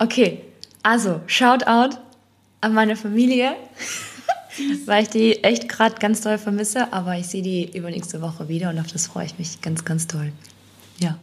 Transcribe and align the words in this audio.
Okay, 0.00 0.42
also 0.84 1.20
Shoutout 1.26 1.96
an 2.60 2.72
meine 2.72 2.94
Familie, 2.94 3.56
weil 4.86 5.02
ich 5.02 5.08
die 5.08 5.42
echt 5.42 5.68
gerade 5.68 5.96
ganz 5.98 6.20
doll 6.20 6.38
vermisse, 6.38 6.92
aber 6.92 7.16
ich 7.18 7.26
sehe 7.26 7.42
die 7.42 7.76
übernächste 7.76 8.22
Woche 8.22 8.48
wieder 8.48 8.70
und 8.70 8.78
auf 8.78 8.86
das 8.86 9.08
freue 9.08 9.26
ich 9.26 9.38
mich 9.38 9.60
ganz, 9.60 9.84
ganz 9.84 10.06
toll. 10.06 10.32
Ja. 11.00 11.18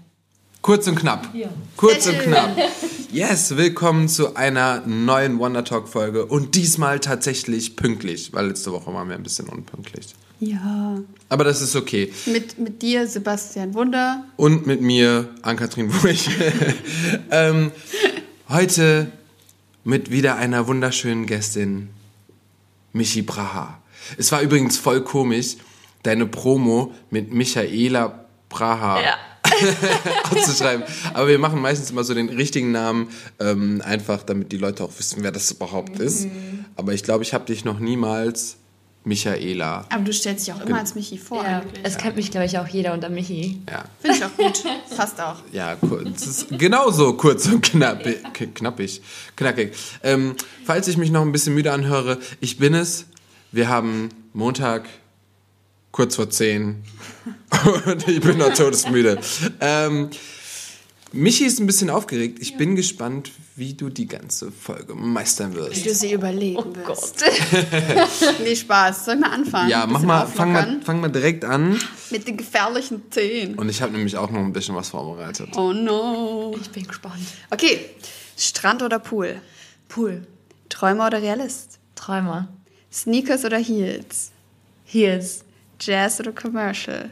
Kurz 0.62 0.88
und 0.88 0.96
knapp. 0.96 1.34
Ja. 1.34 1.48
Kurz 1.78 2.08
und 2.08 2.20
knapp. 2.20 2.58
Yes, 3.12 3.56
willkommen 3.56 4.10
zu 4.10 4.36
einer 4.36 4.82
neuen 4.86 5.40
Wonder 5.40 5.64
Talk 5.64 5.88
Folge 5.88 6.26
und 6.26 6.56
diesmal 6.56 7.00
tatsächlich 7.00 7.78
pünktlich, 7.78 8.34
weil 8.34 8.48
letzte 8.48 8.74
Woche 8.74 8.94
waren 8.94 9.08
wir 9.08 9.16
ein 9.16 9.24
bisschen 9.24 9.48
unpünktlich. 9.48 10.16
Ja. 10.40 11.00
Aber 11.30 11.44
das 11.44 11.62
ist 11.62 11.76
okay. 11.76 12.12
Mit, 12.26 12.60
mit 12.60 12.82
dir, 12.82 13.08
Sebastian 13.08 13.74
Wunder. 13.74 14.26
Und 14.36 14.68
mit 14.68 14.82
mir, 14.82 15.30
Ann-Kathrin 15.44 15.94
Wurch. 15.94 16.30
ähm, 17.32 17.72
heute 18.50 19.12
mit 19.84 20.12
wieder 20.12 20.36
einer 20.36 20.68
wunderschönen 20.68 21.26
Gästin, 21.26 21.90
Michi 22.94 23.22
Braha. 23.22 23.82
Es 24.18 24.32
war 24.32 24.42
übrigens 24.42 24.78
voll 24.78 25.04
komisch, 25.04 25.58
deine 26.04 26.26
Promo 26.26 26.94
mit 27.10 27.34
Michaela 27.34 28.26
Braha 28.50 29.02
Ja. 29.02 29.16
auszuschreiben. 30.32 30.86
Aber 31.14 31.28
wir 31.28 31.40
machen 31.40 31.62
meistens 31.62 31.92
immer 31.92 32.04
so 32.04 32.14
den 32.14 32.30
richtigen 32.30 32.72
Namen, 32.72 33.10
ähm, 33.40 33.82
einfach 33.84 34.24
damit 34.24 34.52
die 34.52 34.58
Leute 34.58 34.84
auch 34.84 34.92
wissen, 34.98 35.24
wer 35.24 35.32
das 35.32 35.52
überhaupt 35.52 36.00
ist. 36.00 36.28
Aber 36.76 36.94
ich 36.94 37.04
glaube, 37.04 37.24
ich 37.24 37.34
habe 37.34 37.46
dich 37.46 37.64
noch 37.64 37.80
niemals 37.80 38.58
Michaela. 39.06 39.86
Aber 39.90 40.04
du 40.04 40.12
stellst 40.12 40.48
dich 40.48 40.54
auch 40.54 40.62
immer 40.62 40.80
als 40.80 40.96
Michi 40.96 41.18
vor. 41.18 41.44
ja. 41.44 41.60
eigentlich. 41.60 41.80
Es 41.84 41.98
kennt 41.98 42.16
mich, 42.16 42.32
glaube 42.32 42.48
ich, 42.48 42.58
auch 42.58 42.68
jeder 42.68 42.94
unter 42.94 43.10
Michi. 43.10 43.62
Ja. 43.70 43.86
Finde 44.02 44.18
ich 44.18 44.26
auch 44.26 44.36
gut. 44.36 44.64
Passt 44.96 45.22
auch. 45.22 45.36
Ja, 45.52 45.76
kurz. 45.76 46.48
Genauso 46.50 47.14
kurz 47.14 47.46
und 47.48 47.62
knappig. 47.62 48.18
knappig. 48.56 49.02
Knackig. 49.36 49.74
Ähm, 50.04 50.36
falls 50.66 50.88
ich 50.88 50.98
mich 50.98 51.12
noch 51.12 51.22
ein 51.22 51.32
bisschen 51.32 51.54
müde 51.54 51.72
anhöre, 51.72 52.18
ich 52.42 52.58
bin 52.58 52.74
es. 52.74 53.06
Wir 53.52 53.70
haben 53.70 54.10
Montag 54.34 54.90
kurz 55.92 56.16
vor 56.16 56.30
10 56.30 56.84
und 57.86 58.08
ich 58.08 58.20
bin 58.20 58.38
noch 58.38 58.54
todesmüde. 58.54 59.20
Ähm, 59.62 60.10
Michi 61.16 61.46
ist 61.46 61.60
ein 61.60 61.66
bisschen 61.66 61.90
aufgeregt. 61.90 62.40
Ich 62.42 62.58
bin 62.58 62.76
gespannt, 62.76 63.32
wie 63.56 63.74
du 63.74 63.90
die 63.90 64.06
ganze 64.06 64.52
Folge 64.52 64.96
meistern 64.96 65.54
Wie 65.54 65.58
wirst. 65.58 65.86
du 65.86 65.94
sie 65.94 66.12
überlegen 66.12 66.58
Oh 66.58 66.76
wirst. 66.76 67.24
nee, 68.44 68.56
Spaß. 68.56 69.06
Soll 69.06 69.16
ich 69.16 69.22
mal 69.22 69.32
anfangen? 69.32 69.70
Ja, 69.70 69.86
mach 69.88 70.02
mal, 70.02 70.28
fang 70.28 70.52
mal, 70.52 70.82
fang 70.84 71.00
mal 71.00 71.10
direkt 71.10 71.46
an. 71.46 71.80
Mit 72.12 72.28
den 72.28 72.36
gefährlichen 72.36 73.10
Themen. 73.10 73.56
Und 73.56 73.70
ich 73.70 73.82
habe 73.82 73.94
nämlich 73.94 74.18
auch 74.18 74.30
noch 74.30 74.42
ein 74.42 74.52
bisschen 74.52 74.76
was 74.76 74.90
vorbereitet. 74.90 75.56
Oh 75.56 75.72
no. 75.72 76.56
Ich 76.60 76.70
bin 76.70 76.86
gespannt. 76.86 77.24
Okay. 77.50 77.80
Strand 78.38 78.84
oder 78.84 79.00
Pool? 79.00 79.40
Pool. 79.88 80.28
Träumer 80.68 81.08
oder 81.08 81.22
Realist? 81.22 81.80
Träumer. 81.96 82.50
Sneakers 82.92 83.46
oder 83.46 83.58
Heels? 83.58 84.32
Heels. 84.84 85.46
Jazz 85.80 86.20
oder 86.20 86.34
Commercial? 86.34 87.10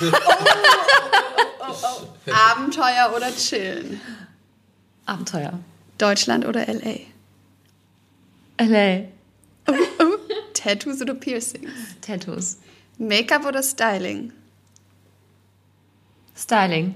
Abenteuer 2.32 3.12
oder 3.14 3.30
Chillen? 3.34 4.00
Abenteuer. 5.06 5.58
Deutschland 5.98 6.44
oder 6.44 6.66
LA? 6.66 6.98
LA. 8.58 9.04
Tattoos 10.54 11.00
oder 11.00 11.14
Piercings? 11.14 11.70
Tattoos. 12.00 12.58
Make-up 12.98 13.46
oder 13.46 13.62
Styling? 13.62 14.32
Styling. 16.36 16.94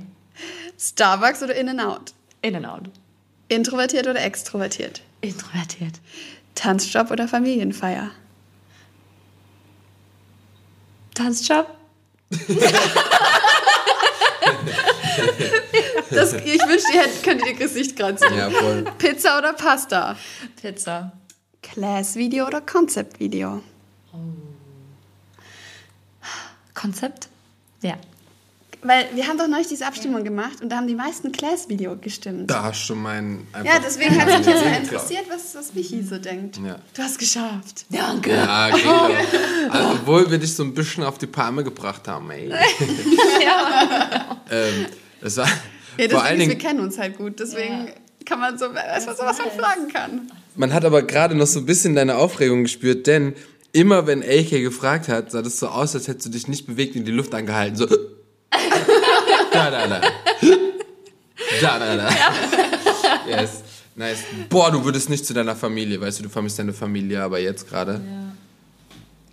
Starbucks 0.79 1.43
oder 1.43 1.55
In-N-Out? 1.55 2.13
In 2.43 2.57
and 2.57 2.67
out. 2.67 2.89
Introvertiert 3.49 4.07
oder 4.07 4.23
extrovertiert? 4.23 5.03
Introvertiert. 5.21 6.01
Tanzjob 6.55 7.11
oder 7.11 7.29
Familienfeier? 7.29 8.11
Tanzjob. 11.15 11.67
Das, 16.11 16.33
ich 16.35 16.61
wünschte, 16.67 16.93
ihr 16.93 17.03
hättet, 17.03 17.23
könntet 17.23 17.47
ihr 17.49 17.55
Gesicht 17.55 17.97
gerade 17.97 18.19
sehen. 18.19 18.37
Ja, 18.37 18.51
voll. 18.51 18.85
Pizza 18.99 19.39
oder 19.39 19.53
Pasta? 19.53 20.17
Pizza. 20.61 21.13
Class-Video 21.63 22.47
oder 22.47 22.61
Concept-Video? 22.61 23.63
Konzept? 26.75 27.29
Ja. 27.83 27.97
Weil 28.83 29.07
wir 29.15 29.27
haben 29.27 29.37
doch 29.37 29.47
neulich 29.47 29.67
diese 29.69 29.87
Abstimmung 29.87 30.25
gemacht 30.25 30.63
und 30.63 30.71
da 30.71 30.77
haben 30.77 30.87
die 30.87 30.95
meisten 30.95 31.33
Class-Video 31.33 31.97
gestimmt. 31.99 32.51
Da 32.51 32.63
hast 32.65 32.89
du 32.89 32.95
mein. 32.95 33.47
Ja, 33.63 33.73
deswegen 33.85 34.19
hat 34.19 34.27
mich 34.27 34.47
jetzt 34.47 34.65
mal 34.65 34.71
Ja. 34.73 34.77
interessiert, 34.79 35.25
was, 35.29 35.55
was 35.55 35.75
Michi 35.75 36.03
so 36.03 36.17
denkt. 36.17 36.57
Ja. 36.65 36.77
Du 36.95 37.03
hast 37.03 37.19
geschafft. 37.19 37.85
Danke. 37.91 38.31
Ja, 38.31 38.71
genau. 38.71 39.11
Also, 39.71 39.91
obwohl 39.91 40.31
wir 40.31 40.39
dich 40.39 40.55
so 40.55 40.63
ein 40.63 40.73
bisschen 40.73 41.05
auf 41.05 41.19
die 41.19 41.27
Palme 41.27 41.63
gebracht 41.63 42.09
haben, 42.09 42.31
ey. 42.31 42.51
ähm, 44.51 44.87
das 45.21 45.37
war 45.37 45.47
Ja, 45.99 46.09
vor 46.09 46.23
allen 46.23 46.41
ist, 46.41 46.47
wir 46.49 46.55
Dingen, 46.55 46.59
kennen 46.59 46.81
uns 46.81 46.99
halt 46.99 47.17
gut. 47.19 47.39
Deswegen 47.41 47.89
kann 48.25 48.41
man 48.41 48.57
so, 48.59 48.67
so, 48.67 48.73
was 48.73 49.39
man 49.39 49.51
fragen 49.51 49.89
kann. 49.93 50.33
man 50.57 50.73
hat 50.73 50.85
aber 50.85 51.03
gerade 51.03 51.35
noch 51.35 51.47
so 51.47 51.59
ein 51.61 51.67
bisschen 51.67 51.95
deine 51.95 52.17
Aufregung 52.17 52.63
gespürt, 52.63 53.07
denn 53.07 53.35
immer 53.73 54.07
wenn 54.07 54.23
Elke 54.23 54.63
gefragt 54.63 55.09
hat, 55.09 55.31
sah 55.33 55.43
das 55.43 55.59
so 55.59 55.69
aus, 55.69 55.95
als 55.95 56.09
hättest 56.09 56.27
du 56.27 56.31
dich 56.31 56.49
nicht 56.49 56.67
bewegt 56.67 56.97
und 56.97 57.05
die 57.05 57.13
Luft 57.13 57.35
angehalten. 57.35 57.77
So. 57.77 57.87
Da, 59.53 59.71
da, 59.71 59.87
da. 59.87 60.01
Da, 61.61 61.79
da, 61.79 61.97
da. 61.97 62.09
Yes. 63.29 63.63
Nice. 63.97 64.25
Boah, 64.49 64.71
du 64.71 64.85
würdest 64.85 65.11
nicht 65.11 65.27
zu 65.27 65.35
deiner 65.35 65.57
Familie, 65.57 66.01
weißt 66.01 66.19
du, 66.21 66.23
du 66.25 66.29
vermisst 66.29 66.59
deine 66.59 66.73
Familie, 66.73 67.23
aber 67.23 67.39
jetzt 67.39 67.69
gerade. 67.69 68.01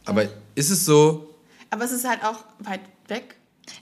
Aber 0.06 0.24
ist 0.56 0.72
es 0.72 0.86
so, 0.86 1.34
Aber 1.70 1.84
es 1.84 1.92
ist 1.92 2.08
halt 2.08 2.24
auch 2.24 2.44
weit 2.60 2.82
weg. 3.08 3.36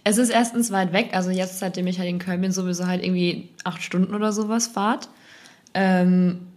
Es 0.04 0.18
ist 0.18 0.30
erstens 0.30 0.72
weit 0.72 0.94
weg, 0.94 1.10
also 1.14 1.30
jetzt, 1.30 1.60
seitdem 1.60 1.86
ich 1.88 2.00
halt 2.00 2.10
in 2.10 2.20
Köln 2.20 2.42
bin, 2.42 2.52
sowieso 2.52 2.88
halt 2.88 3.04
irgendwie 3.04 3.50
acht 3.64 3.84
Stunden 3.84 4.16
oder 4.16 4.32
sowas 4.34 4.68
Fahrt. 4.68 5.10
Ähm, 5.76 6.48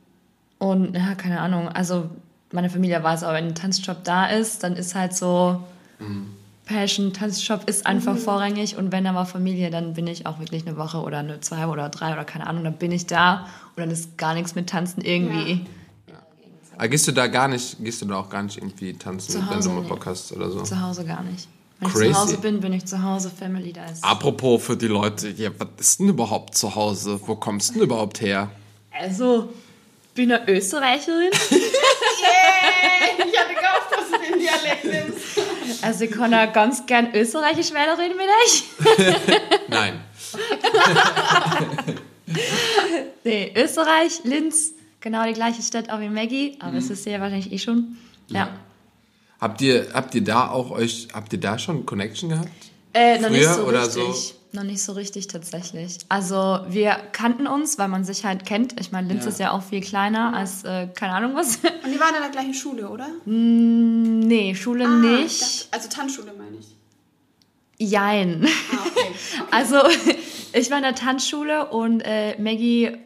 und 0.59 0.94
ja, 0.97 1.15
keine 1.15 1.41
Ahnung, 1.41 1.69
also 1.69 2.09
meine 2.53 2.71
Familie 2.71 3.03
weiß 3.03 3.25
auch, 3.25 3.33
wenn 3.34 3.49
ein 3.49 3.55
Tanzjob 3.55 4.03
da 4.05 4.27
ist, 4.27 4.62
dann 4.62 4.75
ist 4.77 4.94
halt 4.94 5.15
so 5.15 5.62
Passion, 6.69 7.12
Tanzjob 7.15 7.69
ist 7.69 7.87
einfach 7.87 8.17
vorrangig 8.17 8.77
und 8.77 8.93
wenn 8.93 9.03
da 9.05 9.12
mal 9.12 9.25
Familie, 9.25 9.71
dann 9.71 9.95
bin 9.95 10.06
ich 10.06 10.27
auch 10.27 10.39
wirklich 10.39 10.67
eine 10.67 10.77
Woche 10.77 10.99
oder 10.99 11.19
eine 11.19 11.41
zwei 11.41 11.67
oder 11.67 11.89
drei 11.89 12.12
oder 12.12 12.25
keine 12.25 12.47
Ahnung, 12.47 12.62
dann 12.62 12.75
bin 12.75 12.93
ich 12.93 13.06
da 13.06 13.47
und 13.75 13.79
dann 13.79 13.91
ist 13.91 14.19
gar 14.19 14.34
nichts 14.34 14.55
mit 14.55 14.69
Tanzen 14.69 15.01
irgendwie. 15.01 15.67
Ah, 16.77 16.87
gehst 16.87 17.09
du 17.09 17.12
da 17.12 17.27
gar 17.27 17.49
nicht, 17.49 17.83
gehst 17.83 18.03
du 18.03 18.06
da 18.06 18.17
auch 18.17 18.29
gar 18.29 18.43
nicht 18.43 18.59
irgendwie 18.59 18.93
tanzen, 18.93 19.33
Zu 19.33 19.51
wenn 19.51 19.61
du 19.61 19.71
mal. 19.71 19.83
Bock 19.83 20.06
hast 20.06 20.31
oder 20.33 20.51
so? 20.51 20.62
Zu 20.62 20.81
Hause 20.81 21.05
gar 21.05 21.23
nicht. 21.23 21.49
Wenn 21.81 21.91
Crazy. 21.91 22.06
ich 22.06 22.12
zu 22.12 22.21
Hause 22.21 22.39
bin, 22.39 22.61
bin 22.61 22.73
ich 22.73 22.85
zu 22.85 23.03
Hause, 23.03 23.31
Family 23.31 23.73
da 23.73 23.85
ist. 23.87 24.05
Apropos 24.05 24.62
für 24.62 24.77
die 24.77 24.87
Leute, 24.89 25.31
ja, 25.31 25.50
was 25.59 25.69
ist 25.79 26.00
denn 26.00 26.09
überhaupt 26.11 26.55
zu 26.55 26.75
Hause? 26.75 27.19
Wo 27.25 27.35
kommst 27.35 27.71
du 27.71 27.75
denn 27.75 27.83
überhaupt 27.85 28.21
her? 28.21 28.50
Also, 28.91 29.49
bin 30.19 30.33
eine 30.33 30.47
Österreicherin. 30.49 31.31
Ich 33.31 33.39
hatte 33.39 33.55
gehofft, 33.55 33.93
dass 33.93 34.11
du 34.11 34.19
den 34.19 34.39
Dialekt 34.41 34.84
nimmst. 34.84 35.39
Also 35.84 36.05
ich 36.05 36.11
kann 36.11 36.34
auch 36.34 36.53
ganz 36.53 36.84
gern 36.87 37.15
österreichisch 37.15 37.71
reden 37.73 38.17
mit 38.17 38.27
euch. 38.45 38.65
Nein. 39.69 39.95
Nee, 43.25 43.53
Österreich, 43.56 44.21
Linz, 44.25 44.73
genau 45.01 45.25
die 45.27 45.33
gleiche 45.33 45.62
Stadt 45.62 45.91
auch 45.91 46.01
wie 46.01 46.09
Maggie, 46.09 46.56
aber 46.61 46.73
Mhm. 46.73 46.79
es 46.79 46.91
ist 46.91 47.06
ja 47.06 47.21
wahrscheinlich 47.21 47.53
eh 47.53 47.59
schon. 47.59 47.97
Ja. 48.29 48.50
Habt 49.41 49.61
ihr, 49.62 49.87
habt 49.95 50.15
ihr 50.15 50.23
da 50.25 50.50
auch 50.50 50.71
euch, 50.71 51.09
habt 51.15 51.33
ihr 51.33 51.41
da 51.41 51.59
schon 51.59 51.87
Connection 51.87 52.29
gehabt? 52.31 52.49
Äh, 52.93 53.19
noch 53.19 53.31
nicht 53.31 53.44
Früher 53.44 53.55
so 53.55 53.62
oder 53.64 53.87
richtig. 53.87 54.35
Noch 54.53 54.62
nicht 54.62 54.83
so 54.83 54.93
richtig 54.93 55.27
tatsächlich. 55.27 55.99
Also 56.09 56.61
wir 56.69 56.97
kannten 57.12 57.47
uns, 57.47 57.77
weil 57.79 57.89
man 57.89 58.05
sich 58.05 58.25
halt 58.25 58.47
kennt. 58.47 58.81
Ich 58.81 58.93
meine, 58.93 59.09
Linz 59.09 59.25
Ja. 59.25 59.31
ist 59.31 59.41
ja 59.41 59.50
auch 59.53 59.62
viel 59.62 59.83
kleiner 59.83 60.33
als, 60.35 60.65
äh, 60.65 60.87
keine 60.89 61.12
Ahnung 61.12 61.35
was. 61.35 61.56
Und 61.85 61.93
die 61.95 62.00
waren 62.00 62.15
in 62.15 62.23
der 62.23 62.31
gleichen 62.31 62.55
Schule, 62.55 62.89
oder? 62.89 63.09
nee, 63.27 64.55
Schule 64.55 64.87
Ah, 64.87 65.03
ich 65.03 65.21
nicht. 65.23 65.43
dachte- 65.43 65.67
also 65.73 65.89
Tanzschule 65.91 66.33
meine 66.37 66.56
ich. 66.59 66.77
Jein. 67.91 68.47
Ah, 68.73 68.87
okay. 68.87 69.12
Also 69.50 69.77
ich 70.53 70.71
war 70.71 70.79
in 70.79 70.83
der 70.85 70.95
Tanzschule 70.95 71.67
und 71.69 72.00
äh, 72.00 72.41
Maggie 72.41 72.97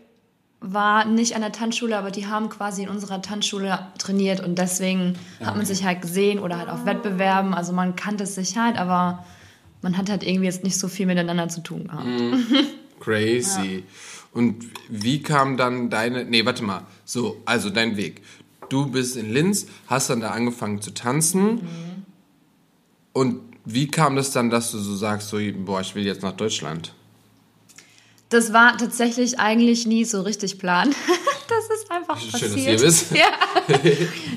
war 0.61 1.05
nicht 1.07 1.35
an 1.35 1.41
der 1.43 1.51
Tanzschule, 1.51 1.99
aber 1.99 2.13
die 2.13 2.29
haben 2.29 2.49
quasi 2.49 2.85
in 2.85 2.89
unserer 2.89 3.21
Tanzschule 3.21 3.81
trainiert 3.99 4.39
und 4.41 4.57
deswegen 4.59 5.19
hat 5.45 5.57
man 5.57 5.67
sich 5.67 5.85
halt 5.85 6.03
gesehen 6.03 6.39
oder 6.39 6.57
halt 6.57 6.69
auf 6.69 6.85
Wettbewerben. 6.87 7.53
Also 7.53 7.73
man 7.73 7.97
kannte 7.97 8.27
sich 8.27 8.57
halt, 8.57 8.79
aber 8.79 9.25
man 9.83 9.99
hat 9.99 10.09
halt 10.09 10.23
irgendwie 10.23 10.47
jetzt 10.47 10.65
nicht 10.65 10.79
so 10.79 10.89
viel 10.89 11.07
miteinander 11.07 11.49
zu 11.49 11.63
tun 11.63 11.89
gehabt. 11.89 12.07
Crazy. 13.01 13.85
Und 14.33 14.65
wie 14.89 15.23
kam 15.23 15.57
dann 15.57 15.91
deine, 15.91 16.25
nee, 16.25 16.45
warte 16.47 16.65
mal, 16.65 16.87
so, 17.05 17.43
also 17.45 17.69
dein 17.69 17.97
Weg. 17.97 18.23
Du 18.69 18.87
bist 18.87 19.17
in 19.17 19.31
Linz, 19.31 19.67
hast 19.89 20.09
dann 20.09 20.21
da 20.21 20.31
angefangen 20.31 20.81
zu 20.81 20.93
tanzen 20.93 21.61
und 23.13 23.41
wie 23.65 23.89
kam 23.89 24.17
das 24.17 24.31
dann, 24.33 24.51
dass 24.51 24.73
du 24.73 24.79
so 24.79 24.97
sagst, 24.97 25.29
so, 25.29 25.39
boah, 25.65 25.81
ich 25.81 25.95
will 25.95 26.05
jetzt 26.05 26.23
nach 26.23 26.33
Deutschland? 26.33 26.95
Das 28.29 28.53
war 28.53 28.77
tatsächlich 28.79 29.39
eigentlich 29.39 29.87
nie 29.87 30.05
so 30.05 30.23
richtig 30.23 30.59
Plan. 30.59 30.89
das 31.49 31.79
ist 31.79 31.91
einfach 31.91 32.19
Schön, 32.19 32.31
passiert. 32.31 32.55
dass 32.55 32.67
ihr 32.67 32.81
wisst. 32.81 33.13
Ja. 33.15 33.27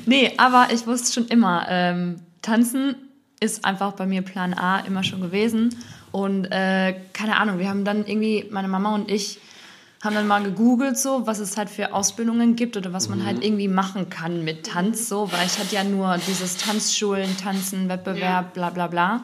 nee, 0.05 0.33
aber 0.37 0.67
ich 0.73 0.85
wusste 0.85 1.13
schon 1.13 1.27
immer, 1.29 1.65
ähm, 1.69 2.17
tanzen 2.41 2.95
ist 3.45 3.63
einfach 3.63 3.93
bei 3.93 4.05
mir 4.05 4.21
Plan 4.21 4.53
A 4.53 4.79
immer 4.79 5.03
schon 5.03 5.21
gewesen. 5.21 5.75
Und 6.11 6.45
äh, 6.45 6.95
keine 7.13 7.37
Ahnung, 7.37 7.59
wir 7.59 7.69
haben 7.69 7.85
dann 7.85 8.05
irgendwie, 8.05 8.47
meine 8.49 8.67
Mama 8.67 8.95
und 8.95 9.09
ich 9.11 9.39
haben 10.03 10.15
dann 10.15 10.27
mal 10.27 10.43
gegoogelt, 10.43 10.97
so, 10.97 11.25
was 11.25 11.39
es 11.39 11.57
halt 11.57 11.69
für 11.69 11.93
Ausbildungen 11.93 12.55
gibt 12.55 12.77
oder 12.77 12.93
was 12.93 13.09
man 13.09 13.25
halt 13.25 13.43
irgendwie 13.43 13.67
machen 13.67 14.09
kann 14.09 14.43
mit 14.43 14.67
Tanz, 14.67 15.09
so, 15.09 15.31
weil 15.31 15.45
ich 15.47 15.57
hatte 15.57 15.75
ja 15.75 15.83
nur 15.83 16.17
dieses 16.27 16.57
Tanzschulen, 16.57 17.35
Tanzen, 17.37 17.89
Wettbewerb, 17.89 18.53
bla 18.53 18.69
bla 18.69 18.87
bla. 18.87 19.23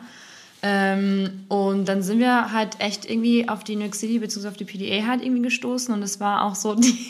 Ähm, 0.64 1.46
und 1.48 1.86
dann 1.86 2.04
sind 2.04 2.20
wir 2.20 2.52
halt 2.54 2.80
echt 2.80 3.10
irgendwie 3.10 3.50
auf 3.50 3.64
die 3.64 3.76
New 3.76 3.82
York 3.82 3.96
City 3.96 4.20
bzw. 4.20 4.48
auf 4.48 4.58
die 4.58 4.66
PDA 4.66 5.08
halt 5.08 5.24
irgendwie 5.24 5.42
gestoßen 5.42 5.92
und 5.92 6.04
es 6.04 6.20
war 6.20 6.46
auch 6.46 6.54
so 6.54 6.76
die, 6.80 7.10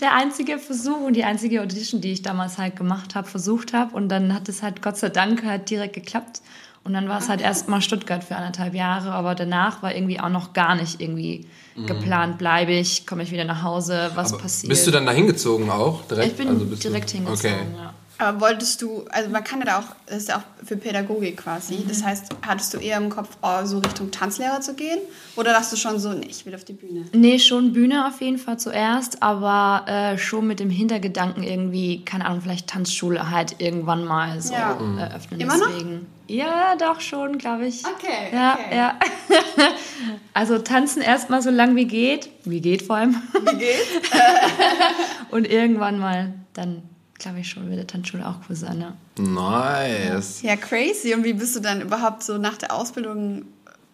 der 0.00 0.14
einzige 0.14 0.58
Versuch 0.58 1.00
und 1.00 1.14
die 1.14 1.24
einzige 1.24 1.62
Audition, 1.62 2.02
die 2.02 2.12
ich 2.12 2.20
damals 2.22 2.58
halt 2.58 2.76
gemacht 2.76 3.14
habe, 3.14 3.26
versucht 3.26 3.72
habe 3.72 3.96
und 3.96 4.10
dann 4.10 4.34
hat 4.34 4.46
es 4.50 4.62
halt 4.62 4.82
Gott 4.82 4.98
sei 4.98 5.08
Dank 5.08 5.42
halt 5.42 5.70
direkt 5.70 5.94
geklappt 5.94 6.42
und 6.84 6.92
dann 6.92 7.08
war 7.08 7.18
es 7.18 7.30
halt 7.30 7.40
erstmal 7.40 7.80
Stuttgart 7.80 8.24
für 8.24 8.36
anderthalb 8.36 8.74
Jahre, 8.74 9.12
aber 9.12 9.34
danach 9.34 9.82
war 9.82 9.94
irgendwie 9.94 10.20
auch 10.20 10.28
noch 10.28 10.52
gar 10.52 10.74
nicht 10.74 11.00
irgendwie 11.00 11.46
geplant, 11.86 12.36
bleibe 12.36 12.72
ich, 12.72 13.06
komme 13.06 13.22
ich 13.22 13.30
wieder 13.32 13.44
nach 13.44 13.62
Hause, 13.62 14.10
was 14.14 14.34
Aber 14.34 14.42
passiert. 14.42 14.68
Bist 14.68 14.86
du 14.86 14.90
dann 14.90 15.06
da 15.06 15.12
hingezogen 15.12 15.70
auch? 15.70 16.04
Direkt? 16.06 16.32
ich 16.32 16.36
bin 16.36 16.48
Also 16.48 16.66
direkt 16.66 17.10
hingezogen, 17.10 17.54
Okay. 17.54 17.66
ja. 17.78 17.94
Aber 18.18 18.40
wolltest 18.40 18.80
du, 18.82 19.04
also 19.10 19.30
man 19.30 19.42
kann 19.42 19.58
ja 19.60 19.64
da 19.64 19.78
auch, 19.80 19.96
das 20.06 20.18
ist 20.18 20.28
ja 20.28 20.36
auch 20.36 20.64
für 20.66 20.76
Pädagogik 20.76 21.38
quasi. 21.38 21.74
Mhm. 21.76 21.88
Das 21.88 22.04
heißt, 22.04 22.26
hattest 22.46 22.72
du 22.72 22.78
eher 22.78 22.98
im 22.98 23.08
Kopf, 23.10 23.36
oh, 23.42 23.64
so 23.64 23.78
Richtung 23.78 24.10
Tanzlehrer 24.12 24.60
zu 24.60 24.74
gehen? 24.74 24.98
Oder 25.34 25.52
dachtest 25.52 25.72
du 25.72 25.76
schon 25.76 25.98
so, 25.98 26.12
nee, 26.12 26.26
ich 26.28 26.46
will 26.46 26.54
auf 26.54 26.64
die 26.64 26.74
Bühne? 26.74 27.04
Nee, 27.12 27.38
schon 27.40 27.72
Bühne 27.72 28.06
auf 28.06 28.20
jeden 28.20 28.38
Fall 28.38 28.58
zuerst, 28.58 29.22
aber 29.22 29.88
äh, 29.90 30.18
schon 30.18 30.46
mit 30.46 30.60
dem 30.60 30.70
Hintergedanken 30.70 31.42
irgendwie, 31.42 32.04
keine 32.04 32.26
Ahnung, 32.26 32.42
vielleicht 32.42 32.68
Tanzschule 32.68 33.30
halt 33.30 33.56
irgendwann 33.58 34.04
mal 34.04 34.40
so 34.40 34.52
Ja. 34.54 34.78
eröffnen. 34.98 35.40
Immer 35.40 35.56
noch? 35.56 35.66
Deswegen. 35.70 36.06
Ja, 36.28 36.76
doch 36.76 37.00
schon, 37.00 37.36
glaube 37.38 37.66
ich. 37.66 37.82
Okay, 37.84 38.32
Ja, 38.32 38.54
okay. 38.54 38.76
ja. 38.76 38.98
also 40.34 40.58
tanzen 40.58 41.02
erstmal 41.02 41.42
so 41.42 41.50
lang 41.50 41.74
wie 41.76 41.86
geht, 41.86 42.30
wie 42.44 42.60
geht 42.60 42.82
vor 42.82 42.96
allem, 42.96 43.16
Wie 43.50 43.56
geht's? 43.56 43.88
und 45.30 45.46
irgendwann 45.50 45.98
mal 45.98 46.32
dann, 46.54 46.82
glaube 47.22 47.40
ich, 47.40 47.48
schon 47.48 47.70
wieder 47.70 47.86
Tanzschule 47.86 48.26
auch 48.26 48.36
cool 48.48 48.56
sein, 48.56 48.80
ja. 48.80 48.96
Nice. 49.22 50.42
Ja, 50.42 50.56
crazy. 50.56 51.14
Und 51.14 51.24
wie 51.24 51.32
bist 51.32 51.56
du 51.56 51.60
dann 51.60 51.80
überhaupt 51.80 52.22
so 52.22 52.36
nach 52.38 52.58
der 52.58 52.72
Ausbildung 52.72 53.44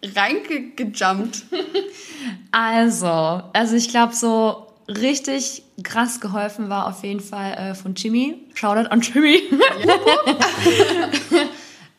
reingejumpt? 0.02 1.44
Also, 2.50 3.06
also 3.52 3.76
ich 3.76 3.90
glaube, 3.90 4.14
so 4.14 4.66
richtig 4.88 5.62
krass 5.84 6.19
geholfen 6.19 6.69
war 6.69 6.88
auf 6.88 7.04
jeden 7.04 7.20
Fall 7.20 7.52
äh, 7.52 7.75
von 7.75 7.94
Jimmy. 7.94 8.36
Shoutout 8.54 8.88
an 8.88 9.00
Jimmy. 9.02 9.40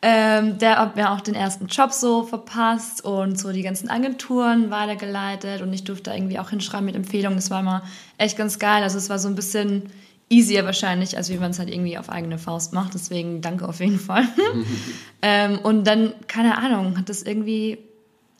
ähm, 0.02 0.58
der 0.58 0.78
hat 0.78 0.96
mir 0.96 1.10
auch 1.12 1.20
den 1.20 1.34
ersten 1.34 1.68
Job 1.68 1.92
so 1.92 2.24
verpasst 2.24 3.04
und 3.04 3.38
so 3.38 3.52
die 3.52 3.62
ganzen 3.62 3.88
Agenturen 3.88 4.70
weitergeleitet 4.70 5.62
und 5.62 5.72
ich 5.72 5.84
durfte 5.84 6.10
da 6.10 6.16
irgendwie 6.16 6.38
auch 6.38 6.50
hinschreiben 6.50 6.84
mit 6.84 6.96
Empfehlungen. 6.96 7.38
Das 7.38 7.50
war 7.50 7.60
immer 7.60 7.82
echt 8.18 8.36
ganz 8.36 8.58
geil. 8.58 8.82
Also 8.82 8.98
es 8.98 9.08
war 9.08 9.18
so 9.18 9.28
ein 9.28 9.36
bisschen 9.36 9.90
easier 10.30 10.64
wahrscheinlich, 10.64 11.16
als 11.16 11.28
wie 11.28 11.36
man 11.36 11.50
es 11.50 11.58
halt 11.58 11.68
irgendwie 11.68 11.98
auf 11.98 12.08
eigene 12.08 12.38
Faust 12.38 12.72
macht. 12.72 12.94
Deswegen 12.94 13.42
danke 13.42 13.68
auf 13.68 13.80
jeden 13.80 13.98
Fall. 13.98 14.26
ähm, 15.22 15.58
und 15.58 15.84
dann, 15.84 16.14
keine 16.28 16.56
Ahnung, 16.56 16.96
hat 16.96 17.08
das 17.08 17.22
irgendwie 17.22 17.78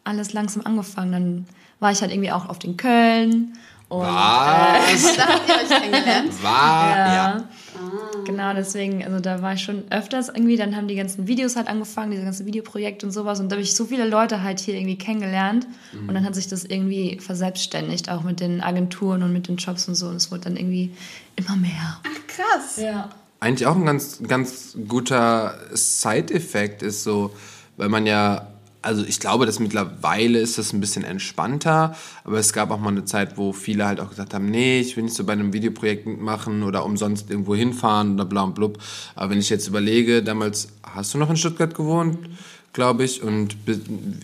alles 0.04 0.32
langsam 0.32 0.64
angefangen. 0.64 1.12
Dann 1.12 1.46
war 1.80 1.90
ich 1.90 2.00
halt 2.00 2.12
irgendwie 2.12 2.32
auch 2.32 2.48
oft 2.48 2.64
in 2.64 2.76
Köln. 2.76 3.54
Und, 3.88 4.02
Was? 4.02 5.16
Da 5.16 5.26
habt 5.26 5.48
ihr 5.48 5.54
euch 5.56 5.68
kennengelernt. 5.68 6.42
War? 6.42 6.96
ja. 6.96 7.14
Ja. 7.14 7.48
Genau, 8.24 8.54
deswegen, 8.54 9.04
also 9.04 9.20
da 9.20 9.42
war 9.42 9.54
ich 9.54 9.62
schon 9.62 9.84
öfters 9.90 10.28
irgendwie, 10.28 10.56
dann 10.56 10.76
haben 10.76 10.88
die 10.88 10.94
ganzen 10.94 11.26
Videos 11.26 11.56
halt 11.56 11.68
angefangen, 11.68 12.10
diese 12.10 12.24
ganzen 12.24 12.46
Videoprojekte 12.46 13.06
und 13.06 13.12
sowas. 13.12 13.40
Und 13.40 13.50
da 13.50 13.56
habe 13.56 13.62
ich 13.62 13.74
so 13.74 13.86
viele 13.86 14.06
Leute 14.08 14.42
halt 14.42 14.60
hier 14.60 14.74
irgendwie 14.74 14.98
kennengelernt. 14.98 15.66
Und 16.06 16.14
dann 16.14 16.24
hat 16.24 16.34
sich 16.34 16.48
das 16.48 16.64
irgendwie 16.64 17.18
verselbstständigt, 17.20 18.10
auch 18.10 18.22
mit 18.22 18.40
den 18.40 18.60
Agenturen 18.60 19.22
und 19.22 19.32
mit 19.32 19.48
den 19.48 19.56
Jobs 19.56 19.88
und 19.88 19.94
so. 19.94 20.08
Und 20.08 20.16
es 20.16 20.30
wurde 20.30 20.42
dann 20.42 20.56
irgendwie 20.56 20.92
immer 21.36 21.56
mehr. 21.56 22.00
Ach, 22.04 22.26
krass. 22.26 22.76
Ja. 22.76 23.10
Eigentlich 23.40 23.66
auch 23.66 23.76
ein 23.76 23.86
ganz, 23.86 24.20
ganz 24.26 24.76
guter 24.86 25.54
Side-Effekt 25.72 26.82
ist 26.82 27.04
so, 27.04 27.34
weil 27.76 27.88
man 27.88 28.06
ja, 28.06 28.48
also 28.82 29.04
ich 29.04 29.20
glaube, 29.20 29.46
dass 29.46 29.58
mittlerweile 29.58 30.38
ist 30.38 30.58
das 30.58 30.72
ein 30.72 30.80
bisschen 30.80 31.04
entspannter, 31.04 31.94
aber 32.24 32.38
es 32.38 32.52
gab 32.52 32.70
auch 32.70 32.78
mal 32.78 32.90
eine 32.90 33.04
Zeit, 33.04 33.36
wo 33.36 33.52
viele 33.52 33.86
halt 33.86 34.00
auch 34.00 34.10
gesagt 34.10 34.34
haben, 34.34 34.46
nee, 34.50 34.80
ich 34.80 34.96
will 34.96 35.04
nicht 35.04 35.16
so 35.16 35.24
bei 35.24 35.32
einem 35.32 35.52
Videoprojekt 35.52 36.06
mitmachen 36.06 36.62
oder 36.62 36.84
umsonst 36.84 37.30
irgendwo 37.30 37.54
hinfahren 37.54 38.14
oder 38.14 38.24
bla 38.24 38.42
und 38.42 38.54
blub. 38.54 38.78
Aber 39.14 39.30
wenn 39.30 39.38
ich 39.38 39.50
jetzt 39.50 39.68
überlege, 39.68 40.22
damals 40.22 40.68
hast 40.82 41.12
du 41.14 41.18
noch 41.18 41.30
in 41.30 41.36
Stuttgart 41.36 41.74
gewohnt, 41.74 42.18
glaube 42.72 43.04
ich, 43.04 43.22
und 43.22 43.56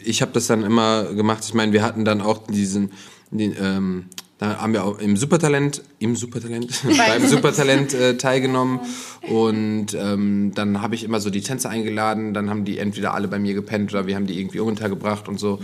ich 0.05 0.23
habe 0.23 0.33
das 0.33 0.47
dann 0.47 0.63
immer 0.63 1.05
gemacht. 1.15 1.45
Ich 1.45 1.55
meine, 1.55 1.73
wir 1.73 1.83
hatten 1.83 2.05
dann 2.05 2.21
auch 2.21 2.47
diesen, 2.47 2.93
den, 3.31 3.55
ähm, 3.61 4.05
da 4.39 4.59
haben 4.59 4.75
wir 4.75 4.85
auch 4.85 4.99
im 4.99 5.17
Supertalent, 5.17 5.83
im 5.99 6.15
Supertalent, 6.15 6.83
beim 7.09 7.27
Supertalent 7.27 7.95
äh, 7.95 8.17
teilgenommen 8.19 8.81
und 9.23 9.95
ähm, 9.95 10.53
dann 10.55 10.83
habe 10.83 10.95
ich 10.95 11.05
immer 11.05 11.21
so 11.21 11.31
die 11.31 11.41
Tänzer 11.41 11.71
eingeladen, 11.71 12.35
dann 12.35 12.51
haben 12.51 12.65
die 12.65 12.79
entweder 12.79 13.15
alle 13.15 13.29
bei 13.29 13.39
mir 13.39 13.55
gepennt 13.55 13.93
oder 13.93 14.07
wir 14.07 14.15
haben 14.15 14.27
die 14.27 14.39
irgendwie 14.39 14.61
untergebracht 14.61 15.29
und 15.29 15.39
so. 15.39 15.61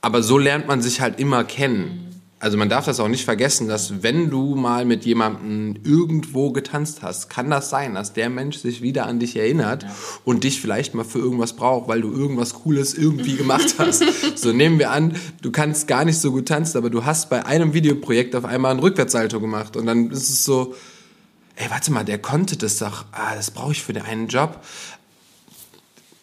Aber 0.00 0.22
so 0.22 0.38
lernt 0.38 0.68
man 0.68 0.80
sich 0.80 1.00
halt 1.00 1.18
immer 1.18 1.44
kennen. 1.44 2.07
Also 2.40 2.56
man 2.56 2.68
darf 2.68 2.84
das 2.84 3.00
auch 3.00 3.08
nicht 3.08 3.24
vergessen, 3.24 3.66
dass 3.66 4.02
wenn 4.04 4.30
du 4.30 4.54
mal 4.54 4.84
mit 4.84 5.04
jemandem 5.04 5.74
irgendwo 5.82 6.52
getanzt 6.52 7.02
hast, 7.02 7.28
kann 7.28 7.50
das 7.50 7.68
sein, 7.68 7.94
dass 7.94 8.12
der 8.12 8.30
Mensch 8.30 8.58
sich 8.58 8.80
wieder 8.80 9.06
an 9.06 9.18
dich 9.18 9.34
erinnert 9.34 9.84
und 10.24 10.44
dich 10.44 10.60
vielleicht 10.60 10.94
mal 10.94 11.04
für 11.04 11.18
irgendwas 11.18 11.54
braucht, 11.54 11.88
weil 11.88 12.00
du 12.00 12.12
irgendwas 12.12 12.54
Cooles 12.54 12.94
irgendwie 12.94 13.34
gemacht 13.34 13.74
hast. 13.78 14.04
so 14.36 14.52
nehmen 14.52 14.78
wir 14.78 14.92
an, 14.92 15.16
du 15.42 15.50
kannst 15.50 15.88
gar 15.88 16.04
nicht 16.04 16.20
so 16.20 16.30
gut 16.30 16.46
tanzen, 16.46 16.78
aber 16.78 16.90
du 16.90 17.04
hast 17.04 17.28
bei 17.28 17.44
einem 17.44 17.74
Videoprojekt 17.74 18.36
auf 18.36 18.44
einmal 18.44 18.70
ein 18.70 18.78
Rückwärtssalto 18.78 19.40
gemacht 19.40 19.76
und 19.76 19.86
dann 19.86 20.12
ist 20.12 20.28
es 20.28 20.44
so, 20.44 20.76
ey, 21.56 21.68
warte 21.70 21.90
mal, 21.90 22.04
der 22.04 22.18
konnte 22.18 22.56
das 22.56 22.78
doch, 22.78 23.04
ah, 23.10 23.34
das 23.34 23.50
brauche 23.50 23.72
ich 23.72 23.82
für 23.82 23.92
den 23.92 24.04
einen 24.04 24.28
Job. 24.28 24.62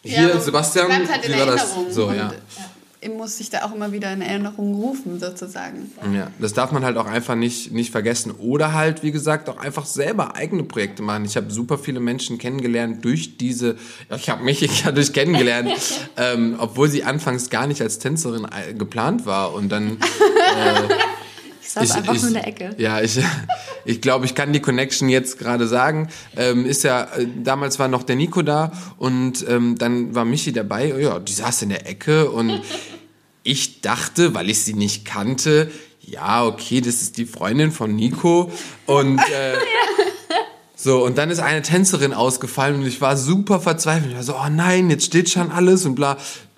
Hier, 0.02 0.28
Ja, 0.28 0.40
Sebastian, 0.40 0.90
halt 0.90 1.28
wie 1.28 1.38
war 1.38 1.46
das? 1.46 1.74
So, 1.90 2.06
Und, 2.06 2.16
ja. 2.16 2.32
Äh, 3.00 3.08
muss 3.08 3.38
sich 3.38 3.50
da 3.50 3.64
auch 3.64 3.74
immer 3.74 3.92
wieder 3.92 4.12
in 4.12 4.22
Erinnerung 4.22 4.74
rufen, 4.74 5.18
sozusagen. 5.18 5.90
Ja, 6.12 6.30
das 6.38 6.52
darf 6.52 6.72
man 6.72 6.84
halt 6.84 6.96
auch 6.96 7.06
einfach 7.06 7.34
nicht, 7.34 7.72
nicht 7.72 7.90
vergessen. 7.90 8.32
Oder 8.32 8.72
halt, 8.72 9.02
wie 9.02 9.12
gesagt, 9.12 9.48
auch 9.48 9.58
einfach 9.58 9.86
selber 9.86 10.36
eigene 10.36 10.62
Projekte 10.64 11.02
machen. 11.02 11.24
Ich 11.24 11.36
habe 11.36 11.50
super 11.50 11.78
viele 11.78 12.00
Menschen 12.00 12.38
kennengelernt 12.38 13.04
durch 13.04 13.36
diese, 13.38 13.76
ich 14.14 14.28
habe 14.28 14.44
mich 14.44 14.60
ja 14.84 14.92
durch 14.92 15.12
kennengelernt, 15.12 15.72
ähm, 16.16 16.56
obwohl 16.58 16.88
sie 16.88 17.04
anfangs 17.04 17.50
gar 17.50 17.66
nicht 17.66 17.82
als 17.82 17.98
Tänzerin 17.98 18.44
äh, 18.44 18.74
geplant 18.74 19.26
war. 19.26 19.54
Und 19.54 19.70
dann 19.70 19.98
Ich 19.98 20.06
saß 21.76 21.96
einfach 21.96 22.14
nur 22.14 22.28
in 22.28 22.34
der 22.34 22.46
Ecke. 22.46 22.70
Ja, 22.78 23.00
ich, 23.00 23.18
ich 23.84 24.00
glaube, 24.00 24.24
ich 24.24 24.34
kann 24.34 24.52
die 24.52 24.60
Connection 24.60 25.08
jetzt 25.08 25.38
gerade 25.38 25.68
sagen. 25.68 26.08
Ähm, 26.36 26.64
ist 26.64 26.82
ja, 26.84 27.04
äh, 27.04 27.26
damals 27.42 27.78
war 27.78 27.88
noch 27.88 28.02
der 28.02 28.16
Nico 28.16 28.42
da 28.42 28.72
und 28.98 29.44
ähm, 29.48 29.76
dann 29.78 30.14
war 30.14 30.24
Michi 30.24 30.52
dabei. 30.52 30.94
Ja, 30.98 31.18
die 31.18 31.32
saß 31.32 31.62
in 31.62 31.68
der 31.70 31.88
Ecke 31.88 32.30
und 32.30 32.62
ich 33.42 33.80
dachte, 33.80 34.34
weil 34.34 34.50
ich 34.50 34.62
sie 34.62 34.74
nicht 34.74 35.04
kannte, 35.04 35.70
ja, 36.00 36.44
okay, 36.44 36.80
das 36.80 37.02
ist 37.02 37.16
die 37.16 37.26
Freundin 37.26 37.72
von 37.72 37.94
Nico 37.94 38.50
und 38.86 39.18
äh, 39.18 39.54
so, 40.76 41.04
und 41.04 41.18
dann 41.18 41.30
ist 41.30 41.40
eine 41.40 41.62
Tänzerin 41.62 42.14
ausgefallen 42.14 42.76
und 42.76 42.86
ich 42.86 43.00
war 43.00 43.16
super 43.16 43.60
verzweifelt. 43.60 44.10
Ich 44.10 44.16
war 44.16 44.22
so, 44.22 44.36
oh 44.36 44.48
nein, 44.50 44.88
jetzt 44.88 45.04
steht 45.04 45.28
schon 45.30 45.50
alles 45.50 45.84
und 45.84 45.96
bla. 45.96 46.16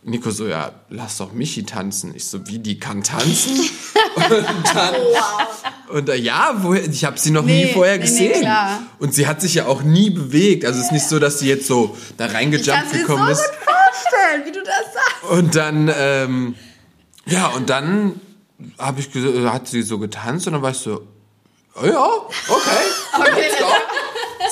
Nico 0.08 0.30
so, 0.30 0.46
ja, 0.46 0.72
lass 0.90 1.18
doch 1.18 1.32
Michi 1.32 1.64
tanzen. 1.64 2.14
Ich 2.14 2.26
so, 2.26 2.46
wie, 2.46 2.58
die 2.58 2.78
kann 2.78 3.02
tanzen? 3.02 3.58
und 4.16 4.74
dann, 4.74 4.94
und 5.96 6.08
äh, 6.08 6.16
ja, 6.16 6.54
woher, 6.58 6.84
ich 6.88 7.04
habe 7.04 7.18
sie 7.18 7.30
noch 7.30 7.42
nie 7.44 7.64
Nee, 7.64 7.72
vorher 7.72 7.98
nee, 7.98 8.04
nee, 8.04 8.08
gesehen. 8.28 8.40
klar. 8.40 8.82
Und 8.98 9.14
sie 9.14 9.26
hat 9.26 9.40
sich 9.40 9.54
ja 9.54 9.66
auch 9.66 9.82
nie 9.82 10.10
bewegt. 10.10 10.64
Also 10.64 10.78
es 10.80 10.86
ist 10.86 10.92
nicht 10.92 11.06
so, 11.08 11.18
dass 11.18 11.38
sie 11.38 11.48
jetzt 11.48 11.66
so 11.66 11.96
da 12.16 12.26
Ich 12.26 12.32
kann 12.32 12.40
reingejumpt 12.40 12.86
es 12.86 12.92
mir 12.92 13.00
so 13.00 13.06
gekommen 13.06 13.22
gut 13.26 13.32
ist. 13.32 13.42
vorstellen, 13.64 14.44
wie 14.46 14.52
du 14.52 14.62
das 14.62 14.94
sagst. 14.94 15.30
Und 15.30 15.54
dann, 15.54 15.90
ähm, 15.96 16.54
ja, 17.26 17.48
und 17.48 17.68
dann 17.70 18.20
habe 18.78 19.00
ich 19.00 19.12
gesagt, 19.12 19.36
hat 19.52 19.68
sie 19.68 19.82
so 19.82 19.98
getanzt 19.98 20.46
und 20.46 20.54
dann 20.54 20.62
war 20.62 20.70
ich 20.70 20.78
so, 20.78 21.06
oh 21.80 21.86
ja, 21.86 22.06
okay. 22.48 22.86
go. 23.58 23.66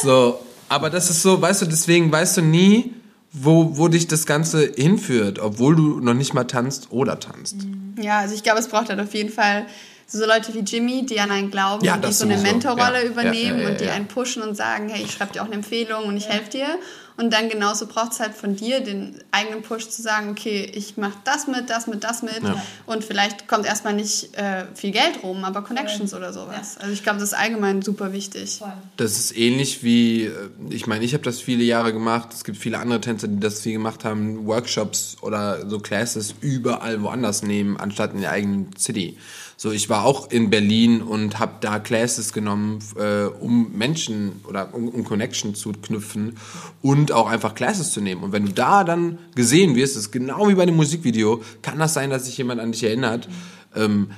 So, 0.03 0.41
aber 0.69 0.91
das 0.91 1.11
ist 1.11 1.23
so, 1.23 1.41
weißt 1.41 1.63
du, 1.63 1.67
deswegen 1.67 2.13
weißt 2.13 2.37
du 2.37 2.43
nie, 2.43 2.95
wo, 3.39 3.77
wo 3.77 3.89
dich 3.89 4.07
das 4.09 4.25
Ganze 4.25 4.73
hinführt, 4.77 5.39
obwohl 5.39 5.77
du 5.77 6.01
noch 6.01 6.15
nicht 6.15 6.33
mal 6.33 6.45
tanzt 6.45 6.89
oder 6.91 7.21
tanzt. 7.21 7.57
Ja, 8.01 8.21
also 8.21 8.35
ich 8.35 8.43
glaube, 8.43 8.61
es 8.61 8.69
braucht 8.69 8.89
halt 8.89 8.99
auf 9.01 9.13
jeden 9.15 9.31
Fall 9.31 9.67
so 10.07 10.25
Leute 10.25 10.55
wie 10.55 10.61
Jimmy, 10.61 11.05
die 11.05 11.21
an 11.21 11.31
einen 11.31 11.51
glauben 11.51 11.85
Ja, 11.85 11.95
und 11.97 12.05
die 12.07 12.13
so 12.13 12.25
eine 12.25 12.39
sowieso. 12.39 12.53
Mentorrolle 12.53 13.03
Ja, 13.03 13.11
übernehmen 13.11 13.35
ja, 13.35 13.57
ja, 13.57 13.63
ja, 13.63 13.69
und 13.71 13.81
die 13.81 13.85
ja. 13.85 13.93
einen 13.93 14.07
pushen 14.07 14.43
und 14.43 14.57
sagen, 14.57 14.89
hey, 14.89 15.03
ich 15.05 15.13
schreibe 15.13 15.33
dir 15.33 15.43
auch 15.43 15.47
eine 15.47 15.57
Empfehlung 15.57 16.05
und 16.05 16.17
ich 16.17 16.29
helfe 16.29 16.51
dir. 16.51 16.79
Und 17.17 17.33
dann 17.33 17.49
genauso 17.49 17.87
braucht 17.87 18.13
es 18.13 18.21
halt 18.21 18.35
von 18.35 18.57
dir 18.57 18.81
den 18.81 19.19
eigenen 19.31 19.63
Push 19.63 19.89
zu 19.89 20.03
sagen, 20.03 20.31
okay, 20.31 20.71
ich 20.75 20.97
mache 20.97 21.17
das 21.25 21.47
mit, 21.47 21.71
das 21.71 21.87
mit, 21.87 22.05
das 22.05 22.23
mit. 22.23 22.43
Ja. 22.43 22.63
Und 22.85 23.05
vielleicht 23.05 23.49
kommt 23.49 23.65
erstmal 23.65 23.95
nicht 23.95 24.37
äh, 24.37 24.67
viel 24.75 24.91
Geld 24.91 25.23
rum, 25.23 25.45
aber 25.45 25.63
Connections 25.63 26.13
oder 26.13 26.33
sowas. 26.33 26.77
Also 26.79 26.93
ich 26.93 27.03
glaube, 27.03 27.19
das 27.19 27.31
ist 27.31 27.39
allgemein 27.39 27.81
super 27.81 28.13
wichtig. 28.13 28.61
Das 28.99 29.19
ist 29.19 29.37
ähnlich 29.37 29.83
wie, 29.83 30.25
äh, 30.25 30.51
ich 30.69 30.87
meine, 30.87 31.05
ich 31.05 31.15
habe 31.15 31.25
das 31.25 31.41
viele 31.41 31.65
Jahre 31.65 31.95
gemacht. 31.95 32.35
Es 32.35 32.45
gibt 32.45 32.59
viele 32.59 32.79
andere 32.79 33.01
Tänzer, 33.01 33.29
die 33.29 33.41
das 33.41 33.61
viel 33.61 33.73
gemacht 33.73 34.05
haben, 34.05 34.47
Workshops 34.47 35.17
oder 35.23 35.69
so 35.69 35.79
Classes 35.79 36.35
überall 36.41 37.03
woanders 37.03 37.43
nehmen, 37.43 37.79
anstatt 37.79 38.13
in 38.13 38.21
der 38.21 38.33
eigenen 38.33 38.77
City. 38.77 39.17
So, 39.59 39.71
ich 39.73 39.89
war 39.89 40.05
auch 40.05 40.31
in 40.31 40.51
Berlin 40.51 41.01
und 41.01 41.39
habe 41.39 41.55
da 41.61 41.79
Classes 41.79 42.35
genommen, 42.35 42.81
äh, 42.97 43.25
um 43.25 43.73
Menschen 43.73 44.33
oder 44.47 44.75
um, 44.75 44.89
um 44.91 45.03
Connection 45.03 45.55
zu 45.55 45.73
knüpfen 45.73 46.37
und 46.83 47.11
auch 47.11 47.27
einfach 47.27 47.55
Classes 47.55 47.93
zu 47.93 48.03
nehmen. 48.03 48.23
Und 48.23 48.33
wenn 48.33 48.45
du 48.45 48.53
da 48.53 48.85
dann 48.85 49.19
gesehen 49.35 49.75
wirst, 49.75 49.97
ist 49.97 50.11
genau 50.13 50.49
wie 50.49 50.55
bei 50.55 50.65
einem 50.65 50.77
Musikvideo, 50.77 51.43
kann 51.63 51.79
das 51.79 51.95
sein, 51.95 52.11
dass 52.11 52.27
sich 52.27 52.37
jemand 52.37 52.61
an 52.61 52.73
dich 52.73 52.85
erinnert. 52.85 53.31
Ähm, 53.75 54.11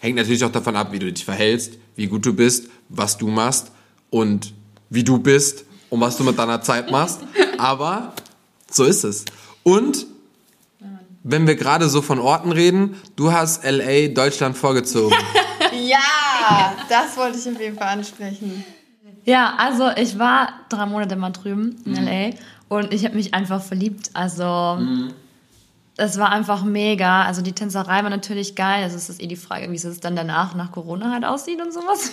hängt 0.00 0.16
natürlich 0.16 0.44
auch 0.44 0.52
davon 0.52 0.74
ab, 0.74 0.90
wie 0.90 0.98
du 0.98 1.12
dich 1.12 1.24
verhältst, 1.24 1.78
wie 1.94 2.08
gut 2.08 2.26
du 2.26 2.34
bist, 2.34 2.68
was 2.88 3.16
du 3.16 3.28
machst 3.28 3.70
und 4.10 4.52
wie 4.90 5.04
du 5.04 5.18
bist 5.18 5.66
und 5.88 6.00
was 6.00 6.16
du 6.16 6.24
mit 6.24 6.36
deiner 6.36 6.62
Zeit 6.62 6.90
machst. 6.90 7.20
Aber 7.58 8.12
so 8.68 8.82
ist 8.82 9.04
es. 9.04 9.24
Und 9.62 10.06
wenn 11.24 11.46
wir 11.46 11.56
gerade 11.56 11.88
so 11.88 12.02
von 12.02 12.18
Orten 12.20 12.52
reden, 12.52 12.96
du 13.16 13.32
hast 13.32 13.64
LA 13.64 14.08
Deutschland 14.08 14.56
vorgezogen. 14.56 15.16
Ja, 15.72 16.74
das 16.88 17.16
wollte 17.16 17.36
ich 17.36 17.48
auf 17.48 17.60
jeden 17.60 17.76
Fall 17.76 17.88
ansprechen. 17.88 18.64
Ja, 19.24 19.54
also 19.58 19.90
ich 19.96 20.16
war 20.18 20.50
drei 20.68 20.86
Monate 20.86 21.16
mal 21.16 21.30
drüben 21.30 21.76
in 21.84 21.94
LA 21.94 22.30
und 22.68 22.92
ich 22.94 23.04
habe 23.04 23.16
mich 23.16 23.34
einfach 23.34 23.60
verliebt. 23.60 24.10
Also 24.14 24.78
das 25.96 26.18
war 26.18 26.30
einfach 26.30 26.62
mega. 26.62 27.24
Also 27.24 27.42
die 27.42 27.52
Tänzerei 27.52 28.02
war 28.02 28.10
natürlich 28.10 28.54
geil. 28.54 28.84
Also 28.84 28.96
es 28.96 29.08
ist 29.08 29.22
eh 29.22 29.26
die 29.26 29.36
Frage, 29.36 29.70
wie 29.70 29.76
es 29.76 30.00
dann 30.00 30.14
danach, 30.14 30.54
nach 30.54 30.70
Corona 30.70 31.10
halt 31.10 31.24
aussieht 31.24 31.60
und 31.60 31.72
sowas. 31.72 32.12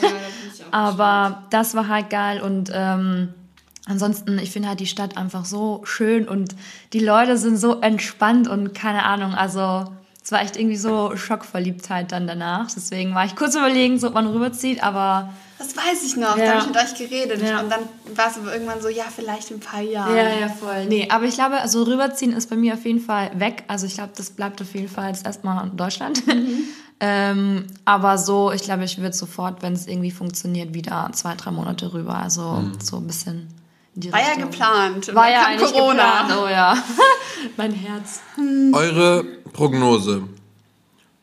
Aber 0.71 1.43
das 1.51 1.75
war 1.75 1.87
halt 1.87 2.09
geil 2.09 2.41
und 2.41 2.71
ähm, 2.73 3.33
ansonsten, 3.85 4.37
ich 4.39 4.51
finde 4.51 4.69
halt 4.69 4.79
die 4.79 4.87
Stadt 4.87 5.17
einfach 5.17 5.45
so 5.45 5.81
schön 5.85 6.27
und 6.27 6.55
die 6.93 6.99
Leute 6.99 7.37
sind 7.37 7.57
so 7.57 7.79
entspannt 7.81 8.47
und 8.47 8.73
keine 8.73 9.03
Ahnung, 9.03 9.33
also 9.33 9.85
es 10.23 10.31
war 10.31 10.41
echt 10.41 10.55
irgendwie 10.55 10.77
so 10.77 11.15
Schockverliebtheit 11.15 12.11
dann 12.11 12.27
danach. 12.27 12.67
Deswegen 12.71 13.15
war 13.15 13.25
ich 13.25 13.35
kurz 13.35 13.55
überlegen, 13.55 13.97
so, 13.99 14.07
ob 14.07 14.13
man 14.13 14.27
rüberzieht, 14.27 14.83
aber 14.83 15.33
Das 15.57 15.75
weiß 15.75 16.03
ich 16.05 16.15
noch, 16.15 16.37
Ja. 16.37 16.45
da 16.45 16.51
habe 16.51 16.61
ich 16.61 16.67
mit 16.67 16.77
euch 16.77 16.95
geredet. 16.95 17.41
Ja. 17.41 17.59
Und 17.61 17.71
dann 17.71 17.81
war 18.15 18.29
es 18.29 18.37
aber 18.37 18.53
irgendwann 18.53 18.81
so, 18.81 18.87
ja, 18.89 19.05
vielleicht 19.15 19.49
in 19.49 19.57
ein 19.57 19.59
paar 19.61 19.81
Jahren. 19.81 20.15
Ja, 20.15 20.29
ja, 20.29 20.47
voll. 20.49 20.85
Nee, 20.85 21.07
aber 21.09 21.25
ich 21.25 21.33
glaube, 21.35 21.59
also 21.59 21.83
rüberziehen 21.83 22.33
ist 22.33 22.49
bei 22.51 22.55
mir 22.55 22.75
auf 22.75 22.85
jeden 22.85 22.99
Fall 22.99 23.31
weg. 23.39 23.63
Also 23.67 23.87
ich 23.87 23.95
glaube, 23.95 24.11
das 24.15 24.29
bleibt 24.29 24.61
auf 24.61 24.73
jeden 24.75 24.89
Fall 24.89 25.07
jetzt 25.07 25.25
erstmal 25.25 25.67
in 25.67 25.75
Deutschland. 25.75 26.21
ähm, 26.99 27.65
aber 27.85 28.17
so, 28.19 28.51
ich 28.51 28.61
glaube, 28.61 28.83
ich 28.85 28.97
würde 28.99 29.15
sofort, 29.15 29.61
wenn 29.63 29.73
es 29.73 29.87
irgendwie 29.87 30.11
funktioniert, 30.11 30.73
wieder 30.75 31.09
zwei, 31.13 31.33
drei 31.35 31.49
Monate 31.51 31.93
rüber. 31.93 32.15
Also 32.15 32.63
so 32.83 32.97
ein 32.97 33.07
bisschen 33.07 33.47
in 33.95 34.01
die 34.01 34.11
War 34.11 34.19
ja 34.19 34.27
Richtung. 34.27 34.51
geplant. 34.51 35.09
Und 35.09 35.15
War 35.15 35.29
ja 35.29 35.41
kam 35.43 35.51
eigentlich 35.53 35.71
Corona. 35.71 36.21
geplant, 36.21 36.41
oh 36.43 36.47
ja. 36.49 36.77
mein 37.57 37.71
Herz. 37.73 38.21
Eure 38.73 39.23
Prognose. 39.53 40.23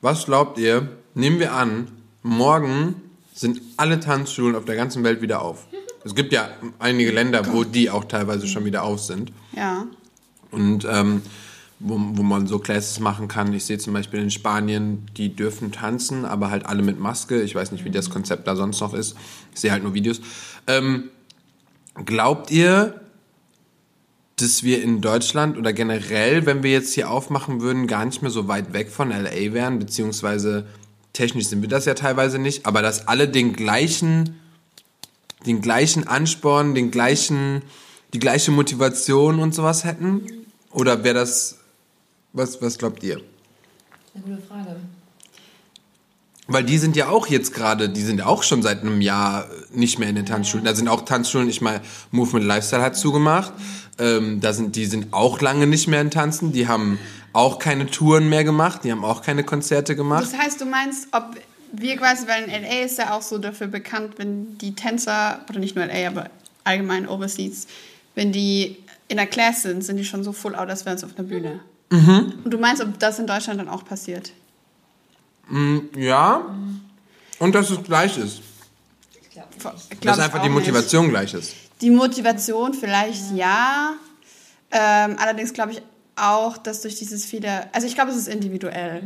Was 0.01 0.27
glaubt 0.27 0.59
ihr? 0.59 0.89
Nehmen 1.15 1.41
wir 1.41 1.53
an, 1.55 1.89
morgen 2.23 3.03
sind 3.35 3.61
alle 3.77 3.99
Tanzschulen 4.01 4.55
auf 4.55 4.65
der 4.65 4.77
ganzen 4.77 5.03
Welt 5.05 5.23
wieder 5.23 5.43
auf. 5.43 5.67
Es 6.05 6.15
gibt 6.15 6.33
ja 6.33 6.49
einige 6.79 7.11
Länder, 7.11 7.53
wo 7.53 7.65
die 7.65 7.91
auch 7.91 8.05
teilweise 8.05 8.47
schon 8.47 8.65
wieder 8.65 8.83
auf 8.85 9.01
sind. 9.01 9.33
Ja. 9.53 9.87
Und 10.51 10.87
ähm, 10.89 11.23
wo, 11.81 11.95
wo 11.99 12.23
man 12.23 12.47
so 12.47 12.59
Classes 12.59 13.01
machen 13.01 13.29
kann. 13.29 13.53
Ich 13.53 13.65
sehe 13.65 13.79
zum 13.79 13.93
Beispiel 13.93 14.21
in 14.21 14.31
Spanien, 14.31 15.07
die 15.17 15.35
dürfen 15.35 15.71
tanzen, 15.73 16.25
aber 16.25 16.51
halt 16.51 16.67
alle 16.67 16.83
mit 16.83 16.99
Maske. 16.99 17.43
Ich 17.43 17.55
weiß 17.55 17.73
nicht, 17.73 17.85
wie 17.85 17.91
das 17.91 18.11
Konzept 18.11 18.47
da 18.47 18.57
sonst 18.57 18.81
noch 18.81 18.95
ist. 18.95 19.17
Ich 19.55 19.61
sehe 19.61 19.71
halt 19.71 19.83
nur 19.83 19.95
Videos. 19.95 20.21
Ähm, 20.67 21.11
glaubt 22.05 22.51
ihr, 22.51 23.01
dass 24.37 24.63
wir 24.63 24.83
in 24.83 25.01
Deutschland 25.01 25.59
oder 25.59 25.73
generell, 25.73 26.47
wenn 26.47 26.63
wir 26.63 26.71
jetzt 26.71 26.95
hier 26.95 27.11
aufmachen 27.11 27.61
würden, 27.61 27.87
gar 27.87 28.05
nicht 28.05 28.23
mehr 28.23 28.31
so 28.31 28.47
weit 28.49 28.73
weg 28.73 28.91
von 28.91 29.11
LA 29.11 29.53
wären, 29.53 29.79
beziehungsweise 29.79 30.67
technisch 31.13 31.47
sind 31.47 31.63
wir 31.63 31.69
das 31.69 31.85
ja 31.85 31.95
teilweise 31.95 32.39
nicht, 32.39 32.67
aber 32.67 32.83
dass 32.83 33.09
alle 33.09 33.29
den 33.29 33.53
gleichen, 33.53 34.39
den 35.47 35.61
gleichen 35.61 36.07
Ansporn, 36.07 36.75
den 36.75 36.91
gleichen, 36.91 37.63
die 38.15 38.21
gleiche 38.21 38.53
Motivation 38.53 39.41
und 39.41 39.55
sowas 39.55 39.85
hätten? 39.85 40.47
Oder 40.71 41.03
wäre 41.03 41.15
das, 41.15 41.59
was, 42.33 42.63
was 42.63 42.79
glaubt 42.79 43.03
ihr? 43.03 43.21
Eine 44.15 44.23
gute 44.25 44.43
Frage. 44.47 44.77
Weil 46.51 46.65
die 46.65 46.79
sind 46.79 46.97
ja 46.97 47.11
auch 47.11 47.27
jetzt 47.27 47.53
gerade, 47.53 47.91
die 47.91 48.03
sind 48.03 48.21
ja 48.21 48.27
auch 48.27 48.43
schon 48.43 48.63
seit 48.63 48.81
einem 48.81 49.03
Jahr 49.03 49.47
nicht 49.71 49.99
mehr 49.99 50.09
in 50.09 50.15
den 50.15 50.25
Tanzschulen. 50.25 50.65
Da 50.65 50.75
sind 50.75 50.89
auch 50.89 51.03
Tanzschulen, 51.03 51.49
ich 51.49 51.61
meine, 51.61 51.83
Movement 52.11 52.47
Lifestyle 52.47 52.83
hat 52.83 52.97
zugemacht. 52.97 53.53
Ähm, 53.99 54.41
da 54.41 54.55
sind, 54.55 54.75
die 54.75 54.87
sind 54.87 55.13
auch 55.13 55.43
lange 55.43 55.67
nicht 55.67 55.89
mehr 55.89 56.01
in 56.01 56.11
Tanzen. 56.11 56.53
Die 56.53 56.67
haben 56.67 56.99
auch 57.35 57.59
keine 57.59 57.87
Touren 57.87 58.31
mehr 58.31 58.45
gemacht. 58.45 58.83
Die 58.85 58.91
haben 58.91 59.05
auch 59.05 59.21
keine 59.21 59.45
Konzerte 59.45 59.95
gemacht. 59.95 60.25
Das 60.25 60.39
heißt, 60.39 60.59
du 60.63 60.65
meinst, 60.65 61.09
ob 61.13 61.37
wir 61.73 61.97
quasi, 61.99 62.27
weil 62.27 62.45
in 62.45 62.63
LA 62.63 62.85
ist 62.85 62.97
ja 62.97 63.13
auch 63.13 63.23
so 63.23 63.37
dafür 63.37 63.67
bekannt, 63.67 64.15
wenn 64.17 64.57
die 64.57 64.75
Tänzer, 64.75 65.41
oder 65.51 65.59
nicht 65.59 65.77
nur 65.77 65.85
LA, 65.85 66.09
aber 66.09 66.31
allgemein 66.65 67.07
Overseas, 67.07 67.67
wenn 68.15 68.33
die 68.33 68.79
in 69.09 69.19
der 69.19 69.27
Class 69.27 69.63
sind, 69.63 69.85
sind 69.85 69.99
die 69.99 70.05
schon 70.05 70.25
so 70.25 70.33
full 70.33 70.55
out, 70.55 70.71
als 70.71 70.87
wären 70.87 70.97
sie 70.97 71.05
auf 71.05 71.19
einer 71.19 71.29
Bühne. 71.29 71.61
Und 72.45 72.51
du 72.51 72.59
meinst, 72.59 72.83
ob 72.83 72.99
das 72.99 73.19
in 73.19 73.27
Deutschland 73.27 73.61
dann 73.61 73.69
auch 73.69 73.85
passiert? 73.85 74.33
Ja. 75.97 76.43
Und 77.39 77.55
dass 77.55 77.71
es 77.71 77.83
gleich 77.83 78.19
ist. 78.19 78.43
Glaub 80.01 80.17
Dass 80.17 80.19
einfach 80.19 80.43
die 80.43 80.49
nicht. 80.49 80.59
Motivation 80.59 81.09
gleich 81.09 81.35
ist. 81.35 81.55
Die 81.81 81.91
Motivation 81.91 82.75
vielleicht 82.75 83.35
ja. 83.35 83.95
Ähm, 84.71 85.17
allerdings 85.19 85.53
glaube 85.53 85.73
ich 85.73 85.83
auch, 86.17 86.59
dass 86.59 86.83
durch 86.83 86.97
dieses 86.97 87.25
viele, 87.25 87.73
also 87.73 87.87
ich 87.87 87.95
glaube, 87.95 88.11
es 88.11 88.17
ist 88.17 88.29
individuell. 88.29 89.03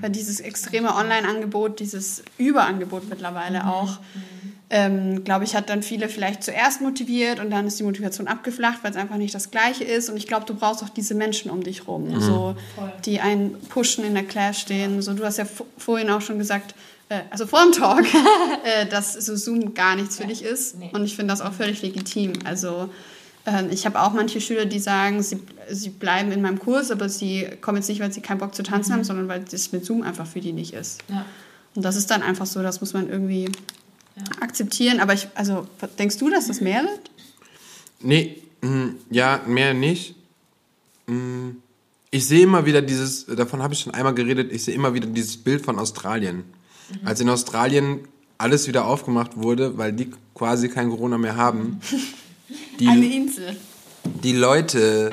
Weil 0.00 0.10
dieses 0.10 0.40
extreme 0.40 0.94
Online-Angebot, 0.94 1.78
dieses 1.80 2.22
Überangebot 2.38 3.08
mittlerweile 3.08 3.66
auch, 3.66 3.98
ähm, 4.70 5.24
glaube 5.24 5.44
ich, 5.44 5.54
hat 5.54 5.68
dann 5.68 5.82
viele 5.82 6.08
vielleicht 6.08 6.42
zuerst 6.42 6.80
motiviert 6.80 7.38
und 7.38 7.50
dann 7.50 7.66
ist 7.66 7.78
die 7.78 7.82
Motivation 7.82 8.26
abgeflacht, 8.26 8.82
weil 8.82 8.90
es 8.90 8.96
einfach 8.96 9.16
nicht 9.16 9.34
das 9.34 9.50
Gleiche 9.50 9.84
ist. 9.84 10.08
Und 10.08 10.16
ich 10.16 10.26
glaube, 10.26 10.46
du 10.46 10.54
brauchst 10.54 10.82
auch 10.82 10.88
diese 10.88 11.14
Menschen 11.14 11.50
um 11.50 11.62
dich 11.62 11.86
rum, 11.86 12.20
so, 12.20 12.56
die 13.04 13.20
einen 13.20 13.60
pushen 13.68 14.04
in 14.04 14.14
der 14.14 14.24
Class 14.24 14.58
stehen. 14.58 15.02
So, 15.02 15.12
du 15.12 15.24
hast 15.24 15.38
ja 15.38 15.46
vorhin 15.76 16.10
auch 16.10 16.22
schon 16.22 16.38
gesagt, 16.38 16.74
äh, 17.08 17.20
also 17.30 17.46
vor 17.46 17.62
dem 17.62 17.72
Talk, 17.72 18.04
äh, 18.64 18.86
dass 18.86 19.12
so 19.12 19.36
Zoom 19.36 19.74
gar 19.74 19.96
nichts 19.96 20.16
für 20.16 20.26
dich 20.26 20.42
ist. 20.42 20.78
nee. 20.78 20.90
Und 20.92 21.04
ich 21.04 21.16
finde 21.16 21.32
das 21.32 21.40
auch 21.40 21.52
völlig 21.52 21.82
legitim. 21.82 22.32
Also 22.44 22.88
ähm, 23.46 23.68
ich 23.70 23.84
habe 23.84 24.00
auch 24.00 24.12
manche 24.12 24.40
Schüler, 24.40 24.64
die 24.64 24.78
sagen, 24.78 25.22
sie, 25.22 25.40
sie 25.70 25.90
bleiben 25.90 26.32
in 26.32 26.40
meinem 26.40 26.58
Kurs, 26.58 26.90
aber 26.90 27.08
sie 27.08 27.48
kommen 27.60 27.78
jetzt 27.78 27.88
nicht, 27.88 28.00
weil 28.00 28.12
sie 28.12 28.22
keinen 28.22 28.38
Bock 28.38 28.54
zu 28.54 28.62
tanzen 28.62 28.94
haben, 28.94 29.04
sondern 29.04 29.28
weil 29.28 29.40
das 29.40 29.72
mit 29.72 29.84
Zoom 29.84 30.02
einfach 30.02 30.26
für 30.26 30.40
die 30.40 30.52
nicht 30.52 30.72
ist. 30.72 31.02
Ja. 31.08 31.26
Und 31.74 31.84
das 31.84 31.96
ist 31.96 32.10
dann 32.10 32.22
einfach 32.22 32.46
so, 32.46 32.62
das 32.62 32.80
muss 32.80 32.94
man 32.94 33.10
irgendwie 33.10 33.50
akzeptieren. 34.40 35.00
Aber 35.00 35.14
ich, 35.14 35.28
also 35.34 35.66
denkst 35.98 36.18
du, 36.18 36.30
dass 36.30 36.46
das 36.46 36.60
mehr 36.60 36.82
wird? 36.82 37.10
Nee, 38.00 38.42
mh, 38.62 38.90
ja, 39.10 39.40
mehr 39.46 39.74
nicht. 39.74 40.14
Mh, 41.06 41.54
Ich 42.10 42.26
sehe 42.26 42.42
immer 42.44 42.64
wieder 42.66 42.80
dieses, 42.82 43.26
davon 43.26 43.62
habe 43.62 43.74
ich 43.74 43.80
schon 43.80 43.94
einmal 43.94 44.14
geredet, 44.14 44.52
ich 44.52 44.62
sehe 44.64 44.74
immer 44.74 44.94
wieder 44.94 45.06
dieses 45.08 45.36
Bild 45.36 45.64
von 45.64 45.78
Australien. 45.78 46.44
Als 47.04 47.20
in 47.20 47.28
Australien 47.30 48.00
alles 48.38 48.68
wieder 48.68 48.84
aufgemacht 48.84 49.36
wurde, 49.36 49.78
weil 49.78 49.92
die 49.92 50.10
quasi 50.34 50.68
kein 50.68 50.90
Corona 50.90 51.18
mehr 51.18 51.36
haben. 51.36 51.80
Die, 52.78 52.88
Eine 52.88 53.06
Insel. 53.06 53.56
die 54.22 54.32
Leute, 54.32 55.10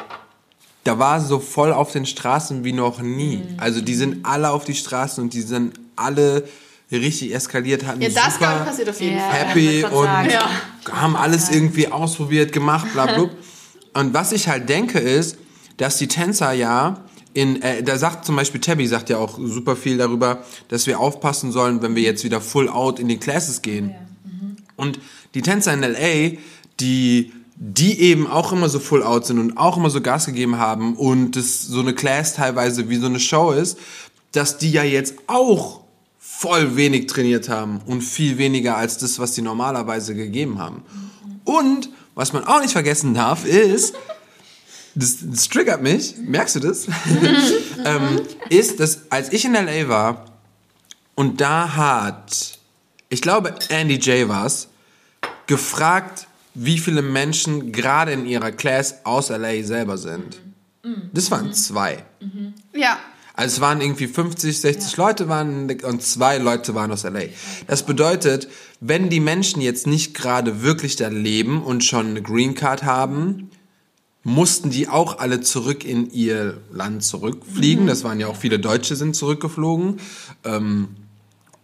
da 0.84 1.00
war 1.00 1.22
so 1.22 1.40
voll 1.40 1.72
auf 1.72 1.92
den 1.92 2.06
Straßen 2.06 2.64
wie 2.66 2.74
noch 2.74 3.02
nie. 3.02 3.42
Also 3.58 3.82
die 3.82 3.96
sind 3.96 4.26
alle 4.26 4.50
auf 4.52 4.66
die 4.66 4.76
Straßen 4.76 5.24
und 5.24 5.34
die 5.34 5.42
sind 5.42 5.80
alle 5.96 6.48
richtig 7.00 7.34
eskaliert, 7.34 7.86
hatten 7.86 8.02
Ja, 8.02 8.10
das 8.10 8.34
super 8.34 8.64
passiert 8.66 8.90
auf 8.90 9.00
jeden 9.00 9.18
Ja. 9.18 9.24
Fall. 9.24 9.40
happy 9.48 9.84
und 9.86 10.06
sagen. 10.06 10.30
haben 10.92 11.16
alles 11.16 11.50
irgendwie 11.50 11.88
ausprobiert, 11.88 12.52
gemacht, 12.52 12.88
bla 12.94 13.06
bla. 13.06 13.30
und 13.94 14.14
was 14.14 14.32
ich 14.32 14.48
halt 14.48 14.68
denke 14.70 15.00
ist, 15.00 15.38
dass 15.78 15.98
die 15.98 16.08
Tänzer 16.08 16.52
ja 16.52 17.04
in, 17.34 17.62
äh, 17.62 17.82
da 17.82 17.98
sagt 17.98 18.26
zum 18.26 18.36
Beispiel 18.36 18.60
Tabby 18.60 18.86
sagt 18.88 19.10
ja 19.10 19.18
auch 19.18 19.40
super 19.40 19.76
viel 19.78 19.98
darüber, 19.98 20.44
dass 20.68 20.86
wir 20.86 21.00
aufpassen 21.00 21.52
sollen, 21.54 21.82
wenn 21.82 21.96
wir 21.96 22.04
jetzt 22.04 22.26
wieder 22.26 22.42
full 22.42 22.68
out 22.68 23.00
in 23.00 23.08
die 23.08 23.18
Classes 23.18 23.62
gehen. 23.62 23.96
Und 24.76 25.00
die 25.34 25.42
Tänzer 25.42 25.74
in 25.74 25.82
LA, 25.82 26.38
die 26.80 27.32
die 27.64 28.00
eben 28.02 28.26
auch 28.26 28.52
immer 28.52 28.70
so 28.70 28.80
full 28.80 29.04
out 29.04 29.28
sind 29.28 29.38
und 29.38 29.56
auch 29.56 29.78
immer 29.78 29.92
so 29.92 30.02
Gas 30.02 30.26
gegeben 30.26 30.58
haben 30.58 30.96
und 30.96 31.36
das 31.36 31.62
so 31.62 31.80
eine 31.80 31.94
Class 31.94 32.34
teilweise 32.34 32.90
wie 32.90 32.96
so 32.96 33.06
eine 33.06 33.20
Show 33.20 33.52
ist, 33.52 33.78
dass 34.32 34.58
die 34.58 34.72
ja 34.72 34.82
jetzt 34.84 35.14
auch 35.28 35.81
voll 36.42 36.76
wenig 36.76 37.06
trainiert 37.06 37.50
haben 37.50 37.82
und 37.86 38.02
viel 38.02 38.40
weniger 38.40 38.76
als 38.76 38.98
das, 38.98 39.20
was 39.20 39.34
die 39.34 39.44
normalerweise 39.44 40.16
gegeben 40.16 40.58
haben. 40.58 40.84
Und 41.46 41.90
was 42.16 42.34
man 42.34 42.46
auch 42.46 42.62
nicht 42.62 42.72
vergessen 42.72 43.14
darf, 43.14 43.46
ist, 43.46 43.94
das, 44.96 45.18
das 45.22 45.50
triggert 45.50 45.84
mich, 45.84 46.16
merkst 46.18 46.56
du 46.56 46.60
das? 46.62 46.88
ähm, 47.86 48.22
ist, 48.50 48.80
dass 48.80 49.12
als 49.12 49.32
ich 49.32 49.46
in 49.46 49.54
LA 49.54 49.88
war 49.88 50.26
und 51.14 51.42
da 51.42 51.76
hat, 51.76 52.58
ich 53.10 53.22
glaube 53.22 53.54
Andy 53.70 53.98
J 53.98 54.28
war's, 54.28 54.68
gefragt, 55.46 56.26
wie 56.56 56.80
viele 56.80 57.04
Menschen 57.04 57.72
gerade 57.72 58.14
in 58.14 58.26
ihrer 58.26 58.52
Class 58.52 59.06
aus 59.06 59.30
LA 59.30 59.62
selber 59.62 60.00
sind. 60.00 60.42
Das 61.14 61.30
waren 61.30 61.54
zwei. 61.54 62.04
Ja. 62.74 62.98
Also 63.42 63.56
es 63.56 63.62
waren 63.62 63.82
irgendwie 63.82 64.06
50, 64.06 64.62
60 64.62 64.98
Leute 64.98 65.28
waren 65.28 65.68
und 65.82 66.04
zwei 66.04 66.38
Leute 66.38 66.76
waren 66.76 66.92
aus 66.92 67.02
LA. 67.02 67.22
Das 67.66 67.88
bedeutet, 67.88 68.48
wenn 68.82 69.10
die 69.10 69.20
Menschen 69.20 69.64
jetzt 69.64 69.88
nicht 69.88 70.14
gerade 70.14 70.62
wirklich 70.62 70.96
da 70.96 71.08
leben 71.08 71.64
und 71.64 71.84
schon 71.84 72.10
eine 72.10 72.22
Green 72.22 72.54
Card 72.54 72.84
haben, 72.84 73.50
mussten 74.22 74.70
die 74.70 74.88
auch 74.88 75.18
alle 75.18 75.42
zurück 75.42 75.84
in 75.84 76.12
ihr 76.12 76.60
Land 76.72 77.04
zurückfliegen. 77.04 77.88
Das 77.88 78.04
waren 78.04 78.20
ja 78.20 78.28
auch 78.28 78.36
viele 78.36 78.60
Deutsche 78.60 78.96
sind 78.96 79.16
zurückgeflogen. 79.16 80.00
Ähm, 80.44 80.90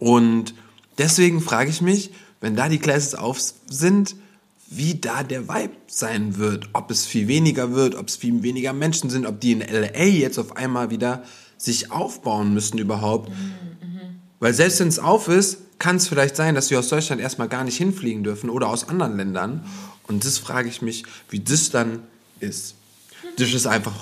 und 0.00 0.54
deswegen 0.98 1.40
frage 1.40 1.70
ich 1.70 1.80
mich, 1.80 2.10
wenn 2.40 2.56
da 2.56 2.68
die 2.68 2.78
Classes 2.78 3.14
auf 3.14 3.38
sind, 3.70 4.16
wie 4.68 4.96
da 4.96 5.22
der 5.22 5.48
Vibe 5.48 5.76
sein 5.86 6.38
wird. 6.38 6.70
Ob 6.72 6.90
es 6.90 7.06
viel 7.06 7.28
weniger 7.28 7.72
wird, 7.72 7.94
ob 7.94 8.08
es 8.08 8.16
viel 8.16 8.42
weniger 8.42 8.72
Menschen 8.72 9.10
sind, 9.10 9.26
ob 9.26 9.40
die 9.40 9.52
in 9.52 9.60
LA 9.60 10.02
jetzt 10.02 10.38
auf 10.40 10.56
einmal 10.56 10.90
wieder 10.90 11.22
sich 11.58 11.92
aufbauen 11.92 12.54
müssen 12.54 12.78
überhaupt. 12.78 13.30
Weil 14.40 14.54
selbst 14.54 14.80
wenn 14.80 14.88
es 14.88 14.98
auf 14.98 15.28
ist, 15.28 15.58
kann 15.78 15.96
es 15.96 16.08
vielleicht 16.08 16.36
sein, 16.36 16.54
dass 16.54 16.70
wir 16.70 16.78
aus 16.78 16.88
Deutschland 16.88 17.20
erstmal 17.20 17.48
gar 17.48 17.64
nicht 17.64 17.76
hinfliegen 17.76 18.24
dürfen 18.24 18.48
oder 18.50 18.68
aus 18.68 18.88
anderen 18.88 19.16
Ländern. 19.16 19.64
Und 20.06 20.24
das 20.24 20.38
frage 20.38 20.68
ich 20.68 20.80
mich, 20.80 21.04
wie 21.28 21.40
das 21.40 21.70
dann 21.70 22.00
ist. 22.40 22.74
Das 23.36 23.52
ist 23.52 23.66
einfach 23.66 23.92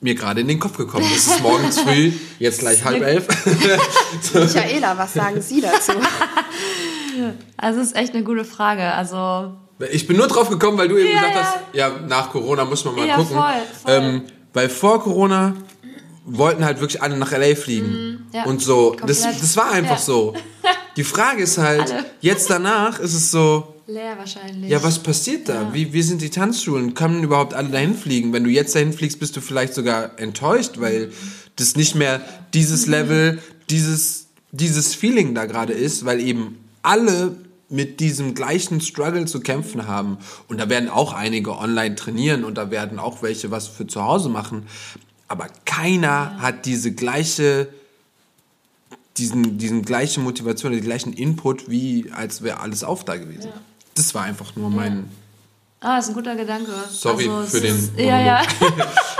mir 0.00 0.14
gerade 0.16 0.40
in 0.40 0.48
den 0.48 0.58
Kopf 0.58 0.76
gekommen. 0.76 1.06
Es 1.14 1.26
ist 1.28 1.42
morgens 1.42 1.78
früh, 1.78 2.12
jetzt 2.40 2.60
gleich 2.60 2.84
halb 2.84 3.02
elf. 3.02 3.26
Michaela, 4.34 4.96
was 4.98 5.14
sagen 5.14 5.40
Sie 5.40 5.60
dazu? 5.60 5.92
Also 7.56 7.80
es 7.80 7.88
ist 7.88 7.96
echt 7.96 8.14
eine 8.14 8.24
gute 8.24 8.44
Frage. 8.44 8.82
Also 8.92 9.52
Ich 9.92 10.06
bin 10.06 10.16
nur 10.16 10.26
drauf 10.28 10.48
gekommen, 10.48 10.78
weil 10.78 10.88
du 10.88 10.96
eben 10.96 11.08
Ja, 11.10 11.20
gesagt 11.28 11.34
ja. 11.34 11.42
hast, 11.44 11.58
ja, 11.74 11.90
nach 12.08 12.30
Corona 12.30 12.64
muss 12.64 12.84
man 12.84 12.96
mal 12.96 13.06
Ja, 13.06 13.16
gucken. 13.16 13.36
voll, 13.36 13.52
voll. 13.84 13.92
Ähm, 13.94 14.22
weil 14.52 14.68
vor 14.68 15.02
Corona 15.02 15.54
wollten 16.24 16.64
halt 16.64 16.80
wirklich 16.80 17.02
alle 17.02 17.16
nach 17.16 17.32
LA 17.32 17.54
fliegen. 17.54 18.26
ja. 18.32 18.44
Und 18.44 18.62
so, 18.62 18.96
das, 19.06 19.22
das 19.22 19.56
war 19.56 19.70
einfach 19.72 19.96
Ja. 19.98 20.02
so. 20.02 20.34
Die 20.96 21.04
Frage 21.04 21.42
ist 21.42 21.58
halt, 21.58 21.92
jetzt 22.20 22.50
danach 22.50 22.98
ist 23.00 23.14
es 23.14 23.30
so, 23.30 23.74
leer 23.86 24.16
wahrscheinlich. 24.18 24.70
ja, 24.70 24.82
was 24.82 24.98
passiert 24.98 25.48
da? 25.48 25.72
Wie, 25.72 25.92
wie 25.92 26.02
sind 26.02 26.20
die 26.22 26.30
Tanzschulen? 26.30 26.94
Können 26.94 27.22
überhaupt 27.24 27.54
alle 27.54 27.70
dahin 27.70 27.94
fliegen? 27.96 28.32
Wenn 28.32 28.44
du 28.44 28.50
jetzt 28.50 28.74
dahin 28.74 28.92
fliegst, 28.92 29.18
bist 29.18 29.34
du 29.36 29.40
vielleicht 29.40 29.74
sogar 29.74 30.18
enttäuscht, 30.20 30.72
weil 30.78 31.10
das 31.56 31.76
nicht 31.76 31.94
mehr 31.94 32.20
dieses 32.54 32.86
Level, 32.86 33.38
dieses, 33.70 34.26
dieses 34.52 34.94
Feeling 34.94 35.34
da 35.34 35.46
gerade 35.46 35.72
ist, 35.72 36.04
weil 36.04 36.20
eben 36.20 36.58
alle 36.82 37.36
mit 37.70 38.00
diesem 38.00 38.34
gleichen 38.34 38.82
Struggle 38.82 39.24
zu 39.24 39.40
kämpfen 39.40 39.86
haben. 39.86 40.18
Und 40.48 40.60
da 40.60 40.68
werden 40.68 40.90
auch 40.90 41.14
einige 41.14 41.56
online 41.56 41.94
trainieren 41.94 42.44
und 42.44 42.58
da 42.58 42.70
werden 42.70 42.98
auch 42.98 43.22
welche 43.22 43.50
was 43.50 43.66
für 43.66 43.86
zu 43.86 44.02
Hause 44.04 44.28
machen. 44.28 44.66
Aber 45.32 45.46
keiner 45.64 46.42
hat 46.42 46.66
diese 46.66 46.92
gleiche, 46.92 47.68
diesen, 49.16 49.56
diesen 49.56 49.80
gleiche 49.80 50.20
Motivation, 50.20 50.72
den 50.72 50.82
gleichen 50.82 51.14
Input, 51.14 51.70
wie 51.70 52.12
als 52.14 52.42
wäre 52.42 52.60
alles 52.60 52.84
auf 52.84 53.02
da 53.06 53.16
gewesen. 53.16 53.48
Das 53.94 54.14
war 54.14 54.24
einfach 54.24 54.54
nur 54.56 54.68
mein. 54.68 55.08
Ah, 55.80 55.96
ist 55.96 56.08
ein 56.08 56.14
guter 56.14 56.36
Gedanke. 56.36 56.70
Sorry 56.90 57.30
also, 57.30 57.48
für 57.48 57.62
den 57.62 57.78
Ist, 57.78 57.98
ja, 57.98 58.20
ja. 58.20 58.42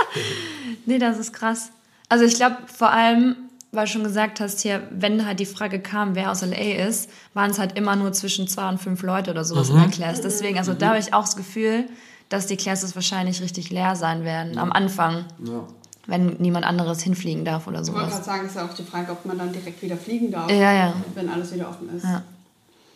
nee, 0.85 0.99
das 0.99 1.17
ist 1.17 1.33
krass. 1.33 1.71
Also 2.09 2.25
ich 2.25 2.35
glaube 2.35 2.57
vor 2.71 2.91
allem, 2.91 3.35
weil 3.71 3.85
du 3.85 3.91
schon 3.93 4.03
gesagt 4.03 4.39
hast 4.39 4.61
hier, 4.61 4.87
wenn 4.91 5.25
halt 5.25 5.39
die 5.39 5.47
Frage 5.47 5.79
kam, 5.79 6.13
wer 6.13 6.29
aus 6.29 6.43
LA 6.43 6.85
ist, 6.87 7.09
waren 7.33 7.49
es 7.49 7.57
halt 7.57 7.75
immer 7.75 7.95
nur 7.95 8.13
zwischen 8.13 8.47
zwei 8.47 8.69
und 8.69 8.77
fünf 8.77 9.01
Leute 9.01 9.31
oder 9.31 9.43
sowas 9.43 9.69
in 9.69 9.77
der 9.77 9.87
Class. 9.87 10.21
Deswegen, 10.21 10.59
also 10.59 10.75
da 10.75 10.89
habe 10.89 10.99
ich 10.99 11.11
auch 11.11 11.23
das 11.23 11.35
Gefühl, 11.35 11.85
dass 12.29 12.45
die 12.45 12.55
Classes 12.55 12.93
wahrscheinlich 12.93 13.41
richtig 13.41 13.71
leer 13.71 13.95
sein 13.95 14.23
werden 14.23 14.59
am 14.59 14.71
Anfang, 14.71 15.25
wenn 16.07 16.35
niemand 16.39 16.65
anderes 16.65 17.01
hinfliegen 17.01 17.45
darf 17.45 17.67
oder 17.67 17.81
Ich 17.81 17.87
wollte 17.87 17.99
sowas. 17.99 18.11
gerade 18.13 18.25
sagen, 18.25 18.47
ist 18.47 18.55
ja 18.55 18.65
auch 18.65 18.73
die 18.73 18.83
Frage, 18.83 19.11
ob 19.11 19.25
man 19.25 19.37
dann 19.37 19.53
direkt 19.53 19.81
wieder 19.81 19.97
fliegen 19.97 20.31
darf, 20.31 20.49
Ja, 20.51 20.73
ja. 20.73 20.93
wenn 21.15 21.29
alles 21.29 21.53
wieder 21.53 21.69
offen 21.69 21.89
ist. 21.95 22.03
Ja. 22.03 22.23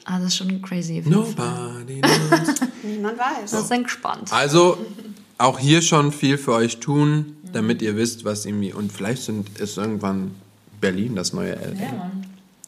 Ah, 0.05 0.19
das 0.19 0.27
ist 0.27 0.35
schon 0.37 0.61
crazy. 0.61 1.03
Nobody 1.05 2.01
knows. 2.01 2.55
Niemand 2.83 3.17
weiß. 3.19 3.51
Das 3.51 3.61
ist 3.63 3.71
entspannt. 3.71 4.31
Also, 4.31 4.77
auch 5.37 5.59
hier 5.59 5.81
schon 5.81 6.11
viel 6.13 6.37
für 6.37 6.53
euch 6.53 6.79
tun, 6.79 7.35
damit 7.51 7.81
ihr 7.81 7.95
wisst, 7.97 8.23
was 8.23 8.45
irgendwie. 8.45 8.71
Und 8.73 8.91
vielleicht 8.91 9.23
sind, 9.23 9.59
ist 9.59 9.77
irgendwann 9.77 10.31
Berlin 10.79 11.15
das 11.15 11.33
neue 11.33 11.55
LA. 11.55 12.11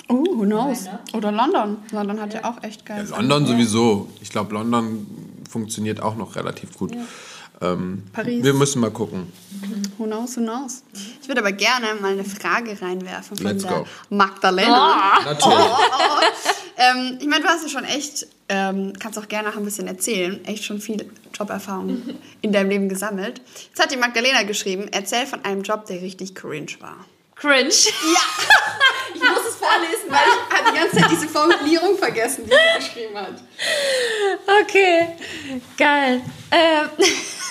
Oh, 0.09 0.15
who 0.37 0.43
knows? 0.43 0.85
Oder 1.13 1.31
London. 1.31 1.77
London 1.91 2.19
hat 2.19 2.33
ja, 2.33 2.43
auch 2.43 2.61
echt 2.63 2.85
geil. 2.85 3.07
London 3.09 3.45
sowieso. 3.45 4.09
Ich 4.21 4.29
glaube, 4.31 4.53
London 4.53 5.07
funktioniert 5.49 6.01
auch 6.01 6.15
noch 6.17 6.35
relativ 6.35 6.77
gut. 6.77 6.91
Ähm, 7.61 8.03
Paris. 8.13 8.43
Wir 8.43 8.53
müssen 8.53 8.79
mal 8.79 8.91
gucken. 8.91 9.31
Who 9.97 10.05
knows, 10.05 10.37
who 10.37 10.41
knows? 10.41 10.83
Ich 11.21 11.27
würde 11.27 11.41
aber 11.41 11.51
gerne 11.51 11.87
mal 11.99 12.13
eine 12.13 12.23
Frage 12.23 12.81
reinwerfen 12.81 13.35
von 13.37 13.45
Let's 13.45 13.63
der 13.63 13.79
go. 13.79 13.87
Magdalena. 14.09 15.19
Natürlich. 15.25 15.67
Ähm, 16.77 17.17
ich 17.19 17.27
meine, 17.27 17.43
du 17.43 17.49
hast 17.49 17.63
ja 17.63 17.69
schon 17.69 17.83
echt, 17.83 18.25
ähm, 18.47 18.93
kannst 18.97 19.19
auch 19.19 19.27
gerne 19.27 19.49
noch 19.49 19.57
ein 19.57 19.65
bisschen 19.65 19.87
erzählen, 19.87 20.43
echt 20.45 20.63
schon 20.63 20.79
viel 20.79 21.11
Joberfahrung 21.37 22.01
in 22.41 22.53
deinem 22.53 22.69
Leben 22.69 22.87
gesammelt. 22.87 23.41
Jetzt 23.67 23.81
hat 23.83 23.91
die 23.91 23.97
Magdalena 23.97 24.43
geschrieben, 24.43 24.87
erzähl 24.89 25.25
von 25.25 25.43
einem 25.43 25.61
Job, 25.63 25.85
der 25.87 26.01
richtig 26.01 26.35
cringe 26.35 26.77
war. 26.79 27.05
Cringe. 27.35 27.69
Ich 29.11 29.21
muss 29.21 29.39
es 29.49 29.55
vorlesen, 29.55 30.07
weil 30.09 30.19
ich 30.19 30.57
habe 30.57 30.71
die 30.71 30.79
ganze 30.79 30.97
Zeit 30.97 31.11
diese 31.11 31.27
Formulierung 31.27 31.97
vergessen, 31.97 32.45
die 32.45 32.51
sie 32.51 32.87
geschrieben 32.87 33.17
hat. 33.17 33.41
Okay, 34.61 35.15
geil. 35.77 36.21
Ähm, 36.51 36.89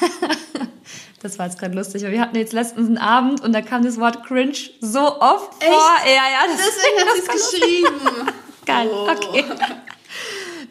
das 1.23 1.39
war 1.39 1.47
jetzt 1.47 1.59
gerade 1.59 1.75
lustig, 1.75 2.03
aber 2.05 2.13
wir 2.13 2.21
hatten 2.21 2.37
jetzt 2.37 2.53
letztens 2.53 2.87
einen 2.89 2.99
Abend 2.99 3.41
und 3.43 3.53
da 3.53 3.61
kam 3.63 3.85
das 3.85 3.99
Wort 3.99 4.25
cringe 4.25 4.57
so 4.81 5.21
oft 5.21 5.63
Echt? 5.63 5.71
vor. 5.71 5.91
Ja, 6.05 6.11
ja, 6.13 6.47
das 6.47 6.61
Deswegen 6.67 7.09
hat 7.09 7.17
sie 7.17 7.23
es 7.23 7.53
geschrieben. 7.53 8.29
geil. 8.67 8.89
Oh. 8.93 9.09
Okay. 9.11 9.45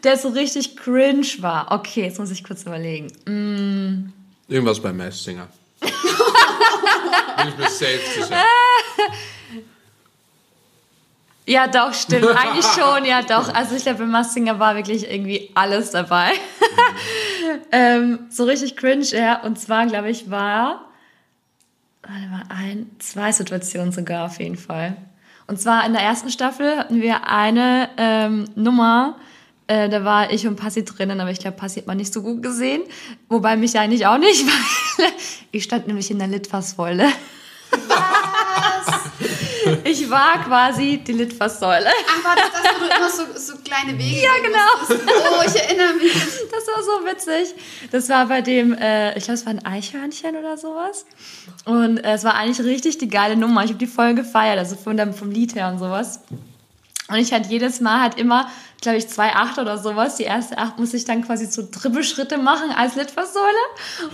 Der 0.04 0.16
so 0.16 0.28
richtig 0.28 0.76
cringe 0.76 1.26
war. 1.40 1.72
Okay, 1.72 2.02
jetzt 2.04 2.18
muss 2.18 2.30
ich 2.30 2.44
kurz 2.44 2.62
überlegen. 2.62 3.08
Mm, 3.26 4.12
Irgendwas 4.52 4.80
bei 4.80 4.92
Mass 4.92 5.22
Singer. 5.24 5.48
Bin 5.80 5.88
ich 7.48 7.56
mir 7.56 7.68
safe 7.68 8.00
sicher. 8.14 8.44
Ja, 11.48 11.66
doch, 11.66 11.94
stimmt. 11.94 12.26
Eigentlich 12.36 12.66
schon, 12.66 13.06
ja, 13.06 13.22
doch. 13.22 13.52
Also 13.54 13.74
ich 13.74 13.82
glaube, 13.82 14.00
bei 14.00 14.04
Massinger 14.04 14.58
war 14.58 14.76
wirklich 14.76 15.10
irgendwie 15.10 15.50
alles 15.54 15.92
dabei. 15.92 16.32
ähm, 17.72 18.26
so 18.28 18.44
richtig 18.44 18.76
cringe, 18.76 19.06
ja. 19.12 19.42
Und 19.42 19.58
zwar, 19.58 19.86
glaube 19.86 20.10
ich, 20.10 20.30
war, 20.30 20.90
warte 22.02 22.28
mal, 22.30 22.42
ein, 22.50 22.90
zwei 22.98 23.32
Situationen 23.32 23.92
sogar 23.92 24.26
auf 24.26 24.38
jeden 24.38 24.58
Fall. 24.58 24.98
Und 25.46 25.58
zwar 25.58 25.86
in 25.86 25.94
der 25.94 26.02
ersten 26.02 26.30
Staffel 26.30 26.76
hatten 26.76 27.00
wir 27.00 27.26
eine 27.26 27.88
ähm, 27.96 28.44
Nummer, 28.54 29.16
äh, 29.68 29.88
da 29.88 30.04
war 30.04 30.30
ich 30.30 30.46
und 30.46 30.56
Passi 30.56 30.84
drinnen, 30.84 31.18
aber 31.18 31.30
ich 31.30 31.38
glaube, 31.38 31.56
Passi 31.56 31.80
hat 31.80 31.86
man 31.86 31.96
nicht 31.96 32.12
so 32.12 32.20
gut 32.20 32.42
gesehen. 32.42 32.82
Wobei 33.30 33.56
mich 33.56 33.78
eigentlich 33.78 34.06
auch 34.06 34.18
nicht, 34.18 34.46
weil 34.98 35.06
ich 35.50 35.64
stand 35.64 35.86
nämlich 35.86 36.10
in 36.10 36.18
der 36.18 36.28
Litfaßsäule. 36.28 37.08
Ich 39.88 40.10
war 40.10 40.44
quasi 40.44 40.98
die 40.98 41.12
Litfaßsäule. 41.12 41.86
Ach, 41.86 42.24
war 42.24 42.36
das 42.36 42.50
das, 42.52 42.74
wo 42.74 42.84
du 42.84 42.94
immer 42.94 43.10
so, 43.10 43.52
so 43.54 43.58
kleine 43.62 43.98
Wege 43.98 44.20
Ja, 44.22 44.32
genau. 44.42 45.00
Oh, 45.38 45.42
ich 45.46 45.56
erinnere 45.62 45.94
mich. 45.94 46.12
Das 46.12 46.66
war 46.66 46.82
so 46.82 47.06
witzig. 47.06 47.54
Das 47.90 48.08
war 48.10 48.26
bei 48.26 48.42
dem, 48.42 48.74
äh, 48.74 49.16
ich 49.16 49.24
glaube, 49.24 49.38
es 49.38 49.46
war 49.46 49.52
ein 49.52 49.64
Eichhörnchen 49.64 50.36
oder 50.36 50.58
sowas. 50.58 51.06
Und 51.64 51.98
äh, 52.04 52.12
es 52.12 52.24
war 52.24 52.34
eigentlich 52.34 52.66
richtig 52.66 52.98
die 52.98 53.08
geile 53.08 53.36
Nummer. 53.36 53.64
Ich 53.64 53.70
habe 53.70 53.78
die 53.78 53.86
voll 53.86 54.14
gefeiert, 54.14 54.58
also 54.58 54.76
von 54.76 54.96
dem, 54.98 55.14
vom 55.14 55.30
Lied 55.30 55.54
her 55.54 55.68
und 55.68 55.78
sowas. 55.78 56.20
Und 57.10 57.16
ich 57.16 57.32
hatte 57.32 57.48
jedes 57.48 57.80
Mal 57.80 58.02
halt 58.02 58.18
immer, 58.18 58.50
glaube 58.82 58.98
ich, 58.98 59.08
zwei 59.08 59.34
Acht 59.34 59.58
oder 59.58 59.78
sowas. 59.78 60.16
Die 60.16 60.24
erste 60.24 60.58
Acht 60.58 60.78
musste 60.78 60.98
ich 60.98 61.06
dann 61.06 61.24
quasi 61.24 61.46
so 61.46 61.62
Trippelschritte 61.62 62.36
machen 62.36 62.70
als 62.70 62.96
Litfaßsäule. 62.96 63.46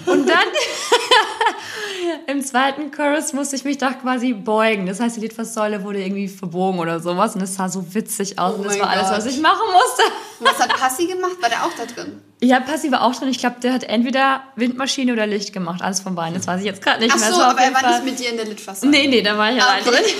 Und 0.07 0.29
dann 0.29 0.39
im 2.29 2.41
zweiten 2.45 2.91
Chorus 2.93 3.33
musste 3.33 3.57
ich 3.57 3.65
mich 3.65 3.79
doch 3.79 3.99
quasi 4.01 4.33
beugen. 4.33 4.87
Das 4.87 5.01
heißt, 5.01 5.17
die 5.17 5.21
Litfaßsäule 5.21 5.83
wurde 5.83 6.03
irgendwie 6.05 6.29
verbogen 6.29 6.79
oder 6.79 7.01
sowas. 7.01 7.35
Und 7.35 7.43
es 7.43 7.57
sah 7.57 7.69
so 7.69 7.95
witzig 7.95 8.39
aus. 8.39 8.55
Oh 8.55 8.59
und 8.59 8.67
das 8.67 8.79
war 8.79 8.91
alles, 8.91 9.09
Gott. 9.09 9.17
was 9.19 9.27
ich 9.27 9.41
machen 9.41 9.67
musste. 9.73 10.03
Was 10.41 10.59
hat 10.61 10.69
Passi 10.79 11.07
gemacht? 11.07 11.37
War 11.41 11.49
der 11.49 11.65
auch 11.65 11.73
da 11.77 11.87
drin? 11.87 12.21
Ja, 12.41 12.61
Passi 12.61 12.93
war 12.93 13.03
auch 13.03 13.15
drin. 13.17 13.29
Ich 13.29 13.39
glaube, 13.39 13.57
der 13.61 13.73
hat 13.73 13.85
entweder 13.85 14.43
Windmaschine 14.57 15.13
oder 15.13 15.27
Licht 15.27 15.53
gemacht. 15.53 15.83
Alles 15.83 16.01
von 16.01 16.15
beiden. 16.15 16.35
Das 16.35 16.47
weiß 16.47 16.61
ich 16.61 16.67
jetzt 16.67 16.81
gerade 16.83 17.01
nicht 17.01 17.13
Ach 17.13 17.19
mehr. 17.19 17.29
so, 17.33 17.37
Es 17.41 17.43
auf 17.45 17.51
aber 17.51 17.61
er 17.61 17.75
war 17.75 17.81
Fall- 17.81 17.93
nicht 18.03 18.05
mit 18.05 18.19
dir 18.21 18.31
in 18.31 18.37
der 18.37 18.47
Litfaßsäule. 18.47 18.91
Nee, 18.93 19.09
nee, 19.09 19.23
da 19.23 19.37
war 19.37 19.51
ich 19.53 19.61
Ah, 19.61 19.67
allein 19.67 19.83
okay. 19.89 19.91
drin. 19.97 20.05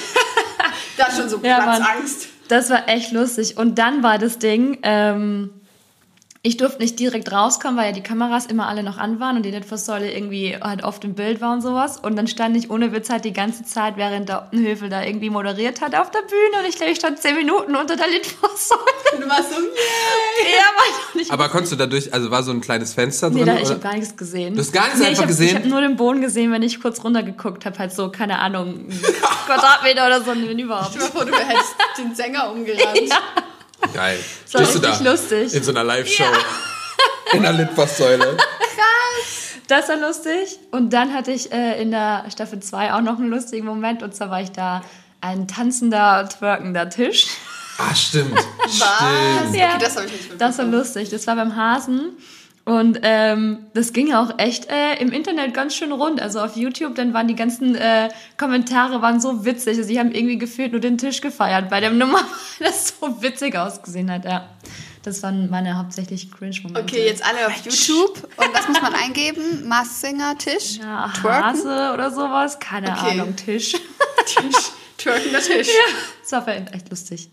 Da 0.97 1.11
schon 1.11 1.29
so 1.29 1.39
Ja. 1.43 1.61
Platzangst. 1.61 2.29
Das 2.49 2.71
war 2.71 2.89
echt 2.89 3.13
lustig. 3.13 3.57
Und 3.57 3.79
dann 3.79 4.03
war 4.03 4.19
das 4.19 4.39
Ding, 4.39 4.79
ähm, 4.83 5.51
Ich 6.47 6.59
durfte 6.59 6.83
nicht 6.83 7.01
direkt 7.01 7.33
rauskommen, 7.33 7.79
weil 7.79 7.87
ja 7.87 7.93
die 7.93 8.03
Kameras 8.03 8.45
immer 8.45 8.69
alle 8.69 8.83
noch 8.83 8.99
an 8.99 9.19
waren 9.19 9.37
und 9.39 9.45
die 9.45 9.51
Litfaßsäule 9.51 10.13
irgendwie 10.13 10.55
halt 10.61 10.85
oft 10.85 11.03
im 11.03 11.15
Bild 11.15 11.41
war 11.41 11.55
und 11.55 11.63
sowas. 11.63 11.97
Und 11.97 12.17
dann 12.17 12.27
stand 12.27 12.55
ich 12.55 12.69
ohne 12.69 12.93
Witz 12.93 13.09
halt 13.09 13.25
die 13.25 13.33
ganze 13.33 13.65
Zeit, 13.65 13.97
während 13.97 14.29
der 14.29 14.43
Optenhöfel 14.43 14.91
da 14.91 15.03
irgendwie 15.03 15.31
moderiert 15.31 15.81
hat 15.81 15.95
auf 15.95 16.11
der 16.11 16.19
Bühne. 16.21 16.63
Und 16.63 16.69
ich 16.69 16.77
glaube, 16.77 16.93
ich 16.93 16.99
stand 16.99 17.19
zehn 17.19 17.35
Minuten 17.35 17.75
unter 17.75 17.97
der 17.97 18.09
Litfaßsäule. 18.09 19.23
Du 19.23 19.27
warst 19.27 19.55
so, 19.55 19.59
yay! 19.59 20.53
Ja, 20.53 20.65
war 20.77 21.17
nicht. 21.17 21.31
Aber 21.31 21.49
konntest 21.49 21.73
du 21.73 21.77
dadurch, 21.77 22.13
also 22.13 22.31
war 22.31 22.43
so 22.43 22.51
ein 22.51 22.61
kleines 22.61 22.93
Fenster 22.93 23.31
Nee, 23.31 23.45
drin? 23.45 23.47
da, 23.47 23.63
ich 23.63 23.71
habe 23.71 23.81
gar 23.81 23.95
nichts 23.95 24.15
gesehen. 24.15 24.53
Du 24.53 24.61
hast 24.61 24.73
gar 24.75 24.85
nichts 24.85 24.99
nee, 24.99 25.07
einfach 25.07 25.15
ich 25.15 25.21
hab, 25.23 25.29
gesehen? 25.29 25.49
Ich 25.49 25.55
habe 25.55 25.69
nur 25.69 25.81
den 25.81 25.97
Boden 25.97 26.21
gesehen, 26.21 26.53
wenn 26.53 26.63
ich 26.63 26.79
kurz 26.79 27.03
runtergeguckt 27.03 27.65
habe. 27.65 27.79
Halt 27.79 27.93
so, 27.95 28.11
keine 28.11 28.39
Ahnung, 28.39 28.87
Quadratmeter 29.47 30.05
oder 30.05 30.21
so, 30.21 30.33
wenn 30.33 30.59
überhaupt. 30.59 30.95
Dir 30.95 30.99
mal 30.99 31.07
vor, 31.07 31.25
du 31.25 31.33
hättest 31.33 31.75
den 31.97 32.15
Sänger 32.15 32.53
umgerannt. 32.53 32.99
Geil. 33.93 34.19
Das 34.45 34.55
war 34.55 34.65
Stehst 34.65 34.83
du 34.83 34.89
richtig 34.89 35.05
da 35.05 35.11
lustig. 35.13 35.55
In 35.55 35.63
so 35.63 35.71
einer 35.71 35.85
Live-Show. 35.85 36.25
In 37.33 37.43
der 37.43 37.53
Litfaßsäule. 37.53 38.37
Das 39.67 39.89
war 39.89 39.97
lustig. 39.97 40.59
Und 40.73 40.93
dann 40.93 41.15
hatte 41.15 41.31
ich 41.33 41.51
äh, 41.51 41.81
in 41.81 41.91
der 41.91 42.27
Staffel 42.31 42.61
2 42.61 42.93
auch 42.93 43.01
noch 43.01 43.19
einen 43.19 43.31
lustigen 43.31 43.65
Moment. 43.67 44.03
Und 44.03 44.15
zwar 44.15 44.31
war 44.31 44.43
ich 44.43 44.53
da 44.53 44.83
ein 45.23 45.49
tanzender, 45.49 46.29
twerkender 46.29 46.91
Tisch. 46.91 47.29
Ah, 47.79 47.95
stimmt. 47.95 48.35
Was? 48.59 48.77
Stimmt. 48.77 49.57
Ja. 49.57 49.69
Okay, 49.71 49.79
das 49.81 49.97
habe 49.97 50.07
ich 50.07 50.13
nicht 50.13 50.41
Das 50.41 50.59
war 50.59 50.67
lustig. 50.67 51.09
Das 51.09 51.27
war 51.27 51.37
beim 51.37 51.57
Hasen. 51.57 52.11
Und 52.65 53.01
ähm, 53.03 53.67
das 53.75 53.93
ging 53.93 54.15
auch 54.15 54.39
echt 54.39 54.71
äh, 54.71 54.95
im 54.99 55.13
Internet 55.13 55.53
ganz 55.53 55.77
schön 55.77 55.93
rund. 55.93 56.21
Also 56.21 56.41
auf 56.41 56.57
YouTube, 56.57 56.95
dann 56.95 57.13
waren 57.13 57.29
die 57.29 57.35
ganzen 57.35 57.75
äh, 57.75 58.09
Kommentare 58.39 59.03
waren 59.03 59.21
so 59.21 59.45
witzig. 59.45 59.77
Also 59.77 59.89
die 59.89 59.99
haben 59.99 60.13
irgendwie 60.13 60.39
gefühlt 60.39 60.73
nur 60.73 60.81
den 60.81 60.97
Tisch 60.97 61.21
gefeiert 61.21 61.69
bei 61.69 61.81
dem 61.81 61.99
Nummer, 61.99 62.21
weil 62.59 62.69
das 62.69 62.95
so 63.01 63.23
witzig 63.23 63.55
ausgesehen 63.57 64.11
hat. 64.11 64.25
Ja, 64.25 64.49
das 65.03 65.23
waren 65.23 65.51
meine 65.51 65.77
hauptsächlich 65.77 66.31
Cringe-Momente. 66.33 66.81
Okay, 66.81 67.05
jetzt 67.05 67.23
alle 67.23 67.47
auf 67.47 67.57
YouTube. 67.67 68.27
Und 68.39 68.55
was 68.55 68.67
muss 68.67 68.81
man 68.81 68.95
eingeben? 68.95 69.69
Mars 69.69 70.01
Singer, 70.01 70.39
Tisch, 70.39 70.79
ja, 70.79 71.13
Twerken, 71.21 71.45
Hase 71.45 71.91
oder 71.93 72.11
sowas, 72.11 72.59
keine 72.61 72.93
Okay. 72.93 73.21
Ahnung, 73.21 73.37
Tisch. 73.37 73.73
Tisch, 74.25 74.71
twerkender 74.97 75.41
Tisch. 75.41 75.69
Das 76.23 76.33
war 76.33 76.49
echt 76.49 76.89
lustig. 76.89 77.29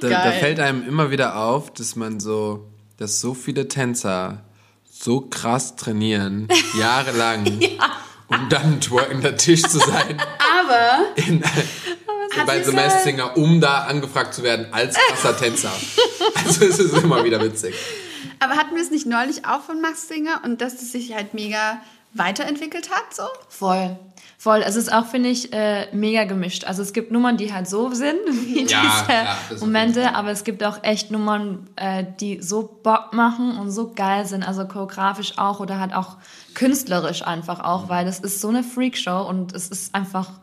Da, 0.00 0.08
da 0.08 0.32
fällt 0.32 0.58
einem 0.58 0.88
immer 0.88 1.10
wieder 1.10 1.36
auf, 1.36 1.70
dass 1.74 1.96
man 1.96 2.18
so, 2.18 2.70
dass 2.96 3.20
so 3.20 3.34
viele 3.34 3.68
Tänzer 3.68 4.42
so 5.02 5.22
krass 5.22 5.76
trainieren, 5.76 6.48
jahrelang, 6.78 7.46
um 8.28 8.48
dann 8.48 8.74
ein 8.74 8.80
twerkender 8.80 9.36
Tisch 9.36 9.62
zu 9.62 9.78
sein 9.78 10.20
Aber 10.60 11.16
in, 11.16 11.42
bei 12.46 12.62
sie 12.62 12.70
The 12.70 12.76
Masked 12.76 13.04
Singer, 13.04 13.36
um 13.36 13.60
da 13.60 13.84
angefragt 13.84 14.34
zu 14.34 14.42
werden 14.42 14.66
als 14.72 14.96
krasser 14.96 15.36
Tänzer. 15.36 15.72
Also 16.44 16.64
es 16.64 16.78
ist 16.78 16.96
immer 16.96 17.24
wieder 17.24 17.42
witzig. 17.42 17.74
Aber 18.38 18.56
hatten 18.56 18.74
wir 18.74 18.82
es 18.82 18.90
nicht 18.90 19.06
neulich 19.06 19.46
auch 19.46 19.62
von 19.62 19.80
Max 19.80 20.06
Singer 20.06 20.42
und 20.44 20.60
dass 20.60 20.74
es 20.74 20.92
sich 20.92 21.14
halt 21.14 21.34
mega 21.34 21.80
weiterentwickelt 22.14 22.90
hat, 22.90 23.14
so? 23.14 23.24
Voll. 23.48 23.96
Voll. 24.38 24.62
Es 24.64 24.74
ist 24.74 24.90
auch, 24.90 25.04
finde 25.06 25.28
ich, 25.28 25.52
äh, 25.52 25.88
mega 25.92 26.24
gemischt. 26.24 26.64
Also 26.64 26.80
es 26.80 26.94
gibt 26.94 27.12
Nummern, 27.12 27.36
die 27.36 27.52
halt 27.52 27.68
so 27.68 27.90
sind, 27.90 28.18
wie 28.26 28.64
Ja, 28.64 28.64
diese 28.64 29.12
ja, 29.12 29.36
Momente, 29.60 30.14
aber 30.14 30.30
es 30.30 30.44
gibt 30.44 30.64
auch 30.64 30.82
echt 30.82 31.10
Nummern, 31.10 31.68
äh, 31.76 32.04
die 32.20 32.40
so 32.42 32.78
Bock 32.82 33.12
machen 33.12 33.58
und 33.58 33.70
so 33.70 33.92
geil 33.92 34.24
sind, 34.24 34.42
also 34.42 34.66
choreografisch 34.66 35.36
auch 35.36 35.60
oder 35.60 35.78
halt 35.78 35.94
auch 35.94 36.16
künstlerisch 36.54 37.22
einfach 37.22 37.60
auch, 37.60 37.90
weil 37.90 38.06
das 38.06 38.20
ist 38.20 38.40
so 38.40 38.48
eine 38.48 38.62
Freakshow 38.62 39.28
und 39.28 39.54
es 39.54 39.68
ist 39.68 39.94
einfach, 39.94 40.40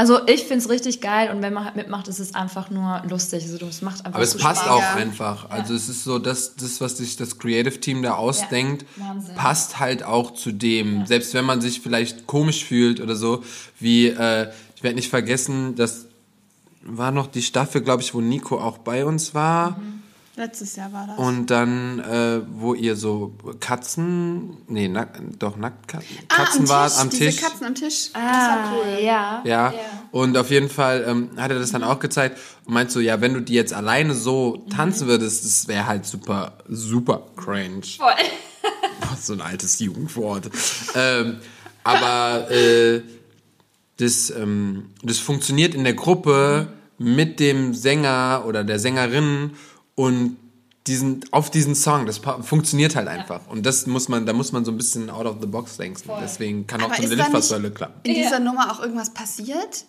also 0.00 0.26
ich 0.26 0.44
finde 0.44 0.64
es 0.64 0.70
richtig 0.70 1.02
geil 1.02 1.30
und 1.30 1.42
wenn 1.42 1.52
man 1.52 1.66
halt 1.66 1.76
mitmacht, 1.76 2.08
ist 2.08 2.20
es 2.20 2.34
einfach 2.34 2.70
nur 2.70 3.02
lustig. 3.06 3.44
Also 3.44 3.66
es 3.66 3.82
macht 3.82 3.98
einfach 4.06 4.14
Aber 4.14 4.22
es 4.24 4.34
passt 4.34 4.62
Spaß. 4.62 4.70
auch 4.72 4.80
Ja. 4.80 4.94
einfach. 4.94 5.50
Also 5.50 5.74
es 5.74 5.90
ist 5.90 6.04
so, 6.04 6.18
dass 6.18 6.56
das, 6.56 6.80
was 6.80 6.96
sich 6.96 7.16
das 7.16 7.38
Creative 7.38 7.78
Team 7.80 8.02
da 8.02 8.14
ausdenkt, 8.14 8.86
Wahnsinn. 8.96 9.34
passt 9.34 9.78
halt 9.78 10.02
auch 10.02 10.32
zu 10.32 10.52
dem. 10.52 11.04
Selbst 11.04 11.34
wenn 11.34 11.44
man 11.44 11.60
sich 11.60 11.82
vielleicht 11.82 12.26
komisch 12.26 12.64
fühlt 12.64 12.98
oder 13.00 13.14
so, 13.14 13.44
wie, 13.78 14.06
äh, 14.06 14.50
ich 14.74 14.82
werde 14.82 14.96
nicht 14.96 15.10
vergessen, 15.10 15.74
das 15.76 16.06
war 16.82 17.10
noch 17.10 17.26
die 17.26 17.42
Staffel, 17.42 17.82
glaube 17.82 18.00
ich, 18.02 18.14
wo 18.14 18.22
Nico 18.22 18.58
auch 18.58 18.78
bei 18.78 19.04
uns 19.04 19.34
war. 19.34 19.78
Letztes 20.36 20.76
Jahr 20.76 20.92
war 20.92 21.06
das. 21.08 21.18
Und 21.18 21.46
dann, 21.50 21.98
äh, 21.98 22.40
wo 22.54 22.72
ihr 22.74 22.94
so 22.96 23.34
Katzen, 23.58 24.56
nee, 24.68 24.88
nack, 24.88 25.20
doch 25.38 25.56
Nacktkatzen 25.56 26.16
ah, 26.28 26.34
Katzen 26.36 26.60
am 26.62 26.68
wart 26.68 26.90
Tisch, 26.92 27.00
am 27.00 27.10
diese 27.10 27.24
Tisch. 27.26 27.40
Katzen 27.40 27.66
am 27.66 27.74
Tisch. 27.74 28.10
das 28.12 28.22
Ah, 28.22 28.48
war 28.48 28.72
cool. 28.74 29.04
ja. 29.04 29.42
Ja, 29.44 29.74
und 30.12 30.36
auf 30.38 30.50
jeden 30.50 30.70
Fall 30.70 31.04
ähm, 31.06 31.30
hat 31.36 31.50
er 31.50 31.58
das 31.58 31.72
dann 31.72 31.82
auch 31.82 31.98
gezeigt 31.98 32.38
und 32.64 32.72
meint 32.74 32.90
so, 32.90 33.00
ja, 33.00 33.20
wenn 33.20 33.34
du 33.34 33.40
die 33.40 33.54
jetzt 33.54 33.72
alleine 33.74 34.14
so 34.14 34.64
tanzen 34.74 35.08
würdest, 35.08 35.44
das 35.44 35.68
wäre 35.68 35.86
halt 35.86 36.06
super, 36.06 36.52
super 36.68 37.26
cringe. 37.36 37.82
Voll. 37.98 38.12
so 39.20 39.32
ein 39.32 39.40
altes 39.40 39.78
Jugendwort. 39.80 40.48
ähm, 40.94 41.38
aber 41.82 42.50
äh, 42.50 43.02
das, 43.98 44.30
ähm, 44.30 44.90
das 45.02 45.18
funktioniert 45.18 45.74
in 45.74 45.84
der 45.84 45.94
Gruppe 45.94 46.68
mit 46.98 47.40
dem 47.40 47.74
Sänger 47.74 48.44
oder 48.46 48.62
der 48.64 48.78
Sängerin 48.78 49.52
und 49.94 50.36
diesen, 50.86 51.24
auf 51.30 51.50
diesen 51.50 51.74
Song. 51.74 52.06
Das 52.06 52.18
funktioniert 52.18 52.96
halt 52.96 53.08
einfach. 53.08 53.46
Und 53.48 53.66
das 53.66 53.86
muss 53.86 54.08
man, 54.08 54.26
da 54.26 54.32
muss 54.32 54.52
man 54.52 54.64
so 54.64 54.72
ein 54.72 54.76
bisschen 54.76 55.10
out 55.10 55.26
of 55.26 55.36
the 55.40 55.46
box 55.46 55.76
denken. 55.76 56.10
Deswegen 56.20 56.66
kann 56.66 56.80
auch 56.80 56.86
Aber 56.86 56.96
so 56.96 57.02
eine 57.02 57.14
Litfaßsäule 57.14 57.70
klappen. 57.70 58.00
In 58.02 58.14
dieser 58.14 58.40
Nummer 58.40 58.72
auch 58.72 58.80
irgendwas 58.80 59.12
passiert? 59.12 59.84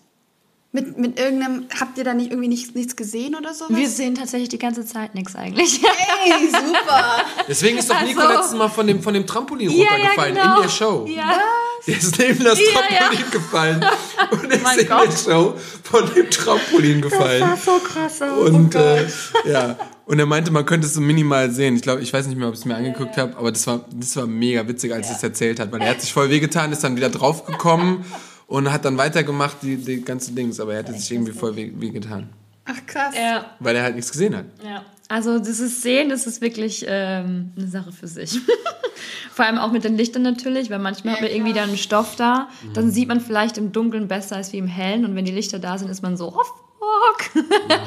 Mit, 0.73 0.97
mit 0.97 1.19
irgendeinem, 1.19 1.65
habt 1.77 1.97
ihr 1.97 2.05
da 2.05 2.13
nicht 2.13 2.29
irgendwie 2.31 2.47
nichts, 2.47 2.73
nichts 2.73 2.95
gesehen 2.95 3.35
oder 3.35 3.53
sowas? 3.53 3.75
Wir 3.75 3.89
sehen 3.89 4.15
tatsächlich 4.15 4.47
die 4.47 4.57
ganze 4.57 4.85
Zeit 4.85 5.13
nichts 5.15 5.35
eigentlich. 5.35 5.81
Ey, 5.83 6.49
super. 6.49 7.25
Deswegen 7.45 7.77
ist 7.77 7.89
doch 7.89 8.01
Nico 8.01 8.21
Also- 8.21 8.33
letztes 8.37 8.57
Mal 8.57 8.69
von 8.69 8.87
dem, 8.87 9.03
von 9.03 9.13
dem 9.13 9.27
Trampolin 9.27 9.69
Ja, 9.69 9.83
ja, 9.83 9.89
runtergefallen 9.91 10.35
genau. 10.35 10.55
in 10.55 10.61
der 10.61 10.69
Show. 10.69 11.05
Ja. 11.09 11.39
Der 11.87 11.97
ist 11.97 12.17
neben 12.19 12.43
das 12.45 12.57
Ja, 12.57 12.65
ja. 12.89 12.97
Trampolin 12.99 13.31
gefallen 13.31 13.85
und 14.31 14.45
ist 14.53 14.63
mein 14.63 14.79
in 14.79 14.87
Gott. 14.87 15.07
der 15.07 15.17
Show 15.31 15.53
von 15.83 16.13
dem 16.15 16.29
Trampolin 16.29 17.01
gefallen. 17.01 17.49
so 17.65 17.79
krass 17.79 18.21
aus. 18.21 18.49
Und 18.49 18.73
äh, 18.75 19.07
ja, 19.51 19.75
und 20.05 20.19
er 20.19 20.25
meinte, 20.25 20.51
man 20.51 20.65
könnte 20.65 20.87
es 20.87 20.93
so 20.93 21.01
minimal 21.01 21.51
sehen. 21.51 21.75
Ich 21.75 21.81
glaube, 21.81 22.01
ich 22.01 22.13
weiß 22.13 22.27
nicht 22.27 22.37
mehr, 22.37 22.47
ob 22.47 22.53
ich 22.53 22.61
es 22.61 22.65
mir 22.65 22.75
angeguckt 22.75 23.17
habe, 23.17 23.35
aber 23.35 23.51
das 23.51 23.67
war, 23.67 23.83
das 23.93 24.15
war 24.15 24.25
mega 24.25 24.65
witzig, 24.69 24.93
als 24.93 25.09
er 25.09 25.17
es 25.17 25.23
erzählt 25.23 25.59
hat, 25.59 25.69
weil 25.73 25.81
er 25.81 25.89
hat 25.89 26.01
sich 26.01 26.13
voll 26.13 26.29
wehgetan, 26.29 26.71
ist 26.71 26.83
dann 26.85 26.95
wieder 26.95 27.09
draufgekommen 27.09 28.05
und 28.51 28.69
hat 28.71 28.83
dann 28.83 28.97
weitergemacht, 28.97 29.57
die, 29.61 29.77
die 29.77 30.01
ganze 30.03 30.33
Dings, 30.33 30.59
aber 30.59 30.73
er 30.73 30.79
hatte 30.79 30.93
sich 30.93 31.09
irgendwie 31.09 31.31
voll 31.31 31.55
weh, 31.55 31.71
wehgetan, 31.75 32.29
Ach, 32.65 32.85
krass. 32.85 33.15
Ja, 33.17 33.51
weil 33.59 33.75
er 33.77 33.83
halt 33.83 33.95
nichts 33.95 34.11
gesehen 34.11 34.35
hat. 34.35 34.45
ja. 34.63 34.83
Also 35.07 35.39
dieses 35.39 35.81
Sehen, 35.81 36.07
das 36.07 36.25
ist 36.25 36.39
wirklich 36.39 36.85
ähm, 36.87 37.51
eine 37.57 37.67
Sache 37.67 37.91
für 37.91 38.07
sich. 38.07 38.39
Vor 39.33 39.43
allem 39.43 39.57
auch 39.57 39.73
mit 39.73 39.83
den 39.83 39.97
Lichtern 39.97 40.21
natürlich, 40.21 40.69
weil 40.69 40.79
manchmal 40.79 41.15
Ja, 41.15 41.19
hat 41.19 41.27
man 41.27 41.35
irgendwie 41.35 41.51
dann 41.51 41.67
einen 41.67 41.77
Stoff 41.77 42.15
da, 42.15 42.47
dann 42.73 42.91
sieht 42.91 43.09
man 43.09 43.19
vielleicht 43.19 43.57
im 43.57 43.73
Dunkeln 43.73 44.07
besser 44.07 44.37
als 44.37 44.53
wie 44.53 44.57
im 44.57 44.67
Hellen 44.67 45.03
und 45.03 45.13
wenn 45.15 45.25
die 45.25 45.33
Lichter 45.33 45.59
da 45.59 45.77
sind, 45.77 45.89
ist 45.89 46.01
man 46.01 46.15
so, 46.15 46.33
oh 46.33 46.43
fuck. 46.43 47.43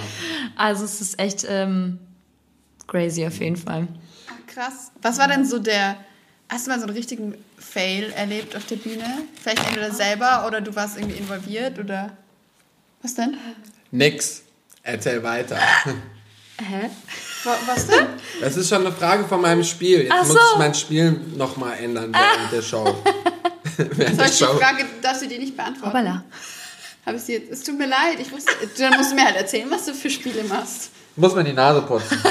also 0.57 0.85
es 0.85 1.01
ist 1.01 1.19
echt 1.19 1.47
ähm, 1.49 1.99
crazy 2.87 3.27
auf 3.27 3.39
jeden 3.41 3.57
Fall. 3.57 3.89
Ach, 4.29 4.47
krass. 4.55 4.93
Was 5.01 5.19
war 5.19 5.29
denn 5.29 5.47
so 5.47 5.59
der, 5.59 5.97
hast 6.49 6.67
du 6.67 6.71
mal 6.71 6.79
so 6.79 6.87
einen 6.87 6.97
richtigen 6.97 7.35
Fail 7.59 8.13
erlebt 8.17 8.55
auf 8.57 8.65
der 8.67 8.77
Bühne? 8.77 9.05
Vielleicht 9.43 9.67
entweder 9.67 9.93
selber 9.93 10.45
oder 10.47 10.61
du 10.61 10.75
warst 10.75 10.97
irgendwie 10.99 11.17
involviert 11.19 11.79
oder, 11.79 12.17
was 13.03 13.15
denn? 13.15 13.37
Nix. 13.91 14.43
Erzähl 14.83 15.23
weiter. 15.23 15.57
Hä? 16.59 16.91
Wa- 17.45 17.59
Was 17.67 17.87
denn? 17.87 18.07
Das 18.41 18.57
ist 18.57 18.69
schon 18.69 18.87
eine 18.87 18.95
Frage 18.95 19.25
von 19.25 19.41
meinem 19.41 19.65
Spiel. 19.65 20.03
Jetzt 20.03 20.13
Ach 20.13 20.25
muss 20.27 20.35
so. 20.35 20.39
ich 20.53 20.59
mein 20.59 20.75
Spiel 20.75 21.21
nochmal 21.37 21.79
ändern 21.79 22.13
während 22.13 22.53
der 22.53 22.63
Show. 22.71 22.85
während 23.77 23.97
Soll 23.97 24.15
der 24.17 24.27
ich 24.27 24.39
die. 24.39 24.45
Frage, 24.45 24.85
darfst 25.03 25.23
du 25.23 25.27
die 25.29 25.39
nicht 25.39 25.57
beantworten? 25.57 25.87
Hoppala. 25.89 26.25
Hab 27.07 27.15
ich 27.17 27.23
sie 27.23 27.33
jetzt, 27.35 27.51
es 27.53 27.63
tut 27.63 27.77
mir 27.79 27.87
leid, 27.87 28.19
ich 28.21 28.31
wusste, 28.31 28.53
dann 28.79 28.97
musst 28.97 29.11
du 29.11 29.15
mir 29.17 29.25
halt 29.25 29.37
erzählen, 29.37 29.71
was 29.71 29.85
du 29.87 29.95
für 29.95 30.09
Spiele 30.11 30.43
machst. 30.45 30.91
Muss 31.17 31.35
man 31.35 31.45
die 31.45 31.53
Nase 31.53 31.83
putzen. 31.83 32.19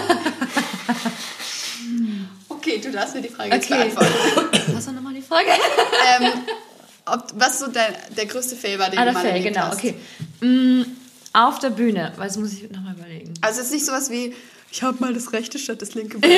Okay, 2.65 2.79
du 2.79 2.91
darfst 2.91 3.13
mir 3.15 3.21
die 3.21 3.29
Frage 3.29 3.53
jetzt 3.55 3.69
Okay. 3.69 3.89
beantworten. 3.93 4.71
Was 4.75 4.85
war 4.87 4.93
nochmal 4.93 5.13
die 5.13 5.21
Frage? 5.21 5.47
ähm, 6.21 6.31
ob, 7.05 7.27
was 7.35 7.59
so 7.59 7.67
der, 7.67 7.93
der 8.15 8.25
größte 8.27 8.55
Fail 8.55 8.79
war, 8.79 8.89
den 8.89 8.97
Ah, 8.97 9.05
du 9.05 9.11
mal 9.11 9.21
Fail, 9.21 9.31
erlebt 9.35 9.53
genau, 9.53 9.65
hast. 9.67 9.75
okay. 9.79 9.95
Mm, 10.39 10.83
auf 11.33 11.59
der 11.59 11.71
Bühne, 11.71 12.13
weil 12.15 12.27
das 12.29 12.37
muss 12.37 12.53
ich 12.53 12.69
nochmal 12.71 12.93
überlegen. 12.93 13.33
Also 13.41 13.59
es 13.59 13.65
ist 13.67 13.73
nicht 13.73 13.85
sowas 13.85 14.09
wie, 14.09 14.33
ich 14.71 14.81
habe 14.83 14.97
mal 15.01 15.13
das 15.13 15.33
rechte 15.33 15.59
statt 15.59 15.81
das 15.81 15.93
linke 15.95 16.17
Bein. 16.19 16.29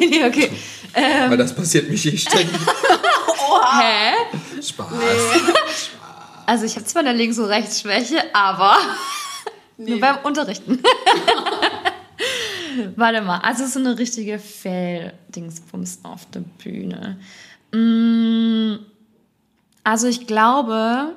nee, 0.00 0.06
nee, 0.06 0.24
okay. 0.24 0.50
Aber 1.24 1.36
das 1.36 1.54
passiert 1.54 1.88
mich 1.88 2.04
eh 2.12 2.16
ständig. 2.16 2.50
Hä? 3.80 4.60
Spaß. 4.60 4.88
Also 6.46 6.64
ich 6.64 6.74
habe 6.74 6.84
zwar 6.86 7.00
eine 7.00 7.12
Links- 7.12 7.38
und 7.38 7.44
Rechtsschwäche, 7.46 8.16
aber 8.34 8.76
nur 9.76 10.00
beim 10.00 10.18
Unterrichten. 10.24 10.82
Warte 12.96 13.22
mal, 13.22 13.38
also 13.38 13.66
so 13.66 13.78
eine 13.78 13.98
richtige 13.98 14.38
Fail-Dingsbums 14.38 16.00
auf 16.02 16.26
der 16.30 16.40
Bühne. 16.40 17.18
Mm, 17.72 18.76
Also 19.82 20.08
ich 20.08 20.26
glaube, 20.26 21.14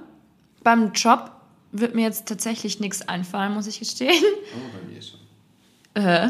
beim 0.64 0.92
Job 0.94 1.32
wird 1.72 1.96
mir 1.96 2.04
jetzt 2.04 2.28
tatsächlich 2.28 2.80
nichts 2.80 3.08
einfallen, 3.08 3.54
muss 3.54 3.68
ich 3.68 3.80
gestehen. 3.80 4.24
Oh, 4.56 4.60
bei 4.74 4.94
mir 4.94 5.02
schon. 5.02 5.20
Äh, 5.94 6.30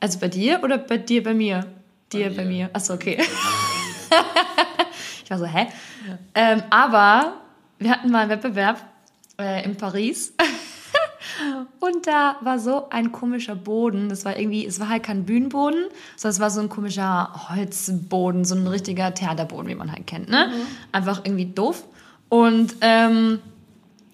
also 0.00 0.18
bei 0.18 0.28
dir 0.28 0.62
oder 0.62 0.78
bei 0.78 0.98
dir 0.98 1.22
bei 1.22 1.34
mir? 1.34 1.66
Dir 2.12 2.30
bei 2.34 2.44
mir. 2.44 2.70
Achso, 2.72 2.94
okay. 2.94 3.18
ich 5.24 5.30
war 5.30 5.38
so, 5.38 5.46
hä? 5.46 5.68
Ähm, 6.34 6.62
aber 6.70 7.40
wir 7.78 7.90
hatten 7.90 8.10
mal 8.10 8.20
einen 8.20 8.30
Wettbewerb 8.30 8.80
äh, 9.38 9.64
in 9.64 9.76
Paris. 9.76 10.32
Und 11.80 12.06
da 12.06 12.36
war 12.40 12.58
so 12.58 12.88
ein 12.90 13.12
komischer 13.12 13.54
Boden. 13.54 14.08
Das 14.08 14.24
war 14.24 14.38
irgendwie, 14.38 14.66
es 14.66 14.80
war 14.80 14.88
halt 14.88 15.02
kein 15.02 15.24
Bühnenboden, 15.24 15.84
sondern 16.16 16.34
es 16.34 16.40
war 16.40 16.50
so 16.50 16.60
ein 16.60 16.68
komischer 16.68 17.48
Holzboden, 17.48 18.44
so 18.44 18.54
ein 18.54 18.66
richtiger 18.66 19.14
Theaterboden, 19.14 19.68
wie 19.68 19.74
man 19.74 19.90
halt 19.92 20.06
kennt. 20.06 20.28
Ne? 20.28 20.50
Einfach 20.92 21.22
irgendwie 21.24 21.46
doof. 21.46 21.84
Und 22.28 22.76
ähm, 22.80 23.40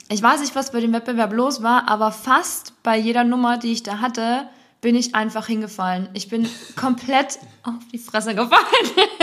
ich 0.09 0.23
weiß 0.23 0.40
nicht, 0.40 0.55
was 0.57 0.73
bei 0.73 0.81
dem 0.81 0.92
Wettbewerb 0.92 1.33
los 1.33 1.62
war, 1.62 1.88
aber 1.88 2.11
fast 2.11 2.83
bei 2.83 2.99
jeder 2.99 3.25
Nummer, 3.25 3.59
die 3.59 3.73
ich 3.73 3.83
da 3.83 4.01
hatte, 4.01 4.49
bin 4.80 4.94
ich 4.94 5.14
einfach 5.14 5.46
hingefallen. 5.46 6.08
Ich 6.14 6.28
bin 6.28 6.48
komplett 6.74 7.38
auf 7.62 7.74
die 7.92 7.98
Fresse 7.98 8.34
gefallen. 8.34 8.64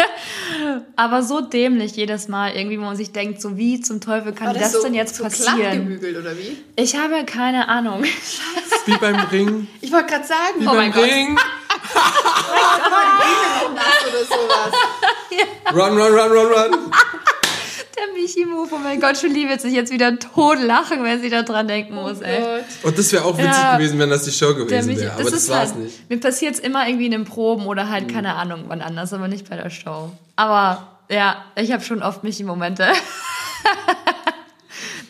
aber 0.95 1.23
so 1.23 1.41
dämlich 1.41 1.95
jedes 1.95 2.27
Mal, 2.27 2.55
irgendwie, 2.55 2.77
wo 2.79 2.83
man 2.83 2.95
sich 2.95 3.11
denkt, 3.11 3.41
so 3.41 3.57
wie 3.57 3.81
zum 3.81 3.99
Teufel 3.99 4.33
kann 4.33 4.47
War 4.47 4.53
das, 4.53 4.73
so, 4.73 4.83
denn 4.83 4.93
jetzt 4.93 5.15
so 5.15 5.23
passieren? 5.23 5.97
oder 5.99 6.37
wie? 6.37 6.57
Ich 6.75 6.95
habe 6.95 7.25
keine 7.25 7.67
Ahnung. 7.67 8.03
Wie 8.85 8.97
beim 8.97 9.15
Ring. 9.15 9.67
Ich 9.81 9.91
wollte 9.91 10.13
gerade 10.13 10.27
sagen, 10.27 10.59
Oh 10.61 10.73
mein 10.73 10.91
beim 10.91 11.01
Gott. 11.01 11.03
Ring. 11.03 11.35
nass 13.73 14.05
oder 14.07 14.25
sowas. 14.25 14.73
Run, 15.73 15.97
run, 15.97 16.13
run, 16.13 16.31
run, 16.31 16.53
run. 16.53 16.91
Der 17.97 18.13
Michi-Move, 18.13 18.69
oh 18.73 18.77
mein 18.77 19.01
Gott, 19.01 19.21
Julie 19.21 19.49
wird 19.49 19.61
sich 19.61 19.73
jetzt 19.73 19.91
wieder 19.91 20.17
tot 20.19 20.59
lachen, 20.61 21.03
wenn 21.03 21.19
sie 21.19 21.29
da 21.31 21.41
dran 21.41 21.67
denken 21.67 21.95
muss, 21.95 22.21
ey. 22.21 22.61
Und 22.83 22.97
das 22.97 23.11
wäre 23.11 23.25
auch 23.25 23.35
witzig 23.37 23.51
Ja. 23.51 23.77
gewesen, 23.77 23.97
wenn 23.97 24.09
das 24.11 24.23
die 24.23 24.31
Show 24.31 24.53
Der 24.53 24.65
gewesen 24.65 24.97
wäre. 24.97 25.13
Aber 25.13 25.23
das, 25.23 25.33
ist 25.33 25.49
war's 25.49 25.71
halt, 25.71 25.79
nicht. 25.83 26.09
Mir 26.09 26.19
passiert 26.19 26.53
es 26.55 26.59
immer 26.59 26.87
irgendwie 26.87 27.05
in 27.07 27.11
den 27.11 27.25
Proben 27.25 27.65
oder 27.65 27.89
halt, 27.89 28.07
keine 28.11 28.35
Ahnung, 28.35 28.65
wann 28.67 28.81
anders, 28.81 29.13
aber 29.13 29.27
nicht 29.27 29.49
bei 29.49 29.55
der 29.55 29.71
Show. 29.71 30.11
Aber 30.35 30.99
ja, 31.09 31.43
ich 31.55 31.71
habe 31.71 31.83
schon 31.83 32.03
oft 32.03 32.23
Michi-Momente. 32.23 32.87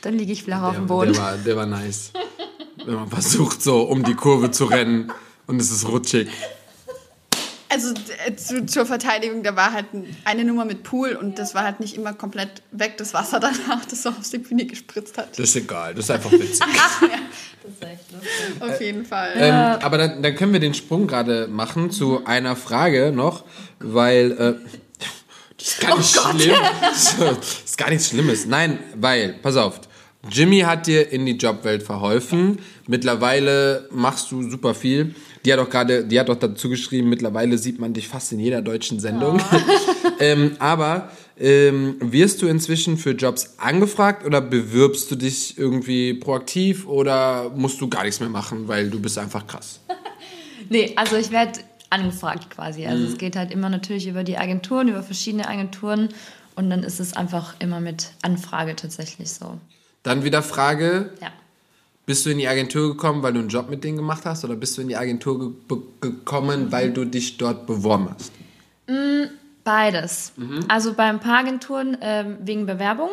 Dann 0.02 0.14
liege 0.18 0.32
ich 0.32 0.44
flach 0.44 0.62
auf 0.62 0.76
dem 0.76 0.88
Der, 0.88 0.94
Boden. 0.94 1.14
der, 1.14 1.22
war, 1.22 1.38
der 1.38 1.56
war 1.58 1.66
nice. 1.66 2.12
Wenn 2.86 2.96
man 2.96 3.10
versucht, 3.10 3.62
so 3.62 3.82
um 3.82 4.04
die 4.04 4.14
Kurve 4.14 4.52
zu 4.52 4.66
rennen 4.66 5.12
und 5.48 5.60
es 5.60 5.72
ist 5.72 5.88
rutschig. 5.88 6.30
Also 7.78 7.94
äh, 8.26 8.36
zu, 8.36 8.66
zur 8.66 8.86
Verteidigung, 8.88 9.44
da 9.44 9.56
war 9.56 9.72
halt 9.72 9.94
ein- 9.94 10.16
eine 10.26 10.44
Nummer 10.44 10.66
mit 10.66 10.82
Pool 10.84 11.12
und 11.12 11.38
das 11.38 11.54
war 11.54 11.64
halt 11.64 11.80
nicht 11.80 11.96
immer 11.96 12.14
komplett 12.14 12.64
weg, 12.72 12.96
das 12.98 13.14
Wasser 13.14 13.40
danach, 13.42 13.86
das 13.86 14.02
so 14.04 14.10
aus 14.10 14.32
die 14.32 14.40
Bühne 14.40 14.66
gespritzt 14.66 15.18
hat. 15.18 15.30
Das 15.32 15.40
ist 15.50 15.56
egal, 15.58 15.94
das 15.94 16.06
ist 16.06 16.12
einfach 16.12 16.32
witzig. 16.32 16.62
Auf 18.60 18.82
jeden 18.82 19.06
Fall. 19.06 19.32
ähm, 19.36 19.54
aber 19.84 19.98
dann, 19.98 20.24
dann 20.24 20.36
können 20.36 20.54
wir 20.54 20.60
den 20.60 20.74
Sprung 20.74 21.08
gerade 21.08 21.48
machen 21.48 21.92
zu 21.92 22.26
einer 22.26 22.56
Frage 22.56 23.12
noch, 23.14 23.44
weil 23.80 24.32
äh, 24.32 24.54
das 25.58 25.68
ist 25.68 25.82
gar 25.82 25.98
nicht 25.98 26.16
schlimm. 26.44 26.56
Das 26.92 27.14
ist 27.66 27.78
gar 27.78 27.90
nichts 27.90 28.10
Schlimmes. 28.10 28.46
Nein, 28.46 28.80
weil, 28.96 29.34
pass 29.42 29.58
auf, 29.58 29.82
Jimmy 30.30 30.62
hat 30.62 30.88
dir 30.88 31.12
in 31.12 31.26
die 31.26 31.34
Jobwelt 31.34 31.84
verholfen. 31.84 32.60
Mittlerweile 32.88 33.88
machst 33.92 34.32
du 34.32 34.50
super 34.50 34.74
viel. 34.74 35.16
Die 35.46 35.54
hat 35.54 35.60
auch 35.60 35.70
gerade, 35.70 36.04
die 36.06 36.20
hat 36.20 36.30
auch 36.30 36.36
dazu 36.36 36.70
geschrieben, 36.70 37.10
mittlerweile 37.10 37.58
sieht 37.58 37.80
man 37.80 37.94
dich 37.94 38.08
fast 38.08 38.32
in 38.32 38.40
jeder 38.40 38.62
deutschen 38.62 39.00
Sendung. 39.00 39.42
ähm, 40.20 40.56
aber 40.60 41.12
ähm, 41.40 41.96
wirst 42.00 42.42
du 42.42 42.48
inzwischen 42.48 42.98
für 42.98 43.12
Jobs 43.12 43.56
angefragt 43.58 44.26
oder 44.26 44.42
bewirbst 44.42 45.10
du 45.12 45.16
dich 45.16 45.58
irgendwie 45.58 46.14
proaktiv 46.16 46.88
oder 46.88 47.50
musst 47.56 47.80
du 47.80 47.88
gar 47.88 48.04
nichts 48.04 48.20
mehr 48.20 48.30
machen, 48.30 48.68
weil 48.68 48.90
du 48.90 49.00
bist 49.00 49.18
einfach 49.18 49.46
krass? 49.48 49.80
Nee, 50.70 50.92
also 50.98 51.16
ich 51.16 51.32
werde 51.32 51.60
angefragt 51.90 52.50
quasi. 52.50 52.86
Also 52.86 53.04
Mhm. 53.06 53.12
es 53.14 53.18
geht 53.18 53.36
halt 53.38 53.52
immer 53.52 53.70
natürlich 53.70 54.08
über 54.08 54.26
die 54.26 54.38
Agenturen, 54.38 54.90
über 54.90 55.02
verschiedene 55.02 55.48
Agenturen 55.48 56.10
und 56.56 56.70
dann 56.70 56.84
ist 56.84 57.00
es 57.00 57.14
einfach 57.14 57.56
immer 57.60 57.80
mit 57.80 58.12
Anfrage 58.22 58.76
tatsächlich 58.76 59.30
so. 59.32 59.58
Dann 60.04 60.26
wieder 60.26 60.44
Frage, 60.44 61.12
Ja. 61.22 61.32
Bist 62.08 62.26
du 62.26 62.32
in 62.32 62.40
die 62.40 62.48
Agentur 62.48 62.88
gekommen, 62.90 63.22
weil 63.22 63.34
du 63.34 63.40
einen 63.40 63.50
Job 63.50 63.70
mit 63.70 63.84
denen 63.84 63.98
gemacht 63.98 64.26
hast 64.26 64.44
oder 64.44 64.56
bist 64.56 64.78
du 64.78 64.82
in 64.82 64.88
die 64.88 64.96
Agentur 64.96 65.54
ge 65.68 65.78
gekommen, 66.02 66.72
weil 66.72 66.92
du 66.92 67.06
dich 67.06 67.38
dort 67.38 67.68
beworben 67.68 68.10
hast? 68.10 68.32
Beides. 69.64 70.32
Also 70.70 70.94
bei 70.94 71.04
ein 71.04 71.20
paar 71.20 71.40
Agenturen 71.40 71.98
ähm, 72.02 72.38
wegen 72.42 72.66
Bewerbung 72.66 73.10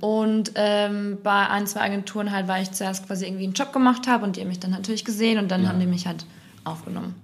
und 0.00 0.52
ähm, 0.54 1.18
bei 1.22 1.48
ein, 1.48 1.66
zwei 1.66 1.80
Agenturen 1.80 2.30
halt, 2.30 2.46
weil 2.48 2.62
ich 2.62 2.70
zuerst 2.72 3.06
quasi 3.06 3.24
irgendwie 3.26 3.44
einen 3.44 3.54
Job 3.54 3.72
gemacht 3.72 4.06
habe 4.06 4.24
und 4.24 4.36
die 4.36 4.42
haben 4.42 4.48
mich 4.48 4.60
dann 4.60 4.70
natürlich 4.70 5.04
gesehen 5.04 5.38
und 5.38 5.50
dann 5.50 5.66
haben 5.66 5.80
die 5.80 5.86
mich 5.86 6.06
halt 6.06 6.26
aufgenommen. 6.64 7.14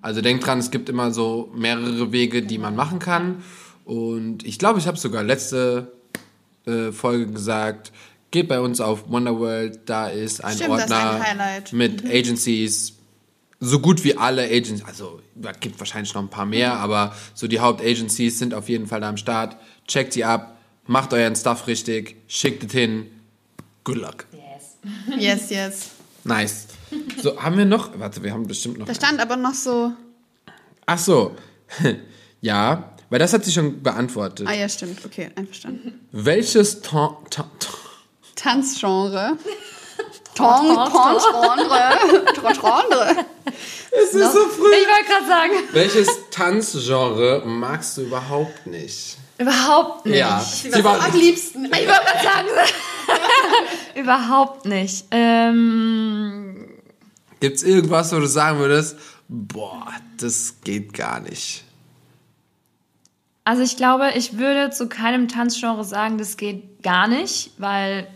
Also 0.00 0.22
denk 0.22 0.40
dran, 0.40 0.58
es 0.58 0.70
gibt 0.70 0.88
immer 0.88 1.10
so 1.10 1.50
mehrere 1.54 2.12
Wege, 2.12 2.42
die 2.42 2.56
man 2.56 2.74
machen 2.74 2.98
kann. 2.98 3.42
Und 3.84 4.46
ich 4.46 4.58
glaube, 4.58 4.78
ich 4.78 4.86
habe 4.86 4.96
sogar 4.96 5.22
letzte 5.22 5.92
äh, 6.64 6.92
Folge 6.92 7.26
gesagt, 7.26 7.92
geht 8.30 8.48
bei 8.48 8.60
uns 8.60 8.80
auf 8.80 9.08
Wonderworld, 9.10 9.80
da 9.86 10.08
ist 10.08 10.42
ein 10.44 10.54
Stimmt, 10.56 10.70
das 10.70 10.84
ist 10.86 10.92
Ordner 10.92 11.10
ein 11.12 11.22
Highlight. 11.22 11.72
mit 11.72 12.04
Agencies, 12.04 12.94
so 13.58 13.80
gut 13.80 14.04
wie 14.04 14.16
alle 14.16 14.44
Agencies, 14.44 14.84
also 14.84 15.20
es 15.42 15.60
gibt 15.60 15.78
wahrscheinlich 15.78 16.14
noch 16.14 16.22
ein 16.22 16.30
paar 16.30 16.46
mehr, 16.46 16.74
aber 16.74 17.14
so 17.34 17.46
die 17.46 17.60
Hauptagencies 17.60 18.38
sind 18.38 18.54
auf 18.54 18.68
jeden 18.68 18.86
Fall 18.86 19.00
da 19.00 19.08
am 19.08 19.16
Start. 19.16 19.56
Checkt 19.86 20.14
die 20.14 20.24
ab, 20.24 20.56
macht 20.86 21.12
euren 21.12 21.34
Stuff 21.36 21.66
richtig, 21.66 22.16
schickt 22.28 22.64
es 22.64 22.72
hin. 22.72 23.06
Good 23.84 23.96
luck. 23.96 24.26
Yes, 25.18 25.50
yes. 25.50 25.90
Nice. 26.24 26.66
So, 27.22 27.40
haben 27.40 27.56
wir 27.58 27.64
noch, 27.64 27.98
warte, 27.98 28.22
wir 28.22 28.32
haben 28.32 28.46
bestimmt 28.46 28.78
noch 28.78 28.86
Da 28.86 28.94
stand 28.94 29.20
aber 29.20 29.36
noch 29.36 29.54
so, 29.54 29.92
Ach 30.86 30.98
so. 30.98 31.36
Ja, 32.42 32.94
weil 33.10 33.18
das 33.18 33.32
hat 33.34 33.44
sie 33.44 33.52
schon 33.52 33.82
beantwortet. 33.82 34.46
ah 34.48 34.54
ja, 34.54 34.66
stimmt, 34.68 35.04
okay, 35.04 35.30
einverstanden. 35.36 36.00
Welches 36.12 36.80
Ton, 36.80 37.16
Ton, 37.28 37.44
Ton, 37.58 37.79
Tanzgenre. 38.40 39.36
Ton, 40.34 40.74
Tanzgenre. 40.76 42.24
Tanzgenre. 42.34 43.16
Es 43.90 44.14
ist 44.14 44.32
so 44.32 44.46
früh. 44.46 44.72
Ich 44.72 44.88
wollte 44.88 45.08
gerade 45.08 45.26
sagen, 45.26 45.52
Welches 45.72 46.08
Tanzgenre 46.30 47.42
magst 47.44 47.98
du 47.98 48.02
überhaupt 48.02 48.66
nicht? 48.66 49.16
überhaupt 49.38 50.04
nicht. 50.06 50.18
Ja, 50.18 50.40
Sie 50.40 50.72
war 50.84 50.98
war 50.98 51.06
am 51.06 51.18
liebsten. 51.18 51.64
Ich 51.64 51.70
wollte 51.70 51.86
gerade 51.86 52.22
sagen, 52.22 52.48
überhaupt 53.94 54.66
nicht. 54.66 55.06
Ähm, 55.10 56.68
Gibt's 57.40 57.62
irgendwas, 57.62 58.12
wo 58.12 58.20
du 58.20 58.26
sagen 58.26 58.58
würdest, 58.58 58.96
boah, 59.28 59.86
das 60.18 60.56
geht 60.62 60.92
gar 60.92 61.20
nicht. 61.20 61.64
Also 63.44 63.62
ich 63.62 63.76
glaube, 63.78 64.10
ich 64.14 64.36
würde 64.36 64.70
zu 64.70 64.88
keinem 64.88 65.26
Tanzgenre 65.26 65.84
sagen, 65.84 66.18
das 66.18 66.36
geht 66.36 66.82
gar 66.82 67.08
nicht, 67.08 67.52
weil 67.56 68.06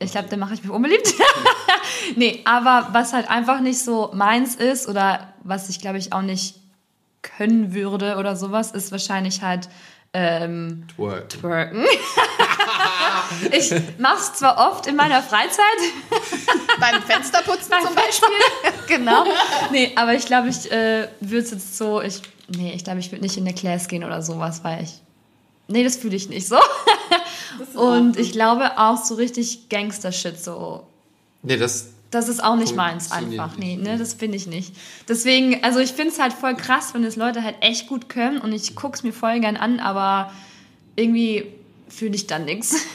ich 0.00 0.12
glaube, 0.12 0.28
dann 0.28 0.40
mache 0.40 0.54
ich 0.54 0.62
mich 0.62 0.72
unbeliebt. 0.72 1.14
nee, 2.16 2.40
aber 2.44 2.88
was 2.92 3.12
halt 3.12 3.30
einfach 3.30 3.60
nicht 3.60 3.78
so 3.82 4.10
meins 4.14 4.54
ist 4.56 4.88
oder 4.88 5.32
was 5.44 5.68
ich 5.68 5.80
glaube 5.80 5.98
ich 5.98 6.12
auch 6.12 6.22
nicht 6.22 6.56
können 7.22 7.74
würde 7.74 8.16
oder 8.16 8.34
sowas, 8.34 8.72
ist 8.72 8.92
wahrscheinlich 8.92 9.42
halt 9.42 9.68
ähm, 10.12 10.86
Twerk. 10.96 11.28
twerken. 11.28 11.84
ich 13.52 13.70
mache 13.98 14.16
es 14.16 14.32
zwar 14.34 14.72
oft 14.72 14.86
in 14.86 14.96
meiner 14.96 15.22
Freizeit, 15.22 15.60
Beim 16.80 17.02
Fensterputzen 17.02 17.74
zum 17.84 17.94
Beispiel. 17.94 18.28
genau. 18.88 19.24
Nee, 19.70 19.92
aber 19.96 20.14
ich 20.14 20.26
glaube, 20.26 20.48
ich 20.48 20.70
äh, 20.72 21.08
würde 21.20 21.44
es 21.44 21.50
jetzt 21.50 21.76
so, 21.76 22.00
ich, 22.00 22.22
nee, 22.48 22.72
ich 22.74 22.84
glaube, 22.84 23.00
ich 23.00 23.12
würde 23.12 23.22
nicht 23.22 23.36
in 23.36 23.46
eine 23.46 23.54
Class 23.54 23.86
gehen 23.86 24.02
oder 24.02 24.22
sowas, 24.22 24.64
weil 24.64 24.82
ich, 24.82 24.94
nee, 25.68 25.84
das 25.84 25.96
fühle 25.96 26.16
ich 26.16 26.28
nicht 26.28 26.48
so. 26.48 26.58
Und 27.74 28.18
ich 28.18 28.32
glaube 28.32 28.78
auch 28.78 29.02
so 29.02 29.14
richtig 29.14 29.68
Gangster-Shit 29.68 30.42
so. 30.42 30.86
Nee, 31.42 31.56
das, 31.56 31.90
Das 32.10 32.28
ist 32.28 32.42
auch 32.42 32.56
nicht 32.56 32.76
meins 32.76 33.12
einfach. 33.12 33.56
Nee, 33.56 33.76
ne, 33.76 33.96
das 33.96 34.14
bin 34.14 34.32
ich 34.32 34.46
nicht. 34.46 34.74
Deswegen, 35.08 35.62
also 35.64 35.78
ich 35.78 35.92
finde 35.92 36.12
es 36.12 36.18
halt 36.18 36.32
voll 36.32 36.54
krass, 36.54 36.94
wenn 36.94 37.04
es 37.04 37.16
Leute 37.16 37.42
halt 37.42 37.56
echt 37.60 37.86
gut 37.88 38.08
können 38.08 38.38
und 38.38 38.52
ich 38.52 38.74
gucke 38.74 38.96
es 38.96 39.02
mir 39.02 39.12
voll 39.12 39.40
gern 39.40 39.56
an, 39.56 39.80
aber 39.80 40.32
irgendwie 40.96 41.46
fühle 41.88 42.14
ich 42.14 42.26
dann 42.26 42.44
nichts. 42.44 42.76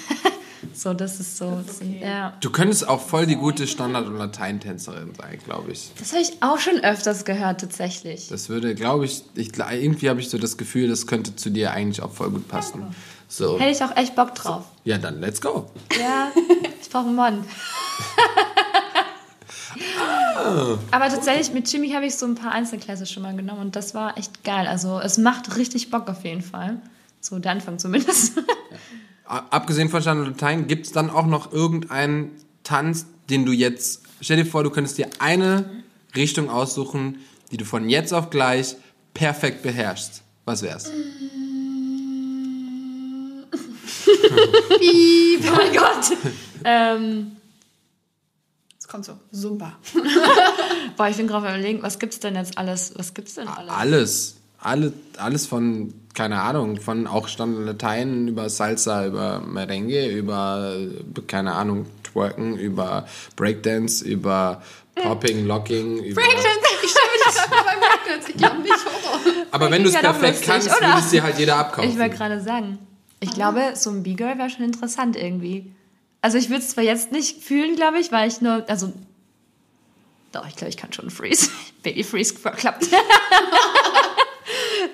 So, 0.74 0.94
das 0.94 1.20
ist 1.20 1.38
so. 1.38 1.62
Das 1.66 1.80
ja. 2.02 2.34
du 2.42 2.50
könntest 2.50 2.88
auch 2.88 3.02
voll 3.02 3.26
die 3.26 3.36
gute 3.36 3.68
Standard- 3.68 4.08
und 4.08 4.18
Lateintänzerin 4.18 5.14
sein, 5.16 5.40
glaube 5.46 5.72
ich. 5.72 5.92
Das 6.00 6.12
habe 6.12 6.22
ich 6.22 6.32
auch 6.42 6.60
schon 6.60 6.80
öfters 6.80 7.24
gehört, 7.24 7.62
tatsächlich. 7.62 8.28
Das 8.28 8.50
würde, 8.50 8.76
glaube 8.76 9.06
ich, 9.06 9.24
ich, 9.36 9.52
irgendwie 9.58 10.10
habe 10.10 10.20
ich 10.20 10.30
so 10.30 10.38
das 10.38 10.58
Gefühl, 10.58 10.88
das 10.90 11.08
könnte 11.08 11.36
zu 11.36 11.50
dir 11.50 11.72
eigentlich 11.72 12.02
auch 12.02 12.12
voll 12.12 12.30
gut 12.30 12.48
passen. 12.48 12.96
So, 13.28 13.60
Hätte 13.60 13.72
ich 13.72 13.84
auch 13.84 13.96
echt 13.98 14.16
Bock 14.16 14.36
drauf. 14.36 14.64
ja, 14.84 14.98
dann 14.98 15.20
let's 15.20 15.42
go. 15.42 15.70
Ja, 16.00 16.32
ich 16.82 16.90
brauche 16.90 17.08
einen 17.08 17.16
Mann. 17.16 17.46
Aber 20.92 21.10
tatsächlich 21.10 21.52
mit 21.54 21.72
Jimmy 21.72 21.90
habe 21.92 22.06
ich 22.06 22.16
so 22.16 22.26
ein 22.26 22.36
paar 22.36 22.52
Einzelklasse 22.52 23.06
schon 23.06 23.24
mal 23.24 23.36
genommen 23.36 23.62
und 23.62 23.76
das 23.76 23.94
war 23.94 24.18
echt 24.18 24.44
geil. 24.44 24.68
Also 24.68 25.00
es 25.00 25.18
macht 25.18 25.58
richtig 25.58 25.90
Bock 25.90 26.08
auf 26.08 26.24
jeden 26.24 26.42
Fall. 26.42 26.82
So 27.20 27.40
der 27.40 27.52
Anfang 27.52 27.80
zumindest. 27.80 28.34
Abgesehen 29.26 29.90
von 29.90 30.02
Standard 30.02 30.28
und 30.28 30.40
Latein, 30.40 30.68
gibt 30.68 30.86
es 30.86 30.92
dann 30.92 31.10
auch 31.10 31.26
noch 31.26 31.52
irgendeinen 31.52 32.32
Tanz, 32.64 33.08
den 33.30 33.46
du 33.46 33.52
jetzt, 33.52 34.04
stell 34.22 34.38
dir 34.38 34.46
vor, 34.46 34.64
du 34.64 34.70
könntest 34.70 34.98
dir 35.00 35.10
eine 35.20 35.84
Richtung 36.16 36.50
aussuchen, 36.50 37.18
die 37.52 37.58
du 37.58 37.66
von 37.66 37.90
jetzt 37.90 38.14
auf 38.14 38.30
gleich 38.30 38.76
perfekt 39.16 39.64
beherrschst, 39.64 40.22
was 40.46 40.62
wär's? 40.62 40.92
Oh 45.48 45.56
mein 45.56 45.74
Gott. 45.74 46.18
ähm, 46.64 47.32
Es 48.80 48.88
kommt 48.88 49.06
so, 49.06 49.14
Zumba. 49.32 49.74
boah, 50.98 51.08
ich 51.10 51.18
bin 51.18 51.28
gerade 51.28 51.48
überlegen, 51.48 51.82
was 51.84 52.00
gibt's 52.00 52.20
denn 52.20 52.36
jetzt 52.36 52.58
alles? 52.58 52.94
Was 52.96 53.14
gibt's 53.14 53.36
denn 53.36 53.48
alles? 53.48 53.72
Alles. 53.72 54.36
Alle, 54.60 54.94
alles 55.18 55.46
von, 55.46 55.94
keine 56.16 56.42
Ahnung, 56.42 56.80
von 56.82 57.06
auch 57.06 57.28
Standard 57.28 57.66
Latein 57.66 58.28
über 58.28 58.50
Salsa, 58.50 59.06
über 59.06 59.40
Merengue, 59.42 60.08
über, 60.08 60.76
keine 61.28 61.54
Ahnung, 61.54 61.86
Twerken, 62.04 62.58
über 62.58 63.06
Breakdance, 63.36 64.04
über 64.04 64.64
Popping, 64.96 65.46
Locking, 65.46 65.98
über... 66.00 66.22
Ich 66.22 66.30
stelle 66.30 67.06
das 67.26 67.36
gerade 67.36 67.64
bei 67.64 67.76
Breakdance. 67.76 68.30
Ich 68.32 68.38
glaube 68.38 68.58
nicht 68.60 68.74
Horror. 68.74 69.20
Aber 69.52 69.70
wenn 69.70 69.84
du 69.84 69.90
es 69.90 69.96
perfekt 69.96 70.42
kannst, 70.44 70.70
würde 70.70 71.00
es 71.00 71.10
dir 71.10 71.22
halt 71.22 71.38
jeder 71.38 71.58
abkaufen. 71.58 71.92
Ich 71.92 72.00
wollte 72.00 72.16
gerade 72.16 72.42
sagen. 72.42 72.80
Ich 73.20 73.32
glaube, 73.32 73.74
so 73.76 73.90
ein 73.90 74.04
B-Girl 74.04 74.38
wäre 74.38 74.50
schon 74.50 74.64
interessant 74.66 75.16
irgendwie. 75.16 75.72
Also 76.22 76.38
ich 76.38 76.50
würde 76.50 76.64
es 76.64 76.70
zwar 76.70 76.84
jetzt 76.84 77.12
nicht 77.12 77.44
fühlen, 77.44 77.76
glaube 77.76 78.00
ich, 78.00 78.12
weil 78.12 78.28
ich 78.28 78.42
nur, 78.42 78.68
also 78.70 78.92
doch, 80.32 80.48
ich 80.48 80.56
glaube, 80.56 80.70
ich 80.70 80.78
kann 80.78 80.92
schon 80.92 81.10
Freeze. 81.10 81.50
Baby 81.84 82.04
Freeze 82.04 82.34
klappt. 82.36 82.88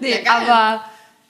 nee, 0.01 0.23
Ja, 0.23 0.37
aber 0.37 0.85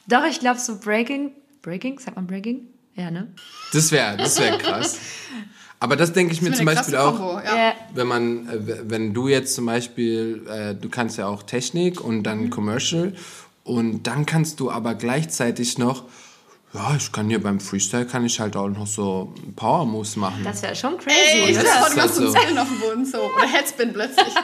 doch, 0.08 0.26
ich 0.26 0.40
glaube 0.40 0.60
so 0.60 0.78
Breaking, 0.80 1.32
Breaking, 1.62 2.00
sagt 2.00 2.16
man 2.16 2.28
Breaking? 2.28 2.68
Ja, 2.96 3.12
ne? 3.12 3.34
Das 3.74 3.92
wäre 3.92 4.18
das 4.18 4.40
wär 4.40 4.58
krass. 4.58 4.98
Aber 5.80 5.96
das 5.96 6.14
denke 6.14 6.34
ich 6.34 6.42
mir 6.42 6.54
zum 6.54 6.66
Beispiel 6.66 6.96
auch, 6.96 7.18
Kombo, 7.18 7.40
ja. 7.40 7.74
Wenn 7.94 8.08
man, 8.08 8.48
äh, 8.50 8.90
wenn 8.90 9.14
du 9.14 9.28
jetzt 9.28 9.56
zum 9.56 9.66
Beispiel, 9.66 10.46
äh, 10.48 10.76
du 10.76 10.90
kannst 10.90 11.18
ja 11.18 11.28
auch 11.28 11.44
Technik 11.44 12.02
und 12.02 12.24
dann 12.24 12.46
Mhm. 12.46 12.50
Commercial 12.52 13.14
und 13.64 14.04
dann 14.04 14.26
kannst 14.26 14.60
du 14.60 14.70
aber 14.70 14.94
gleichzeitig 14.96 15.78
noch, 15.78 16.04
ja, 16.74 16.96
ich 16.96 17.12
kann 17.12 17.28
hier 17.30 17.42
beim 17.42 17.60
Freestyle 17.60 18.06
kann 18.06 18.26
ich 18.26 18.40
halt 18.40 18.56
auch 18.56 18.70
noch 18.70 18.88
so 18.88 19.34
Power 19.56 19.86
Moves 19.86 20.16
machen. 20.16 20.42
Das 20.44 20.62
wäre 20.62 20.76
schon 20.76 20.98
crazy, 20.98 21.16
Ey, 21.16 21.52
oder? 21.54 21.64
das 21.64 21.74
du 21.74 21.80
machst 21.80 21.98
halt 21.98 22.14
so. 22.14 22.32
Zettel 22.32 22.58
auf 22.58 22.68
dem 22.68 22.80
Boden 22.80 23.06
so. 23.06 23.18
Oder 23.18 23.48
Headspin 23.48 23.94
plötzlich. 23.94 24.34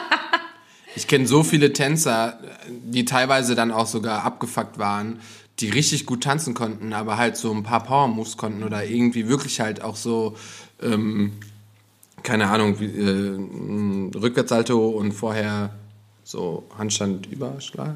Ich 0.96 1.06
kenne 1.06 1.28
so 1.28 1.44
viele 1.44 1.72
Tänzer, 1.72 2.40
die 2.68 3.04
teilweise 3.04 3.54
dann 3.54 3.70
auch 3.70 3.86
sogar 3.86 4.24
abgefuckt 4.24 4.78
waren, 4.78 5.20
die 5.60 5.68
richtig 5.68 6.06
gut 6.06 6.24
tanzen 6.24 6.54
konnten, 6.54 6.92
aber 6.92 7.16
halt 7.18 7.36
so 7.36 7.52
ein 7.52 7.62
paar 7.62 7.84
Power 7.84 8.08
Moves 8.08 8.36
konnten 8.36 8.64
oder 8.64 8.84
irgendwie 8.84 9.28
wirklich 9.28 9.60
halt 9.60 9.80
auch 9.82 9.94
so, 9.94 10.36
ähm, 10.82 11.34
keine 12.24 12.48
Ahnung, 12.48 12.80
wie, 12.80 12.86
äh, 12.86 14.18
Rückwärtssalto 14.18 14.88
und 14.88 15.12
vorher 15.12 15.70
so 16.28 16.68
Handstand 16.76 17.24
Überschlag 17.24 17.94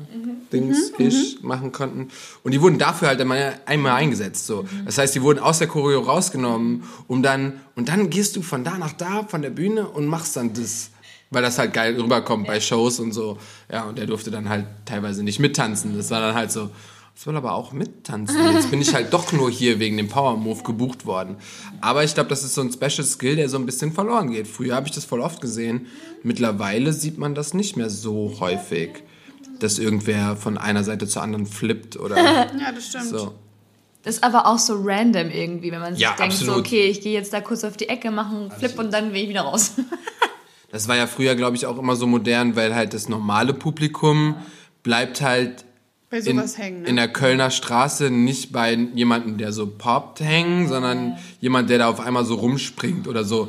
Dings 0.50 0.90
ish 0.96 1.42
machen 1.42 1.70
konnten. 1.70 2.08
Und 2.42 2.52
die 2.52 2.62
wurden 2.62 2.78
dafür 2.78 3.08
halt 3.08 3.20
einmal, 3.20 3.60
einmal 3.66 3.92
eingesetzt 3.92 4.46
so. 4.46 4.64
Das 4.86 4.96
heißt 4.96 5.14
die 5.14 5.20
wurden 5.20 5.38
aus 5.38 5.58
der 5.58 5.68
Choreo 5.68 6.00
rausgenommen 6.00 6.84
um 7.08 7.22
dann 7.22 7.60
und 7.76 7.90
dann 7.90 8.08
gehst 8.08 8.34
du 8.36 8.40
von 8.40 8.64
da 8.64 8.78
nach 8.78 8.94
da 8.94 9.24
von 9.24 9.42
der 9.42 9.50
Bühne 9.50 9.86
und 9.86 10.06
machst 10.06 10.36
dann 10.36 10.54
das 10.54 10.88
weil 11.28 11.42
das 11.42 11.58
halt 11.58 11.74
geil 11.74 11.94
rüberkommt 12.00 12.46
bei 12.46 12.58
Shows 12.58 13.00
und 13.00 13.12
so. 13.12 13.36
Ja 13.70 13.84
und 13.84 13.98
der 13.98 14.06
durfte 14.06 14.30
dann 14.30 14.48
halt 14.48 14.64
teilweise 14.86 15.22
nicht 15.22 15.38
mittanzen. 15.38 15.94
Das 15.94 16.10
war 16.10 16.20
dann 16.20 16.34
halt 16.34 16.50
so 16.50 16.70
ich 17.14 17.26
will 17.26 17.36
aber 17.36 17.52
auch 17.54 17.72
mittanzen. 17.72 18.36
Jetzt 18.54 18.70
bin 18.70 18.80
ich 18.80 18.94
halt 18.94 19.12
doch 19.12 19.32
nur 19.32 19.50
hier 19.50 19.78
wegen 19.78 19.96
dem 19.96 20.08
Power 20.08 20.36
Move 20.36 20.62
gebucht 20.62 21.06
worden. 21.06 21.36
Aber 21.80 22.02
ich 22.02 22.14
glaube, 22.14 22.28
das 22.30 22.42
ist 22.42 22.54
so 22.54 22.62
ein 22.62 22.72
Special 22.72 23.04
Skill, 23.06 23.36
der 23.36 23.48
so 23.48 23.58
ein 23.58 23.66
bisschen 23.66 23.92
verloren 23.92 24.30
geht. 24.30 24.48
Früher 24.48 24.74
habe 24.74 24.88
ich 24.88 24.94
das 24.94 25.04
voll 25.04 25.20
oft 25.20 25.40
gesehen. 25.40 25.86
Mittlerweile 26.22 26.92
sieht 26.92 27.18
man 27.18 27.34
das 27.34 27.54
nicht 27.54 27.76
mehr 27.76 27.90
so 27.90 28.36
häufig, 28.40 29.04
dass 29.60 29.78
irgendwer 29.78 30.36
von 30.36 30.58
einer 30.58 30.82
Seite 30.84 31.06
zur 31.06 31.22
anderen 31.22 31.46
flippt 31.46 31.96
oder 31.96 32.16
Ja, 32.22 32.72
das 32.74 32.86
stimmt. 32.88 33.04
so. 33.06 33.34
Das 34.02 34.16
ist 34.16 34.24
aber 34.24 34.46
auch 34.46 34.58
so 34.58 34.80
random 34.82 35.30
irgendwie, 35.30 35.70
wenn 35.70 35.80
man 35.80 35.94
sich 35.94 36.02
Ja, 36.02 36.14
denkt, 36.16 36.34
so, 36.34 36.46
absolut. 36.46 36.66
okay, 36.66 36.86
ich 36.86 37.02
gehe 37.02 37.12
jetzt 37.12 37.32
da 37.32 37.40
kurz 37.40 37.62
auf 37.62 37.76
die 37.76 37.88
Ecke, 37.88 38.10
mache 38.10 38.34
einen 38.34 38.50
Flip 38.50 38.76
und 38.78 38.92
dann 38.92 39.12
will 39.12 39.22
ich 39.22 39.28
wieder 39.28 39.42
raus. 39.42 39.72
Das 40.72 40.88
war 40.88 40.96
ja 40.96 41.06
früher, 41.06 41.34
glaube 41.36 41.54
ich, 41.54 41.66
auch 41.66 41.78
immer 41.78 41.94
so 41.94 42.06
modern, 42.08 42.56
weil 42.56 42.74
halt 42.74 42.94
das 42.94 43.08
normale 43.08 43.54
Publikum 43.54 44.34
bleibt 44.82 45.20
halt 45.20 45.64
Bei 46.12 46.18
in, 46.18 46.36
sowas 46.36 46.58
hängen, 46.58 46.82
ne? 46.82 46.88
in 46.88 46.96
der 46.96 47.08
Kölner 47.08 47.50
Straße 47.50 48.10
nicht 48.10 48.52
bei 48.52 48.74
jemandem, 48.74 49.38
der 49.38 49.50
so 49.50 49.66
poppt, 49.66 50.20
hängen, 50.20 50.68
sondern 50.68 51.16
jemand, 51.40 51.70
der 51.70 51.78
da 51.78 51.88
auf 51.88 52.00
einmal 52.00 52.26
so 52.26 52.34
rumspringt 52.34 53.08
oder 53.08 53.24
so. 53.24 53.48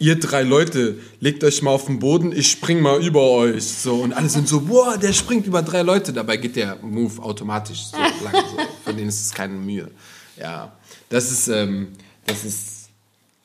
Ihr 0.00 0.18
drei 0.18 0.42
Leute, 0.42 0.98
legt 1.20 1.44
euch 1.44 1.62
mal 1.62 1.70
auf 1.70 1.86
den 1.86 2.00
Boden, 2.00 2.32
ich 2.32 2.50
spring 2.50 2.80
mal 2.80 3.00
über 3.00 3.20
euch. 3.30 3.64
So, 3.64 3.94
und 3.94 4.12
alle 4.12 4.28
sind 4.28 4.48
so, 4.48 4.62
boah, 4.62 4.98
der 4.98 5.12
springt 5.12 5.46
über 5.46 5.62
drei 5.62 5.82
Leute. 5.82 6.12
Dabei 6.12 6.36
geht 6.36 6.56
der 6.56 6.78
Move 6.82 7.22
automatisch 7.22 7.84
so 7.84 7.96
lang. 8.24 8.34
So. 8.34 8.58
Für 8.86 8.92
den 8.92 9.08
ist 9.08 9.26
es 9.26 9.32
keine 9.32 9.54
Mühe. 9.54 9.88
Ja, 10.36 10.72
das 11.10 11.30
ist, 11.30 11.46
ähm, 11.46 11.92
das 12.26 12.44
ist. 12.44 12.88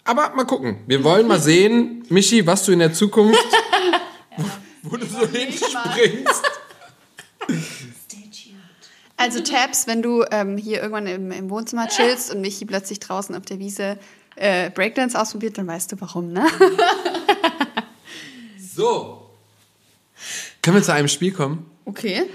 Aber 0.05 0.33
mal 0.35 0.45
gucken. 0.45 0.77
Wir 0.87 1.03
wollen 1.03 1.27
mal 1.27 1.39
sehen, 1.39 2.03
Michi, 2.09 2.47
was 2.47 2.65
du 2.65 2.71
in 2.71 2.79
der 2.79 2.93
Zukunft, 2.93 3.37
wo, 4.37 4.43
wo 4.89 4.97
du 4.97 5.05
so 5.05 5.27
hinspringst. 5.27 6.41
Also 9.19 9.41
Tabs, 9.41 9.85
wenn 9.85 10.01
du 10.01 10.23
ähm, 10.31 10.55
hier 10.55 10.77
irgendwann 10.77 11.05
im, 11.05 11.31
im 11.31 11.49
Wohnzimmer 11.49 11.89
chillst 11.89 12.33
und 12.33 12.39
Michi 12.39 12.63
plötzlich 12.63 13.01
draußen 13.01 13.35
auf 13.35 13.43
der 13.43 13.59
Wiese 13.59 13.99
äh, 14.37 14.69
Breakdance 14.69 15.19
ausprobiert, 15.19 15.57
dann 15.57 15.67
weißt 15.67 15.91
du 15.91 15.99
warum, 15.99 16.31
ne? 16.31 16.47
So. 18.57 19.29
Können 20.61 20.77
wir 20.77 20.83
zu 20.83 20.93
einem 20.93 21.09
Spiel 21.09 21.33
kommen? 21.33 21.69
Okay. 21.83 22.29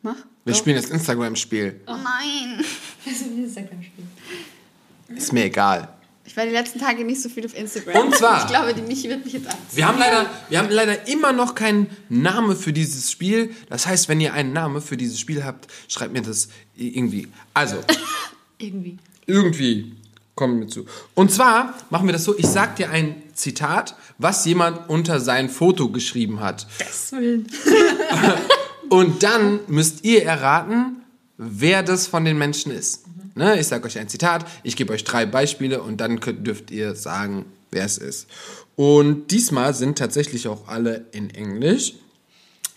Mach. 0.00 0.16
Wir 0.46 0.54
spielen 0.54 0.76
das 0.76 0.88
Instagram-Spiel. 0.88 1.82
Oh 1.86 1.92
nein. 1.92 2.64
Ist 5.14 5.32
mir 5.34 5.44
egal. 5.44 5.92
War 6.38 6.46
die 6.46 6.52
letzten 6.52 6.78
Tage 6.78 7.04
nicht 7.04 7.20
so 7.20 7.28
viel 7.28 7.44
auf 7.44 7.56
Instagram. 7.58 8.00
Und 8.06 8.14
zwar- 8.14 8.42
Ich 8.44 8.46
glaube, 8.46 8.72
die 8.72 8.82
Michi 8.82 9.08
wird 9.08 9.24
mich 9.24 9.32
jetzt 9.34 9.46
anziehen. 9.46 9.60
Wir 9.72 9.88
haben 9.88 9.98
leider, 9.98 10.26
wir 10.48 10.58
haben 10.60 10.70
leider 10.70 11.08
immer 11.08 11.32
noch 11.32 11.56
keinen 11.56 11.88
Namen 12.08 12.56
für 12.56 12.72
dieses 12.72 13.10
Spiel. 13.10 13.50
Das 13.68 13.86
heißt, 13.88 14.08
wenn 14.08 14.20
ihr 14.20 14.32
einen 14.34 14.52
Namen 14.52 14.80
für 14.80 14.96
dieses 14.96 15.18
Spiel 15.18 15.44
habt, 15.44 15.66
schreibt 15.88 16.12
mir 16.12 16.22
das 16.22 16.48
irgendwie. 16.76 17.26
Also, 17.54 17.78
irgendwie. 18.58 18.98
irgendwie 19.26 19.96
kommen 20.36 20.60
wir 20.60 20.68
zu. 20.68 20.86
Und 21.14 21.32
zwar 21.32 21.74
machen 21.90 22.06
wir 22.06 22.12
das 22.12 22.22
so, 22.22 22.38
ich 22.38 22.46
sag 22.46 22.76
dir 22.76 22.90
ein 22.90 23.20
Zitat, 23.34 23.96
was 24.18 24.44
jemand 24.44 24.88
unter 24.88 25.18
sein 25.18 25.48
Foto 25.50 25.88
geschrieben 25.88 26.38
hat. 26.38 26.68
Das. 26.78 27.12
Und 28.88 29.22
dann 29.22 29.60
müsst 29.66 30.04
ihr 30.04 30.24
erraten, 30.24 31.02
wer 31.36 31.82
das 31.82 32.06
von 32.06 32.24
den 32.24 32.38
Menschen 32.38 32.72
ist. 32.72 33.04
Ne? 33.38 33.58
Ich 33.60 33.68
sage 33.68 33.86
euch 33.86 33.98
ein 33.98 34.08
Zitat, 34.08 34.44
ich 34.64 34.74
gebe 34.74 34.92
euch 34.92 35.04
drei 35.04 35.24
Beispiele 35.24 35.80
und 35.80 35.98
dann 35.98 36.18
könnt, 36.18 36.44
dürft 36.44 36.72
ihr 36.72 36.96
sagen, 36.96 37.46
wer 37.70 37.84
es 37.84 37.96
ist. 37.96 38.26
Und 38.74 39.28
diesmal 39.30 39.74
sind 39.74 39.96
tatsächlich 39.96 40.48
auch 40.48 40.66
alle 40.66 41.06
in 41.12 41.30
Englisch. 41.30 41.94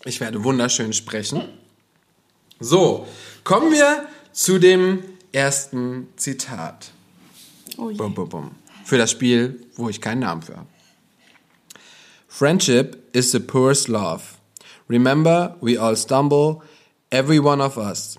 Ich 0.05 0.21
werde 0.21 0.43
wunderschön 0.43 0.93
sprechen. 0.93 1.43
So, 2.59 3.07
kommen 3.43 3.71
wir 3.71 4.07
zu 4.33 4.59
dem 4.59 5.03
ersten 5.31 6.09
Zitat. 6.15 6.91
Oh 7.77 7.89
je. 7.89 7.97
Bum, 7.97 8.13
bum, 8.13 8.29
bum. 8.29 8.51
Für 8.85 8.99
das 8.99 9.09
Spiel, 9.09 9.65
wo 9.75 9.89
ich 9.89 9.99
keinen 9.99 10.19
Namen 10.19 10.43
für 10.43 10.57
habe. 10.57 10.67
Friendship 12.27 12.97
is 13.13 13.31
the 13.31 13.39
purest 13.39 13.87
love. 13.87 14.21
Remember, 14.87 15.55
we 15.59 15.79
all 15.79 15.95
stumble, 15.95 16.61
every 17.11 17.39
one 17.39 17.63
of 17.63 17.77
us. 17.77 18.17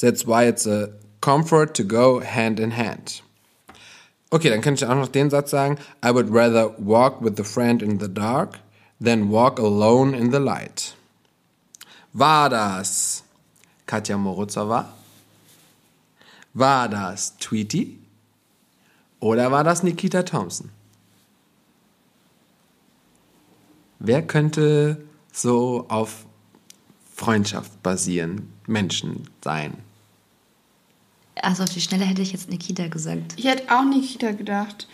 That's 0.00 0.26
why 0.26 0.48
it's 0.48 0.66
a 0.66 0.90
comfort 1.24 1.72
to 1.74 1.84
go 1.84 2.20
hand 2.20 2.60
in 2.60 2.76
hand. 2.76 3.22
Okay, 4.30 4.50
dann 4.50 4.60
kann 4.60 4.74
ich 4.74 4.84
auch 4.84 4.94
noch 4.94 5.08
den 5.08 5.30
Satz 5.30 5.50
sagen. 5.50 5.78
I 6.04 6.10
would 6.12 6.28
rather 6.30 6.74
walk 6.78 7.22
with 7.22 7.40
a 7.40 7.44
friend 7.44 7.82
in 7.82 7.98
the 7.98 8.08
dark 8.08 8.58
than 9.00 9.30
walk 9.30 9.58
alone 9.58 10.14
in 10.14 10.30
the 10.30 10.38
light. 10.38 10.94
War 12.12 12.50
das 12.50 13.24
Katja 13.86 14.18
Morozowa? 14.18 14.92
War 16.52 16.88
das 16.88 17.38
Tweety? 17.38 17.98
Oder 19.20 19.50
war 19.50 19.64
das 19.64 19.82
Nikita 19.82 20.24
Thompson? 20.24 20.68
Wer 23.98 24.26
könnte 24.26 24.98
so 25.32 25.86
auf 25.88 26.26
Freundschaft 27.14 27.82
basieren 27.82 28.52
Menschen 28.66 29.30
sein? 29.42 29.83
Also 31.44 31.62
auf 31.64 31.70
die 31.70 31.80
Schnelle 31.80 32.04
hätte 32.04 32.22
ich 32.22 32.32
jetzt 32.32 32.48
Nikita 32.48 32.88
gesagt. 32.88 33.34
Ich 33.36 33.44
hätte 33.44 33.64
auch 33.70 33.84
Nikita 33.84 34.32
gedacht. 34.32 34.88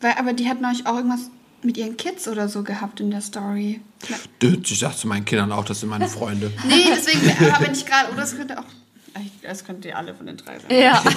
Weil, 0.00 0.12
aber 0.18 0.32
die 0.32 0.48
hat 0.48 0.60
neulich 0.60 0.86
auch 0.86 0.96
irgendwas 0.96 1.30
mit 1.62 1.76
ihren 1.76 1.96
Kids 1.96 2.28
oder 2.28 2.48
so 2.48 2.62
gehabt 2.62 3.00
in 3.00 3.10
der 3.10 3.22
Story. 3.22 3.80
Ich 4.40 4.78
sag 4.78 4.96
zu 4.96 5.08
meinen 5.08 5.24
Kindern 5.24 5.52
auch, 5.52 5.64
das 5.64 5.80
sind 5.80 5.88
meine 5.88 6.08
Freunde. 6.08 6.52
Nee, 6.68 6.84
deswegen 6.88 7.52
habe 7.52 7.66
ich 7.72 7.84
gerade. 7.86 8.12
Oder 8.12 8.22
es 8.22 8.36
könnte 8.36 8.58
auch. 8.58 8.64
Das 9.42 9.64
könnte 9.64 9.88
ihr 9.88 9.96
alle 9.96 10.14
von 10.14 10.26
den 10.26 10.36
drei 10.36 10.58
sein. 10.58 10.70
Ja. 10.70 11.02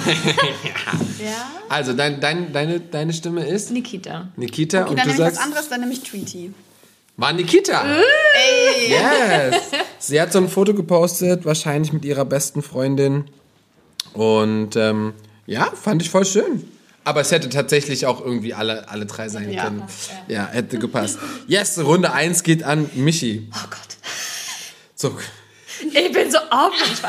Ja. 1.22 1.50
Also, 1.68 1.92
dein, 1.92 2.18
dein, 2.18 2.50
deine, 2.50 2.80
deine 2.80 3.12
Stimme 3.12 3.46
ist 3.46 3.70
Nikita. 3.70 4.28
Nikita 4.36 4.82
Okay, 4.82 4.90
und 4.90 4.98
dann 4.98 5.06
du 5.06 5.12
ich 5.12 5.18
was 5.18 5.34
sagst 5.34 5.44
anderes, 5.44 5.68
dann 5.68 5.80
nehme 5.80 5.92
ich 5.92 6.00
Tweety. 6.00 6.54
War 7.18 7.34
Nikita. 7.34 7.84
Yes. 8.88 9.56
Sie 9.98 10.18
hat 10.18 10.32
so 10.32 10.38
ein 10.38 10.48
Foto 10.48 10.72
gepostet, 10.72 11.44
wahrscheinlich 11.44 11.92
mit 11.92 12.06
ihrer 12.06 12.24
besten 12.24 12.62
Freundin. 12.62 13.26
Und 14.12 14.76
ähm, 14.76 15.14
ja, 15.46 15.66
fand 15.72 16.02
ich 16.02 16.10
voll 16.10 16.24
schön. 16.24 16.68
Aber 17.04 17.20
es 17.22 17.32
hätte 17.32 17.48
tatsächlich 17.48 18.06
auch 18.06 18.20
irgendwie 18.20 18.52
alle, 18.54 18.88
alle 18.88 19.06
drei 19.06 19.28
sein 19.28 19.50
Ja. 19.50 19.64
können. 19.64 19.82
Ja, 20.28 20.46
hätte 20.48 20.78
gepasst. 20.78 21.18
Yes, 21.46 21.78
Runde 21.78 22.12
1 22.12 22.42
geht 22.42 22.62
an 22.62 22.90
Michi. 22.94 23.48
Oh 23.54 23.66
Gott. 23.70 23.96
So. 24.94 25.16
Ich 25.82 26.12
bin 26.12 26.30
so 26.30 26.38
aufgeregt. 26.50 27.02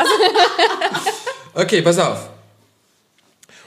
Okay, 1.54 1.82
pass 1.82 1.98
auf. 2.00 2.30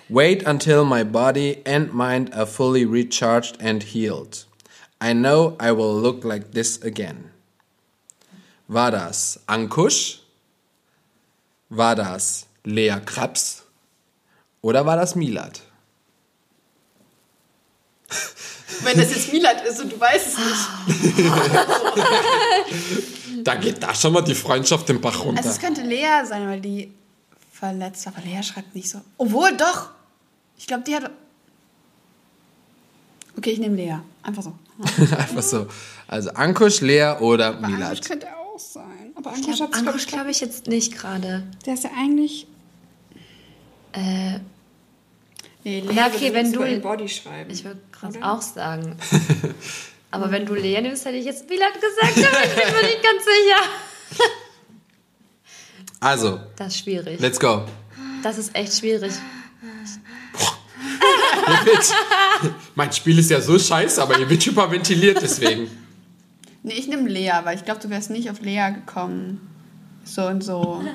Wait 0.08 0.46
until 0.46 0.84
my 0.84 1.04
body 1.04 1.58
and 1.66 1.92
mind 1.92 2.32
are 2.34 2.46
fully 2.46 2.84
recharged 2.84 3.60
and 3.60 3.82
healed. 3.82 4.46
I 5.02 5.12
know 5.12 5.56
I 5.60 5.70
will 5.72 6.00
look 6.00 6.24
like 6.24 6.52
this 6.52 6.80
again. 6.82 7.30
War 8.66 8.90
das 8.90 9.40
Ankusch? 9.46 10.20
War 11.68 11.94
das 11.94 12.46
Lea 12.64 12.96
Krebs? 13.04 13.62
Oder 14.62 14.86
war 14.86 14.96
das 14.96 15.14
Milad? 15.14 15.60
Wenn 18.82 18.96
das 18.96 19.14
jetzt 19.14 19.32
Milat 19.32 19.62
ist 19.64 19.80
und 19.80 19.92
du 19.92 20.00
weißt 20.00 20.26
es 20.26 20.36
nicht. 20.38 21.34
Da 23.44 23.56
geht 23.56 23.82
da 23.82 23.94
schon 23.94 24.14
mal 24.14 24.22
die 24.22 24.34
Freundschaft 24.34 24.88
den 24.88 25.02
Bach 25.02 25.22
runter. 25.22 25.36
Also 25.38 25.50
es 25.50 25.58
könnte 25.58 25.82
Lea 25.82 26.24
sein, 26.24 26.48
weil 26.48 26.62
die 26.62 26.90
verletzt 27.52 28.06
war. 28.06 28.14
Aber 28.16 28.24
Lea 28.26 28.42
schreibt 28.42 28.74
nicht 28.74 28.88
so. 28.88 29.02
Obwohl, 29.18 29.54
doch. 29.54 29.90
Ich 30.56 30.66
glaube, 30.66 30.82
die 30.84 30.94
hat... 30.94 31.10
Okay, 33.36 33.50
ich 33.50 33.58
nehme 33.58 33.76
Lea. 33.76 33.96
Einfach 34.22 34.42
so. 34.44 34.54
Einfach 35.18 35.42
so. 35.42 35.66
Also 36.08 36.30
Ankusch, 36.30 36.80
Lea 36.80 37.16
oder 37.20 37.48
Ankusch 37.58 37.68
Milad. 37.70 38.02
könnte 38.06 38.28
auch 38.34 38.58
sein. 38.58 39.12
Aber 39.14 39.30
Ich 39.32 39.36
Ankusch 39.38 39.56
glaub, 39.56 39.72
hat 39.72 39.78
Ankusch 39.78 40.06
glaube 40.06 40.30
ich 40.30 40.40
jetzt 40.40 40.66
nicht 40.66 40.94
gerade. 40.96 41.42
Der 41.66 41.74
ist 41.74 41.84
ja 41.84 41.90
eigentlich... 41.98 42.46
Äh, 43.94 44.38
Nee, 45.66 45.82
Ja, 45.92 46.08
okay, 46.08 46.24
würde 46.24 46.34
wenn 46.34 46.52
du- 46.52 46.62
in 46.62 46.82
Body 46.82 47.08
schreiben. 47.08 47.48
ich 47.50 47.64
würde 47.64 47.80
gerade 47.90 48.22
auch 48.22 48.42
sagen. 48.42 48.96
Aber 50.10 50.30
wenn 50.30 50.44
du 50.44 50.52
Lea 50.54 50.80
nimmst, 50.82 51.06
hätte 51.06 51.16
ich 51.16 51.24
jetzt 51.24 51.48
Wieland 51.48 51.72
gesagt, 51.74 52.18
aber 52.30 52.44
ich 52.44 52.54
bin 52.54 52.74
mir 52.74 52.82
nicht 52.82 53.02
ganz 53.02 53.24
sicher. 53.24 54.28
Also, 56.00 56.40
Das 56.56 56.68
ist 56.74 56.80
schwierig. 56.80 57.18
let's 57.18 57.40
go. 57.40 57.64
Das 58.22 58.36
ist 58.38 58.54
echt 58.54 58.74
schwierig. 58.78 59.12
Mein 62.74 62.92
Spiel 62.92 63.18
ist 63.18 63.30
ja 63.30 63.40
so 63.40 63.58
scheiße, 63.58 64.02
aber 64.02 64.18
ihr 64.18 64.28
wird 64.28 64.44
hyperventiliert 64.44 65.20
deswegen. 65.22 65.68
Nee, 66.62 66.74
ich 66.74 66.88
nehme 66.88 67.08
Lea, 67.08 67.32
weil 67.42 67.56
ich 67.56 67.64
glaube, 67.64 67.80
du 67.80 67.90
wärst 67.90 68.10
nicht 68.10 68.30
auf 68.30 68.40
Lea 68.40 68.70
gekommen. 68.74 69.40
So 70.04 70.26
und 70.26 70.42
so. 70.44 70.82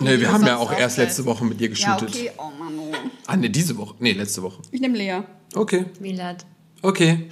Nee, 0.00 0.20
wir 0.20 0.30
haben 0.32 0.46
ja 0.46 0.56
auch 0.58 0.72
erst 0.72 0.98
letzte 0.98 1.24
Woche 1.24 1.44
mit 1.44 1.60
ihr 1.60 1.68
Ja, 1.70 1.96
geshootet. 1.96 2.08
okay. 2.14 2.30
Oh 2.38 2.50
Mann, 2.58 2.78
oh. 2.78 2.92
Ah, 3.26 3.36
nee, 3.36 3.48
diese 3.48 3.76
Woche. 3.78 3.94
Nee, 3.98 4.12
letzte 4.12 4.42
Woche. 4.42 4.60
Ich 4.70 4.80
nehme 4.80 4.98
Lea. 4.98 5.20
Okay, 5.54 5.86
Milad. 6.00 6.44
okay. 6.82 7.28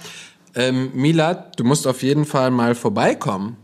Ähm, 0.55 0.91
Milad, 0.93 1.59
du 1.59 1.63
musst 1.65 1.85
auf 1.85 2.01
jeden 2.01 2.25
Fall 2.25 2.49
mal 2.49 2.75
vorbeikommen 2.75 3.57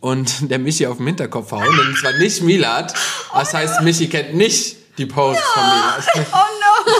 und 0.00 0.50
der 0.50 0.58
Michi 0.58 0.86
auf 0.86 0.96
den 0.96 1.06
Hinterkopf 1.06 1.52
hauen. 1.52 1.62
Denn 1.64 1.92
es 1.94 2.02
war 2.02 2.18
nicht 2.18 2.42
Milad. 2.42 2.94
Das 3.32 3.52
heißt, 3.54 3.82
Michi 3.82 4.08
kennt 4.08 4.34
nicht 4.34 4.76
die 4.98 5.06
Post 5.06 5.40
von 5.40 5.62
Milad. 5.62 6.26
Oh 6.32 6.38
no! 6.60 6.96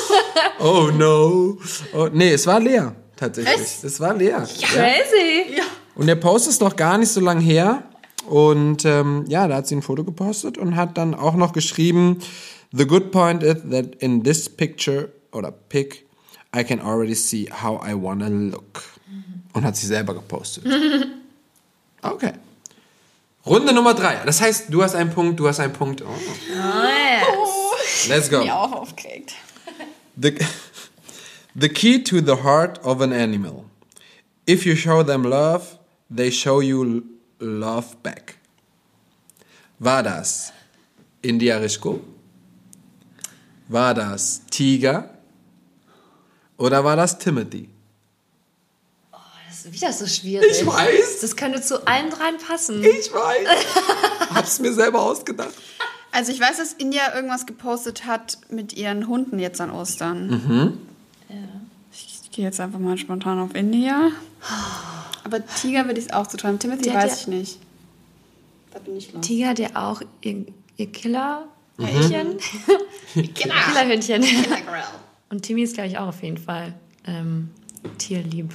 Oh 0.58 0.90
no. 0.90 1.58
Oh, 1.94 2.08
nee, 2.12 2.32
es 2.32 2.46
war 2.46 2.60
Lea. 2.60 2.88
Tatsächlich. 3.16 3.56
Es 3.82 4.00
war 4.00 4.14
Lea. 4.14 4.32
Crazy. 4.60 5.60
Und 5.94 6.06
der 6.06 6.16
Post 6.16 6.48
ist 6.48 6.60
noch 6.60 6.76
gar 6.76 6.98
nicht 6.98 7.10
so 7.10 7.20
lang 7.20 7.40
her. 7.40 7.84
Und 8.28 8.84
ähm, 8.84 9.24
ja, 9.28 9.46
da 9.48 9.56
hat 9.56 9.66
sie 9.66 9.76
ein 9.76 9.82
Foto 9.82 10.04
gepostet 10.04 10.58
und 10.58 10.76
hat 10.76 10.96
dann 10.98 11.14
auch 11.14 11.34
noch 11.34 11.52
geschrieben, 11.52 12.18
The 12.72 12.86
good 12.86 13.10
point 13.12 13.42
is 13.42 13.56
that 13.70 13.94
in 13.96 14.24
this 14.24 14.48
picture 14.48 15.10
oder 15.32 15.50
pic, 15.52 16.04
I 16.54 16.64
can 16.64 16.80
already 16.80 17.14
see 17.14 17.48
how 17.62 17.80
I 17.86 17.94
wanna 17.94 18.28
look. 18.28 18.82
Und 19.52 19.64
hat 19.64 19.76
sie 19.76 19.86
selber 19.86 20.14
gepostet. 20.14 20.64
Okay. 22.02 22.32
Runde 23.44 23.72
Nummer 23.72 23.94
drei. 23.94 24.16
Das 24.24 24.40
heißt, 24.40 24.66
du 24.68 24.82
hast 24.82 24.94
einen 24.94 25.10
Punkt, 25.10 25.40
du 25.40 25.48
hast 25.48 25.58
einen 25.58 25.72
Punkt. 25.72 26.02
Oh. 26.02 26.14
Let's 28.08 28.30
go. 28.30 28.42
Die 28.42 28.50
auch 28.50 28.70
aufgeregt. 28.72 29.34
The, 30.20 30.34
the 31.58 31.68
key 31.68 32.02
to 32.04 32.20
the 32.20 32.42
heart 32.44 32.84
of 32.84 33.00
an 33.00 33.12
animal. 33.12 33.64
If 34.48 34.64
you 34.66 34.76
show 34.76 35.02
them 35.02 35.24
love, 35.24 35.78
they 36.14 36.30
show 36.30 36.60
you 36.60 36.84
l- 36.84 37.02
love 37.38 37.96
back. 38.02 38.38
War 39.78 40.02
das 40.02 40.52
India 41.22 41.58
Rishko? 41.58 42.00
War 43.68 43.94
das 43.94 44.42
Tiger? 44.50 45.10
Oder 46.56 46.84
war 46.84 46.96
das 46.96 47.18
Timothy? 47.18 47.68
Das 49.48 49.64
ist 49.66 49.72
wieder 49.72 49.92
so 49.92 50.06
schwierig. 50.06 50.60
Ich 50.60 50.66
weiß. 50.66 51.20
Das 51.20 51.36
könnte 51.36 51.60
zu 51.60 51.86
allen 51.86 52.10
dreien 52.10 52.38
passen. 52.38 52.82
Ich 52.82 53.12
weiß. 53.12 53.48
Hab's 54.34 54.60
mir 54.60 54.72
selber 54.72 55.02
ausgedacht. 55.02 55.52
Also 56.12 56.32
ich 56.32 56.40
weiß, 56.40 56.56
dass 56.58 56.72
India 56.72 57.14
irgendwas 57.14 57.44
gepostet 57.44 58.06
hat 58.06 58.38
mit 58.48 58.72
ihren 58.72 59.08
Hunden 59.08 59.38
jetzt 59.38 59.60
an 59.60 59.70
Ostern. 59.70 60.28
Mhm. 60.28 60.78
Ich 61.92 62.30
gehe 62.30 62.44
jetzt 62.44 62.60
einfach 62.60 62.78
mal 62.78 62.96
spontan 62.96 63.38
auf 63.38 63.54
India. 63.54 64.10
Aber 65.26 65.44
Tiger 65.44 65.86
würde 65.86 65.98
ich 65.98 66.06
es 66.06 66.12
auch 66.12 66.28
zu 66.28 66.36
träumen. 66.36 66.60
Timothy 66.60 66.90
hat 66.90 67.02
weiß 67.02 67.10
ja- 67.10 67.16
ich 67.16 67.26
nicht. 67.26 67.58
Da 68.72 68.78
bin 68.78 68.96
ich 68.96 69.12
los. 69.12 69.26
Tiger 69.26 69.48
hat 69.48 69.58
ja 69.58 69.70
auch 69.74 70.00
ihr, 70.20 70.46
ihr 70.76 70.86
Killer-Hündchen. 70.92 72.36
Genau. 73.14 73.54
Killerhündchen. 73.66 74.20
Girl. 74.22 74.84
Und 75.30 75.42
Timmy 75.42 75.62
ist, 75.62 75.74
glaube 75.74 75.88
ich, 75.88 75.96
auch 75.98 76.08
auf 76.08 76.22
jeden 76.22 76.36
Fall 76.36 76.74
ähm, 77.06 77.50
tierlieb. 77.98 78.54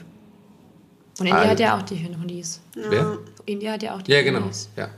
Und 1.19 1.25
India 1.25 1.41
Ah, 1.41 1.47
hat 1.49 1.59
ja 1.59 1.77
auch 1.77 1.81
die 1.81 1.95
Hundis. 2.07 2.61
Wer? 2.75 3.17
India 3.47 3.73
hat 3.73 3.81
ja 3.83 3.95
auch 3.95 4.01
die 4.03 4.11
Ja, 4.11 4.21
genau. 4.21 4.39
Hundis. 4.41 4.69
Ja. 4.77 4.89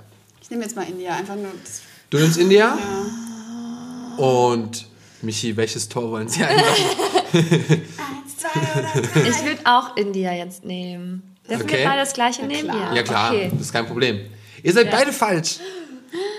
Ich 0.42 0.50
nehme 0.52 0.64
jetzt 0.64 0.76
mal 0.76 0.84
India. 0.84 1.16
Einfach 1.16 1.36
nur. 1.36 1.48
Das 1.64 1.82
Du 2.10 2.18
nimmst 2.20 2.38
India? 2.38 2.78
Und 4.18 4.86
Michi, 5.22 5.56
welches 5.58 5.88
Tor 5.90 6.12
wollen 6.12 6.28
Sie 6.28 6.44
einloggen? 6.44 6.84
Eins, 7.34 8.38
zwei 8.38 8.60
oder 8.80 9.02
drei. 9.02 9.30
Ich 9.30 9.44
würde 9.46 9.62
auch 9.66 9.96
India 9.98 10.34
jetzt 10.34 10.64
nehmen. 10.66 11.33
Dürfen 11.50 11.64
Okay. 11.64 11.78
wir 11.80 11.86
beide 11.86 12.00
das 12.02 12.14
gleiche 12.14 12.46
nehmen? 12.46 12.70
klar. 12.70 12.96
Ja 12.96 13.04
klar, 13.04 13.32
Okay. 13.32 13.50
das 13.52 13.62
ist 13.62 13.74
kein 13.74 13.86
Problem. 13.86 14.22
Ihr 14.64 14.74
seid 14.74 14.90
beide 14.92 15.12
falsch. 15.12 15.58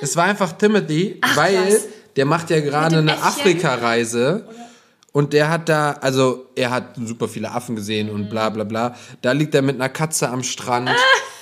Es 0.01 0.17
war 0.17 0.25
einfach 0.25 0.53
Timothy, 0.53 1.21
weil 1.35 1.57
was. 1.75 1.87
der 2.17 2.25
macht 2.27 2.51
ja 2.51 2.61
gerade 2.61 2.99
eine? 2.99 3.13
Afrika-Reise 3.23 4.49
und 5.13 5.33
der 5.33 5.49
hat 5.51 5.69
da, 5.69 5.93
also 6.01 6.47
er 6.55 6.71
hat 6.71 6.97
super 7.05 7.29
viele 7.29 7.51
Affen 7.51 7.77
gesehen 7.77 8.09
und 8.11 8.29
bla 8.31 8.51
bla 8.51 8.65
bla. 8.65 8.95
Da 9.23 9.33
liegt 9.33 9.55
er 9.55 9.63
mit 9.63 9.75
einer 9.77 9.89
Katze 9.89 10.29
am 10.29 10.43
Strand 10.43 10.91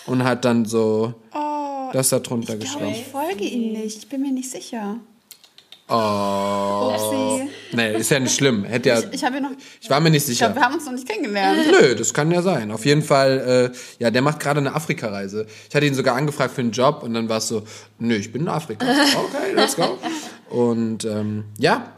und 0.06 0.24
hat 0.24 0.44
dann 0.44 0.64
so 0.64 1.14
das 1.92 2.08
da 2.08 2.18
drunter 2.20 2.54
Aber 2.54 2.60
geschrieben. 2.62 2.88
ich 2.90 3.04
folge 3.04 3.44
ihm 3.44 3.72
nicht. 3.74 3.98
Ich 3.98 4.08
bin 4.08 4.22
mir 4.22 4.32
nicht 4.32 4.50
sicher. 4.50 4.96
Oh. 5.88 6.92
Upsi. 6.94 7.50
Nee, 7.72 7.96
ist 7.96 8.10
ja 8.10 8.18
nicht 8.18 8.34
schlimm. 8.34 8.64
Hätte 8.64 8.88
ja, 8.90 9.00
Ich 9.10 9.20
ja 9.20 9.30
noch. 9.30 9.50
ich 9.80 9.90
war 9.90 10.00
mir 10.00 10.10
nicht 10.10 10.28
Ich 10.28 10.38
glaube, 10.38 10.52
sicher. 10.54 10.60
wir 10.60 10.64
haben 10.64 10.74
uns 10.74 10.84
noch 10.84 10.92
nicht 10.92 11.08
kennengelernt. 11.08 11.58
Nö, 11.70 11.94
das 11.94 12.14
kann 12.14 12.30
ja 12.30 12.42
sein. 12.42 12.70
Auf 12.70 12.84
jeden 12.84 13.02
Fall, 13.02 13.72
äh, 13.74 13.76
ja, 14.02 14.10
der 14.10 14.22
macht 14.22 14.40
gerade 14.40 14.60
eine 14.60 14.74
Afrika-Reise. 14.74 15.46
Ich 15.68 15.74
hatte 15.74 15.86
ihn 15.86 15.94
sogar 15.94 16.14
angefragt 16.16 16.54
für 16.54 16.60
einen 16.60 16.70
Job 16.72 17.02
und 17.02 17.14
dann 17.14 17.28
war 17.28 17.38
es 17.38 17.48
so, 17.48 17.62
nö, 17.98 18.14
ich 18.14 18.32
bin 18.32 18.42
in 18.42 18.48
Afrika. 18.48 18.86
Okay, 18.86 19.54
let's 19.54 19.76
go. 19.76 19.98
Und 20.50 21.04
ähm, 21.04 21.44
ja, 21.58 21.92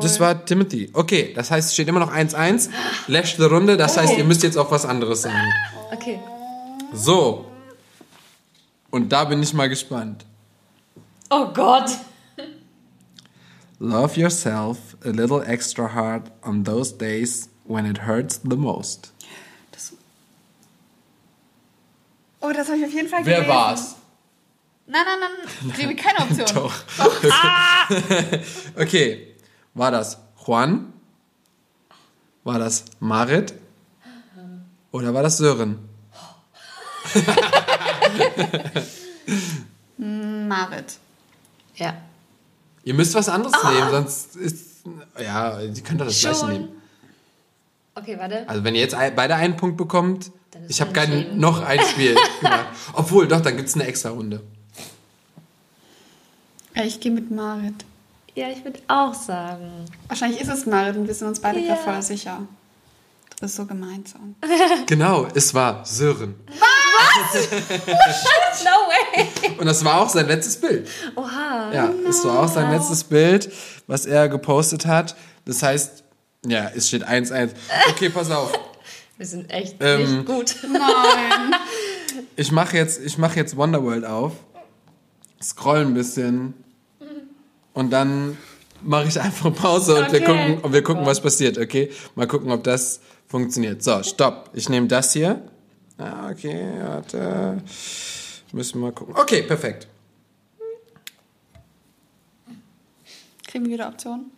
das 0.00 0.20
war 0.20 0.44
Timothy. 0.44 0.90
Okay, 0.92 1.32
das 1.34 1.50
heißt, 1.50 1.68
es 1.68 1.74
steht 1.74 1.88
immer 1.88 2.00
noch 2.00 2.12
1-1. 2.12 2.68
Letzte 3.08 3.48
Runde, 3.48 3.76
das 3.76 3.96
heißt, 3.96 4.16
ihr 4.16 4.24
müsst 4.24 4.42
jetzt 4.42 4.56
auch 4.56 4.70
was 4.70 4.86
anderes 4.86 5.22
sagen. 5.22 5.36
Okay. 5.92 6.20
So. 6.92 7.46
Und 8.90 9.10
da 9.12 9.24
bin 9.24 9.42
ich 9.42 9.52
mal 9.52 9.68
gespannt. 9.68 10.24
Oh 11.30 11.46
Gott. 11.52 11.90
Love 13.82 14.16
yourself 14.18 14.94
a 15.04 15.08
little 15.10 15.42
extra 15.46 15.88
hard 15.88 16.30
on 16.44 16.64
those 16.64 16.92
days 16.92 17.48
when 17.64 17.86
it 17.86 17.98
hurts 18.06 18.36
the 18.44 18.54
most. 18.56 19.10
Das 19.72 19.92
oh, 22.42 22.52
das 22.52 22.68
habe 22.68 22.76
ich 22.78 22.84
auf 22.84 22.92
jeden 22.92 23.08
Fall 23.08 23.24
Wer 23.24 23.40
gelesen. 23.42 23.48
war's? 23.48 23.96
Nein, 24.86 25.02
nein, 25.06 25.18
nein. 25.62 25.72
Gebe 25.76 25.94
keine 25.96 26.18
Option. 26.20 26.46
Doch. 26.54 26.74
Okay. 28.76 29.34
War 29.74 29.90
das 29.90 30.18
Juan? 30.46 30.92
War 32.44 32.58
das 32.58 32.84
Marit? 32.98 33.54
Oder 34.92 35.14
war 35.14 35.22
das 35.22 35.38
Sören? 35.38 35.88
Marit. 39.96 40.98
Ja. 41.76 41.94
Ihr 42.84 42.94
müsst 42.94 43.14
was 43.14 43.28
anderes 43.28 43.52
nehmen, 43.62 43.90
sonst 43.90 44.36
ist. 44.36 44.66
Ja, 45.22 45.60
ihr 45.60 45.72
könnt 45.82 46.00
doch 46.00 46.06
das 46.06 46.20
gleiche 46.20 46.46
nehmen. 46.46 46.68
Okay, 47.94 48.16
warte. 48.18 48.48
Also, 48.48 48.64
wenn 48.64 48.74
ihr 48.74 48.80
jetzt 48.80 48.96
beide 49.16 49.34
einen 49.34 49.56
Punkt 49.56 49.76
bekommt, 49.76 50.30
Dann 50.52 50.62
Ich 50.68 50.80
habe 50.80 50.92
kein, 50.92 51.38
noch 51.38 51.60
ein 51.62 51.80
Spiel 51.80 52.16
gemacht. 52.40 52.66
Obwohl, 52.94 53.28
doch, 53.28 53.40
dann 53.40 53.56
gibt 53.56 53.68
es 53.68 53.74
eine 53.74 53.84
extra 53.84 54.10
Runde. 54.10 54.40
Ja, 56.74 56.84
Ich 56.84 56.98
gehe 57.00 57.12
mit 57.12 57.30
Marit. 57.30 57.84
Ja, 58.34 58.48
ich 58.48 58.64
würde 58.64 58.78
auch 58.88 59.12
sagen. 59.12 59.70
Wahrscheinlich 60.08 60.40
ist 60.40 60.48
es 60.48 60.64
Marit 60.66 60.96
und 60.96 61.06
wir 61.06 61.14
sind 61.14 61.28
uns 61.28 61.40
beide 61.40 61.60
Ja. 61.60 61.76
voll 61.76 62.00
sicher. 62.00 62.40
Du 63.40 63.46
bist 63.46 63.56
so 63.56 63.64
gemein 63.64 64.04
so. 64.06 64.18
Genau, 64.86 65.26
es 65.34 65.54
war 65.54 65.84
Sören. 65.86 66.34
No 68.64 68.70
way! 68.88 69.28
Und 69.58 69.66
das 69.66 69.82
war 69.84 70.00
auch 70.02 70.08
sein 70.10 70.26
letztes 70.28 70.56
Bild. 70.58 70.88
Oha. 71.16 71.72
Ja, 71.72 71.90
es 72.08 72.22
war 72.24 72.40
auch 72.40 72.48
sein 72.48 72.70
letztes 72.70 73.04
Bild, 73.04 73.50
was 73.86 74.04
er 74.06 74.28
gepostet 74.28 74.84
hat. 74.86 75.16
Das 75.46 75.62
heißt, 75.62 76.04
ja, 76.46 76.70
es 76.74 76.88
steht 76.88 77.06
1-1. 77.08 77.50
Okay, 77.88 78.10
pass 78.10 78.30
auf. 78.30 78.52
Wir 79.16 79.26
sind 79.26 79.50
echt 79.50 79.76
Ähm, 79.80 80.16
nicht 80.18 80.26
gut. 80.26 80.56
Nein. 80.70 81.54
Ich 82.36 82.52
mache 82.52 82.76
jetzt, 82.76 83.00
ich 83.00 83.16
mach 83.18 83.36
jetzt 83.36 83.56
Wonderworld 83.56 84.04
auf, 84.04 84.32
scroll 85.42 85.80
ein 85.80 85.94
bisschen 85.94 86.54
und 87.74 87.90
dann 87.90 88.36
mache 88.82 89.08
ich 89.08 89.20
einfach 89.20 89.54
Pause 89.54 89.96
und 89.96 90.12
wir 90.12 90.20
Okay. 90.20 90.24
gucken, 90.24 90.58
und 90.60 90.72
wir 90.72 90.82
gucken, 90.82 91.06
was 91.06 91.20
passiert, 91.20 91.58
okay? 91.58 91.90
Mal 92.14 92.26
gucken, 92.26 92.50
ob 92.50 92.64
das 92.64 93.00
funktioniert. 93.30 93.82
So, 93.82 94.02
stopp. 94.02 94.50
Ich 94.52 94.68
nehme 94.68 94.88
das 94.88 95.12
hier. 95.12 95.40
Ah, 95.96 96.30
okay, 96.30 96.72
warte. 96.82 97.62
Müssen 98.52 98.80
wir 98.80 98.88
mal 98.88 98.92
gucken. 98.92 99.14
Okay, 99.16 99.42
perfekt. 99.42 99.86
Kriegen 103.46 103.64
wir 103.66 103.72
wieder 103.74 103.88
Optionen? 103.88 104.32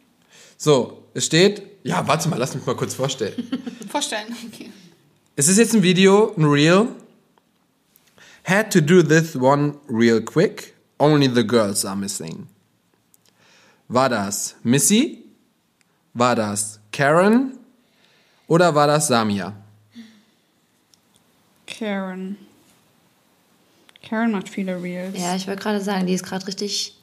So, 0.56 1.04
es 1.14 1.26
steht. 1.26 1.62
Ja, 1.82 2.06
warte 2.06 2.28
mal, 2.28 2.36
lass 2.36 2.54
mich 2.54 2.64
mal 2.64 2.76
kurz 2.76 2.94
vorstellen. 2.94 3.34
Vorstellen. 3.90 4.36
Okay. 4.52 4.70
Es 5.34 5.48
ist 5.48 5.58
jetzt 5.58 5.74
ein 5.74 5.82
Video, 5.82 6.34
ein 6.36 6.44
Reel. 6.44 6.88
Had 8.44 8.72
to 8.72 8.80
do 8.80 9.02
this 9.02 9.34
one 9.34 9.78
real 9.88 10.20
quick. 10.20 10.74
Only 10.98 11.28
the 11.28 11.46
girls 11.46 11.84
are 11.84 11.96
missing. 11.96 12.48
War 13.88 14.08
das 14.08 14.56
Missy? 14.62 15.24
War 16.14 16.36
das 16.36 16.80
Karen? 16.92 17.58
Oder 18.52 18.74
war 18.74 18.86
das 18.86 19.06
Samia? 19.06 19.54
Karen. 21.66 22.36
Karen 24.06 24.30
macht 24.30 24.50
viele 24.50 24.82
Reels. 24.82 25.18
Ja, 25.18 25.34
ich 25.34 25.46
wollte 25.46 25.62
gerade 25.62 25.80
sagen, 25.80 26.06
die 26.06 26.12
ist 26.12 26.22
gerade 26.22 26.46
richtig 26.46 26.94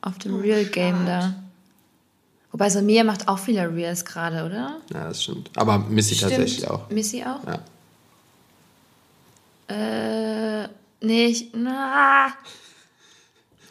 auf 0.00 0.16
dem 0.16 0.40
Real 0.40 0.64
Game 0.64 1.04
da. 1.04 1.34
Wobei 2.52 2.70
Samia 2.70 3.04
macht 3.04 3.28
auch 3.28 3.38
viele 3.38 3.70
Reels 3.70 4.06
gerade, 4.06 4.46
oder? 4.46 4.80
Ja, 4.94 5.08
das 5.08 5.22
stimmt. 5.22 5.50
Aber 5.56 5.76
Missy 5.76 6.14
Stimmt. 6.14 6.30
tatsächlich 6.32 6.70
auch. 6.70 6.88
Missy 6.88 7.22
auch? 7.22 7.40
Ja. 9.68 10.62
Äh, 10.62 10.68
nee, 11.02 11.26
ich, 11.26 11.50
na, 11.52 12.28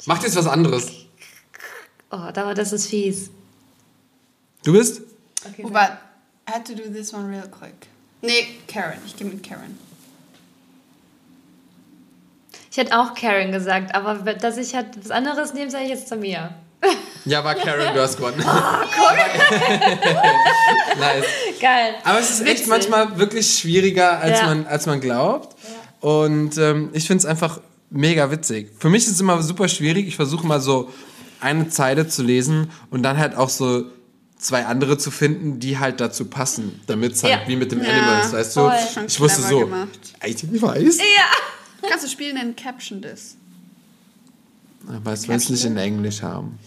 Macht 0.06 0.22
jetzt 0.22 0.36
was 0.36 0.46
anderes. 0.46 0.92
oh, 2.12 2.16
aber 2.16 2.54
das 2.54 2.74
ist 2.74 2.86
fies. 2.86 3.32
Du 4.64 4.74
bist? 4.74 5.02
Okay, 5.48 5.64
Wobei, 5.64 5.98
I 6.48 6.52
had 6.52 6.66
to 6.66 6.74
do 6.76 6.84
this 6.92 7.14
one 7.14 7.30
real 7.30 7.48
quick. 7.48 7.88
Nee, 8.22 8.48
Karen. 8.68 8.98
Ich 9.06 9.16
gehe 9.16 9.28
mit 9.28 9.44
Karen. 9.44 9.78
Ich 12.72 12.78
hätte 12.78 12.98
auch 13.00 13.14
Karen 13.14 13.52
gesagt, 13.52 13.94
aber 13.96 14.16
dass 14.34 14.58
ich 14.58 14.74
halt 14.76 14.88
was 15.02 15.12
anderes 15.12 15.54
nehme, 15.54 15.70
sage 15.70 15.84
ich 15.86 15.92
jetzt 15.92 16.08
Samia. 16.08 16.54
Ja, 17.26 17.42
war 17.46 17.56
Karen, 17.56 17.94
du 17.96 18.02
hast 18.02 18.18
gewonnen. 18.18 18.38
nice. 21.00 21.26
Geil. 21.62 21.96
Aber 22.04 22.20
es 22.20 22.32
ist 22.32 22.42
echt 22.42 22.50
Witzig. 22.52 22.68
manchmal 22.68 23.18
wirklich 23.18 23.50
schwieriger, 23.60 24.20
als, 24.20 24.40
Ja. 24.42 24.48
man, 24.48 24.66
als 24.68 24.86
man 24.88 25.00
glaubt. 25.00 25.56
Und 26.02 26.58
ähm, 26.58 26.90
ich 26.92 27.08
finde 27.08 27.20
es 27.20 27.26
einfach 27.26 27.62
mega 27.90 28.30
witzig. 28.30 28.72
Für 28.78 28.90
mich 28.90 29.06
ist 29.06 29.12
es 29.14 29.22
immer 29.22 29.42
super 29.42 29.70
schwierig. 29.70 30.06
Ich 30.08 30.18
versuche 30.18 30.46
mal 30.46 30.60
so 30.60 30.90
eine 31.40 31.70
Zeile 31.70 32.10
zu 32.10 32.24
lesen 32.24 32.70
und 32.90 33.04
dann 33.04 33.18
halt 33.18 33.38
auch 33.38 33.48
so 33.50 33.86
zwei 34.38 34.66
andere 34.66 34.98
zu 34.98 35.10
finden, 35.12 35.60
die 35.60 35.78
halt 35.80 36.00
dazu 36.02 36.26
passen, 36.26 36.82
damit 36.88 37.14
es 37.14 37.24
halt 37.24 37.34
Ja. 37.44 37.48
wie 37.48 37.56
mit 37.56 37.72
dem 37.72 37.82
Ja, 37.84 37.90
Animals, 37.92 38.34
weißt 38.34 38.56
du? 38.56 38.60
voll. 38.62 38.74
Schon 38.94 39.06
Ich 39.06 39.20
wusste 39.20 39.42
so, 39.42 39.60
gemacht. 39.62 40.00
ich 40.26 40.62
weiß. 40.62 40.98
Ja. 41.00 41.88
Kannst 41.90 42.06
du 42.06 42.10
spielen 42.10 42.38
in 42.38 42.56
Caption 42.56 43.02
This? 43.02 43.36
Aber 44.88 45.14
es 45.14 45.28
will 45.28 45.36
es 45.36 45.50
nicht 45.50 45.64
in 45.66 45.78
Englisch 45.78 46.22
haben. 46.22 46.60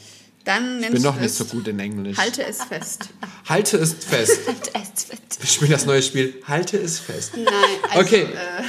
Dann 0.44 0.80
Ich 0.80 0.86
bin 0.90 1.02
du 1.02 1.08
doch 1.08 1.16
nicht 1.16 1.26
es 1.26 1.38
so 1.38 1.44
gut 1.44 1.66
in 1.68 1.78
Englisch. 1.80 2.16
Halte 2.16 2.44
es 2.46 2.62
fest. 2.62 3.08
Halte 3.48 3.76
ist 3.78 4.04
fest. 4.04 4.38
Wir 5.40 5.46
spielen 5.48 5.70
das 5.72 5.86
neue 5.86 6.02
Spiel. 6.02 6.34
Halte 6.46 6.76
ist 6.76 7.00
fest. 7.00 7.32
Nein, 7.36 7.46
also, 7.90 8.00
Okay. 8.00 8.22
Äh, 8.22 8.62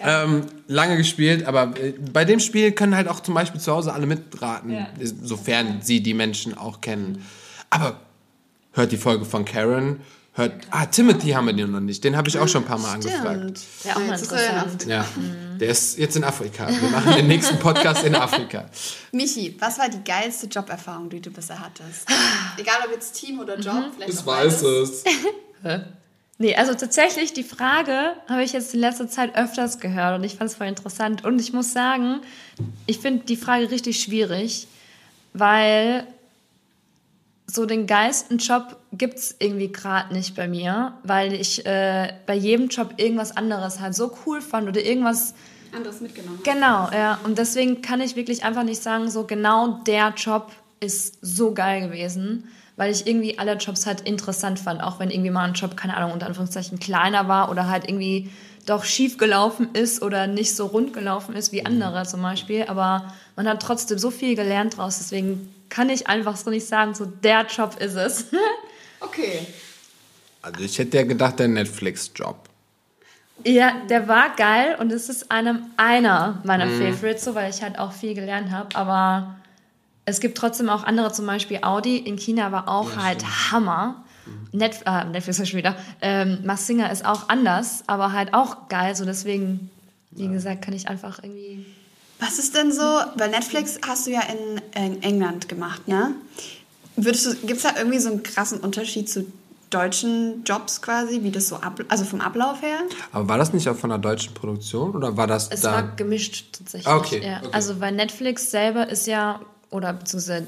Ähm, 0.00 0.46
lange 0.68 0.96
gespielt, 0.96 1.44
aber 1.44 1.74
äh, 1.76 1.90
bei 2.12 2.24
dem 2.24 2.38
Spiel 2.38 2.70
können 2.70 2.94
halt 2.94 3.08
auch 3.08 3.18
zum 3.18 3.34
Beispiel 3.34 3.60
zu 3.60 3.72
Hause 3.72 3.92
alle 3.92 4.06
mitraten, 4.06 4.70
Ja. 4.70 4.86
sofern 5.24 5.80
sie 5.82 6.00
die 6.04 6.14
Menschen 6.14 6.56
auch 6.56 6.80
kennen. 6.80 7.26
Aber 7.68 8.00
hört 8.78 8.92
die 8.92 8.96
Folge 8.96 9.24
von 9.24 9.44
Karen, 9.44 10.00
hört, 10.32 10.52
ah, 10.70 10.86
Timothy 10.86 11.30
haben 11.30 11.46
wir 11.46 11.52
den 11.52 11.70
noch 11.70 11.80
nicht, 11.80 12.02
den 12.04 12.16
habe 12.16 12.28
ich 12.28 12.38
auch 12.38 12.48
schon 12.48 12.62
ein 12.62 12.66
paar 12.66 12.78
Mal 12.78 12.94
angefragt. 12.94 13.58
stimmt. 13.58 13.84
Wäre 13.84 13.96
auch 13.96 14.00
mal 14.00 14.08
er 14.08 14.18
interessant. 14.18 14.66
Afrika. 14.66 14.90
Ja, 14.90 15.06
der 15.60 15.68
ist 15.68 15.98
jetzt 15.98 16.16
in 16.16 16.24
Afrika. 16.24 16.68
Wir 16.68 16.88
machen 16.88 17.14
den 17.14 17.26
nächsten 17.26 17.58
Podcast 17.58 18.04
in 18.04 18.14
Afrika. 18.14 18.66
Michi, 19.12 19.54
was 19.58 19.78
war 19.78 19.88
die 19.88 20.02
geilste 20.02 20.46
Joberfahrung, 20.46 21.10
die 21.10 21.20
du 21.20 21.30
bisher 21.30 21.58
hattest? 21.58 22.08
Egal 22.56 22.76
ob 22.86 22.92
jetzt 22.92 23.12
Team 23.12 23.40
oder 23.40 23.58
Job, 23.58 23.92
vielleicht 23.94 24.14
Ich 24.14 24.24
weiß 24.24 24.62
es. 24.62 25.04
Nee, 26.40 26.54
also 26.54 26.72
tatsächlich, 26.72 27.32
die 27.32 27.42
Frage 27.42 28.12
habe 28.28 28.44
ich 28.44 28.52
jetzt 28.52 28.72
in 28.72 28.78
letzter 28.78 29.08
Zeit 29.08 29.36
öfters 29.36 29.80
gehört 29.80 30.16
und 30.16 30.22
ich 30.24 30.36
fand 30.36 30.48
es 30.48 30.56
voll 30.56 30.68
interessant. 30.68 31.24
Und 31.24 31.40
ich 31.40 31.52
muss 31.52 31.72
sagen, 31.72 32.20
ich 32.86 33.00
finde 33.00 33.24
die 33.24 33.36
Frage 33.36 33.72
richtig 33.72 34.00
schwierig, 34.00 34.68
weil 35.32 36.06
so 37.50 37.64
den 37.64 37.86
geilsten 37.86 38.38
Job 38.38 38.76
gibt 38.92 39.18
es 39.18 39.36
irgendwie 39.38 39.72
gerade 39.72 40.12
nicht 40.12 40.36
bei 40.36 40.46
mir, 40.46 40.92
weil 41.02 41.32
ich 41.32 41.64
äh, 41.64 42.12
bei 42.26 42.34
jedem 42.34 42.68
Job 42.68 42.94
irgendwas 42.98 43.36
anderes 43.36 43.80
halt 43.80 43.94
so 43.94 44.16
cool 44.26 44.42
fand 44.42 44.68
oder 44.68 44.84
irgendwas 44.84 45.34
Anderes 45.74 46.00
mitgenommen. 46.00 46.40
Genau, 46.44 46.88
ja. 46.92 47.18
Und 47.24 47.38
deswegen 47.38 47.82
kann 47.82 48.00
ich 48.00 48.16
wirklich 48.16 48.44
einfach 48.44 48.62
nicht 48.62 48.82
sagen, 48.82 49.10
so 49.10 49.24
genau 49.24 49.80
der 49.86 50.14
Job 50.16 50.52
ist 50.80 51.18
so 51.20 51.52
geil 51.52 51.88
gewesen, 51.88 52.48
weil 52.76 52.92
ich 52.92 53.06
irgendwie 53.06 53.38
alle 53.38 53.54
Jobs 53.54 53.86
halt 53.86 54.02
interessant 54.02 54.58
fand, 54.58 54.82
auch 54.82 54.98
wenn 54.98 55.10
irgendwie 55.10 55.30
mal 55.30 55.44
ein 55.44 55.54
Job, 55.54 55.76
keine 55.76 55.96
Ahnung, 55.96 56.12
unter 56.12 56.26
Anführungszeichen 56.26 56.78
kleiner 56.78 57.28
war 57.28 57.50
oder 57.50 57.68
halt 57.68 57.88
irgendwie 57.88 58.30
doch 58.66 58.84
schief 58.84 59.18
gelaufen 59.18 59.70
ist 59.72 60.02
oder 60.02 60.26
nicht 60.26 60.54
so 60.54 60.66
rund 60.66 60.92
gelaufen 60.92 61.34
ist 61.34 61.52
wie 61.52 61.64
andere 61.64 62.04
zum 62.06 62.22
Beispiel. 62.22 62.64
Aber 62.68 63.12
man 63.36 63.48
hat 63.48 63.60
trotzdem 63.60 63.98
so 63.98 64.10
viel 64.10 64.36
gelernt 64.36 64.76
draus, 64.76 64.98
deswegen 64.98 65.52
kann 65.68 65.88
ich 65.88 66.06
einfach 66.06 66.36
so 66.36 66.50
nicht 66.50 66.66
sagen, 66.66 66.94
so 66.94 67.04
der 67.04 67.46
Job 67.46 67.76
ist 67.80 67.94
es. 67.94 68.26
Okay. 69.00 69.46
Also 70.42 70.64
ich 70.64 70.76
hätte 70.76 70.96
ja 70.96 71.04
gedacht, 71.04 71.38
der 71.38 71.46
Netflix-Job. 71.46 72.48
Ja, 73.44 73.72
der 73.88 74.08
war 74.08 74.34
geil 74.34 74.76
und 74.80 74.90
es 74.92 75.08
ist 75.08 75.30
einem 75.30 75.66
einer 75.76 76.40
meiner 76.44 76.68
Favorites, 76.68 77.24
so 77.24 77.34
weil 77.34 77.50
ich 77.50 77.62
halt 77.62 77.78
auch 77.78 77.92
viel 77.92 78.14
gelernt 78.14 78.50
habe. 78.50 78.74
Aber 78.74 79.36
es 80.04 80.20
gibt 80.20 80.36
trotzdem 80.36 80.68
auch 80.68 80.82
andere, 80.82 81.12
zum 81.12 81.26
Beispiel 81.26 81.58
Audi 81.62 81.98
in 81.98 82.16
China 82.16 82.50
war 82.50 82.68
auch 82.68 82.96
halt 82.96 83.24
Hammer. 83.52 84.04
Net, 84.52 84.80
äh, 84.84 85.04
Netflix 85.04 85.38
ist 85.38 85.48
schon 85.50 85.58
wieder. 85.58 85.76
Ähm, 86.00 86.40
Mars 86.44 86.66
Singer 86.66 86.90
ist 86.90 87.04
auch 87.04 87.28
anders, 87.28 87.84
aber 87.86 88.12
halt 88.12 88.34
auch 88.34 88.68
geil. 88.68 88.96
So 88.96 89.04
deswegen, 89.04 89.70
wie 90.10 90.28
gesagt, 90.28 90.62
kann 90.62 90.74
ich 90.74 90.88
einfach 90.88 91.22
irgendwie. 91.22 91.64
Was 92.20 92.38
ist 92.38 92.56
denn 92.56 92.72
so, 92.72 92.82
weil 93.16 93.30
Netflix 93.30 93.78
hast 93.86 94.06
du 94.06 94.10
ja 94.10 94.22
in, 94.22 94.60
in 94.82 95.02
England 95.02 95.48
gemacht, 95.48 95.86
ne? 95.86 96.14
Würdest 96.96 97.26
du, 97.26 97.34
gibt 97.46 97.58
es 97.58 97.62
da 97.62 97.70
irgendwie 97.76 97.98
so 98.00 98.10
einen 98.10 98.22
krassen 98.24 98.58
Unterschied 98.58 99.08
zu 99.08 99.24
deutschen 99.70 100.42
Jobs 100.44 100.80
quasi, 100.82 101.22
wie 101.22 101.30
das 101.30 101.46
so 101.48 101.56
ab, 101.56 101.78
also 101.88 102.04
vom 102.04 102.20
Ablauf 102.20 102.60
her? 102.62 102.78
Aber 103.12 103.28
war 103.28 103.38
das 103.38 103.52
nicht 103.52 103.68
auch 103.68 103.76
von 103.76 103.92
einer 103.92 104.00
deutschen 104.00 104.34
Produktion 104.34 104.96
oder 104.96 105.16
war 105.16 105.26
das 105.26 105.48
Es 105.50 105.60
da? 105.60 105.72
war 105.72 105.82
gemischt 105.94 106.56
tatsächlich. 106.58 106.88
Ah, 106.88 106.96
okay, 106.96 107.22
ja. 107.24 107.38
okay. 107.38 107.48
Also 107.52 107.78
weil 107.80 107.92
Netflix 107.92 108.50
selber 108.50 108.88
ist 108.88 109.06
ja, 109.06 109.40
oder 109.70 109.92
beziehungsweise 109.92 110.46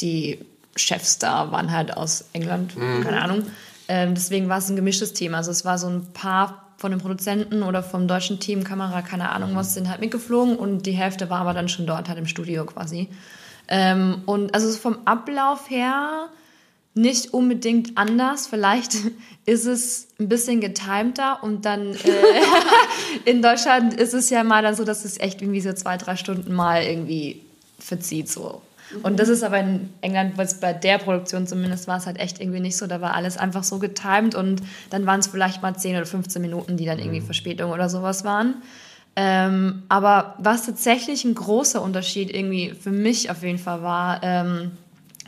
die 0.00 0.38
Chefs 0.76 1.18
da 1.18 1.50
waren 1.52 1.72
halt 1.72 1.96
aus 1.96 2.24
England, 2.32 2.76
Mhm. 2.76 3.02
keine 3.02 3.20
Ahnung. 3.20 3.42
Ähm, 3.88 4.14
deswegen 4.14 4.48
war 4.48 4.58
es 4.58 4.68
ein 4.70 4.76
gemischtes 4.76 5.12
Thema. 5.12 5.38
Also 5.38 5.50
es 5.50 5.64
war 5.64 5.76
so 5.78 5.88
ein 5.88 6.06
paar 6.14 6.69
von 6.80 6.92
den 6.92 7.00
Produzenten 7.00 7.62
oder 7.62 7.82
vom 7.82 8.08
deutschen 8.08 8.40
Team, 8.40 8.64
Kamera, 8.64 9.02
keine 9.02 9.28
Ahnung 9.32 9.54
was, 9.54 9.74
sind 9.74 9.90
halt 9.90 10.00
mitgeflogen 10.00 10.56
und 10.56 10.86
die 10.86 10.92
Hälfte 10.92 11.28
war 11.28 11.40
aber 11.40 11.52
dann 11.52 11.68
schon 11.68 11.86
dort 11.86 12.08
halt 12.08 12.18
im 12.18 12.26
Studio 12.26 12.64
quasi. 12.64 13.10
Ähm, 13.68 14.22
und 14.24 14.54
also 14.54 14.72
vom 14.78 14.96
Ablauf 15.04 15.68
her 15.68 16.30
nicht 16.94 17.34
unbedingt 17.34 17.98
anders. 17.98 18.46
Vielleicht 18.46 18.94
ist 19.44 19.66
es 19.66 20.08
ein 20.18 20.30
bisschen 20.30 20.62
getimter 20.62 21.42
und 21.42 21.66
dann 21.66 21.92
äh, 21.92 21.98
in 23.26 23.42
Deutschland 23.42 23.92
ist 23.92 24.14
es 24.14 24.30
ja 24.30 24.42
mal 24.42 24.62
dann 24.62 24.74
so, 24.74 24.84
dass 24.84 25.04
es 25.04 25.20
echt 25.20 25.42
irgendwie 25.42 25.60
so 25.60 25.74
zwei, 25.74 25.98
drei 25.98 26.16
Stunden 26.16 26.54
mal 26.54 26.82
irgendwie 26.82 27.42
verzieht 27.78 28.30
so. 28.30 28.62
Und 29.02 29.18
das 29.20 29.28
ist 29.28 29.42
aber 29.42 29.58
in 29.60 29.90
England, 30.00 30.36
was 30.36 30.60
bei 30.60 30.72
der 30.72 30.98
Produktion 30.98 31.46
zumindest 31.46 31.86
war 31.88 31.98
es 31.98 32.06
halt 32.06 32.18
echt 32.18 32.40
irgendwie 32.40 32.60
nicht 32.60 32.76
so. 32.76 32.86
Da 32.86 33.00
war 33.00 33.14
alles 33.14 33.36
einfach 33.36 33.64
so 33.64 33.78
getimed 33.78 34.34
und 34.34 34.62
dann 34.90 35.06
waren 35.06 35.20
es 35.20 35.28
vielleicht 35.28 35.62
mal 35.62 35.76
10 35.76 35.96
oder 35.96 36.06
15 36.06 36.42
Minuten, 36.42 36.76
die 36.76 36.84
dann 36.84 36.98
irgendwie 36.98 37.20
Verspätung 37.20 37.70
oder 37.70 37.88
sowas 37.88 38.24
waren. 38.24 38.62
Ähm, 39.16 39.82
aber 39.88 40.34
was 40.38 40.66
tatsächlich 40.66 41.24
ein 41.24 41.34
großer 41.34 41.82
Unterschied 41.82 42.34
irgendwie 42.34 42.70
für 42.70 42.90
mich 42.90 43.30
auf 43.30 43.42
jeden 43.42 43.58
Fall 43.58 43.82
war, 43.82 44.22
ähm, 44.22 44.72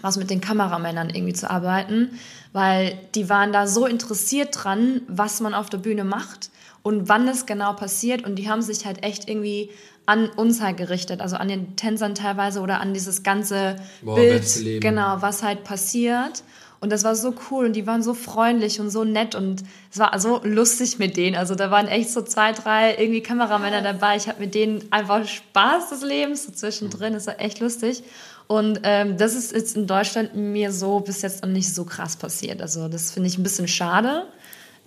was 0.00 0.16
mit 0.16 0.30
den 0.30 0.40
Kameramännern 0.40 1.10
irgendwie 1.10 1.32
zu 1.32 1.50
arbeiten, 1.50 2.10
weil 2.52 2.98
die 3.14 3.28
waren 3.28 3.52
da 3.52 3.66
so 3.66 3.86
interessiert 3.86 4.56
dran, 4.64 5.02
was 5.08 5.40
man 5.40 5.54
auf 5.54 5.70
der 5.70 5.78
Bühne 5.78 6.04
macht 6.04 6.50
und 6.82 7.08
wann 7.08 7.28
es 7.28 7.46
genau 7.46 7.72
passiert 7.74 8.24
und 8.24 8.36
die 8.36 8.48
haben 8.48 8.62
sich 8.62 8.84
halt 8.86 9.02
echt 9.02 9.28
irgendwie 9.28 9.70
an 10.04 10.28
uns 10.30 10.60
halt 10.60 10.78
gerichtet, 10.78 11.20
also 11.20 11.36
an 11.36 11.48
den 11.48 11.76
Tänzern 11.76 12.14
teilweise 12.14 12.60
oder 12.60 12.80
an 12.80 12.92
dieses 12.92 13.22
ganze 13.22 13.76
Boah, 14.02 14.16
Bild, 14.16 14.80
genau, 14.80 15.18
was 15.20 15.42
halt 15.42 15.64
passiert. 15.64 16.42
Und 16.80 16.90
das 16.90 17.04
war 17.04 17.14
so 17.14 17.32
cool 17.48 17.66
und 17.66 17.74
die 17.74 17.86
waren 17.86 18.02
so 18.02 18.12
freundlich 18.12 18.80
und 18.80 18.90
so 18.90 19.04
nett 19.04 19.36
und 19.36 19.62
es 19.92 20.00
war 20.00 20.18
so 20.18 20.40
lustig 20.42 20.98
mit 20.98 21.16
denen. 21.16 21.36
Also 21.36 21.54
da 21.54 21.70
waren 21.70 21.86
echt 21.86 22.10
so 22.10 22.22
zwei, 22.22 22.50
drei 22.50 22.96
irgendwie 22.96 23.20
Kameramänner 23.20 23.82
dabei. 23.82 24.16
Ich 24.16 24.26
habe 24.26 24.40
mit 24.40 24.52
denen 24.56 24.82
einfach 24.90 25.24
Spaß 25.24 25.90
des 25.90 26.02
Lebens 26.02 26.44
so 26.44 26.50
zwischendrin. 26.50 27.14
Es 27.14 27.28
war 27.28 27.40
echt 27.40 27.60
lustig. 27.60 28.02
Und 28.48 28.80
ähm, 28.82 29.16
das 29.16 29.36
ist 29.36 29.52
jetzt 29.52 29.76
in 29.76 29.86
Deutschland 29.86 30.34
mir 30.34 30.72
so 30.72 30.98
bis 30.98 31.22
jetzt 31.22 31.44
noch 31.44 31.50
nicht 31.50 31.72
so 31.72 31.84
krass 31.84 32.16
passiert. 32.16 32.60
Also 32.60 32.88
das 32.88 33.12
finde 33.12 33.28
ich 33.28 33.38
ein 33.38 33.44
bisschen 33.44 33.68
schade. 33.68 34.26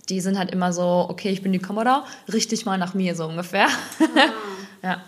Die 0.08 0.20
sind 0.20 0.38
halt 0.38 0.50
immer 0.52 0.72
so, 0.72 1.06
okay, 1.08 1.30
ich 1.30 1.42
bin 1.42 1.52
die 1.52 1.58
richte 2.32 2.54
dich 2.54 2.64
mal 2.64 2.78
nach 2.78 2.94
mir 2.94 3.14
so 3.16 3.26
ungefähr. 3.26 3.66
ja. 4.82 5.02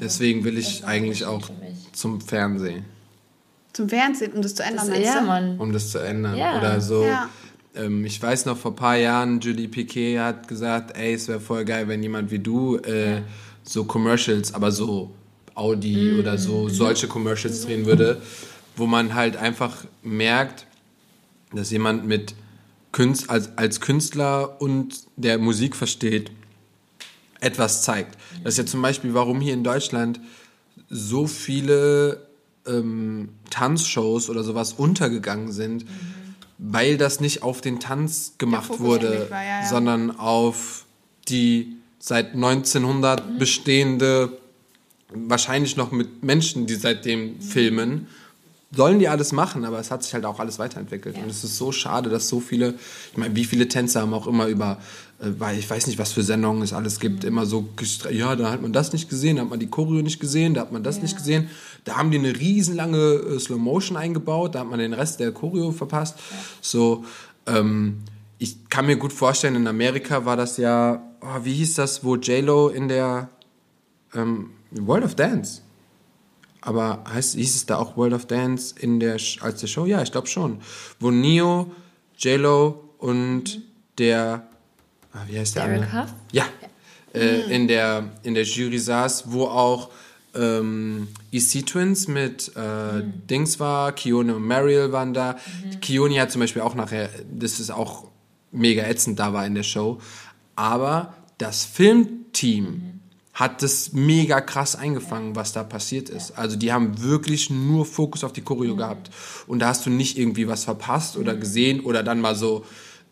Deswegen 0.00 0.44
will 0.44 0.58
ich 0.58 0.84
eigentlich 0.84 1.24
auch 1.24 1.50
zum 1.92 2.20
Fernsehen, 2.20 2.84
Zum 3.72 3.88
Fernsehen, 3.88 4.32
um 4.32 4.42
das 4.42 4.54
zu 4.54 4.62
ändern, 4.64 4.88
Das, 4.88 4.98
ja? 4.98 5.20
Mann. 5.20 5.58
um 5.58 5.72
das 5.72 5.90
zu 5.90 5.98
ändern. 5.98 6.36
Ja. 6.36 6.58
Oder 6.58 6.80
so. 6.80 7.04
Ja. 7.04 7.28
Ähm, 7.76 8.04
ich 8.04 8.20
weiß 8.20 8.46
noch, 8.46 8.56
vor 8.56 8.72
ein 8.72 8.76
paar 8.76 8.96
Jahren, 8.96 9.40
Julie 9.40 9.68
Piquet 9.68 10.18
hat 10.18 10.48
gesagt, 10.48 10.96
ey, 10.96 11.14
es 11.14 11.28
wäre 11.28 11.40
voll 11.40 11.64
geil, 11.64 11.86
wenn 11.88 12.02
jemand 12.02 12.30
wie 12.30 12.38
du 12.38 12.76
äh, 12.78 13.22
so 13.62 13.84
Commercials, 13.84 14.52
aber 14.54 14.72
so 14.72 15.10
Audi 15.54 15.94
Mhm. 16.14 16.18
oder 16.20 16.38
so, 16.38 16.68
solche 16.68 17.06
Commercials 17.06 17.62
drehen 17.62 17.84
würde, 17.86 18.20
wo 18.76 18.86
man 18.86 19.14
halt 19.14 19.36
einfach 19.36 19.84
merkt, 20.02 20.66
dass 21.52 21.70
jemand 21.70 22.04
mit 22.06 22.34
Künst, 22.94 23.28
als, 23.28 23.50
als 23.58 23.80
Künstler 23.80 24.62
und 24.62 25.00
der 25.16 25.38
Musik 25.38 25.74
versteht, 25.74 26.30
etwas 27.40 27.82
zeigt. 27.82 28.16
Das 28.44 28.54
ist 28.54 28.58
ja 28.58 28.66
zum 28.66 28.82
Beispiel, 28.82 29.14
warum 29.14 29.40
hier 29.40 29.52
in 29.52 29.64
Deutschland 29.64 30.20
so 30.88 31.26
viele 31.26 32.28
ähm, 32.68 33.30
Tanzshows 33.50 34.30
oder 34.30 34.44
sowas 34.44 34.74
untergegangen 34.74 35.50
sind, 35.50 35.84
weil 36.58 36.96
das 36.96 37.18
nicht 37.18 37.42
auf 37.42 37.60
den 37.60 37.80
Tanz 37.80 38.34
gemacht 38.38 38.78
wurde, 38.78 39.26
war, 39.28 39.42
ja, 39.42 39.62
ja. 39.62 39.66
sondern 39.66 40.16
auf 40.16 40.84
die 41.28 41.76
seit 41.98 42.34
1900 42.34 43.40
bestehende, 43.40 44.38
wahrscheinlich 45.12 45.76
noch 45.76 45.90
mit 45.90 46.22
Menschen, 46.22 46.66
die 46.66 46.76
seitdem 46.76 47.40
filmen. 47.40 48.06
Sollen 48.76 48.98
die 48.98 49.08
alles 49.08 49.32
machen, 49.32 49.64
aber 49.64 49.78
es 49.78 49.90
hat 49.90 50.02
sich 50.02 50.14
halt 50.14 50.24
auch 50.24 50.40
alles 50.40 50.58
weiterentwickelt. 50.58 51.16
Und 51.16 51.30
es 51.30 51.44
ist 51.44 51.56
so 51.56 51.72
schade, 51.72 52.10
dass 52.10 52.28
so 52.28 52.40
viele, 52.40 52.74
ich 53.12 53.18
meine, 53.18 53.36
wie 53.36 53.44
viele 53.44 53.68
Tänzer 53.68 54.00
haben 54.00 54.14
auch 54.14 54.26
immer 54.26 54.46
über, 54.46 54.78
äh, 55.20 55.26
weil 55.38 55.58
ich 55.58 55.68
weiß 55.68 55.86
nicht, 55.86 55.98
was 55.98 56.12
für 56.12 56.22
Sendungen 56.22 56.62
es 56.62 56.72
alles 56.72 56.98
gibt, 57.00 57.24
immer 57.24 57.46
so, 57.46 57.68
ja, 58.10 58.34
da 58.36 58.50
hat 58.50 58.62
man 58.62 58.72
das 58.72 58.92
nicht 58.92 59.08
gesehen, 59.08 59.36
da 59.36 59.42
hat 59.42 59.50
man 59.50 59.60
die 59.60 59.68
Choreo 59.68 60.02
nicht 60.02 60.20
gesehen, 60.20 60.54
da 60.54 60.62
hat 60.62 60.72
man 60.72 60.82
das 60.82 61.00
nicht 61.00 61.16
gesehen. 61.16 61.48
Da 61.84 61.96
haben 61.96 62.10
die 62.10 62.18
eine 62.18 62.34
riesenlange 62.38 62.98
äh, 62.98 63.38
Slow 63.38 63.58
Motion 63.58 63.96
eingebaut, 63.96 64.54
da 64.54 64.60
hat 64.60 64.68
man 64.68 64.78
den 64.78 64.92
Rest 64.92 65.20
der 65.20 65.32
Choreo 65.32 65.70
verpasst. 65.70 66.18
So, 66.60 67.04
ähm, 67.46 67.98
ich 68.38 68.68
kann 68.68 68.86
mir 68.86 68.96
gut 68.96 69.12
vorstellen, 69.12 69.54
in 69.54 69.66
Amerika 69.66 70.24
war 70.24 70.36
das 70.36 70.56
ja, 70.56 71.02
oh, 71.20 71.44
wie 71.44 71.54
hieß 71.54 71.74
das, 71.74 72.04
wo 72.04 72.16
J-Lo 72.16 72.68
in 72.68 72.88
der 72.88 73.28
ähm, 74.14 74.50
World 74.70 75.04
of 75.04 75.14
Dance. 75.14 75.63
Aber 76.64 77.04
heißt, 77.12 77.34
hieß 77.34 77.56
es 77.56 77.66
da 77.66 77.76
auch 77.76 77.96
World 77.96 78.14
of 78.14 78.26
Dance 78.26 78.74
in 78.78 78.98
der, 78.98 79.18
als 79.40 79.60
der 79.60 79.66
Show? 79.66 79.84
Ja, 79.84 80.00
ich 80.02 80.10
glaube 80.10 80.28
schon. 80.28 80.60
Wo 80.98 81.10
Neo, 81.10 81.70
J-Lo 82.16 82.88
und 82.98 83.60
der, 83.98 84.48
ah, 85.12 85.18
wie 85.26 85.38
heißt 85.38 85.56
der 85.56 85.66
Derek 85.66 85.82
andere? 85.82 86.02
Huff? 86.04 86.14
Ja, 86.32 86.44
äh, 87.12 87.54
in, 87.54 87.68
der, 87.68 88.10
in 88.22 88.32
der 88.32 88.44
Jury 88.44 88.78
saß, 88.78 89.24
wo 89.26 89.44
auch 89.44 89.90
ähm, 90.34 91.08
EC 91.32 91.66
Twins 91.66 92.08
mit 92.08 92.56
äh, 92.56 93.02
Dings 93.28 93.60
war, 93.60 93.92
Kione 93.92 94.34
und 94.34 94.46
Mariel 94.46 94.90
waren 94.90 95.12
da. 95.12 95.36
Kione 95.82 96.18
hat 96.18 96.32
zum 96.32 96.40
Beispiel 96.40 96.62
auch 96.62 96.74
nachher, 96.74 97.10
das 97.30 97.60
ist 97.60 97.70
auch 97.70 98.08
mega 98.52 98.84
ätzend 98.84 99.18
da 99.18 99.34
war 99.34 99.46
in 99.46 99.54
der 99.54 99.64
Show. 99.64 100.00
Aber 100.56 101.12
das 101.36 101.66
Filmteam 101.66 102.93
hat 103.34 103.62
das 103.62 103.92
mega 103.92 104.40
krass 104.40 104.76
eingefangen, 104.76 105.34
was 105.34 105.52
da 105.52 105.64
passiert 105.64 106.08
ist. 106.08 106.38
Also 106.38 106.56
die 106.56 106.72
haben 106.72 107.02
wirklich 107.02 107.50
nur 107.50 107.84
Fokus 107.84 108.22
auf 108.22 108.32
die 108.32 108.42
Choreo 108.42 108.76
gehabt. 108.76 109.10
Und 109.48 109.58
da 109.58 109.68
hast 109.68 109.84
du 109.84 109.90
nicht 109.90 110.16
irgendwie 110.16 110.46
was 110.46 110.64
verpasst 110.64 111.16
oder 111.16 111.34
gesehen 111.34 111.80
oder 111.80 112.04
dann 112.04 112.20
mal 112.20 112.36
so, 112.36 112.64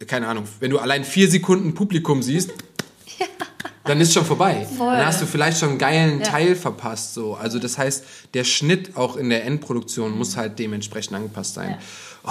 keine 0.06 0.28
Ahnung, 0.28 0.44
wenn 0.60 0.70
du 0.70 0.78
allein 0.78 1.04
vier 1.04 1.28
Sekunden 1.28 1.74
Publikum 1.74 2.22
siehst, 2.22 2.52
dann 3.84 4.00
ist 4.00 4.14
schon 4.14 4.24
vorbei. 4.24 4.64
Voll. 4.76 4.96
Dann 4.96 5.06
hast 5.06 5.20
du 5.20 5.26
vielleicht 5.26 5.58
schon 5.58 5.70
einen 5.70 5.78
geilen 5.78 6.22
Teil 6.22 6.54
verpasst. 6.54 7.14
So. 7.14 7.34
Also 7.34 7.58
das 7.58 7.76
heißt, 7.76 8.04
der 8.34 8.44
Schnitt 8.44 8.96
auch 8.96 9.16
in 9.16 9.28
der 9.28 9.44
Endproduktion 9.44 10.16
muss 10.16 10.36
halt 10.36 10.56
dementsprechend 10.56 11.16
angepasst 11.16 11.54
sein. 11.54 11.78
Oh, 12.22 12.30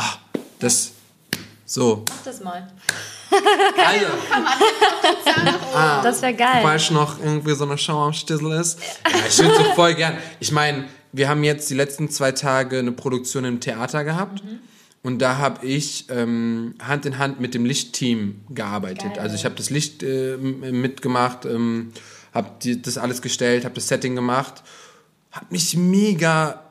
das 0.60 0.92
so. 1.66 2.06
Mach 2.08 2.24
das 2.24 2.39
mal. 2.42 2.72
Also, 3.32 4.06
Das 6.04 6.22
wäre 6.22 6.34
geil. 6.34 6.60
falls 6.62 6.92
noch 6.92 7.20
irgendwie 7.20 7.56
so 7.56 7.64
eine 7.64 7.78
Show 7.78 7.94
am 7.94 8.14
Stissel 8.14 8.52
ist. 8.54 8.80
Ja, 9.06 9.20
ich 9.28 9.38
würde 9.40 9.56
so 9.56 9.64
voll 9.76 9.94
gern. 9.96 10.18
Ich 10.40 10.52
meine, 10.52 10.86
wir 11.12 11.30
haben 11.30 11.44
jetzt 11.44 11.70
die 11.70 11.76
letzten 11.76 12.10
zwei 12.10 12.32
Tage 12.32 12.80
eine 12.80 12.92
Produktion 12.92 13.46
im 13.46 13.60
Theater 13.60 14.04
gehabt. 14.04 14.44
Und 15.04 15.20
da 15.20 15.38
habe 15.38 15.66
ich 15.66 16.06
ähm, 16.10 16.76
Hand 16.82 17.06
in 17.08 17.18
Hand 17.18 17.40
mit 17.40 17.54
dem 17.56 17.66
Lichtteam 17.66 18.42
gearbeitet. 18.50 19.16
Geil. 19.16 19.20
Also 19.20 19.36
ich 19.36 19.46
habe 19.46 19.56
das 19.56 19.70
Licht 19.72 20.04
äh, 20.04 20.38
mitgemacht, 20.38 21.46
ähm, 21.46 21.92
habe 22.34 22.50
das 22.78 22.98
alles 23.00 23.22
gestellt, 23.22 23.66
habe 23.66 23.76
das 23.76 23.88
Setting 23.88 24.16
gemacht. 24.16 24.62
Hat 25.32 25.52
mich 25.52 25.76
mega 25.76 26.62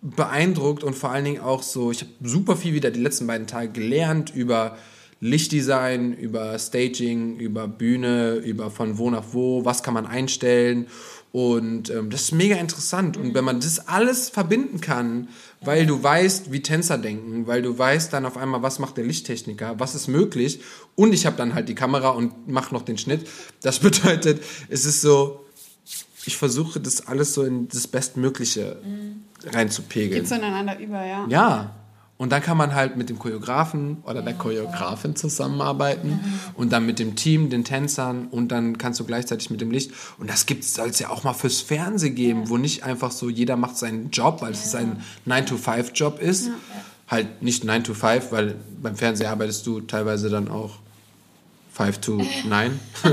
beeindruckt 0.00 0.84
und 0.84 0.94
vor 0.94 1.10
allen 1.10 1.24
Dingen 1.24 1.40
auch 1.40 1.62
so, 1.62 1.90
ich 1.90 2.02
habe 2.02 2.10
super 2.22 2.56
viel 2.56 2.72
wieder 2.74 2.90
die 2.90 3.00
letzten 3.00 3.26
beiden 3.26 3.46
Tage 3.46 3.68
gelernt 3.68 4.32
über 4.34 4.76
Lichtdesign, 5.22 6.14
über 6.14 6.58
Staging, 6.58 7.36
über 7.36 7.68
Bühne, 7.68 8.34
über 8.34 8.72
von 8.72 8.98
wo 8.98 9.08
nach 9.08 9.22
wo, 9.30 9.64
was 9.64 9.84
kann 9.84 9.94
man 9.94 10.04
einstellen 10.04 10.88
und 11.30 11.90
ähm, 11.90 12.10
das 12.10 12.22
ist 12.22 12.32
mega 12.32 12.56
interessant 12.56 13.16
und 13.16 13.32
wenn 13.32 13.44
man 13.44 13.60
das 13.60 13.86
alles 13.86 14.30
verbinden 14.30 14.80
kann, 14.80 15.28
weil 15.60 15.86
du 15.86 16.02
weißt, 16.02 16.50
wie 16.50 16.60
Tänzer 16.60 16.98
denken, 16.98 17.46
weil 17.46 17.62
du 17.62 17.78
weißt 17.78 18.12
dann 18.12 18.26
auf 18.26 18.36
einmal, 18.36 18.62
was 18.62 18.80
macht 18.80 18.96
der 18.96 19.04
Lichttechniker, 19.04 19.78
was 19.78 19.94
ist 19.94 20.08
möglich 20.08 20.60
und 20.96 21.14
ich 21.14 21.24
habe 21.24 21.36
dann 21.36 21.54
halt 21.54 21.68
die 21.68 21.76
Kamera 21.76 22.10
und 22.10 22.48
mache 22.48 22.74
noch 22.74 22.82
den 22.82 22.98
Schnitt, 22.98 23.28
das 23.62 23.78
bedeutet, 23.78 24.42
es 24.70 24.84
ist 24.84 25.02
so, 25.02 25.46
ich 26.26 26.36
versuche 26.36 26.80
das 26.80 27.06
alles 27.06 27.32
so 27.32 27.44
in 27.44 27.68
das 27.68 27.86
Bestmögliche 27.86 28.82
reinzupegeln. 29.46 30.20
Geht 30.22 30.28
so 30.28 30.34
ineinander 30.34 30.80
über, 30.80 31.06
ja. 31.06 31.26
Ja. 31.28 31.81
Und 32.22 32.30
dann 32.30 32.40
kann 32.40 32.56
man 32.56 32.72
halt 32.72 32.96
mit 32.96 33.08
dem 33.08 33.18
Choreografen 33.18 33.96
oder 34.04 34.22
der 34.22 34.34
Choreografin 34.34 35.16
zusammenarbeiten 35.16 36.20
und 36.54 36.72
dann 36.72 36.86
mit 36.86 37.00
dem 37.00 37.16
Team, 37.16 37.50
den 37.50 37.64
Tänzern 37.64 38.28
und 38.28 38.52
dann 38.52 38.78
kannst 38.78 39.00
du 39.00 39.04
gleichzeitig 39.04 39.50
mit 39.50 39.60
dem 39.60 39.72
Licht. 39.72 39.90
Und 40.18 40.30
das 40.30 40.46
soll 40.60 40.90
es 40.90 41.00
ja 41.00 41.10
auch 41.10 41.24
mal 41.24 41.32
fürs 41.32 41.62
Fernsehen 41.62 42.14
geben, 42.14 42.48
wo 42.48 42.58
nicht 42.58 42.84
einfach 42.84 43.10
so 43.10 43.28
jeder 43.28 43.56
macht 43.56 43.76
seinen 43.76 44.10
Job, 44.10 44.40
weil 44.40 44.52
es 44.52 44.72
ein 44.76 45.02
9-to-5-Job 45.26 46.20
ist. 46.20 46.50
Halt 47.08 47.42
nicht 47.42 47.64
9 47.64 47.82
to 47.82 47.92
5, 47.92 48.30
weil 48.30 48.54
beim 48.80 48.94
Fernsehen 48.94 49.26
arbeitest 49.26 49.66
du 49.66 49.80
teilweise 49.80 50.30
dann 50.30 50.46
auch 50.46 50.78
5 51.72 51.98
to 51.98 52.24
9. 52.48 52.78
so, 53.02 53.08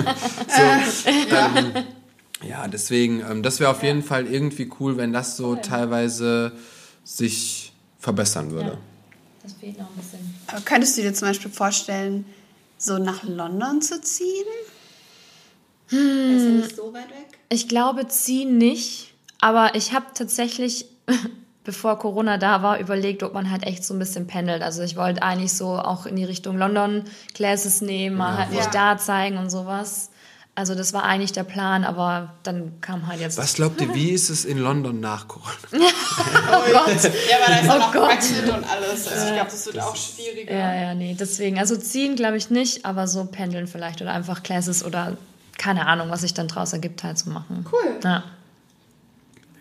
ähm, 1.35 1.83
ja, 2.47 2.67
deswegen, 2.67 3.21
ähm, 3.21 3.41
das 3.41 3.59
wäre 3.59 3.71
auf 3.71 3.81
jeden 3.81 4.03
Fall 4.03 4.27
irgendwie 4.27 4.69
cool, 4.79 4.97
wenn 4.97 5.13
das 5.13 5.35
so 5.35 5.55
teilweise 5.55 6.51
sich 7.03 7.73
verbessern 7.97 8.51
würde. 8.51 8.77
Das 9.49 9.59
fehlt 9.59 9.79
noch 9.79 9.89
ein 9.89 9.95
bisschen. 9.95 10.35
Aber 10.47 10.61
könntest 10.61 10.97
du 10.97 11.01
dir 11.01 11.13
zum 11.13 11.27
Beispiel 11.27 11.51
vorstellen, 11.51 12.25
so 12.77 12.97
nach 12.97 13.23
London 13.23 13.81
zu 13.81 13.99
ziehen? 14.01 14.45
Ist 15.87 15.93
ja 15.93 15.97
nicht 16.51 16.75
so 16.75 16.93
weit 16.93 17.09
weg. 17.09 17.39
Ich 17.49 17.67
glaube, 17.67 18.07
ziehen 18.07 18.57
nicht. 18.57 19.13
Aber 19.41 19.73
ich 19.75 19.93
habe 19.93 20.05
tatsächlich, 20.13 20.85
bevor 21.63 21.97
Corona 21.97 22.37
da 22.37 22.61
war, 22.61 22.79
überlegt, 22.79 23.23
ob 23.23 23.33
man 23.33 23.49
halt 23.49 23.63
echt 23.63 23.83
so 23.83 23.93
ein 23.95 23.99
bisschen 23.99 24.27
pendelt. 24.27 24.61
Also 24.61 24.83
ich 24.83 24.95
wollte 24.97 25.23
eigentlich 25.23 25.53
so 25.53 25.69
auch 25.79 26.05
in 26.05 26.15
die 26.15 26.25
Richtung 26.25 26.57
London 26.57 27.05
Classes 27.33 27.81
nehmen, 27.81 28.17
mal 28.17 28.37
halt 28.37 28.49
mich 28.51 28.59
Ja. 28.59 28.69
da 28.69 28.97
zeigen 28.97 29.37
und 29.37 29.49
sowas. 29.49 30.08
Also 30.59 30.75
das 30.75 30.91
war 30.91 31.05
eigentlich 31.05 31.31
der 31.31 31.45
Plan, 31.45 31.85
aber 31.85 32.33
dann 32.43 32.81
kam 32.81 33.07
halt 33.07 33.21
jetzt. 33.21 33.37
Was 33.37 33.53
glaubt 33.53 33.79
ihr, 33.79 33.95
wie 33.95 34.09
ist 34.09 34.29
es 34.29 34.43
in 34.43 34.57
London 34.57 34.99
nach 34.99 35.29
Corona? 35.29 35.53
Oh 35.71 36.71
Gott. 36.73 37.03
Ja, 37.29 37.37
aber 37.37 37.47
da 37.47 37.59
ist 37.59 37.69
Oh 37.69 37.71
auch 37.71 37.79
noch 37.79 37.93
Gott. 37.93 38.09
Brexit 38.09 38.43
und 38.43 38.69
alles. 38.69 39.07
Also 39.07 39.27
ich 39.27 39.33
glaube, 39.35 39.51
das 39.51 39.65
wird 39.65 39.79
auch 39.79 39.95
schwieriger. 39.95 40.53
Ja, 40.53 40.75
ja, 40.75 40.93
nee, 40.95 41.15
deswegen. 41.17 41.57
Also 41.57 41.77
ziehen 41.77 42.17
glaube 42.17 42.35
ich 42.35 42.49
nicht, 42.49 42.83
aber 42.83 43.07
so 43.07 43.23
pendeln 43.23 43.67
vielleicht 43.67 44.01
oder 44.01 44.11
einfach 44.11 44.43
Classes 44.43 44.83
oder 44.83 45.15
keine 45.57 45.87
Ahnung, 45.87 46.09
was 46.09 46.21
sich 46.21 46.33
dann 46.33 46.49
draus 46.49 46.73
ergibt, 46.73 47.05
halt 47.05 47.17
zu 47.17 47.29
machen. 47.29 47.65
Cool. 47.71 47.97
Ja. 48.03 48.25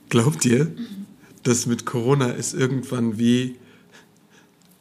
Glaubt 0.08 0.44
ihr, 0.46 0.72
dass 1.44 1.66
mit 1.66 1.86
Corona 1.86 2.30
ist 2.30 2.54
irgendwann 2.54 3.18
wie 3.18 3.56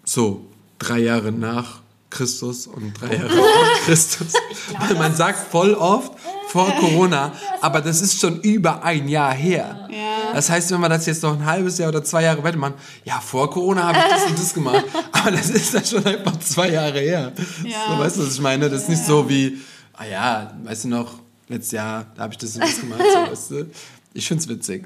so 0.03 0.47
drei 0.79 0.97
Jahre 0.97 1.31
nach 1.31 1.81
Christus 2.09 2.67
und 2.67 2.93
drei 2.99 3.15
Jahre 3.15 3.29
vor 3.29 3.45
Christus? 3.85 4.33
Weil 4.79 4.95
man 4.95 5.15
sagt 5.15 5.51
voll 5.51 5.73
oft 5.73 6.13
vor 6.49 6.71
Corona, 6.79 7.33
aber 7.61 7.81
das 7.81 8.01
ist 8.01 8.19
schon 8.21 8.39
über 8.41 8.83
ein 8.83 9.07
Jahr 9.09 9.33
her. 9.33 9.87
Ja. 9.91 10.33
Das 10.33 10.49
heißt, 10.49 10.71
wenn 10.71 10.79
wir 10.79 10.89
das 10.89 11.05
jetzt 11.05 11.23
noch 11.23 11.33
ein 11.33 11.45
halbes 11.45 11.77
Jahr 11.77 11.89
oder 11.89 12.03
zwei 12.03 12.23
Jahre 12.23 12.41
weitermachen, 12.43 12.75
ja, 13.03 13.19
vor 13.19 13.49
Corona 13.49 13.83
habe 13.83 13.97
ich 13.99 14.05
das 14.13 14.25
und 14.29 14.39
das 14.39 14.53
gemacht, 14.53 14.85
aber 15.11 15.31
das 15.31 15.49
ist 15.49 15.73
dann 15.73 15.85
schon 15.85 16.05
einfach 16.05 16.39
zwei 16.39 16.69
Jahre 16.69 16.99
her. 16.99 17.33
Ja. 17.63 17.77
So, 17.89 17.99
weißt 17.99 18.17
du, 18.17 18.25
was 18.27 18.33
ich 18.35 18.41
meine? 18.41 18.69
Das 18.69 18.83
ist 18.83 18.89
nicht 18.89 19.05
so 19.05 19.27
wie, 19.29 19.57
ah 19.93 20.05
ja, 20.05 20.53
weißt 20.63 20.85
du 20.85 20.87
noch, 20.89 21.19
letztes 21.49 21.71
Jahr, 21.73 22.05
da 22.15 22.23
habe 22.23 22.33
ich 22.33 22.37
das 22.39 22.55
und 22.55 22.61
das 22.63 22.79
gemacht, 22.79 23.01
so, 23.01 23.19
weißt 23.31 23.51
du? 23.51 23.65
Ich 24.13 24.27
find's 24.27 24.47
witzig. 24.47 24.85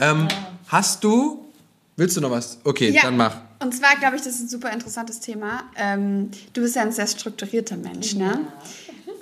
Ähm, 0.00 0.28
Hast 0.68 1.04
du, 1.04 1.44
willst 1.96 2.16
du 2.16 2.20
noch 2.20 2.30
was? 2.30 2.58
Okay, 2.64 2.90
Ja. 2.90 3.02
dann 3.02 3.16
mach. 3.16 3.36
Und 3.64 3.72
zwar 3.74 3.96
glaube 3.96 4.16
ich, 4.16 4.22
das 4.22 4.34
ist 4.34 4.40
ein 4.42 4.48
super 4.48 4.70
interessantes 4.72 5.20
Thema. 5.20 5.62
Ähm, 5.76 6.30
du 6.52 6.60
bist 6.60 6.76
ja 6.76 6.82
ein 6.82 6.92
sehr 6.92 7.06
strukturierter 7.06 7.76
Mensch, 7.78 8.14
ne? 8.14 8.40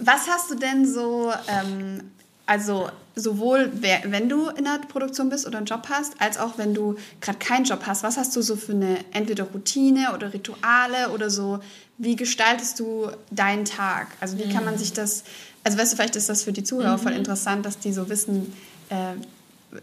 Was 0.01 0.27
hast 0.29 0.51
du 0.51 0.57
denn 0.57 0.85
so, 0.85 1.33
ähm, 1.47 2.11
also 2.45 2.89
sowohl 3.15 3.71
wer- 3.75 4.03
wenn 4.07 4.29
du 4.29 4.49
in 4.49 4.65
der 4.65 4.81
Produktion 4.89 5.29
bist 5.29 5.47
oder 5.47 5.59
einen 5.59 5.67
Job 5.67 5.87
hast, 5.89 6.21
als 6.21 6.39
auch 6.39 6.59
wenn 6.59 6.75
du 6.75 6.97
gerade 7.21 7.39
keinen 7.39 7.65
Job 7.65 7.83
hast, 7.87 8.03
was 8.03 8.17
hast 8.17 8.35
du 8.35 8.43
so 8.43 8.57
für 8.57 8.73
eine 8.73 8.97
entweder 9.13 9.45
Routine 9.45 10.13
oder 10.13 10.33
Rituale 10.33 11.11
oder 11.15 11.31
so, 11.31 11.61
wie 11.99 12.17
gestaltest 12.17 12.81
du 12.81 13.11
deinen 13.31 13.65
Tag? 13.65 14.09
Also 14.21 14.39
wie 14.39 14.49
kann 14.49 14.65
man 14.65 14.77
sich 14.77 14.93
das, 14.93 15.23
also 15.63 15.79
weißt 15.79 15.93
du, 15.93 15.97
vielleicht 15.97 16.17
ist 16.17 16.29
das 16.29 16.43
für 16.43 16.53
die 16.53 16.65
Zuhörer 16.65 16.99
voll 16.99 17.13
interessant, 17.13 17.65
dass 17.65 17.79
die 17.79 17.93
so 17.93 18.09
wissen, 18.09 18.53
äh, 18.89 18.97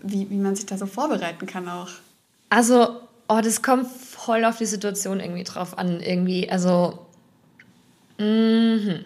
wie, 0.03 0.30
wie 0.30 0.38
man 0.38 0.53
sich 0.57 0.66
da 0.66 0.78
so 0.78 0.86
vorbereiten 0.86 1.45
kann 1.45 1.70
auch. 1.70 1.88
Also, 2.49 2.99
oh, 3.30 3.39
das 3.41 3.62
kommt 3.62 3.88
voll 4.30 4.45
auf 4.45 4.59
die 4.59 4.67
Situation 4.67 5.19
irgendwie 5.19 5.43
drauf 5.43 5.75
an, 5.80 6.01
irgendwie. 6.01 6.51
Also, 6.51 6.99
mhm. 8.19 9.03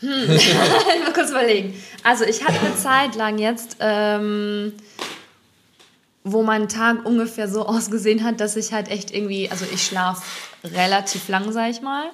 Hm. 0.00 0.30
ich 0.30 0.54
muss 1.02 1.14
kurz 1.14 1.30
überlegen. 1.30 1.72
Also, 2.02 2.24
ich 2.24 2.44
hatte 2.44 2.60
eine 2.60 2.76
Zeit 2.76 3.14
lang 3.14 3.38
jetzt, 3.38 3.78
ähm, 3.80 4.74
wo 6.24 6.42
mein 6.42 6.68
Tag 6.68 7.06
ungefähr 7.06 7.48
so 7.48 7.64
ausgesehen 7.64 8.22
hat, 8.22 8.38
dass 8.38 8.54
ich 8.56 8.74
halt 8.74 8.88
echt 8.88 9.14
irgendwie, 9.14 9.50
also 9.50 9.64
ich 9.72 9.82
schlafe 9.82 10.22
relativ 10.62 11.26
lang, 11.28 11.50
sag 11.52 11.70
ich 11.70 11.80
mal. 11.80 12.10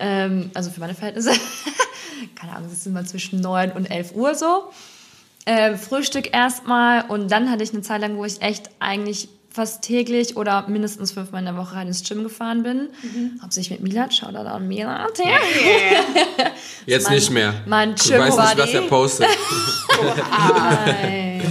Ähm, 0.00 0.50
also 0.54 0.72
für 0.72 0.80
meine 0.80 0.96
Verhältnisse. 0.96 1.30
Keine 2.34 2.56
Ahnung, 2.56 2.70
es 2.72 2.78
ist 2.78 2.86
immer 2.88 3.04
zwischen 3.04 3.40
9 3.40 3.70
und 3.70 3.88
11 3.88 4.16
Uhr 4.16 4.34
so. 4.34 4.72
Ähm, 5.46 5.78
Frühstück 5.78 6.34
erstmal 6.34 7.02
und 7.08 7.30
dann 7.30 7.52
hatte 7.52 7.62
ich 7.62 7.72
eine 7.72 7.82
Zeit 7.82 8.00
lang, 8.00 8.16
wo 8.16 8.24
ich 8.24 8.42
echt 8.42 8.68
eigentlich 8.80 9.28
fast 9.52 9.82
täglich 9.82 10.36
oder 10.36 10.68
mindestens 10.68 11.10
fünfmal 11.12 11.40
in 11.40 11.46
der 11.46 11.56
Woche 11.56 11.74
halt 11.74 11.88
ins 11.88 12.02
Gym 12.08 12.22
gefahren 12.22 12.62
bin. 12.62 12.88
Hauptsächlich 13.42 13.80
mit 13.80 13.88
Milat, 13.92 14.14
schau 14.14 14.30
da 14.30 14.42
an 14.44 14.68
Milat. 14.68 15.18
Jetzt 16.86 17.06
Mein- 17.08 17.14
nicht 17.14 17.30
mehr. 17.30 17.54
mein 17.66 17.94
du 17.94 18.18
weißt 18.18 18.38
nicht, 18.38 18.58
was 18.58 18.70
er 18.74 18.82
postet. 18.82 19.26
Nein. 20.54 21.42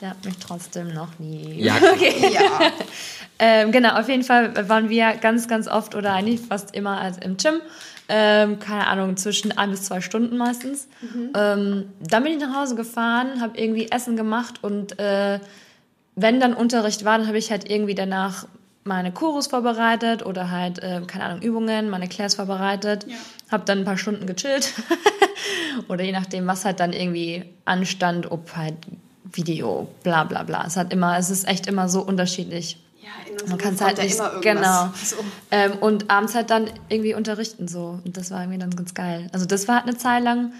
Der 0.00 0.10
hat 0.10 0.24
mich 0.24 0.36
trotzdem 0.38 0.92
noch 0.94 1.18
nie. 1.18 1.62
Ja, 1.62 1.76
Ja. 2.32 2.40
Ähm, 3.38 3.72
genau, 3.72 3.98
auf 3.98 4.08
jeden 4.08 4.22
Fall 4.24 4.68
waren 4.68 4.88
wir 4.88 5.14
ganz, 5.20 5.48
ganz 5.48 5.66
oft 5.66 5.94
oder 5.94 6.12
eigentlich 6.12 6.40
fast 6.40 6.74
immer 6.76 7.00
als 7.00 7.18
im 7.18 7.36
Gym. 7.36 7.54
Ähm, 8.08 8.58
keine 8.58 8.86
Ahnung, 8.88 9.16
zwischen 9.16 9.56
ein 9.56 9.70
bis 9.70 9.84
zwei 9.84 10.00
Stunden 10.00 10.36
meistens. 10.36 10.86
Ähm, 11.34 11.86
dann 12.00 12.22
bin 12.22 12.32
ich 12.34 12.40
nach 12.40 12.54
Hause 12.54 12.74
gefahren, 12.74 13.40
habe 13.40 13.56
irgendwie 13.58 13.90
Essen 13.90 14.16
gemacht 14.16 14.56
und 14.62 14.98
äh, 14.98 15.40
wenn 16.14 16.40
dann 16.40 16.54
Unterricht 16.54 17.04
war, 17.04 17.18
dann 17.18 17.26
habe 17.26 17.38
ich 17.38 17.50
halt 17.50 17.70
irgendwie 17.70 17.94
danach 17.94 18.46
meine 18.84 19.12
Chorus 19.12 19.46
vorbereitet 19.46 20.26
oder 20.26 20.50
halt, 20.50 20.80
äh, 20.80 21.02
keine 21.06 21.24
Ahnung, 21.24 21.42
Übungen, 21.42 21.88
meine 21.88 22.08
Class 22.08 22.34
vorbereitet. 22.34 23.06
Ja. 23.08 23.16
Habe 23.50 23.64
dann 23.64 23.78
ein 23.78 23.84
paar 23.84 23.98
Stunden 23.98 24.26
gechillt. 24.26 24.72
oder 25.88 26.02
je 26.04 26.12
nachdem, 26.12 26.46
was 26.46 26.64
halt 26.64 26.80
dann 26.80 26.92
irgendwie 26.92 27.44
anstand, 27.64 28.30
ob 28.30 28.56
halt 28.56 28.74
Video, 29.24 29.88
bla 30.02 30.24
bla 30.24 30.42
bla. 30.42 30.66
Es 30.66 30.76
hat 30.76 30.92
immer, 30.92 31.16
es 31.16 31.30
ist 31.30 31.46
echt 31.46 31.66
immer 31.66 31.88
so 31.88 32.02
unterschiedlich. 32.02 32.78
Ja, 33.00 33.48
Man 33.48 33.58
kann 33.58 33.74
es 33.74 33.80
halt 33.80 33.98
nicht, 33.98 34.20
genau. 34.42 34.90
So. 35.02 35.16
Ähm, 35.50 35.72
und 35.80 36.10
abends 36.10 36.34
halt 36.34 36.50
dann 36.50 36.68
irgendwie 36.88 37.14
unterrichten 37.14 37.68
so. 37.68 38.00
Und 38.04 38.16
das 38.16 38.30
war 38.30 38.42
irgendwie 38.42 38.58
dann 38.58 38.74
ganz 38.74 38.94
geil. 38.94 39.28
Also 39.32 39.46
das 39.46 39.68
war 39.68 39.76
halt 39.76 39.88
eine 39.88 39.96
Zeit 39.96 40.22
lang 40.22 40.52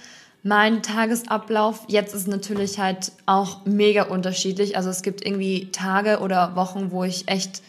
mein 0.43 0.83
Tagesablauf. 0.83 1.85
Jetzt 1.89 2.15
ist 2.15 2.27
natürlich 2.27 2.79
halt 2.79 3.13
auch 3.27 3.65
mega 3.65 4.05
unterschiedlich. 4.05 4.77
Also 4.77 4.91
es 4.91 5.03
gibt 5.03 5.25
irgendwie 5.25 5.71
Tage 5.71 6.19
oder 6.19 6.57
Wochen, 6.57 6.91
wo 6.91 7.05
ich 7.05 7.29
echt 7.29 7.63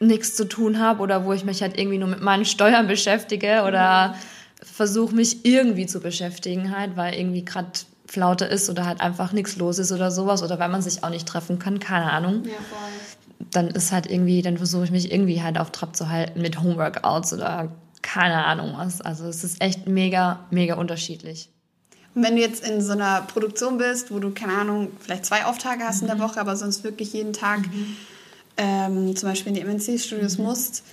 nichts 0.00 0.34
zu 0.34 0.44
tun 0.48 0.80
habe 0.80 1.02
oder 1.02 1.24
wo 1.24 1.32
ich 1.32 1.44
mich 1.44 1.62
halt 1.62 1.78
irgendwie 1.78 1.98
nur 1.98 2.08
mit 2.08 2.20
meinen 2.20 2.44
Steuern 2.44 2.86
beschäftige 2.88 3.62
oder 3.66 4.16
versuche 4.60 5.14
mich 5.14 5.44
irgendwie 5.44 5.86
zu 5.86 6.00
beschäftigen 6.00 6.76
halt, 6.76 6.96
weil 6.96 7.14
irgendwie 7.14 7.44
gerade 7.44 7.70
Flaute 8.06 8.44
ist 8.44 8.68
oder 8.68 8.86
halt 8.86 9.00
einfach 9.00 9.32
nichts 9.32 9.56
los 9.56 9.78
ist 9.78 9.92
oder 9.92 10.10
sowas 10.10 10.42
oder 10.42 10.58
weil 10.58 10.68
man 10.68 10.82
sich 10.82 11.04
auch 11.04 11.10
nicht 11.10 11.26
treffen 11.26 11.58
kann, 11.58 11.80
keine 11.80 12.10
Ahnung 12.10 12.44
Ja, 12.44 12.52
voll. 12.52 13.46
dann 13.50 13.68
ist 13.68 13.92
halt 13.92 14.10
irgendwie, 14.10 14.42
dann 14.42 14.56
versuche 14.58 14.84
ich 14.84 14.90
mich 14.90 15.12
irgendwie 15.12 15.42
halt 15.42 15.58
auf 15.58 15.70
Trab 15.70 15.96
zu 15.96 16.08
halten 16.08 16.40
mit 16.40 16.60
Homeworkouts 16.60 17.32
oder 17.32 17.72
keine 18.02 18.44
Ahnung 18.44 18.74
was. 18.76 19.00
Also 19.00 19.26
es 19.26 19.44
ist 19.44 19.62
echt 19.62 19.86
mega, 19.88 20.40
mega 20.50 20.74
unterschiedlich. 20.74 21.50
Wenn 22.14 22.36
du 22.36 22.42
jetzt 22.42 22.66
in 22.66 22.80
so 22.80 22.92
einer 22.92 23.22
Produktion 23.22 23.78
bist, 23.78 24.12
wo 24.12 24.18
du, 24.18 24.30
keine 24.30 24.52
Ahnung, 24.52 24.92
vielleicht 25.00 25.26
zwei 25.26 25.44
Auftage 25.44 25.84
hast 25.84 26.02
in 26.02 26.06
der 26.06 26.18
Woche, 26.20 26.40
aber 26.40 26.56
sonst 26.56 26.84
wirklich 26.84 27.12
jeden 27.12 27.32
Tag 27.32 27.60
ähm, 28.56 29.16
zum 29.16 29.28
Beispiel 29.28 29.56
in 29.56 29.56
die 29.56 29.64
MNC-Studios 29.64 30.38
musst, 30.38 30.84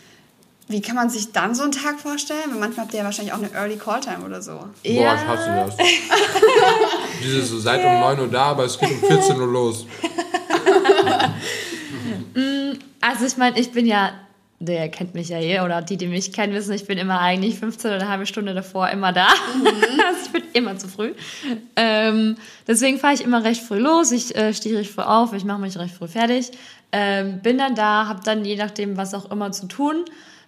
wie 0.67 0.81
kann 0.81 0.95
man 0.95 1.09
sich 1.09 1.31
dann 1.31 1.53
so 1.53 1.63
einen 1.63 1.73
Tag 1.73 1.99
vorstellen? 1.99 2.49
Weil 2.49 2.59
manchmal 2.59 2.85
habt 2.85 2.93
ihr 2.93 2.99
ja 2.99 3.05
wahrscheinlich 3.05 3.33
auch 3.33 3.39
eine 3.39 3.51
Early 3.51 3.77
Call-Time 3.77 4.25
oder 4.25 4.41
so. 4.41 4.51
Boah, 4.53 4.71
ich 4.83 4.95
hasse 4.99 5.65
das. 5.67 5.77
Diese 7.23 7.45
so 7.45 7.59
seit 7.59 7.83
um 7.83 7.99
9 7.99 8.19
Uhr 8.21 8.27
da, 8.29 8.45
aber 8.45 8.65
es 8.65 8.79
geht 8.79 8.89
um 8.89 8.99
14 8.99 9.39
Uhr 9.39 9.47
los. 9.47 9.85
Also 13.01 13.25
ich 13.25 13.35
meine, 13.35 13.59
ich 13.59 13.71
bin 13.71 13.87
ja, 13.87 14.11
der 14.61 14.89
kennt 14.89 15.15
mich 15.15 15.29
ja 15.29 15.37
hier 15.37 15.63
oder 15.63 15.81
die, 15.81 15.97
die 15.97 16.07
mich 16.07 16.31
kennen, 16.31 16.53
wissen, 16.53 16.73
ich 16.73 16.85
bin 16.85 16.97
immer 16.97 17.19
eigentlich 17.19 17.57
15 17.57 17.91
oder 17.91 18.01
eine 18.01 18.09
halbe 18.09 18.25
Stunde 18.25 18.53
davor 18.53 18.89
immer 18.89 19.11
da. 19.11 19.27
also 20.07 20.19
ich 20.25 20.31
bin 20.31 20.43
immer 20.53 20.77
zu 20.77 20.87
früh. 20.87 21.13
Ähm, 21.75 22.37
deswegen 22.67 22.99
fahre 22.99 23.15
ich 23.15 23.23
immer 23.23 23.43
recht 23.43 23.61
früh 23.61 23.79
los. 23.79 24.11
Ich 24.11 24.35
äh, 24.35 24.53
stehe 24.53 24.77
recht 24.77 24.91
früh 24.91 25.01
auf, 25.01 25.33
ich 25.33 25.45
mache 25.45 25.59
mich 25.59 25.77
recht 25.77 25.95
früh 25.95 26.07
fertig. 26.07 26.51
Ähm, 26.91 27.39
bin 27.41 27.57
dann 27.57 27.73
da, 27.73 28.07
habe 28.07 28.21
dann 28.23 28.45
je 28.45 28.55
nachdem 28.55 28.97
was 28.97 29.13
auch 29.13 29.31
immer 29.31 29.51
zu 29.51 29.67
tun. 29.67 30.05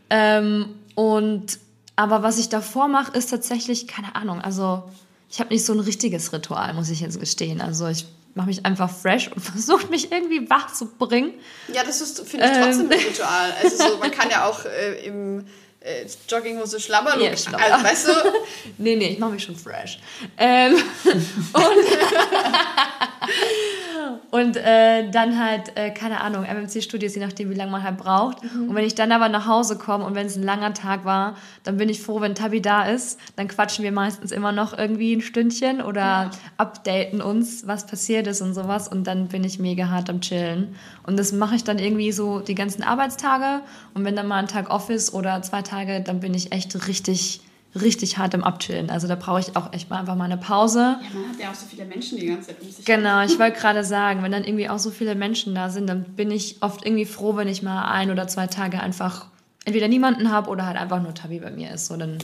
Ähm, 0.09 0.75
und 0.95 1.57
aber 1.95 2.21
was 2.21 2.37
ich 2.37 2.49
davor 2.49 2.87
mache, 2.87 3.17
ist 3.17 3.31
tatsächlich 3.31 3.87
keine 3.87 4.15
Ahnung. 4.15 4.41
Also 4.41 4.83
ich 5.29 5.39
habe 5.39 5.51
nicht 5.51 5.65
so 5.65 5.73
ein 5.73 5.79
richtiges 5.79 6.31
Ritual, 6.33 6.73
muss 6.75 6.89
ich 6.89 7.01
jetzt 7.01 7.19
gestehen. 7.19 7.61
Also 7.61 7.87
ich 7.87 8.05
mache 8.35 8.47
mich 8.47 8.65
einfach 8.65 8.89
fresh 8.89 9.29
und 9.31 9.41
versuche 9.41 9.87
mich 9.87 10.11
irgendwie 10.11 10.49
wach 10.49 10.73
zu 10.73 10.87
bringen. 10.87 11.33
Ja, 11.73 11.83
das 11.83 12.01
ist, 12.01 12.27
finde 12.27 12.45
ich, 12.45 12.51
trotzdem 12.51 12.89
ein 12.89 12.99
Ritual. 12.99 13.53
Also 13.61 13.89
so, 13.89 13.97
man 13.97 14.11
kann 14.11 14.29
ja 14.29 14.45
auch 14.45 14.65
äh, 14.65 15.05
im 15.05 15.45
äh, 15.83 16.05
Jogginghose 16.29 16.79
schlabbern. 16.79 17.19
Ja, 17.21 17.29
und- 17.31 17.39
schlabbern. 17.39 17.71
Also, 17.71 17.85
weißt 17.85 18.07
du, 18.07 18.11
Nee, 18.77 18.95
nee, 18.95 19.09
ich 19.09 19.19
mache 19.19 19.31
mich 19.31 19.43
schon 19.43 19.55
fresh. 19.55 19.99
Ähm, 20.37 20.75
und 21.53 21.63
und 24.31 24.57
äh, 24.57 25.09
dann 25.11 25.39
halt, 25.39 25.75
äh, 25.77 25.91
keine 25.91 26.21
Ahnung, 26.21 26.43
MMC-Studios, 26.43 27.15
je 27.15 27.21
nachdem, 27.21 27.49
wie 27.49 27.55
lange 27.55 27.71
man 27.71 27.83
halt 27.83 27.97
braucht. 27.97 28.37
Und 28.43 28.75
wenn 28.75 28.85
ich 28.85 28.95
dann 28.95 29.11
aber 29.11 29.29
nach 29.29 29.47
Hause 29.47 29.77
komme 29.77 30.05
und 30.05 30.15
wenn 30.15 30.27
es 30.27 30.35
ein 30.35 30.43
langer 30.43 30.73
Tag 30.73 31.05
war, 31.05 31.35
dann 31.63 31.77
bin 31.77 31.87
ich 31.89 32.01
froh, 32.01 32.19
wenn 32.19 32.35
Tabi 32.35 32.61
da 32.61 32.83
ist. 32.85 33.19
Dann 33.35 33.47
quatschen 33.47 33.83
wir 33.83 33.91
meistens 33.91 34.31
immer 34.31 34.51
noch 34.51 34.77
irgendwie 34.77 35.15
ein 35.15 35.21
Stündchen 35.21 35.81
oder 35.81 36.31
updaten 36.57 37.21
uns, 37.21 37.67
was 37.67 37.85
passiert 37.85 38.27
ist 38.27 38.41
und 38.41 38.53
sowas. 38.53 38.87
Und 38.87 39.05
dann 39.05 39.27
bin 39.27 39.43
ich 39.43 39.59
mega 39.59 39.89
hart 39.89 40.09
am 40.09 40.21
Chillen. 40.21 40.75
Und 41.05 41.17
das 41.17 41.31
mache 41.31 41.55
ich 41.55 41.63
dann 41.63 41.79
irgendwie 41.79 42.11
so 42.11 42.39
die 42.39 42.55
ganzen 42.55 42.83
Arbeitstage. 42.83 43.61
Und 43.93 44.03
wenn 44.03 44.15
dann 44.15 44.27
mal 44.27 44.39
ein 44.39 44.47
Tag 44.47 44.69
off 44.69 44.89
ist 44.89 45.13
oder 45.13 45.41
zwei 45.43 45.61
Tage, 45.61 45.72
dann 46.03 46.19
bin 46.19 46.33
ich 46.33 46.51
echt 46.51 46.87
richtig 46.87 47.41
richtig 47.75 48.17
hart 48.17 48.33
im 48.33 48.43
Abchillen. 48.43 48.89
Also 48.89 49.07
da 49.07 49.15
brauche 49.15 49.39
ich 49.39 49.55
auch 49.55 49.73
echt 49.73 49.89
mal 49.89 49.99
einfach 49.99 50.15
mal 50.15 50.25
eine 50.25 50.37
Pause. 50.37 50.79
ja, 50.79 51.19
man 51.19 51.29
hat 51.31 51.39
ja 51.39 51.49
auch 51.49 51.55
so 51.55 51.65
viele 51.65 51.85
Menschen 51.85 52.19
die 52.19 52.27
ganze 52.27 52.47
Zeit 52.49 52.61
um 52.61 52.69
sich. 52.69 52.85
Genau, 52.85 53.23
ich 53.23 53.39
wollte 53.39 53.59
gerade 53.59 53.83
sagen, 53.83 54.21
wenn 54.23 54.31
dann 54.31 54.43
irgendwie 54.43 54.69
auch 54.69 54.79
so 54.79 54.91
viele 54.91 55.15
Menschen 55.15 55.55
da 55.55 55.69
sind, 55.69 55.87
dann 55.87 56.03
bin 56.03 56.29
ich 56.31 56.57
oft 56.61 56.85
irgendwie 56.85 57.05
froh, 57.05 57.35
wenn 57.35 57.47
ich 57.47 57.63
mal 57.63 57.89
ein 57.91 58.11
oder 58.11 58.27
zwei 58.27 58.47
Tage 58.47 58.79
einfach 58.79 59.25
entweder 59.65 59.87
niemanden 59.87 60.31
habe 60.31 60.49
oder 60.49 60.65
halt 60.65 60.77
einfach 60.77 61.01
nur 61.01 61.13
Tabi 61.13 61.39
bei 61.39 61.51
mir 61.51 61.71
ist. 61.71 61.87
So, 61.87 61.97
dann 61.97 62.17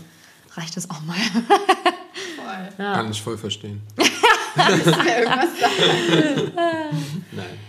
reicht 0.55 0.77
das 0.77 0.89
auch 0.89 1.01
mal. 1.01 1.15
Voll. 1.15 2.75
Kann 2.77 3.11
ich 3.11 3.21
voll 3.21 3.37
verstehen. 3.37 3.81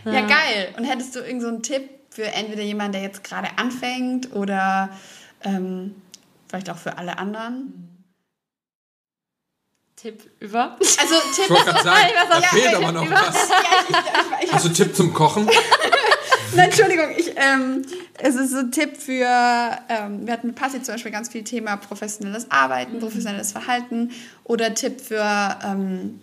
Ja. 0.05 0.12
Ja, 0.12 0.20
geil. 0.22 0.74
Und 0.76 0.85
hättest 0.85 1.14
du 1.14 1.20
irgendeinen 1.20 1.41
so 1.41 1.49
einen 1.49 1.62
Tipp 1.62 1.91
für 2.11 2.24
entweder 2.24 2.62
jemanden, 2.62 2.93
der 2.93 3.03
jetzt 3.03 3.22
gerade 3.22 3.49
anfängt 3.57 4.35
oder 4.35 4.91
ähm, 5.43 5.95
vielleicht 6.49 6.70
auch 6.70 6.78
für 6.78 6.99
alle 6.99 7.18
anderen? 7.18 7.86
Tipp 9.97 10.30
über. 10.41 10.76
Also 10.80 11.14
Ich 11.30 11.36
Tipp. 11.36 11.51
wollte 11.51 11.64
gerade 11.66 11.84
sagen, 11.84 12.07
Ich 12.09 12.28
da 12.28 12.38
auch 12.38 12.45
fehlt 12.51 12.74
aber 12.74 12.93
noch 12.93 13.07
über- 13.07 13.16
was. 13.16 13.49
Ja, 13.51 13.57
ich, 13.88 13.97
ich, 13.97 14.45
ich, 14.49 14.53
Hast 14.53 14.64
du 14.64 14.68
Tipp 14.70 14.97
zum 14.97 15.12
Kochen? 15.12 15.47
Nein, 16.55 16.70
Entschuldigung, 16.70 17.11
ich, 17.16 17.32
ähm, 17.36 17.82
es 18.18 18.34
ist 18.34 18.51
so 18.53 18.59
ein 18.59 18.72
Tipp 18.72 18.97
für, 18.97 19.24
ähm, 19.88 20.26
wir 20.26 20.32
hatten 20.32 20.49
mit 20.49 20.57
Passi 20.57 20.82
zum 20.82 20.95
Beispiel 20.95 21.12
ganz 21.12 21.28
viel 21.28 21.45
Thema 21.45 21.76
professionelles 21.76 22.51
Arbeiten, 22.51 22.99
professionelles 22.99 23.53
Verhalten 23.53 24.11
oder 24.45 24.74
Tipp 24.74 25.01
für 25.01 25.59
ähm, 25.64 26.20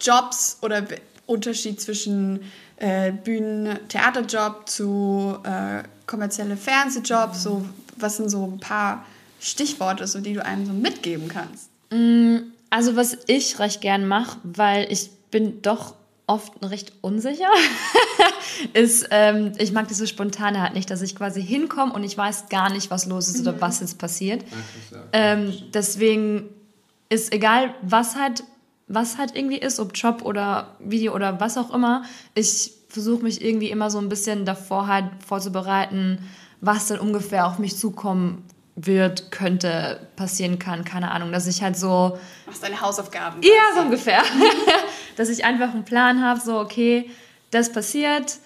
Jobs 0.00 0.58
oder 0.60 0.84
Unterschied 1.26 1.80
zwischen 1.80 2.50
äh, 2.76 3.12
Bühnen-Theaterjob 3.12 4.68
zu 4.68 5.38
äh, 5.44 5.84
kommerzielle 6.06 6.56
Fernsehjob, 6.58 7.34
so 7.34 7.64
was 7.96 8.16
sind 8.16 8.28
so 8.28 8.44
ein 8.44 8.60
paar 8.60 9.04
Stichworte, 9.40 10.06
so 10.06 10.20
die 10.20 10.34
du 10.34 10.44
einem 10.44 10.66
so 10.66 10.72
mitgeben 10.72 11.28
kannst. 11.28 11.68
Also 12.70 12.96
was 12.96 13.18
ich 13.26 13.58
recht 13.58 13.80
gern 13.80 14.06
mache, 14.08 14.38
weil 14.42 14.90
ich 14.90 15.10
bin 15.30 15.62
doch 15.62 15.94
oft 16.26 16.52
recht 16.62 16.92
unsicher, 17.02 17.50
ist, 18.72 19.08
ähm, 19.10 19.52
ich 19.58 19.72
mag 19.72 19.88
diese 19.88 20.06
Spontane 20.06 20.62
halt 20.62 20.74
nicht, 20.74 20.90
dass 20.90 21.02
ich 21.02 21.14
quasi 21.14 21.42
hinkomme 21.42 21.92
und 21.92 22.02
ich 22.02 22.16
weiß 22.16 22.48
gar 22.48 22.70
nicht, 22.72 22.90
was 22.90 23.06
los 23.06 23.28
ist 23.28 23.40
oder 23.42 23.60
was 23.60 23.80
jetzt 23.80 23.98
passiert. 23.98 24.42
Ähm, 25.12 25.52
deswegen 25.74 26.48
ist 27.10 27.32
egal, 27.32 27.74
was 27.82 28.16
halt, 28.16 28.44
was 28.88 29.18
halt 29.18 29.36
irgendwie 29.36 29.58
ist, 29.58 29.78
ob 29.78 29.92
Job 29.94 30.22
oder 30.24 30.76
Video 30.78 31.14
oder 31.14 31.40
was 31.40 31.58
auch 31.58 31.72
immer, 31.74 32.04
ich 32.34 32.72
versuche 32.88 33.22
mich 33.22 33.44
irgendwie 33.44 33.70
immer 33.70 33.90
so 33.90 33.98
ein 33.98 34.08
bisschen 34.08 34.46
davor 34.46 34.86
halt 34.86 35.06
vorzubereiten, 35.26 36.18
was 36.66 36.86
dann 36.86 36.98
ungefähr 36.98 37.46
auf 37.46 37.58
mich 37.58 37.76
zukommen 37.76 38.44
wird, 38.76 39.30
könnte, 39.30 40.00
passieren 40.16 40.58
kann, 40.58 40.84
keine 40.84 41.10
Ahnung, 41.12 41.30
dass 41.30 41.46
ich 41.46 41.62
halt 41.62 41.76
so 41.76 42.18
Machst 42.46 42.62
deine 42.62 42.80
Hausaufgaben. 42.80 43.40
ja, 43.42 43.74
so 43.76 43.82
ungefähr. 43.82 44.22
Dass 45.16 45.28
ich 45.28 45.44
einfach 45.44 45.72
einen 45.72 45.84
Plan 45.84 46.24
habe, 46.24 46.40
so, 46.40 46.58
okay, 46.58 47.08
das 47.52 47.70
passiert, 47.70 48.38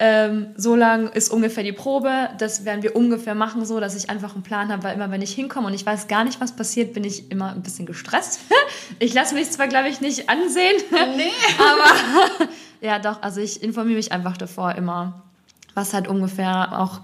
ähm, 0.00 0.48
so 0.56 0.74
lang 0.74 1.08
ist 1.12 1.28
ungefähr 1.30 1.62
die 1.62 1.72
Probe, 1.72 2.30
das 2.38 2.64
werden 2.64 2.82
wir 2.82 2.96
ungefähr 2.96 3.36
machen, 3.36 3.64
so, 3.64 3.78
dass 3.78 3.94
ich 3.94 4.10
einfach 4.10 4.34
einen 4.34 4.42
Plan 4.42 4.70
habe, 4.72 4.82
weil 4.82 4.94
immer, 4.96 5.10
wenn 5.12 5.22
ich 5.22 5.32
hinkomme 5.32 5.68
und 5.68 5.74
ich 5.74 5.86
weiß 5.86 6.08
gar 6.08 6.24
nicht, 6.24 6.40
was 6.40 6.56
passiert, 6.56 6.92
bin 6.94 7.04
ich 7.04 7.30
immer 7.30 7.52
ein 7.52 7.62
bisschen 7.62 7.86
gestresst. 7.86 8.40
Ich 8.98 9.14
lasse 9.14 9.34
mich 9.34 9.50
zwar, 9.50 9.68
glaube 9.68 9.88
ich, 9.88 10.00
nicht 10.00 10.28
ansehen, 10.28 10.76
Nee. 11.16 11.30
aber 11.58 12.48
ja, 12.80 12.98
doch, 12.98 13.22
also 13.22 13.40
ich 13.40 13.62
informiere 13.62 13.96
mich 13.96 14.12
einfach 14.12 14.36
davor 14.36 14.74
immer, 14.74 15.22
was 15.74 15.92
halt 15.94 16.08
ungefähr 16.08 16.78
auch, 16.80 17.00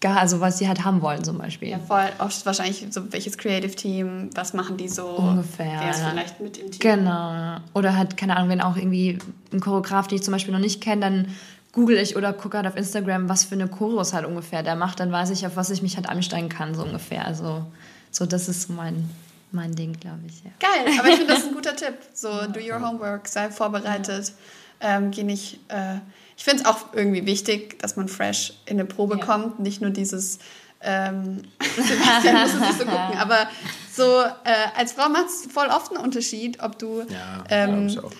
gar, 0.00 0.18
also 0.18 0.40
was 0.40 0.58
sie 0.58 0.68
halt 0.68 0.84
haben 0.84 1.02
wollen 1.02 1.24
zum 1.24 1.38
Beispiel. 1.38 1.68
Ja, 1.68 1.78
voll. 1.78 2.08
Oft 2.18 2.46
wahrscheinlich 2.46 2.86
so, 2.90 3.12
welches 3.12 3.36
Creative 3.36 3.74
Team, 3.74 4.30
was 4.34 4.52
machen 4.52 4.76
die 4.76 4.88
so? 4.88 5.08
Ungefähr, 5.08 5.80
Wer 5.80 5.90
ist 5.90 6.00
ja. 6.00 6.10
vielleicht 6.10 6.40
mit 6.40 6.56
im 6.58 6.70
Team? 6.70 6.80
Genau. 6.80 7.32
ja. 7.32 7.60
Oder 7.74 7.96
halt, 7.96 8.16
keine 8.16 8.36
Ahnung, 8.36 8.50
wenn 8.50 8.60
auch 8.60 8.76
irgendwie 8.76 9.18
ein 9.52 9.60
Choreograf, 9.60 10.06
den 10.06 10.16
ich 10.16 10.22
zum 10.22 10.32
Beispiel 10.32 10.52
noch 10.52 10.60
nicht 10.60 10.80
kenne, 10.80 11.00
dann 11.00 11.36
google 11.72 11.98
ich 11.98 12.16
oder 12.16 12.32
gucke 12.32 12.56
halt 12.56 12.66
auf 12.66 12.76
Instagram, 12.76 13.28
was 13.28 13.44
für 13.44 13.54
eine 13.54 13.68
Choreos 13.68 14.12
halt 14.12 14.26
ungefähr 14.26 14.62
der 14.62 14.76
macht, 14.76 15.00
dann 15.00 15.12
weiß 15.12 15.30
ich, 15.30 15.46
auf 15.46 15.56
was 15.56 15.70
ich 15.70 15.82
mich 15.82 15.96
halt 15.96 16.08
ansteigen 16.08 16.48
kann, 16.48 16.74
so 16.74 16.82
ungefähr. 16.82 17.26
Also, 17.26 17.66
so, 18.10 18.24
das 18.24 18.48
ist 18.48 18.70
mein, 18.70 19.08
mein 19.52 19.74
Ding, 19.74 19.92
glaube 19.94 20.20
ich, 20.26 20.42
ja. 20.44 20.50
Geil, 20.60 20.98
aber 20.98 21.08
ich 21.08 21.16
finde 21.16 21.34
das 21.34 21.44
ein 21.44 21.54
guter 21.54 21.76
Tipp. 21.76 21.94
So, 22.14 22.28
do 22.46 22.60
your 22.60 22.80
homework, 22.80 23.28
sei 23.28 23.50
vorbereitet, 23.50 24.32
ähm, 24.80 25.10
geh 25.10 25.24
nicht. 25.24 25.60
Äh, 25.68 25.98
ich 26.38 26.44
finde 26.44 26.62
es 26.62 26.66
auch 26.68 26.94
irgendwie 26.94 27.26
wichtig, 27.26 27.78
dass 27.80 27.96
man 27.96 28.08
fresh 28.08 28.54
in 28.64 28.78
eine 28.78 28.86
Probe 28.86 29.18
Ja. 29.18 29.24
kommt, 29.26 29.58
nicht 29.58 29.82
nur 29.82 29.90
dieses. 29.90 30.38
Ähm, 30.80 31.42
Sebastian 31.76 32.42
muss 32.42 32.54
es 32.54 32.60
nicht 32.60 32.78
so 32.78 32.84
gucken, 32.84 33.18
aber 33.18 33.48
so 33.92 34.04
äh, 34.44 34.68
als 34.76 34.92
Frau 34.92 35.08
macht 35.08 35.26
es 35.26 35.52
voll 35.52 35.66
oft 35.66 35.90
einen 35.92 36.00
Unterschied, 36.04 36.62
ob 36.62 36.78
du 36.78 37.00
Ja, 37.00 37.42
ähm, 37.50 37.88
auch. 38.00 38.12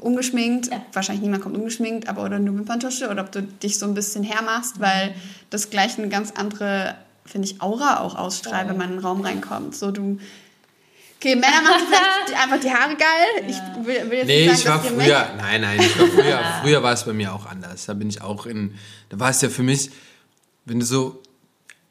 ungeschminkt, 0.00 0.68
Ja. 0.70 0.84
wahrscheinlich 0.92 1.22
niemand 1.22 1.42
kommt 1.42 1.56
ungeschminkt, 1.56 2.08
aber 2.08 2.22
oder 2.24 2.38
nur 2.38 2.54
Wimperntusche 2.56 3.08
oder 3.10 3.22
ob 3.22 3.32
du 3.32 3.42
dich 3.42 3.78
so 3.78 3.86
ein 3.86 3.94
bisschen 3.94 4.22
hermachst, 4.22 4.80
weil 4.80 5.14
das 5.50 5.70
gleich 5.70 5.98
eine 5.98 6.08
ganz 6.08 6.30
andere, 6.36 6.94
finde 7.26 7.48
ich, 7.48 7.60
Aura 7.60 8.00
auch 8.00 8.14
ausstrahlt, 8.14 8.68
wenn 8.68 8.76
man 8.76 8.90
in 8.90 8.96
den 8.98 9.04
Raum 9.04 9.20
reinkommt. 9.22 9.74
So 9.74 9.90
du. 9.90 10.18
Okay, 11.24 11.36
Männer 11.36 11.62
machen 11.62 11.86
vielleicht 11.88 12.42
einfach 12.42 12.60
die 12.60 12.70
Haare 12.70 12.94
geil. 12.96 13.46
Ich 13.48 13.86
will, 13.86 14.10
will 14.10 14.18
jetzt 14.18 14.26
Nee, 14.26 14.46
nicht 14.46 14.52
ich 14.58 14.62
sagen, 14.62 14.82
war 14.84 14.90
dass 14.90 14.92
ihr 14.92 15.04
früher, 15.04 15.18
Männer- 15.20 15.34
nein, 15.42 15.60
nein, 15.62 15.80
ich 15.80 15.98
war 15.98 16.06
früher, 16.06 16.40
früher 16.62 16.82
war 16.82 16.92
es 16.92 17.04
bei 17.04 17.12
mir 17.14 17.32
auch 17.32 17.46
anders. 17.46 17.86
Da 17.86 17.94
bin 17.94 18.10
ich 18.10 18.20
auch 18.20 18.44
in, 18.44 18.74
da 19.08 19.18
war 19.18 19.30
es 19.30 19.40
ja 19.40 19.48
für 19.48 19.62
mich, 19.62 19.90
wenn 20.66 20.80
du 20.80 20.84
so 20.84 21.22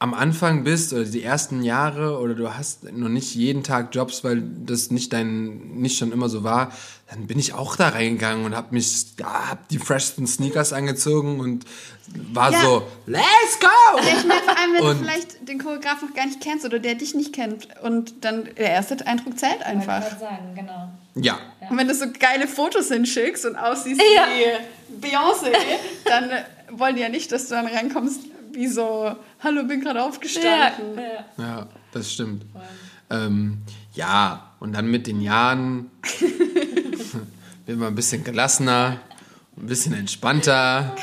am 0.03 0.13
Anfang 0.13 0.65
bist 0.65 0.91
oder 0.91 1.05
die 1.05 1.23
ersten 1.23 1.63
Jahre 1.63 2.19
oder 2.19 2.33
du 2.35 2.53
hast 2.53 2.91
noch 2.91 3.07
nicht 3.07 3.35
jeden 3.35 3.63
Tag 3.63 3.95
Jobs, 3.95 4.21
weil 4.25 4.43
das 4.65 4.91
nicht 4.91 5.13
dein, 5.13 5.77
nicht 5.79 5.97
schon 5.97 6.11
immer 6.11 6.27
so 6.27 6.43
war, 6.43 6.73
dann 7.09 7.25
bin 7.25 7.39
ich 7.39 7.53
auch 7.53 7.77
da 7.77 7.87
reingegangen 7.87 8.45
und 8.45 8.53
hab 8.53 8.73
mich, 8.73 9.05
ja, 9.17 9.49
hab 9.51 9.69
die 9.69 9.77
freshsten 9.79 10.27
Sneakers 10.27 10.73
angezogen 10.73 11.39
und 11.39 11.63
war 12.33 12.51
Ja. 12.51 12.59
so, 12.61 12.83
let's 13.05 13.57
go! 13.61 13.67
Ja, 14.05 14.17
ich 14.19 14.25
meine, 14.25 14.41
vor 14.41 14.57
allem, 14.57 14.73
wenn 14.73 14.83
Und- 14.83 14.99
du 14.99 15.03
vielleicht 15.05 15.47
den 15.47 15.59
Choreograf 15.59 16.01
noch 16.01 16.13
gar 16.13 16.25
nicht 16.25 16.41
kennst 16.41 16.65
oder 16.65 16.79
der 16.79 16.95
dich 16.95 17.13
nicht 17.15 17.31
kennt 17.33 17.69
und 17.81 18.25
dann 18.25 18.43
der 18.57 18.71
erste 18.71 19.07
Eindruck 19.07 19.39
zählt 19.39 19.63
einfach. 19.63 20.01
sagen, 20.19 20.53
genau. 20.53 20.89
Ja, 21.15 21.37
Und 21.69 21.77
wenn 21.77 21.87
du 21.87 21.95
so 21.95 22.07
geile 22.19 22.49
Fotos 22.49 22.89
hinschickst 22.89 23.45
und 23.45 23.55
aussiehst 23.55 24.01
Ja. 24.17 24.25
wie 24.27 25.07
Beyoncé, 25.07 25.53
dann 26.03 26.29
wollen 26.77 26.97
die 26.97 27.01
ja 27.03 27.09
nicht, 27.09 27.31
dass 27.31 27.47
du 27.47 27.55
dann 27.55 27.67
reinkommst 27.67 28.19
wie 28.53 28.67
so, 28.67 29.15
hallo, 29.39 29.63
bin 29.63 29.81
gerade 29.81 30.03
aufgestanden. 30.03 30.99
Ja, 31.37 31.67
das 31.91 32.11
stimmt. 32.11 32.45
Ähm, 33.09 33.59
ja, 33.93 34.53
und 34.59 34.73
dann 34.73 34.87
mit 34.87 35.07
den 35.07 35.21
Jahren 35.21 35.91
wird 37.65 37.77
man 37.77 37.89
ein 37.89 37.95
bisschen 37.95 38.23
gelassener, 38.23 38.99
ein 39.57 39.67
bisschen 39.67 39.93
entspannter, 39.93 40.95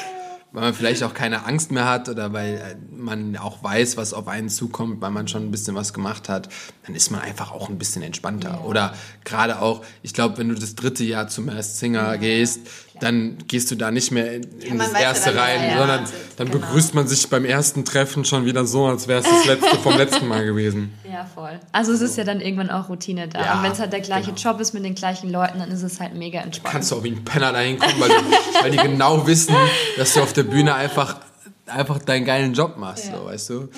weil 0.53 0.63
man 0.63 0.75
vielleicht 0.75 1.03
auch 1.05 1.15
keine 1.15 1.45
Angst 1.47 1.71
mehr 1.71 1.89
hat 1.89 2.09
oder 2.09 2.33
weil 2.33 2.55
äh, 2.55 2.77
man 2.97 3.37
auch 3.37 3.63
weiß, 3.63 3.97
was 3.97 4.13
auf 4.13 4.27
einen 4.27 4.49
zukommt, 4.49 5.01
weil 5.01 5.11
man 5.11 5.29
schon 5.29 5.45
ein 5.45 5.51
bisschen 5.51 5.77
was 5.77 5.93
gemacht 5.93 6.29
hat, 6.29 6.49
dann 6.85 6.95
ist 6.95 7.11
man 7.11 7.21
einfach 7.21 7.53
auch 7.53 7.69
ein 7.69 7.79
bisschen 7.79 8.03
entspannter. 8.03 8.65
Oder 8.65 8.95
gerade 9.25 9.61
auch, 9.61 9.85
ich 10.03 10.13
glaube, 10.13 10.39
wenn 10.39 10.49
du 10.49 10.57
das 10.57 10.75
dritte 10.75 11.05
Jahr 11.05 11.29
zum 11.29 11.47
Masked 11.47 11.77
Singer 11.77 12.19
gehst, 12.19 12.61
dann 13.01 13.39
gehst 13.49 13.71
du 13.71 13.75
da 13.77 13.91
nicht 13.91 14.11
mehr 14.13 14.35
in, 14.35 14.43
man 14.69 14.79
das 14.79 14.93
ja 14.93 15.01
erste 15.01 15.35
was 15.35 15.43
rein, 15.43 15.77
sondern 15.77 16.05
dann 16.37 16.51
begrüßt 16.51 16.95
man 16.95 17.09
sich 17.09 17.29
beim 17.29 17.45
ersten 17.45 17.85
Treffen 17.85 18.25
schon 18.25 18.45
wieder 18.45 18.67
so, 18.67 18.87
als 18.87 19.09
wäre 19.09 19.21
es 19.21 19.27
das 19.27 19.47
letzte 19.47 19.77
vom 19.79 19.97
letzten 19.97 20.29
Mal 20.29 20.45
gewesen. 20.45 20.93
Ja, 21.11 21.27
voll. 21.35 21.59
Also 21.73 21.93
es 21.93 22.01
ist 22.03 22.17
ja 22.17 22.23
dann 22.25 22.41
irgendwann 22.41 22.71
auch 22.71 22.89
Routine 22.89 23.27
da. 23.27 23.45
Ja, 23.45 23.57
und 23.57 23.65
wenn 23.65 23.73
es 23.73 23.81
halt 23.81 23.93
der 23.93 24.01
gleiche 24.01 24.33
genau. 24.33 24.53
Job 24.53 24.61
ist 24.61 24.75
mit 24.75 24.85
den 24.85 24.95
gleichen 24.95 25.29
Leuten, 25.31 25.59
dann 25.59 25.71
ist 25.71 25.83
es 25.83 25.99
halt 25.99 26.15
mega 26.15 26.41
entspannt. 26.41 26.73
kannst 26.73 26.93
du 26.93 26.97
auch 26.97 27.03
wie 27.03 27.11
ein 27.11 27.25
Penner 27.25 27.53
dahin 27.53 27.79
kommen, 27.81 27.95
weil, 27.99 28.09
du, 28.11 28.15
weil 28.63 28.71
die 28.71 28.77
genau 28.77 29.27
wissen, 29.27 29.57
dass 29.97 30.15
du 30.15 30.21
auf 30.21 30.33
der 30.33 30.45
Bühne 30.45 30.75
einfach, 30.77 31.19
einfach 31.67 31.99
deinen 31.99 32.25
geilen 32.25 32.55
Job 32.55 32.77
machst, 32.77 33.07
Ja. 33.09 33.17
so, 33.19 33.25
weißt 33.25 33.51
du? 33.51 33.69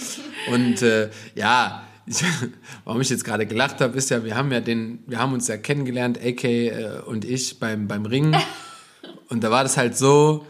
Und 0.53 0.83
äh, 0.83 1.09
ja, 1.35 1.83
ich, 2.07 2.23
warum 2.85 3.01
ich 3.01 3.09
jetzt 3.09 3.25
gerade 3.25 3.47
gelacht 3.47 3.81
habe, 3.81 3.97
ist 3.97 4.11
ja, 4.11 4.25
wir 4.25 4.37
haben 4.37 4.53
ja 4.53 4.61
den, 4.61 5.03
wir 5.07 5.18
haben 5.18 5.33
uns 5.33 5.49
ja 5.49 5.57
kennengelernt, 5.57 6.18
AK 6.23 6.45
äh, 6.45 7.01
und 7.07 7.25
ich 7.25 7.59
beim, 7.59 7.89
beim 7.89 8.05
Ringen. 8.05 8.37
Und 9.33 9.43
da 9.43 9.51
war 9.51 9.62
das 9.62 9.78
halt 9.78 9.97
so, 9.97 10.45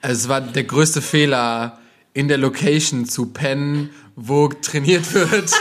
also 0.00 0.16
es 0.22 0.28
war 0.28 0.40
der 0.40 0.64
größte 0.64 1.00
Fehler, 1.00 1.78
in 2.14 2.26
der 2.26 2.36
Location 2.36 3.06
zu 3.06 3.26
pennen, 3.26 3.90
wo 4.16 4.48
trainiert 4.48 5.14
wird. 5.14 5.50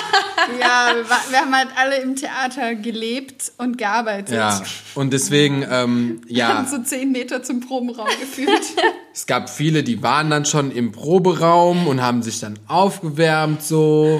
Ja, 0.59 0.95
wir, 0.95 1.07
war- 1.07 1.21
wir 1.29 1.37
haben 1.37 1.55
halt 1.55 1.67
alle 1.77 2.01
im 2.01 2.15
Theater 2.15 2.73
gelebt 2.73 3.51
und 3.59 3.77
gearbeitet. 3.77 4.33
Ja, 4.33 4.59
und 4.95 5.13
deswegen, 5.13 5.63
ähm, 5.69 6.21
Wir 6.25 6.35
ja. 6.37 6.57
haben 6.57 6.67
so 6.67 6.81
zehn 6.81 7.11
Meter 7.11 7.43
zum 7.43 7.59
Probenraum 7.59 8.07
geführt. 8.19 8.63
Es 9.13 9.27
gab 9.27 9.51
viele, 9.51 9.83
die 9.83 10.01
waren 10.01 10.31
dann 10.31 10.45
schon 10.45 10.71
im 10.71 10.91
Proberaum 10.93 11.85
und 11.85 12.01
haben 12.01 12.23
sich 12.23 12.39
dann 12.39 12.57
aufgewärmt 12.67 13.61
so 13.61 14.19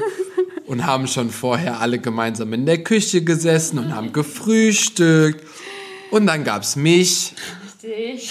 und 0.67 0.86
haben 0.86 1.07
schon 1.07 1.32
vorher 1.32 1.80
alle 1.82 1.97
gemeinsam 1.97 2.53
in 2.53 2.67
der 2.67 2.84
Küche 2.84 3.24
gesessen 3.24 3.80
und 3.80 3.95
haben 3.95 4.13
gefrühstückt. 4.13 5.43
Und 6.11 6.28
dann 6.28 6.43
gab's 6.43 6.76
mich, 6.76 7.34
Richtig. 7.84 8.29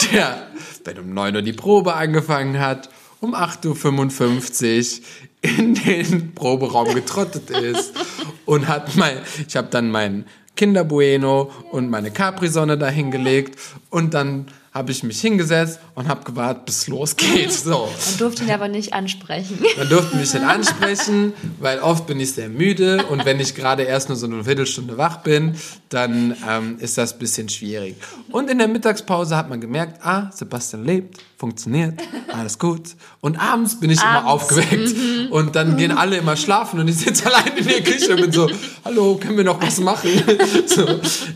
der, 0.12 0.46
wenn 0.84 0.98
um 0.98 1.14
9 1.14 1.36
Uhr 1.36 1.42
die 1.42 1.52
Probe 1.52 1.94
angefangen 1.94 2.58
hat, 2.58 2.88
um 3.20 3.34
8.55 3.34 5.00
Uhr 5.00 5.06
in 5.42 5.74
den 5.74 6.34
Proberaum 6.34 6.94
getrottet 6.94 7.50
ist 7.50 7.92
und 8.46 8.68
hat 8.68 8.96
mein, 8.96 9.18
ich 9.46 9.56
habe 9.56 9.68
dann 9.70 9.90
mein 9.90 10.26
Kinder 10.56 10.84
Bueno 10.84 11.50
und 11.70 11.90
meine 11.90 12.10
Capri-Sonne 12.10 12.76
dahingelegt 12.76 13.58
und 13.88 14.14
dann 14.14 14.46
habe 14.80 14.92
ich 14.92 15.02
mich 15.02 15.20
hingesetzt 15.20 15.78
und 15.94 16.08
habe 16.08 16.24
gewartet, 16.24 16.64
bis 16.64 16.78
es 16.78 16.88
losgeht. 16.88 17.52
So. 17.52 17.86
Man 17.86 18.18
durfte 18.18 18.44
ihn 18.44 18.50
aber 18.50 18.68
nicht 18.68 18.94
ansprechen. 18.94 19.58
Man 19.76 19.90
durfte 19.90 20.16
mich 20.16 20.32
nicht 20.32 20.42
ansprechen, 20.42 21.34
weil 21.58 21.80
oft 21.80 22.06
bin 22.06 22.18
ich 22.18 22.32
sehr 22.32 22.48
müde 22.48 23.04
und 23.10 23.26
wenn 23.26 23.38
ich 23.40 23.54
gerade 23.54 23.82
erst 23.82 24.08
nur 24.08 24.16
so 24.16 24.24
eine 24.24 24.42
Viertelstunde 24.42 24.96
wach 24.96 25.18
bin, 25.18 25.54
dann 25.90 26.34
ähm, 26.48 26.78
ist 26.78 26.96
das 26.96 27.12
ein 27.12 27.18
bisschen 27.18 27.50
schwierig. 27.50 27.96
Und 28.32 28.48
in 28.48 28.56
der 28.56 28.68
Mittagspause 28.68 29.36
hat 29.36 29.50
man 29.50 29.60
gemerkt, 29.60 30.02
ah, 30.02 30.30
Sebastian 30.32 30.86
lebt, 30.86 31.18
funktioniert, 31.36 32.00
alles 32.32 32.58
gut. 32.58 32.96
Und 33.20 33.36
abends 33.38 33.78
bin 33.80 33.90
ich 33.90 34.00
immer 34.00 34.24
Abends, 34.24 34.44
aufgeweckt 34.44 35.30
und 35.30 35.56
dann 35.56 35.76
gehen 35.76 35.90
alle 35.92 36.16
immer 36.16 36.36
schlafen 36.36 36.80
und 36.80 36.88
ich 36.88 36.96
sitze 36.96 37.26
allein 37.26 37.54
in 37.58 37.66
der 37.66 37.82
Küche 37.82 38.12
und 38.14 38.22
bin 38.22 38.32
so, 38.32 38.48
hallo, 38.84 39.16
können 39.16 39.36
wir 39.36 39.44
noch 39.44 39.60
was 39.60 39.78
machen? 39.78 40.10
So, 40.66 40.86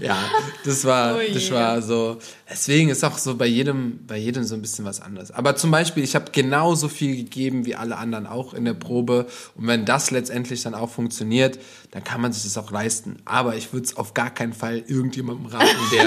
ja, 0.01 0.17
das 0.65 0.85
war, 0.85 1.17
das 1.33 1.51
war 1.51 1.83
so. 1.83 2.19
Deswegen 2.49 2.91
ist 2.91 3.03
auch 3.05 3.17
so 3.17 3.37
bei 3.37 3.47
jedem, 3.47 4.01
bei 4.07 4.19
jedem 4.19 4.45
so 4.45 4.55
ein 4.55 4.61
bisschen 4.61 4.85
was 4.85 5.01
anderes. 5.01 5.31
Aber 5.31 5.57
zum 5.57 5.71
Beispiel, 5.71 6.05
ich 6.05 6.15
habe 6.15 6.31
genauso 6.31 6.89
viel 6.89 7.17
gegeben 7.17 7.65
wie 7.65 7.75
alle 7.75 7.97
anderen 7.97 8.27
auch 8.27 8.53
in 8.53 8.67
der 8.67 8.75
Probe. 8.75 9.27
Und 9.55 9.67
wenn 9.67 9.87
das 9.87 10.11
letztendlich 10.11 10.63
dann 10.63 10.75
auch 10.75 10.91
funktioniert, 10.91 11.59
dann 11.93 12.05
kann 12.05 12.21
man 12.21 12.33
sich 12.33 12.43
das 12.43 12.59
auch 12.59 12.71
leisten. 12.71 13.17
Aber 13.25 13.57
ich 13.57 13.73
würde 13.73 13.87
es 13.87 13.97
auf 13.97 14.13
gar 14.13 14.29
keinen 14.29 14.53
Fall 14.53 14.85
irgendjemandem 14.87 15.47
raten, 15.47 15.77
der, 15.91 16.07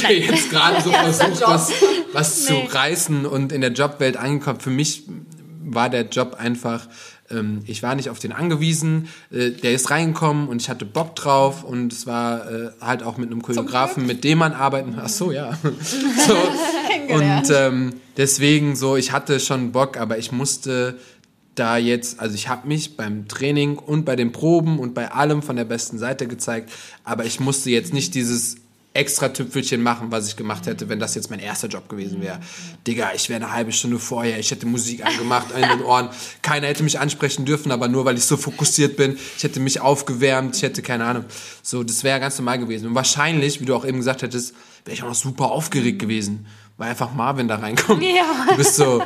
der 0.02 0.18
jetzt 0.18 0.50
gerade 0.50 0.80
so 0.82 0.92
versucht, 0.92 1.40
was, 1.40 1.72
was 2.12 2.44
zu 2.44 2.54
reißen 2.54 3.26
und 3.26 3.50
in 3.50 3.60
der 3.60 3.72
Jobwelt 3.72 4.16
angekommen. 4.16 4.60
Für 4.60 4.70
mich 4.70 5.08
war 5.74 5.88
der 5.88 6.02
Job 6.02 6.36
einfach, 6.38 6.88
ähm, 7.30 7.62
ich 7.66 7.82
war 7.82 7.94
nicht 7.94 8.10
auf 8.10 8.18
den 8.18 8.32
angewiesen, 8.32 9.08
äh, 9.30 9.50
der 9.50 9.72
ist 9.72 9.90
reingekommen 9.90 10.48
und 10.48 10.60
ich 10.60 10.68
hatte 10.68 10.84
Bock 10.84 11.16
drauf 11.16 11.64
und 11.64 11.92
es 11.92 12.06
war 12.06 12.50
äh, 12.50 12.70
halt 12.80 13.02
auch 13.02 13.16
mit 13.16 13.30
einem 13.30 13.42
Choreografen, 13.42 14.06
mit 14.06 14.24
dem 14.24 14.38
man 14.38 14.52
arbeiten, 14.52 14.96
ach 15.00 15.08
so, 15.08 15.32
ja. 15.32 15.56
so, 16.26 17.14
und 17.14 17.50
ähm, 17.54 17.94
deswegen 18.16 18.76
so, 18.76 18.96
ich 18.96 19.12
hatte 19.12 19.40
schon 19.40 19.72
Bock, 19.72 19.96
aber 19.96 20.18
ich 20.18 20.32
musste 20.32 20.98
da 21.54 21.76
jetzt, 21.76 22.20
also 22.20 22.34
ich 22.34 22.48
habe 22.48 22.68
mich 22.68 22.96
beim 22.96 23.28
Training 23.28 23.76
und 23.76 24.04
bei 24.04 24.16
den 24.16 24.32
Proben 24.32 24.78
und 24.78 24.94
bei 24.94 25.10
allem 25.10 25.42
von 25.42 25.56
der 25.56 25.64
besten 25.64 25.98
Seite 25.98 26.26
gezeigt, 26.26 26.70
aber 27.04 27.24
ich 27.24 27.40
musste 27.40 27.70
jetzt 27.70 27.92
nicht 27.92 28.14
dieses 28.14 28.56
extra 28.92 29.28
Tüpfelchen 29.28 29.82
machen, 29.82 30.10
was 30.10 30.26
ich 30.26 30.36
gemacht 30.36 30.66
hätte, 30.66 30.88
wenn 30.88 30.98
das 30.98 31.14
jetzt 31.14 31.30
mein 31.30 31.38
erster 31.38 31.68
Job 31.68 31.88
gewesen 31.88 32.20
wäre. 32.20 32.40
Digga, 32.86 33.12
ich 33.14 33.28
wäre 33.28 33.40
eine 33.40 33.52
halbe 33.52 33.70
Stunde 33.70 34.00
vorher, 34.00 34.38
ich 34.40 34.50
hätte 34.50 34.66
Musik 34.66 35.06
angemacht 35.06 35.46
in 35.54 35.68
den 35.68 35.82
Ohren, 35.82 36.08
keiner 36.42 36.66
hätte 36.66 36.82
mich 36.82 36.98
ansprechen 36.98 37.44
dürfen, 37.44 37.70
aber 37.70 37.86
nur 37.86 38.04
weil 38.04 38.16
ich 38.16 38.24
so 38.24 38.36
fokussiert 38.36 38.96
bin, 38.96 39.16
ich 39.36 39.44
hätte 39.44 39.60
mich 39.60 39.80
aufgewärmt, 39.80 40.56
ich 40.56 40.62
hätte 40.62 40.82
keine 40.82 41.04
Ahnung. 41.04 41.24
So, 41.62 41.84
das 41.84 42.02
wäre 42.02 42.18
ganz 42.18 42.36
normal 42.38 42.58
gewesen. 42.58 42.88
Und 42.88 42.94
wahrscheinlich, 42.96 43.60
wie 43.60 43.64
du 43.64 43.76
auch 43.76 43.84
eben 43.84 43.98
gesagt 43.98 44.22
hättest, 44.22 44.54
wäre 44.84 44.94
ich 44.94 45.04
auch 45.04 45.08
noch 45.08 45.14
super 45.14 45.52
aufgeregt 45.52 46.00
gewesen, 46.00 46.46
weil 46.76 46.90
einfach 46.90 47.14
Marvin 47.14 47.46
da 47.46 47.56
reinkommt. 47.56 48.02
Ja. 48.02 48.46
Du 48.48 48.56
bist 48.56 48.74
so, 48.74 49.04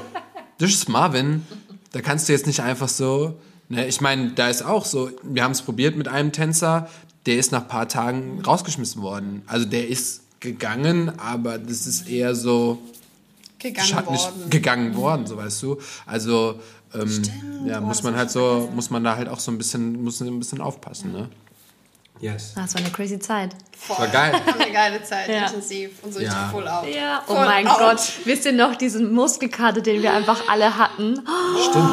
das 0.58 0.70
ist 0.70 0.88
Marvin, 0.88 1.42
da 1.92 2.00
kannst 2.00 2.28
du 2.28 2.32
jetzt 2.32 2.46
nicht 2.46 2.60
einfach 2.60 2.88
so, 2.88 3.38
ne, 3.68 3.86
ich 3.86 4.00
meine, 4.00 4.30
da 4.30 4.48
ist 4.48 4.64
auch 4.64 4.86
so, 4.86 5.10
wir 5.22 5.44
haben 5.44 5.52
es 5.52 5.60
probiert 5.60 5.94
mit 5.94 6.08
einem 6.08 6.32
Tänzer, 6.32 6.88
der 7.26 7.36
ist 7.36 7.52
nach 7.52 7.62
ein 7.62 7.68
paar 7.68 7.88
Tagen 7.88 8.42
rausgeschmissen 8.44 9.02
worden. 9.02 9.42
Also 9.46 9.64
der 9.66 9.88
ist 9.88 10.22
gegangen, 10.40 11.12
aber 11.18 11.58
das 11.58 11.86
ist 11.86 12.08
eher 12.08 12.34
so 12.34 12.78
Gegangen 13.58 14.06
worden. 14.06 14.50
gegangen 14.50 14.96
worden, 14.96 15.26
so 15.26 15.36
weißt 15.38 15.62
du. 15.62 15.78
Also 16.04 16.60
ähm, 16.94 17.22
ja, 17.66 17.80
muss 17.80 18.02
man 18.02 18.14
halt 18.14 18.26
ich 18.28 18.32
so, 18.34 18.68
muss 18.74 18.90
man 18.90 19.02
da 19.02 19.16
halt 19.16 19.28
auch 19.28 19.40
so 19.40 19.50
ein 19.50 19.56
bisschen, 19.58 20.02
muss 20.04 20.20
ein 20.20 20.38
bisschen 20.38 20.60
aufpassen, 20.60 21.12
ne? 21.12 21.28
Yes. 22.20 22.52
Das 22.54 22.74
war 22.74 22.80
eine 22.80 22.90
crazy 22.90 23.18
Zeit. 23.18 23.50
Voll. 23.76 23.98
War 23.98 24.06
geil. 24.08 24.32
Eine 24.58 24.72
geile 24.72 25.02
Zeit, 25.02 25.28
Ja. 25.28 25.46
intensiv 25.46 25.90
und 26.02 26.14
so 26.14 26.20
Ja. 26.20 26.28
richtig 26.30 26.50
full 26.52 26.68
out. 26.68 26.86
Ja, 26.94 27.22
oh 27.26 27.34
Voll 27.34 27.44
mein 27.46 27.66
out. 27.66 27.78
Gott. 27.78 28.12
Wisst 28.24 28.44
ihr 28.46 28.52
noch 28.52 28.76
diesen 28.76 29.12
Muskelkater, 29.12 29.80
den 29.80 30.00
wir 30.00 30.12
einfach 30.12 30.48
alle 30.48 30.78
hatten? 30.78 31.20
Stimmt. 31.70 31.90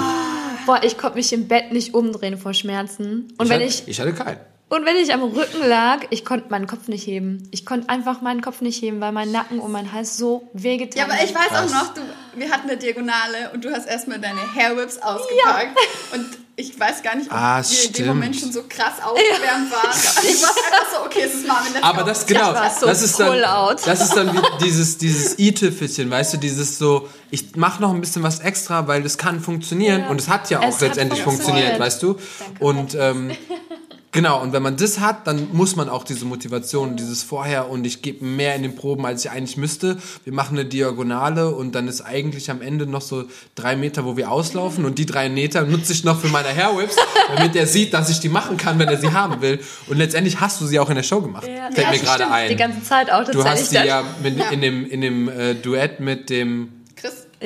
Boah, 0.68 0.80
ich 0.84 0.98
konnte 0.98 1.18
mich 1.18 1.34
im 1.34 1.48
Bett 1.48 1.72
nicht 1.74 1.96
umdrehen 1.96 2.38
vor 2.38 2.54
Schmerzen. 2.54 3.34
Und 3.40 3.50
wenn 3.50 3.56
hatte, 3.62 3.64
ich, 3.64 3.88
ich 3.88 4.00
hatte 4.00 4.14
keinen. 4.14 4.38
Und 4.72 4.86
wenn 4.86 4.96
ich 4.96 5.14
am 5.14 5.22
Rücken 5.22 5.68
lag, 5.68 6.00
ich 6.12 6.24
konnte 6.24 6.46
meinen 6.50 6.66
Kopf 6.66 6.88
nicht 6.88 7.06
heben. 7.06 7.48
Ich 7.52 7.66
konnte 7.66 7.90
einfach 7.90 8.22
meinen 8.22 8.42
Kopf 8.42 8.62
nicht 8.62 8.82
heben, 8.82 9.02
weil 9.02 9.12
mein 9.12 9.30
Nacken 9.32 9.60
und 9.60 9.72
mein 9.72 9.92
Hals 9.92 10.16
so 10.18 10.50
wehgetan 10.54 10.98
Ja, 10.98 11.04
aber 11.14 11.24
ich 11.24 11.36
weiß 11.36 11.52
auch 11.52 11.70
noch, 11.74 11.94
du, 11.94 12.02
wir 12.36 12.50
hatten 12.50 12.70
eine 12.70 12.78
Diagonale 12.78 13.52
und 13.54 13.66
du 13.66 13.72
hast 13.72 13.86
erstmal 13.86 14.20
deine 14.20 14.40
Hairwhips 14.56 14.98
ausgepackt. 14.98 15.78
Und 16.14 16.26
ich 16.56 16.80
weiß 16.80 17.02
gar 17.04 17.16
nicht, 17.16 17.30
ob 17.30 17.36
Ah, 17.38 17.56
wir 17.58 17.58
in 17.60 17.64
stimmt. 17.66 17.98
dem 17.98 18.08
Moment 18.08 18.36
schon 18.36 18.52
so 18.54 18.64
krass 18.70 18.94
aufgewärmt 19.04 19.72
waren. 19.72 19.98
Ich 20.24 20.42
war 20.42 20.50
einfach 20.50 20.92
so, 21.00 21.06
okay, 21.06 21.24
es 21.26 21.34
ist 21.36 21.48
Marvin, 21.48 21.74
Aber 21.84 22.04
das 22.04 22.26
genau, 22.26 22.54
war 22.54 22.70
so 22.70 22.86
das 22.86 23.02
ist 23.02 23.20
dann, 23.20 23.42
das 23.86 24.02
ist 24.02 24.16
dann 24.16 24.34
wie 24.34 24.42
dieses 24.64 24.98
dieses 24.98 25.38
i-Tüpfelchen, 25.40 26.10
weißt 26.10 26.34
du, 26.34 26.38
dieses 26.38 26.78
so, 26.78 27.10
ich 27.30 27.56
mache 27.56 27.82
noch 27.82 27.94
ein 27.94 28.00
bisschen 28.00 28.24
was 28.24 28.40
extra, 28.40 28.88
weil 28.88 29.02
das 29.04 29.18
kann 29.18 29.42
funktionieren 29.42 30.02
Ja. 30.04 30.08
und 30.10 30.22
es 30.22 30.30
hat 30.30 30.50
ja 30.50 30.60
auch 30.60 30.68
Es 30.70 30.80
letztendlich 30.82 31.22
funktioniert, 31.24 31.78
funktioniert. 31.78 31.80
weißt 31.80 32.04
du? 32.04 32.66
Und 32.66 32.96
ähm, 32.96 33.32
genau, 34.12 34.42
und 34.42 34.54
wenn 34.54 34.64
man 34.64 34.78
das 34.78 35.00
hat, 35.00 35.28
dann 35.28 35.50
muss 35.54 35.76
man 35.76 35.90
auch 35.90 36.04
diese 36.04 36.26
Motivation, 36.26 36.96
dieses 36.96 37.24
vorher 37.24 37.70
und 37.70 37.86
ich 37.86 38.02
gebe 38.02 38.24
mehr 38.26 38.56
in 38.56 38.64
den 38.64 38.76
Proben, 38.76 39.06
als 39.06 39.26
ich 39.26 39.32
eigentlich 39.32 39.58
müsste. 39.58 39.98
Wir 40.24 40.34
machen 40.34 40.58
eine 40.58 40.66
Diagonale 40.66 41.50
und 41.56 41.74
dann 41.74 41.88
ist 41.88 42.02
eigentlich 42.02 42.50
am 42.52 42.62
Ende 42.62 42.86
noch 42.86 43.02
so 43.02 43.26
drei 43.56 43.76
Meter, 43.76 44.06
wo 44.06 44.18
wir 44.18 44.32
auslaufen 44.32 44.86
und 44.86 44.98
die 44.98 45.06
drei 45.06 45.30
Meter 45.30 45.64
nutze 45.64 45.94
ich 45.94 46.04
noch 46.04 46.20
für 46.20 46.30
meine 46.30 46.50
Hairwhips, 46.50 46.96
damit 47.36 47.56
er 47.56 47.68
sieht, 47.68 47.94
dass 47.94 48.10
ich 48.10 48.20
die 48.20 48.30
machen 48.30 48.58
kann, 48.58 48.80
wenn 48.80 48.88
er 48.88 48.98
sie 48.98 49.12
haben 49.12 49.42
will. 49.42 49.60
Und 49.88 49.98
letztendlich 49.98 50.40
hast 50.40 50.62
du 50.62 50.66
sie 50.66 50.80
auch 50.80 50.90
in 50.90 50.96
der 50.96 51.04
Show 51.04 51.22
gemacht. 51.22 51.48
Ja, 51.48 51.72
Fällt 51.72 51.88
ja, 51.88 51.92
mir 51.92 52.00
gerade 52.00 52.32
ein. 52.32 52.50
Die 52.50 52.56
ganze 52.56 52.84
Zeit 52.84 53.12
auch 53.12 53.24
Du 53.24 53.44
hast 53.44 53.72
die 53.72 53.76
ja 53.76 54.04
mit, 54.22 54.38
in 54.52 54.62
dem, 54.62 54.90
in 54.90 55.02
dem 55.02 55.30
äh, 55.30 55.56
Duett 55.56 56.00
mit 56.00 56.30
dem 56.30 56.81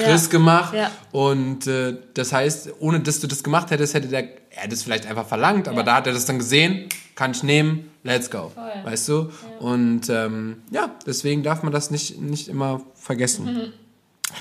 Chris, 0.04 0.30
gemacht. 0.30 0.76
Und 1.12 1.68
äh, 1.68 1.98
das 2.14 2.34
heißt, 2.34 2.70
ohne 2.80 3.00
dass 3.00 3.20
du 3.22 3.28
das 3.28 3.44
gemacht 3.44 3.72
hättest, 3.72 3.94
hätte 3.94 4.08
der, 4.10 4.24
er 4.50 4.64
hätte 4.64 4.74
es 4.74 4.84
vielleicht 4.84 5.06
einfach 5.06 5.28
verlangt, 5.28 5.68
aber 5.68 5.84
da 5.84 5.96
hat 5.96 6.08
er 6.08 6.14
das 6.14 6.26
dann 6.26 6.38
gesehen, 6.38 6.90
kann 7.16 7.32
ich 7.32 7.44
nehmen, 7.44 7.92
let's 8.04 8.30
go. 8.30 8.52
Weißt 8.84 9.08
du? 9.08 9.32
Und 9.60 10.10
ähm, 10.10 10.64
ja, 10.72 10.92
deswegen 11.06 11.44
darf 11.44 11.64
man 11.64 11.72
das 11.72 11.92
nicht, 11.92 12.20
nicht 12.20 12.48
immer 12.50 12.82
vergessen. 12.96 13.46
Mhm. 13.46 13.74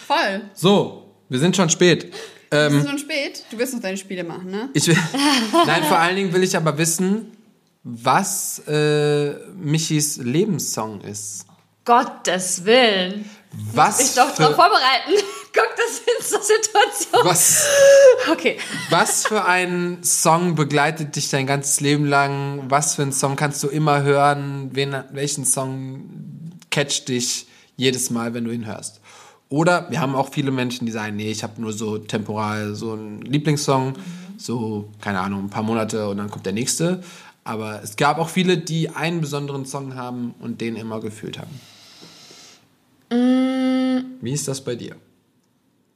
voll. 0.06 0.42
So, 0.54 1.12
wir 1.28 1.38
sind 1.38 1.54
schon 1.56 1.70
spät. 1.70 2.12
Ähm, 2.50 2.78
ist 2.78 2.88
schon 2.88 2.98
spät. 2.98 3.44
Du 3.50 3.58
wirst 3.58 3.74
noch 3.74 3.80
deine 3.80 3.96
Spiele 3.96 4.24
machen, 4.24 4.50
ne? 4.50 4.70
ich 4.74 4.86
will, 4.86 4.96
nein, 5.66 5.84
vor 5.84 5.98
allen 5.98 6.16
Dingen 6.16 6.32
will 6.32 6.42
ich 6.42 6.56
aber 6.56 6.76
wissen, 6.78 7.32
was 7.84 8.60
äh, 8.66 9.34
Michis 9.56 10.16
Lebenssong 10.16 11.00
ist. 11.02 11.46
Gottes 11.84 12.64
Willen. 12.64 13.28
Was 13.72 14.00
Ich 14.00 14.14
doch 14.14 14.34
drauf 14.34 14.56
vorbereiten. 14.56 15.22
Guck, 15.54 15.68
das 15.76 16.00
ist 16.18 16.30
so 16.30 16.38
Situation. 16.40 17.20
was, 17.24 17.66
Okay. 18.32 18.58
Was 18.90 19.26
für 19.26 19.44
ein 19.44 20.02
Song 20.02 20.56
begleitet 20.56 21.14
dich 21.14 21.30
dein 21.30 21.46
ganzes 21.46 21.80
Leben 21.80 22.06
lang? 22.06 22.64
Was 22.68 22.96
für 22.96 23.02
ein 23.02 23.12
Song 23.12 23.36
kannst 23.36 23.62
du 23.62 23.68
immer 23.68 24.02
hören? 24.02 24.70
Wen, 24.72 24.96
welchen 25.12 25.44
Song 25.44 26.04
catcht 26.70 27.08
dich 27.08 27.46
jedes 27.76 28.10
Mal, 28.10 28.34
wenn 28.34 28.44
du 28.44 28.50
ihn 28.50 28.66
hörst? 28.66 29.00
Oder 29.48 29.88
wir 29.90 30.00
haben 30.00 30.16
auch 30.16 30.30
viele 30.32 30.50
Menschen, 30.50 30.86
die 30.86 30.92
sagen, 30.92 31.16
nee, 31.16 31.30
ich 31.30 31.42
habe 31.44 31.60
nur 31.60 31.72
so 31.72 31.98
temporal 31.98 32.74
so 32.74 32.92
einen 32.92 33.22
Lieblingssong, 33.22 33.94
so, 34.36 34.90
keine 35.00 35.20
Ahnung, 35.20 35.44
ein 35.44 35.50
paar 35.50 35.62
Monate 35.62 36.08
und 36.08 36.16
dann 36.16 36.30
kommt 36.30 36.46
der 36.46 36.52
nächste. 36.52 37.02
Aber 37.44 37.80
es 37.82 37.96
gab 37.96 38.18
auch 38.18 38.30
viele, 38.30 38.58
die 38.58 38.88
einen 38.88 39.20
besonderen 39.20 39.66
Song 39.66 39.94
haben 39.94 40.34
und 40.40 40.60
den 40.60 40.74
immer 40.76 41.00
gefühlt 41.00 41.38
haben. 41.38 41.60
Wie 44.20 44.32
ist 44.32 44.48
das 44.48 44.64
bei 44.64 44.74
dir? 44.74 44.96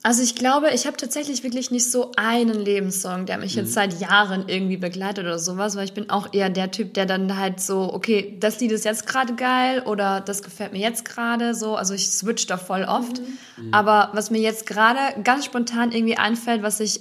Also 0.08 0.22
ich 0.22 0.34
glaube, 0.34 0.70
ich 0.74 0.86
habe 0.86 0.96
tatsächlich 0.96 1.42
wirklich 1.42 1.70
nicht 1.70 1.90
so 1.90 2.12
einen 2.16 2.58
Lebenssong, 2.58 3.26
der 3.26 3.36
mich 3.36 3.54
Mhm. 3.56 3.60
jetzt 3.60 3.74
seit 3.74 4.00
Jahren 4.00 4.48
irgendwie 4.48 4.78
begleitet 4.78 5.26
oder 5.26 5.38
sowas, 5.38 5.76
weil 5.76 5.84
ich 5.84 5.92
bin 5.92 6.08
auch 6.08 6.32
eher 6.32 6.48
der 6.48 6.70
Typ, 6.70 6.94
der 6.94 7.04
dann 7.04 7.36
halt 7.36 7.60
so, 7.60 7.92
okay, 7.92 8.34
das 8.40 8.58
Lied 8.58 8.72
ist 8.72 8.86
jetzt 8.86 9.06
gerade 9.06 9.34
geil 9.34 9.82
oder 9.84 10.22
das 10.22 10.42
gefällt 10.42 10.72
mir 10.72 10.78
jetzt 10.78 11.04
gerade 11.04 11.54
so. 11.54 11.76
Also 11.76 11.92
ich 11.92 12.08
switch 12.08 12.46
da 12.46 12.56
voll 12.56 12.84
oft. 12.84 13.20
Mhm. 13.58 13.74
Aber 13.74 14.08
was 14.14 14.30
mir 14.30 14.40
jetzt 14.40 14.64
gerade 14.64 14.98
ganz 15.24 15.44
spontan 15.44 15.92
irgendwie 15.92 16.16
einfällt, 16.16 16.62
was 16.62 16.80
ich, 16.80 17.00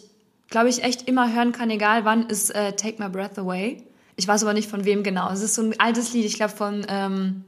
glaube 0.49 0.67
ich, 0.67 0.83
echt 0.83 1.07
immer 1.07 1.33
hören 1.33 1.53
kann, 1.53 1.69
egal 1.69 2.03
wann, 2.03 2.27
ist 2.27 2.53
äh, 2.53 2.73
Take 2.73 3.01
My 3.01 3.07
Breath 3.07 3.39
Away. 3.39 3.83
Ich 4.17 4.27
weiß 4.27 4.43
aber 4.43 4.53
nicht 4.53 4.69
von 4.69 4.83
wem 4.83 5.03
genau. 5.03 5.31
Es 5.31 5.41
ist 5.41 5.55
so 5.55 5.61
ein 5.61 5.79
altes 5.79 6.11
Lied, 6.11 6.25
ich 6.25 6.33
glaube 6.33 6.51
von, 6.53 6.85
ähm, 6.89 7.45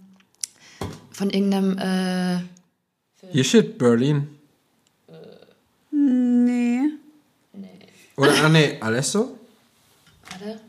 von 1.12 1.30
irgendeinem... 1.30 1.78
Äh, 1.78 2.44
You 3.34 3.44
shit, 3.44 3.78
Berlin. 3.78 4.39
Nee. 6.50 7.70
Oder, 8.18 8.34
ah, 8.44 8.50
nee, 8.50 8.78
Alesso? 8.80 9.38
warte. 10.30 10.60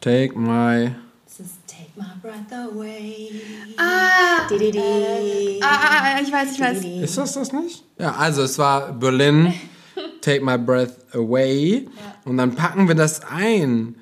Take 0.00 0.38
my... 0.38 0.94
Das 1.24 1.40
ist 1.46 1.56
Take 1.66 1.90
My 1.96 2.06
Breath 2.22 2.52
Away. 2.52 3.30
Ah, 3.76 4.46
Di, 4.48 4.58
di, 4.58 4.70
di. 4.72 5.60
ah, 5.62 5.66
ah, 5.66 6.02
ah, 6.16 6.20
ich 6.20 6.32
weiß, 6.32 6.52
ich 6.52 6.60
weiß. 6.60 6.84
Ist 6.84 7.18
das 7.18 7.32
das 7.34 7.52
nicht? 7.52 7.84
Ja, 7.98 8.14
also 8.16 8.42
es 8.42 8.58
war 8.58 8.92
Berlin, 8.92 9.52
Take 10.20 10.44
My 10.44 10.58
Breath 10.58 10.96
Away. 11.14 11.88
Und 12.24 12.38
dann 12.38 12.54
packen 12.54 12.88
wir 12.88 12.94
das 12.94 13.20
ein. 13.24 13.94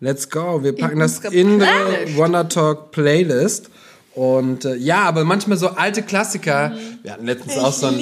Let's 0.00 0.30
go. 0.30 0.62
Wir 0.62 0.76
packen 0.76 0.94
In 0.94 0.98
das 1.00 1.18
in 1.24 1.58
der 1.58 1.66
Playlist. 1.66 2.16
Wonder 2.16 2.48
Talk 2.48 2.90
Playlist. 2.92 3.70
Und 4.18 4.64
äh, 4.64 4.74
ja, 4.74 5.02
aber 5.04 5.24
manchmal 5.24 5.56
so 5.58 5.68
alte 5.68 6.02
Klassiker. 6.02 6.72
Wir 7.02 7.12
hatten 7.12 7.26
letztens 7.26 7.56
auch 7.56 7.72
so 7.72 7.86
ein. 7.86 8.00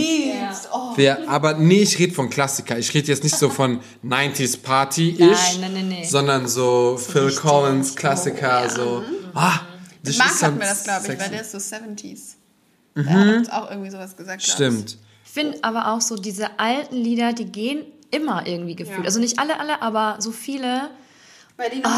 Oh. 0.73 0.97
Wir, 0.97 1.29
aber 1.29 1.55
nee, 1.55 1.83
ich 1.83 1.99
rede 1.99 2.15
von 2.15 2.31
Klassiker. 2.31 2.79
Ich 2.79 2.95
rede 2.95 3.09
jetzt 3.09 3.23
nicht 3.23 3.37
so 3.37 3.51
von 3.51 3.81
90s 4.05 4.63
Party-ish, 4.63 5.19
Nein, 5.21 5.61
nein, 5.61 5.73
nein, 5.75 5.89
nee. 5.89 6.05
sondern 6.05 6.49
so, 6.49 6.97
Phil 6.97 7.25
richtig. 7.25 7.43
Collins 7.43 7.95
Klassiker, 7.95 8.71
so. 8.71 9.03
Ah, 9.35 9.61
Mit 10.03 10.09
das 10.09 10.17
Marc 10.19 10.31
ist 10.31 10.43
hatten 10.43 10.53
dann 10.59 10.61
wir 10.61 10.69
das, 10.69 10.85
glaube 10.85 11.01
ich, 11.01 11.07
sexy. 11.07 11.23
weil 11.23 11.31
der 11.31 11.41
ist 11.43 11.53
so 11.53 11.59
70s. 11.59 12.21
Der 12.97 13.11
hat 13.13 13.37
uns 13.37 13.51
auch 13.51 13.71
irgendwie 13.71 13.91
sowas 13.91 14.17
gesagt. 14.17 14.43
ich. 14.43 14.51
Stimmt. 14.51 14.97
Ich 15.27 15.31
finde 15.33 15.59
aber 15.61 15.93
auch 15.93 16.01
so, 16.01 16.17
diese 16.17 16.59
alten 16.59 16.97
Lieder, 16.97 17.35
die 17.35 17.45
gehen 17.45 17.81
immer 18.11 18.47
irgendwie 18.47 18.75
gefühlt. 18.75 19.01
Ja. 19.01 19.05
Also 19.05 19.21
nicht 19.21 19.39
alle, 19.39 19.61
alle, 19.61 19.83
aber 19.83 20.17
so 20.21 20.31
viele. 20.31 20.89
Weil 21.59 21.69
die 21.69 21.81
noch 21.81 21.91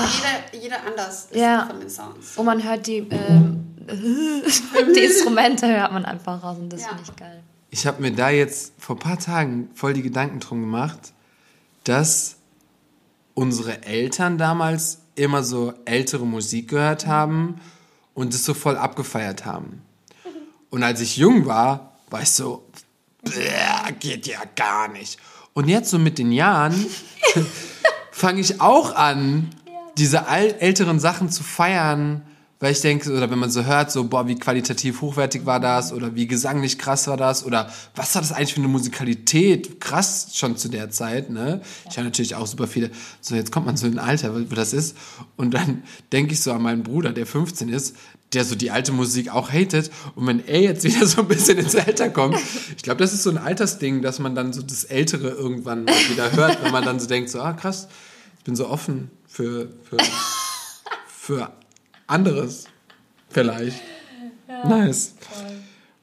jeder, 0.50 0.60
jeder 0.64 0.76
anders 0.84 1.28
ist 1.30 1.36
Ja. 1.40 1.66
von 1.68 1.78
den 1.78 1.88
Sounds. 1.88 2.36
Und 2.36 2.46
man 2.46 2.64
hört 2.64 2.88
die, 2.88 3.06
ähm, 3.10 3.64
die 4.96 5.00
Instrumente 5.00 5.66
hört 5.68 5.92
man 5.92 6.04
einfach 6.04 6.42
raus 6.42 6.58
und 6.58 6.72
das 6.72 6.82
Ja. 6.82 6.88
finde 6.88 7.02
ich 7.04 7.16
geil. 7.16 7.42
Ich 7.70 7.86
habe 7.86 8.00
mir 8.02 8.12
da 8.12 8.30
jetzt 8.30 8.72
vor 8.78 8.96
ein 8.96 9.00
paar 9.00 9.18
Tagen 9.18 9.70
voll 9.74 9.92
die 9.92 10.02
Gedanken 10.02 10.40
drum 10.40 10.60
gemacht, 10.62 11.12
dass 11.84 12.36
unsere 13.34 13.82
Eltern 13.84 14.38
damals 14.38 14.98
immer 15.14 15.42
so 15.42 15.74
ältere 15.84 16.26
Musik 16.26 16.68
gehört 16.68 17.06
haben 17.06 17.60
und 18.14 18.34
es 18.34 18.44
so 18.44 18.54
voll 18.54 18.76
abgefeiert 18.76 19.44
haben. 19.44 19.82
Und 20.70 20.82
als 20.82 21.00
ich 21.00 21.16
jung 21.16 21.46
war, 21.46 21.92
war 22.10 22.22
ich 22.22 22.30
so, 22.30 22.64
"Bäh, 23.22 23.92
geht 24.00 24.26
ja 24.26 24.38
gar 24.56 24.88
nicht. 24.88 25.18
Und 25.54 25.68
jetzt 25.68 25.90
so 25.90 25.98
mit 25.98 26.18
den 26.18 26.32
Jahren 26.32 26.86
fange 28.12 28.40
ich 28.40 28.60
auch 28.60 28.94
an, 28.94 29.50
diese 29.96 30.26
älteren 30.26 31.00
Sachen 31.00 31.30
zu 31.30 31.42
feiern, 31.42 32.22
weil 32.60 32.72
ich 32.72 32.80
denke, 32.80 33.12
oder 33.12 33.30
wenn 33.30 33.38
man 33.38 33.50
so 33.50 33.64
hört, 33.64 33.92
so, 33.92 34.04
boah, 34.04 34.26
wie 34.26 34.34
qualitativ 34.34 35.00
hochwertig 35.00 35.46
war 35.46 35.60
das, 35.60 35.92
oder 35.92 36.14
wie 36.16 36.26
gesanglich 36.26 36.78
krass 36.78 37.06
war 37.06 37.16
das, 37.16 37.44
oder 37.44 37.70
was 37.94 38.14
war 38.14 38.22
das 38.22 38.32
eigentlich 38.32 38.54
für 38.54 38.60
eine 38.60 38.68
Musikalität, 38.68 39.80
krass 39.80 40.30
schon 40.34 40.56
zu 40.56 40.68
der 40.68 40.90
Zeit, 40.90 41.30
ne? 41.30 41.60
Ich 41.88 41.96
habe 41.96 42.06
natürlich 42.06 42.34
auch 42.34 42.46
super 42.46 42.66
viele, 42.66 42.90
so 43.20 43.36
jetzt 43.36 43.52
kommt 43.52 43.66
man 43.66 43.76
so 43.76 43.86
in 43.86 43.98
ein 43.98 44.04
Alter, 44.04 44.34
wo 44.34 44.54
das 44.54 44.72
ist, 44.72 44.96
und 45.36 45.54
dann 45.54 45.84
denke 46.12 46.32
ich 46.32 46.42
so 46.42 46.52
an 46.52 46.62
meinen 46.62 46.82
Bruder, 46.82 47.12
der 47.12 47.26
15 47.26 47.68
ist, 47.68 47.94
der 48.32 48.44
so 48.44 48.56
die 48.56 48.72
alte 48.72 48.90
Musik 48.90 49.32
auch 49.32 49.50
hatet, 49.52 49.90
und 50.16 50.26
wenn 50.26 50.44
er 50.44 50.60
jetzt 50.60 50.82
wieder 50.82 51.06
so 51.06 51.22
ein 51.22 51.28
bisschen 51.28 51.58
ins 51.58 51.76
Alter 51.76 52.10
kommt, 52.10 52.38
ich 52.76 52.82
glaube, 52.82 52.98
das 52.98 53.12
ist 53.12 53.22
so 53.22 53.30
ein 53.30 53.38
Altersding, 53.38 54.02
dass 54.02 54.18
man 54.18 54.34
dann 54.34 54.52
so 54.52 54.62
das 54.62 54.82
Ältere 54.82 55.28
irgendwann 55.28 55.86
wieder 56.10 56.32
hört, 56.32 56.62
wenn 56.64 56.72
man 56.72 56.84
dann 56.84 56.98
so 56.98 57.06
denkt, 57.06 57.30
so, 57.30 57.40
ah, 57.40 57.52
krass, 57.52 57.86
ich 58.38 58.44
bin 58.44 58.56
so 58.56 58.68
offen 58.68 59.12
für, 59.28 59.68
für, 59.88 59.98
für 61.06 61.52
anderes. 62.08 62.64
Vielleicht. 63.28 63.76
Nice. 64.64 65.14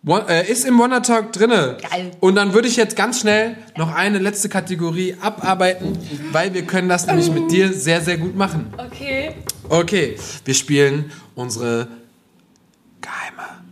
One, 0.06 0.24
äh, 0.30 0.50
ist 0.50 0.66
im 0.66 0.78
Wonder 0.78 1.02
Talk 1.02 1.34
drinne. 1.34 1.78
Geil. 1.90 2.12
Und 2.20 2.36
dann 2.36 2.54
würde 2.54 2.68
ich 2.68 2.76
jetzt 2.76 2.96
ganz 2.96 3.22
schnell 3.22 3.58
noch 3.76 3.92
eine 3.94 4.20
letzte 4.20 4.50
Kategorie 4.50 5.16
abarbeiten, 5.20 5.98
weil 6.32 6.54
wir 6.54 6.64
können 6.64 6.88
das 6.88 7.08
nämlich 7.08 7.32
mit 7.32 7.52
dir 7.52 7.74
sehr, 7.74 8.02
sehr 8.02 8.18
gut 8.18 8.36
machen. 8.36 8.72
Okay. 8.78 9.34
Okay, 9.68 10.16
wir 10.46 10.54
spielen 10.54 11.12
unsere 11.34 11.88
geheime 13.02 13.64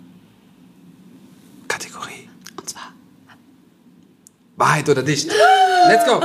Kategorie. 1.67 2.27
Und 2.57 2.67
zwar. 2.67 2.93
Wahrheit 4.57 4.89
oder 4.89 5.03
dicht. 5.03 5.29
Let's 5.87 6.05
go. 6.05 6.19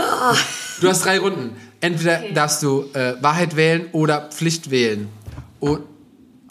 Du 0.80 0.88
hast 0.88 1.04
drei 1.04 1.18
Runden. 1.18 1.54
Entweder 1.80 2.22
darfst 2.32 2.62
du 2.62 2.86
äh, 2.94 3.22
Wahrheit 3.22 3.56
wählen 3.56 3.88
oder 3.92 4.30
Pflicht 4.30 4.70
wählen. 4.70 5.10
Und 5.60 5.82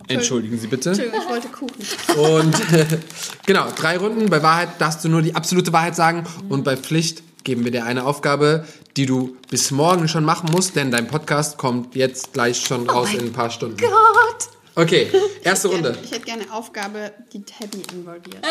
entschuldigen 0.08 0.58
Sie 0.58 0.68
bitte. 0.68 0.90
Entschuldigung, 0.90 1.22
ich 1.22 1.30
wollte 1.30 1.48
Kuchen. 1.50 1.76
Und 2.20 2.74
äh, 2.74 2.86
genau, 3.46 3.68
drei 3.76 3.98
Runden. 3.98 4.30
Bei 4.30 4.42
Wahrheit 4.44 4.70
darfst 4.80 5.04
du 5.04 5.10
nur 5.10 5.22
die 5.22 5.36
absolute 5.36 5.74
Wahrheit 5.74 5.96
sagen. 5.96 6.26
Und 6.50 6.64
bei 6.64 6.78
Pflicht 6.78 7.24
geben 7.44 7.64
wir 7.64 7.72
dir 7.72 7.86
eine 7.86 8.06
Aufgabe, 8.06 8.66
die 8.98 9.06
du 9.06 9.38
bis 9.50 9.72
morgen 9.72 10.08
schon 10.08 10.26
machen 10.26 10.50
musst, 10.52 10.76
denn 10.76 10.92
dein 10.92 11.08
Podcast 11.08 11.58
kommt 11.58 11.96
jetzt 11.96 12.34
gleich 12.34 12.60
schon 12.60 12.90
raus 12.90 13.14
in 13.14 13.22
ein 13.22 13.34
paar 13.34 13.50
Stunden. 13.50 13.78
Gott. 13.78 14.50
Okay, 14.76 15.08
erste 15.44 15.70
Runde. 15.70 15.98
Ich 16.04 16.12
hätte 16.12 16.26
gerne 16.26 16.44
eine 16.44 16.54
Aufgabe, 16.54 17.12
die 17.34 17.42
Tabby 17.42 17.82
involviert. 17.94 18.46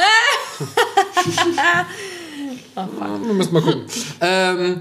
Wir 2.74 3.32
müssen 3.32 3.54
mal 3.54 3.62
gucken. 3.62 3.86
Ähm, 4.20 4.80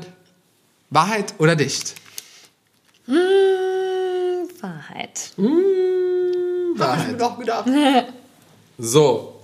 Wahrheit 0.89 1.36
oder 1.38 1.55
dicht? 1.55 1.93
Hm, 3.05 3.15
Wahrheit. 4.59 5.34
Hab 6.80 6.97
ich 6.99 7.07
mir 7.07 7.19
Wahrheit. 7.19 7.21
doch 7.21 7.39
gedacht. 7.39 7.65
So. 8.78 9.41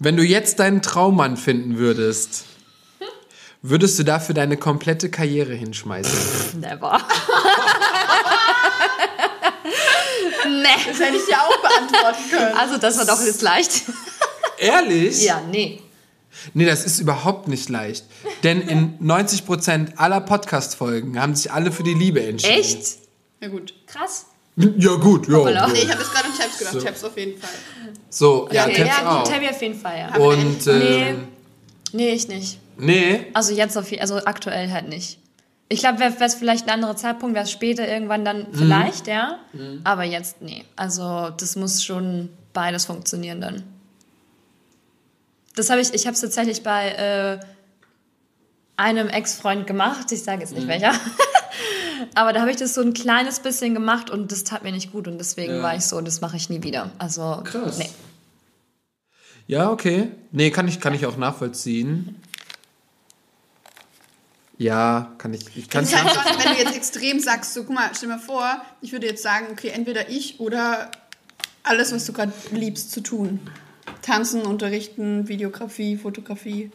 Wenn 0.00 0.16
du 0.16 0.24
jetzt 0.24 0.58
deinen 0.58 0.82
Traummann 0.82 1.36
finden 1.36 1.78
würdest, 1.78 2.46
würdest 3.62 3.96
du 3.98 4.02
dafür 4.02 4.34
deine 4.34 4.56
komplette 4.56 5.08
Karriere 5.08 5.52
hinschmeißen? 5.54 6.58
Never. 6.60 6.98
nee. 10.48 10.66
Das 10.88 10.98
hätte 10.98 11.16
ich 11.16 11.28
ja 11.30 11.38
auch 11.46 11.56
beantworten 11.62 12.30
können. 12.30 12.56
Also 12.56 12.78
das 12.78 12.98
war 12.98 13.04
doch 13.04 13.22
jetzt 13.24 13.42
leicht. 13.42 13.82
Ehrlich? 14.58 15.22
ja, 15.22 15.40
nee. 15.48 15.80
Nee, 16.54 16.64
das 16.64 16.84
ist 16.84 16.98
überhaupt 17.00 17.48
nicht 17.48 17.68
leicht. 17.68 18.04
Denn 18.42 18.62
in 18.62 18.98
90% 18.98 19.96
aller 19.96 20.20
Podcast-Folgen 20.20 21.20
haben 21.20 21.34
sich 21.34 21.52
alle 21.52 21.70
für 21.70 21.82
die 21.82 21.94
Liebe 21.94 22.24
entschieden. 22.24 22.58
Echt? 22.58 22.98
Ja 23.40 23.48
gut. 23.48 23.74
Krass. 23.86 24.26
Ja, 24.56 24.94
gut, 24.96 25.28
ja. 25.28 25.34
Hoppala. 25.36 25.66
Nee, 25.72 25.80
ich 25.82 25.90
habe 25.90 26.00
jetzt 26.00 26.12
gerade 26.12 26.26
an 26.26 26.34
Tabs 26.36 26.58
gedacht. 26.58 26.74
So. 26.74 26.80
Tabs 26.80 27.04
auf 27.04 27.16
jeden 27.16 27.40
Fall. 27.40 27.50
So, 28.10 28.48
ja, 28.52 28.64
Okay, 28.66 28.84
Tabs 28.84 28.88
ja, 29.00 29.10
auch. 29.10 29.24
gut, 29.24 29.32
Tabby 29.32 29.48
auf 29.48 29.62
jeden 29.62 29.78
Fall, 29.80 29.98
ja. 29.98 30.16
Und, 30.16 30.66
Nee. 30.66 30.72
ähm, 31.10 31.28
Nee, 31.92 32.10
ich 32.10 32.28
nicht. 32.28 32.58
nee, 32.76 33.26
Also 33.34 33.52
jetzt 33.52 33.76
auf 33.76 33.90
jeden 33.90 34.02
also 34.02 34.16
aktuell 34.24 34.70
halt 34.70 34.88
nicht. 34.88 35.18
Ich 35.68 35.80
glaube, 35.80 36.00
wäre 36.00 36.14
es 36.18 36.34
vielleicht 36.34 36.64
ein 36.66 36.70
anderer 36.70 36.96
Zeitpunkt, 36.96 37.34
wäre 37.34 37.44
es 37.44 37.50
später 37.52 37.86
irgendwann 37.86 38.24
dann 38.24 38.46
vielleicht, 38.52 39.06
ja. 39.06 39.38
Aber 39.84 40.02
jetzt 40.04 40.42
nee. 40.42 40.64
Also 40.76 41.30
das 41.36 41.54
muss 41.56 41.82
schon 41.84 42.28
beides 42.52 42.84
funktionieren 42.86 43.40
dann. 43.40 43.62
Das 45.56 45.70
habe 45.70 45.80
ich, 45.80 45.92
ich 45.94 46.06
habe 46.06 46.14
es 46.14 46.20
tatsächlich 46.20 46.62
bei 46.62 46.88
äh, 46.90 47.40
einem 48.76 49.08
Ex-Freund 49.08 49.66
gemacht. 49.66 50.10
Ich 50.12 50.22
sage 50.22 50.40
jetzt 50.42 50.54
nicht 50.54 50.66
welcher. 50.68 50.92
Aber 52.14 52.32
da 52.32 52.40
habe 52.40 52.50
ich 52.50 52.56
das 52.56 52.74
so 52.74 52.80
ein 52.82 52.92
kleines 52.94 53.40
bisschen 53.40 53.74
gemacht 53.74 54.10
und 54.10 54.30
das 54.32 54.44
tat 54.44 54.62
mir 54.62 54.72
nicht 54.72 54.92
gut 54.92 55.08
und 55.08 55.18
deswegen 55.18 55.56
Ja. 55.56 55.62
war 55.62 55.76
ich 55.76 55.84
so, 55.84 56.00
das 56.00 56.20
mache 56.20 56.36
ich 56.36 56.48
nie 56.50 56.62
wieder. 56.62 56.90
Also 56.98 57.42
Krass. 57.44 57.78
nee. 57.78 57.90
Ja, 59.46 59.70
okay. 59.70 60.12
Nee, 60.30 60.50
kann 60.50 60.68
ich, 60.68 60.80
kann 60.80 60.94
ich 60.94 61.06
auch 61.06 61.16
nachvollziehen. 61.16 62.16
Ja, 64.58 65.12
kann 65.18 65.32
ich. 65.32 65.40
Ich 65.56 65.70
kann 65.70 65.84
Das 65.84 65.92
ist 65.92 66.04
halt 66.04 66.14
schon, 66.14 66.44
wenn 66.44 66.52
du 66.54 66.62
jetzt 66.62 66.76
extrem 66.76 67.18
sagst, 67.18 67.54
so 67.54 67.64
guck 67.64 67.74
mal, 67.74 67.90
stell 67.96 68.08
dir 68.10 68.16
mal 68.16 68.20
vor, 68.20 68.62
ich 68.82 68.92
würde 68.92 69.06
jetzt 69.06 69.22
sagen, 69.22 69.46
okay, 69.50 69.68
entweder 69.70 70.10
ich 70.10 70.38
oder 70.38 70.90
alles, 71.62 71.92
was 71.92 72.04
du 72.04 72.12
gerade 72.12 72.32
liebst 72.52 72.92
zu 72.92 73.00
tun. 73.00 73.40
Tanzen, 74.02 74.42
unterrichten, 74.42 75.28
Videografie, 75.28 75.96
Fotografie. 75.96 76.70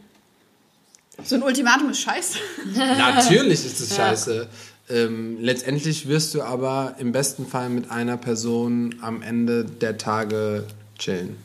So 1.24 1.36
ein 1.36 1.44
Ultimatum 1.44 1.92
ist 1.92 2.00
scheiße. 2.02 2.40
Natürlich 2.76 3.66
ist 3.66 3.80
es 3.80 3.96
scheiße. 3.96 4.50
Ähm, 4.88 5.38
letztendlich 5.42 6.08
wirst 6.08 6.36
du 6.36 6.44
aber 6.44 6.96
im 7.00 7.12
besten 7.12 7.48
Fall 7.48 7.70
mit 7.70 7.90
einer 7.90 8.18
Person 8.18 8.96
am 9.02 9.22
Ende 9.22 9.66
der 9.66 9.98
Tage 9.98 10.66
chillen. 11.00 11.38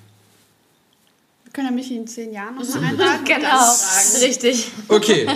Wir 1.45 1.53
können 1.53 1.69
ja 1.69 1.73
Michi 1.73 1.97
in 1.97 2.07
zehn 2.07 2.33
Jahren 2.33 2.55
noch 2.55 2.69
mal 2.69 2.85
einladen. 2.85 3.21
und 3.21 3.27
Genau, 3.27 3.73
richtig. 4.23 4.71
Okay, 4.87 5.27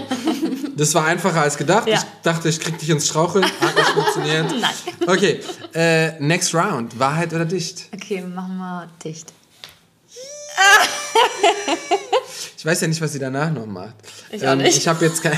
das 0.77 0.95
war 0.95 1.07
einfacher 1.07 1.43
als 1.43 1.57
gedacht. 1.57 1.89
Ja. 1.89 1.97
Ich 1.97 2.05
dachte, 2.23 2.49
ich 2.49 2.61
krieg 2.61 2.78
dich 2.78 2.91
ins 2.91 3.09
Straucheln. 3.09 3.45
Hat 3.45 3.74
nicht 3.74 3.89
funktioniert. 3.89 4.55
Nein. 4.61 5.09
Okay, 5.09 5.41
äh, 5.74 6.20
next 6.20 6.55
round. 6.55 6.99
Wahrheit 6.99 7.33
oder 7.33 7.45
dicht? 7.45 7.89
Okay, 7.93 8.20
machen 8.20 8.57
wir 8.59 8.89
dicht. 9.03 9.33
Ich 12.65 12.66
weiß 12.66 12.81
ja 12.81 12.89
nicht, 12.89 13.03
was 13.03 13.12
sie 13.12 13.19
danach 13.19 13.53
noch 13.53 13.66
macht. 13.66 13.95
Ich 14.31 14.43
auch 14.47 14.53
ähm, 14.53 14.59
nicht. 14.61 14.78
Ich 14.78 14.89
habe 14.89 15.05
jetzt 15.05 15.23
kein. 15.23 15.37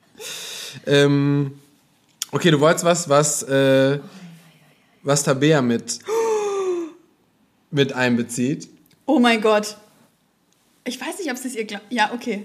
ähm, 0.86 1.60
okay, 2.32 2.50
du 2.50 2.60
wolltest 2.60 2.84
was, 2.84 3.08
was, 3.08 3.42
äh, 3.44 3.98
was 5.02 5.22
Tabea 5.22 5.62
mit, 5.62 5.98
mit 7.70 7.92
einbezieht. 7.92 8.68
Oh 9.06 9.18
mein 9.18 9.40
Gott. 9.40 9.76
Ich 10.84 11.00
weiß 11.00 11.18
nicht, 11.18 11.30
ob 11.30 11.36
es 11.36 11.54
ihr 11.54 11.64
glaubt. 11.64 11.84
Ja, 11.90 12.12
okay. 12.12 12.44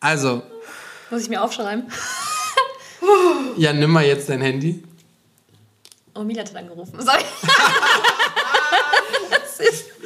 Also, 0.00 0.42
Muss 1.10 1.22
ich 1.22 1.28
mir 1.28 1.42
aufschreiben? 1.42 1.90
ja, 3.56 3.72
nimm 3.72 3.90
mal 3.90 4.04
jetzt 4.04 4.28
dein 4.28 4.40
Handy. 4.40 4.82
Oh, 6.14 6.22
Mila 6.22 6.42
hat 6.42 6.54
angerufen. 6.54 7.00
Sorry. 7.00 7.24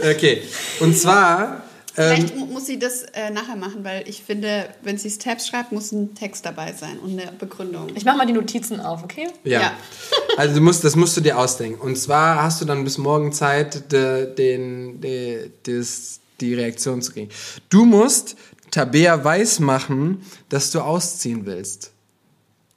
Okay, 0.03 0.43
und 0.81 0.97
zwar 0.97 1.63
Vielleicht 2.03 2.37
mu- 2.37 2.47
muss 2.47 2.67
sie 2.67 2.79
das 2.79 3.03
äh, 3.13 3.31
nachher 3.31 3.57
machen, 3.57 3.85
weil 3.85 4.09
ich 4.09 4.23
finde, 4.23 4.69
wenn 4.83 4.97
sie 4.99 5.11
Tabs 5.19 5.47
schreibt, 5.49 5.73
muss 5.73 5.93
ein 5.93 6.15
Text 6.15 6.45
dabei 6.47 6.73
sein 6.73 6.99
und 6.99 7.19
eine 7.21 7.31
Begründung. 7.33 7.89
Ich 7.95 8.05
mach 8.05 8.17
mal 8.17 8.27
die 8.27 8.33
Notizen 8.33 8.81
auf, 8.81 9.03
okay? 9.05 9.29
Ja. 9.45 9.61
Ja. 9.61 9.73
Also 10.37 10.55
du 10.55 10.61
musst, 10.63 10.85
das 10.85 10.97
musst 10.97 11.17
du 11.17 11.21
dir 11.21 11.37
ausdenken. 11.39 11.81
Und 11.81 11.97
zwar 11.97 12.43
hast 12.43 12.61
du 12.61 12.65
dann 12.65 12.83
bis 12.85 12.97
morgen 12.99 13.33
Zeit, 13.33 13.93
de, 13.93 14.33
den, 14.35 15.01
de, 15.01 15.51
des, 15.67 16.21
die 16.41 16.55
Reaktion 16.55 17.03
zu 17.03 17.13
kriegen. 17.13 17.29
Du 17.69 17.85
musst 17.85 18.37
Tabea 18.71 19.23
weiß 19.23 19.59
machen, 19.61 20.25
dass 20.49 20.71
du 20.71 20.81
ausziehen 20.81 21.45
willst. 21.45 21.91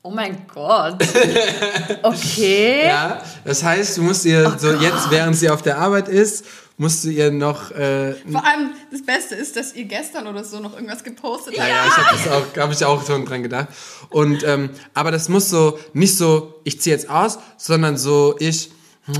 Oh 0.01 0.09
mein 0.09 0.45
Gott. 0.53 1.01
Okay. 2.03 2.87
Ja, 2.87 3.21
das 3.45 3.63
heißt, 3.63 3.97
du 3.97 4.01
musst 4.03 4.25
ihr 4.25 4.57
so 4.59 4.71
jetzt, 4.73 5.09
während 5.09 5.35
sie 5.37 5.49
auf 5.49 5.61
der 5.61 5.77
Arbeit 5.77 6.09
ist, 6.09 6.43
musst 6.77 7.03
du 7.03 7.09
ihr 7.09 7.31
noch. 7.31 7.71
Äh, 7.71 8.13
Vor 8.31 8.45
allem, 8.45 8.71
das 8.91 9.03
Beste 9.05 9.35
ist, 9.35 9.55
dass 9.55 9.73
ihr 9.75 9.85
gestern 9.85 10.27
oder 10.27 10.43
so 10.43 10.59
noch 10.59 10.73
irgendwas 10.73 11.03
gepostet 11.03 11.55
ja, 11.55 11.63
habt. 11.63 11.69
ja, 11.71 11.85
ich 11.87 11.97
habe 11.97 12.17
das 12.17 12.27
auch, 12.31 12.57
habe 12.61 12.73
ich 12.73 12.85
auch 12.85 13.05
schon 13.07 13.25
dran 13.25 13.43
gedacht. 13.43 13.67
Und 14.09 14.43
ähm, 14.43 14.69
aber 14.93 15.11
das 15.11 15.29
muss 15.29 15.49
so 15.49 15.79
nicht 15.93 16.17
so, 16.17 16.55
ich 16.63 16.81
ziehe 16.81 16.95
jetzt 16.95 17.09
aus, 17.09 17.39
sondern 17.57 17.97
so 17.97 18.35
ich. 18.39 18.71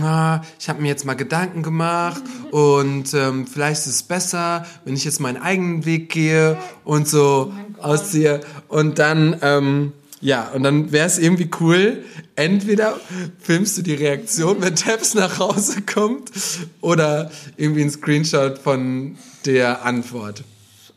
ah, 0.01 0.41
Ich 0.59 0.69
habe 0.69 0.81
mir 0.81 0.87
jetzt 0.87 1.05
mal 1.05 1.13
Gedanken 1.15 1.61
gemacht 1.61 2.23
und 2.51 3.13
ähm, 3.13 3.45
vielleicht 3.47 3.81
ist 3.81 3.87
es 3.87 4.03
besser, 4.03 4.65
wenn 4.85 4.95
ich 4.95 5.03
jetzt 5.03 5.19
meinen 5.19 5.41
eigenen 5.41 5.85
Weg 5.85 6.09
gehe 6.09 6.57
und 6.85 7.07
so 7.07 7.53
ausziehe. 7.81 8.39
Und 8.69 8.97
dann, 8.99 9.37
ähm, 9.41 9.91
ja, 10.23 10.49
und 10.53 10.63
dann 10.63 10.91
wäre 10.93 11.05
es 11.05 11.19
irgendwie 11.19 11.49
cool, 11.59 12.03
entweder 12.37 12.97
filmst 13.39 13.77
du 13.77 13.81
die 13.81 13.93
Reaktion, 13.93 14.61
wenn 14.61 14.75
Tabs 14.75 15.15
nach 15.15 15.37
Hause 15.37 15.81
kommt, 15.81 16.31
oder 16.79 17.29
irgendwie 17.57 17.81
ein 17.81 17.91
Screenshot 17.91 18.57
von 18.57 19.17
der 19.45 19.83
Antwort. 19.85 20.43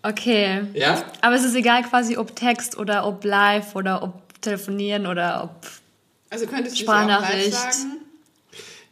Okay. 0.02 0.62
Ja? 0.74 1.02
Aber 1.22 1.34
es 1.34 1.44
ist 1.44 1.56
egal 1.56 1.82
quasi, 1.82 2.16
ob 2.16 2.36
Text 2.36 2.78
oder 2.78 3.04
ob 3.04 3.24
live 3.24 3.74
oder 3.74 4.04
ob 4.04 4.40
telefonieren 4.40 5.06
oder 5.06 5.42
ob... 5.42 5.66
Also 6.30 6.46
könntest 6.46 6.78
du 6.78 6.84
es 6.84 6.88
auch 6.88 6.94
live 6.94 7.08
Sprachnachricht. 7.10 7.52
sagen. 7.52 8.00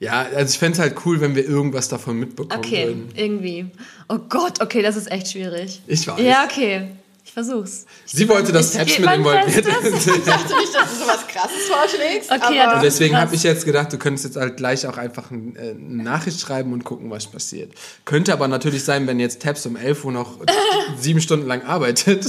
Ja, 0.00 0.26
also 0.34 0.52
ich 0.52 0.58
fände 0.58 0.72
es 0.74 0.80
halt 0.80 0.96
cool, 1.06 1.20
wenn 1.20 1.36
wir 1.36 1.44
irgendwas 1.46 1.88
davon 1.88 2.18
mitbekommen 2.18 2.58
Okay, 2.58 2.86
würden. 2.88 3.08
irgendwie. 3.14 3.66
Oh 4.08 4.18
Gott, 4.18 4.60
okay, 4.60 4.82
das 4.82 4.96
ist 4.96 5.10
echt 5.12 5.30
schwierig. 5.30 5.80
Ich 5.86 6.08
weiß. 6.08 6.20
Ja, 6.20 6.44
okay. 6.44 6.88
Ich 7.26 7.32
versuch's. 7.32 7.86
Sie 8.04 8.28
wollte, 8.28 8.52
Tabs 8.52 8.72
geb 8.76 9.00
mit 9.00 9.10
involviert 9.14 9.66
ist. 9.66 10.06
Ich 10.06 10.24
dachte 10.24 10.54
nicht, 10.56 10.74
dass 10.74 10.90
du 10.90 10.96
sowas 11.04 11.26
krasses 11.26 11.66
vorschlägst. 11.68 12.30
Okay, 12.30 12.60
aber 12.60 12.64
das- 12.66 12.74
Und 12.76 12.82
deswegen 12.82 13.16
habe 13.16 13.34
ich 13.34 13.42
jetzt 13.42 13.64
gedacht, 13.64 13.92
du 13.92 13.98
könntest 13.98 14.26
jetzt 14.26 14.36
halt 14.36 14.56
gleich 14.58 14.86
auch 14.86 14.98
einfach 14.98 15.30
ein, 15.30 15.56
äh, 15.56 15.70
eine 15.70 16.02
Nachricht 16.02 16.38
schreiben 16.40 16.72
und 16.74 16.84
gucken, 16.84 17.10
was 17.10 17.26
passiert. 17.26 17.72
Könnte 18.04 18.32
aber 18.34 18.46
natürlich 18.46 18.84
sein, 18.84 19.06
wenn 19.06 19.18
jetzt 19.20 19.40
Tabs 19.42 19.64
um 19.66 19.76
11 19.76 20.04
Uhr 20.04 20.12
noch 20.12 20.38
sieben 21.00 21.20
Stunden 21.22 21.46
lang 21.46 21.62
arbeitet, 21.62 22.26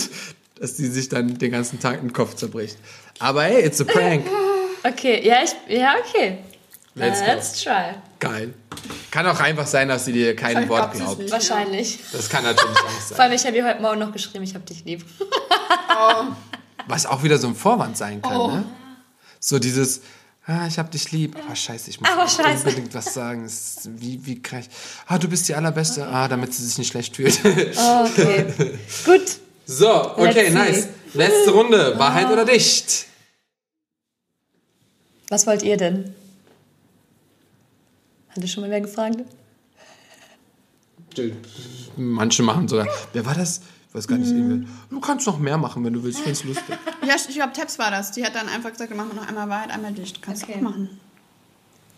dass 0.59 0.76
die 0.76 0.88
sich 0.88 1.09
dann 1.09 1.38
den 1.38 1.51
ganzen 1.51 1.80
Tag 1.81 1.99
den 1.99 2.13
Kopf 2.13 2.35
zerbricht. 2.35 2.77
Aber 3.19 3.43
hey, 3.43 3.65
it's 3.65 3.81
a 3.81 3.84
prank. 3.84 4.26
Okay, 4.84 5.22
ja, 5.27 5.38
ich, 5.43 5.77
ja, 5.77 5.95
okay. 5.99 6.38
Let's. 6.97 7.19
Let's 7.19 7.61
try. 7.61 7.93
Geil. 8.19 8.53
Kann 9.11 9.27
auch 9.27 9.39
einfach 9.41 9.67
sein, 9.67 9.89
dass 9.89 10.05
sie 10.05 10.13
dir 10.13 10.35
kein 10.35 10.67
Wort 10.69 10.93
glaubt. 10.93 11.30
Wahrscheinlich. 11.30 11.99
Das 12.13 12.30
kann 12.30 12.43
natürlich 12.43 12.77
auch 12.77 12.89
Vor 12.89 13.01
sein. 13.17 13.19
allem, 13.19 13.34
ich 13.34 13.45
habe 13.45 13.55
ihr 13.57 13.65
heute 13.67 13.81
Morgen 13.81 13.99
noch 13.99 14.13
geschrieben, 14.13 14.43
ich 14.45 14.55
habe 14.55 14.63
dich 14.65 14.85
lieb. 14.85 15.03
Was 16.88 17.05
auch 17.05 17.23
wieder 17.23 17.38
so 17.38 17.47
ein 17.47 17.55
Vorwand 17.55 17.97
sein 17.97 18.22
kann, 18.22 18.38
Oh. 18.38 18.47
ne? 18.51 18.63
So 19.39 19.59
dieses, 19.59 20.01
ah, 20.47 20.67
ich 20.67 20.80
hab 20.80 20.89
dich 20.91 21.11
lieb, 21.11 21.35
aber 21.45 21.55
scheiße, 21.55 21.89
ich 21.89 21.99
muss 21.99 22.09
Aber 22.09 22.27
scheiße. 22.27 22.63
unbedingt 22.67 22.93
was 22.93 23.13
sagen. 23.13 23.45
Ist 23.45 23.89
wie, 23.99 24.26
wie 24.26 24.41
kann 24.41 24.59
ich, 24.61 24.67
ah, 25.07 25.17
du 25.17 25.27
bist 25.27 25.47
die 25.49 25.55
Allerbeste, 25.55 26.07
ah, 26.07 26.27
damit 26.27 26.53
sie 26.53 26.65
sich 26.65 26.77
nicht 26.77 26.89
schlecht 26.91 27.15
fühlt. 27.15 27.39
Oh, 27.77 28.05
okay. 28.05 28.45
Gut. 29.05 29.22
so, 29.65 30.11
okay, 30.17 30.23
Let's 30.23 30.47
see. 30.47 30.53
nice. 30.53 30.88
Letzte 31.13 31.51
Runde, 31.51 31.99
Wahrheit 31.99 32.30
oder 32.30 32.45
dicht? 32.45 33.05
Was 35.30 35.45
wollt 35.47 35.63
ihr 35.63 35.77
denn? 35.77 36.13
Hat 38.36 38.41
ihr 38.44 38.48
schon 38.48 38.62
mal 38.64 38.70
wer 38.70 38.82
gefragt? 38.82 39.18
Manche 41.95 42.44
machen 42.44 42.68
sogar, 42.68 42.88
wer 43.14 43.26
war 43.26 43.36
das? 43.36 43.62
Ich 43.90 43.95
weiß 43.95 44.07
gar 44.10 44.18
nicht, 44.18 44.30
irgendwie. 44.32 44.68
du 44.90 44.99
kannst 44.99 45.26
noch 45.26 45.40
mehr 45.40 45.57
machen, 45.57 45.86
wenn 45.86 45.94
du 45.94 46.03
willst, 46.03 46.20
ich 46.20 46.26
find's 46.26 46.44
lustig. 46.44 46.78
Ja, 47.07 47.16
ich 47.16 47.34
glaube, 47.34 47.53
Tabs 47.53 47.80
war 47.80 47.91
das. 47.91 48.12
Die 48.12 48.26
hat 48.26 48.36
dann 48.36 48.49
einfach 48.49 48.72
gesagt, 48.72 48.90
wir 48.90 48.98
machen 48.98 49.16
noch 49.16 49.26
einmal 49.26 49.48
Wahrheit, 49.48 49.70
einmal 49.72 49.94
dicht. 49.94 50.22
Kannst 50.22 50.41
du 50.44 50.48
Okay. 50.48 50.57
auch 50.57 50.62
machen. 50.64 50.99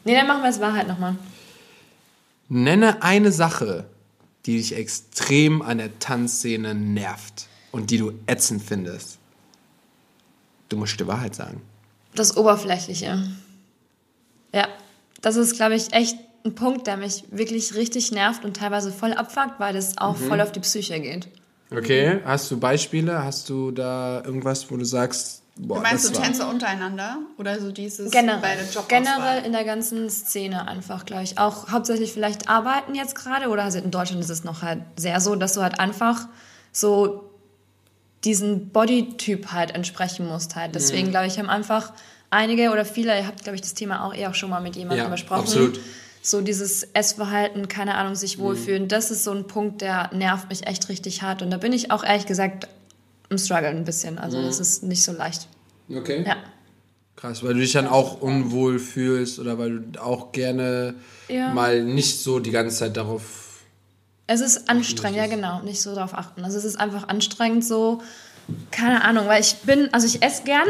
Nee, 0.03 0.13
dann 0.13 0.27
machen 0.27 0.43
wir 0.43 0.49
es 0.49 0.59
Wahrheit 0.59 0.87
nochmal. 0.87 1.15
Nenne 2.49 3.01
eine 3.01 3.31
Sache, 3.31 3.85
die 4.45 4.57
dich 4.57 4.75
extrem 4.75 5.63
an 5.63 5.79
der 5.79 5.97
Tanzszene 5.97 6.75
nervt 6.75 7.47
und 7.71 7.89
die 7.89 7.97
du 7.97 8.13
ätzend 8.27 8.61
findest. 8.61 9.17
Du 10.69 10.77
musst 10.77 10.99
die 10.99 11.07
Wahrheit 11.07 11.33
sagen. 11.33 11.61
Das 12.13 12.37
Oberflächliche. 12.37 13.27
Ja, 14.53 14.67
das 15.21 15.35
ist, 15.35 15.55
glaube 15.55 15.75
ich, 15.75 15.91
echt 15.93 16.17
ein 16.47 16.55
Punkt, 16.55 16.87
der 16.87 16.97
mich 16.97 17.23
wirklich 17.31 17.75
richtig 17.75 18.11
nervt 18.11 18.43
und 18.45 18.57
teilweise 18.57 18.91
voll 18.91 19.13
abfuckt, 19.13 19.59
weil 19.59 19.73
das 19.73 19.97
auch 19.97 20.17
Mhm. 20.17 20.27
voll 20.27 20.41
auf 20.41 20.51
die 20.51 20.59
Psyche 20.61 20.99
geht. 20.99 21.27
Okay, 21.71 22.19
hast 22.25 22.49
du 22.49 22.59
Beispiele? 22.59 23.23
Hast 23.23 23.49
du 23.49 23.71
da 23.71 24.21
irgendwas, 24.23 24.71
wo 24.71 24.77
du 24.77 24.85
sagst, 24.85 25.43
boah, 25.57 25.75
Du 25.75 25.81
meinst 25.81 26.05
das 26.05 26.11
so 26.11 26.17
war... 26.17 26.23
Tänze 26.23 26.47
untereinander? 26.47 27.17
Oder 27.37 27.59
so 27.59 27.71
dieses 27.73 28.09
Generell, 28.09 28.39
bei 28.41 28.55
der 28.55 28.63
Jobauswahl? 28.65 28.87
generell 29.03 29.45
in 29.45 29.51
der 29.51 29.65
ganzen 29.65 30.09
Szene 30.09 30.65
einfach, 30.67 31.05
glaube 31.05 31.23
ich. 31.23 31.37
Auch 31.37 31.69
hauptsächlich 31.69 32.13
vielleicht 32.13 32.47
arbeiten 32.49 32.95
jetzt 32.95 33.15
gerade 33.15 33.49
oder 33.49 33.63
also 33.63 33.79
in 33.79 33.91
Deutschland 33.91 34.21
ist 34.23 34.29
es 34.29 34.43
noch 34.45 34.61
halt 34.61 34.79
sehr 34.95 35.19
so, 35.19 35.35
dass 35.35 35.53
du 35.55 35.61
halt 35.61 35.77
einfach 35.79 36.27
so 36.71 37.29
diesen 38.23 38.69
Bodytyp 38.69 39.51
halt 39.51 39.75
entsprechen 39.75 40.27
musst 40.27 40.55
halt. 40.55 40.69
Mhm. 40.69 40.73
Deswegen 40.73 41.09
glaube 41.09 41.27
ich, 41.27 41.37
haben 41.37 41.49
einfach 41.49 41.91
einige 42.29 42.71
oder 42.71 42.85
viele, 42.85 43.17
ihr 43.17 43.27
habt 43.27 43.43
glaube 43.43 43.55
ich 43.55 43.61
das 43.61 43.73
Thema 43.73 44.05
auch 44.05 44.13
eh 44.13 44.27
auch 44.27 44.35
schon 44.35 44.49
mal 44.49 44.61
mit 44.61 44.75
jemandem 44.75 45.05
Ja, 45.05 45.09
besprochen. 45.11 45.41
absolut. 45.41 45.79
So 46.21 46.41
dieses 46.41 46.83
Essverhalten, 46.93 47.67
keine 47.67 47.95
Ahnung, 47.95 48.15
sich 48.15 48.37
wohlfühlen, 48.39 48.87
das 48.87 49.11
ist 49.11 49.23
so 49.23 49.31
ein 49.31 49.47
Punkt, 49.47 49.81
der 49.81 50.09
nervt 50.13 50.49
mich 50.49 50.67
echt 50.67 50.89
richtig 50.89 51.21
hart. 51.21 51.41
Und 51.41 51.51
da 51.51 51.57
bin 51.57 51.71
ich 51.71 51.91
auch 51.91 52.03
ehrlich 52.03 52.25
gesagt 52.25 52.67
im 53.29 53.37
Struggle 53.37 53.69
ein 53.69 53.83
bisschen. 53.85 54.17
Also 54.17 54.41
das 54.41 54.59
ist 54.59 54.83
nicht 54.83 55.03
so 55.03 55.11
leicht. 55.11 55.47
Okay. 55.89 56.23
Ja. 56.27 56.35
Krass, 57.15 57.43
weil 57.43 57.53
du 57.55 57.61
dich 57.61 57.71
dann 57.71 57.87
auch 57.87 58.21
unwohl 58.21 58.77
fühlst 58.77 59.39
oder 59.39 59.57
weil 59.57 59.79
du 59.79 60.03
auch 60.03 60.31
gerne 60.31 60.95
Ja. 61.29 61.53
mal 61.53 61.83
nicht 61.83 62.21
so 62.21 62.39
die 62.39 62.51
ganze 62.51 62.77
Zeit 62.77 62.95
darauf... 62.97 63.61
Es 64.27 64.41
ist 64.41 64.69
anstrengend, 64.69 65.17
ja 65.17 65.27
genau, 65.27 65.61
nicht 65.61 65.81
so 65.81 65.95
darauf 65.95 66.13
achten. 66.13 66.43
Also 66.43 66.57
es 66.57 66.65
ist 66.65 66.77
einfach 66.79 67.07
anstrengend 67.07 67.63
so, 67.65 68.01
keine 68.71 69.03
Ahnung, 69.03 69.25
weil 69.27 69.41
ich 69.41 69.55
bin, 69.63 69.91
also 69.93 70.05
ich 70.05 70.21
esse 70.21 70.43
gern 70.43 70.67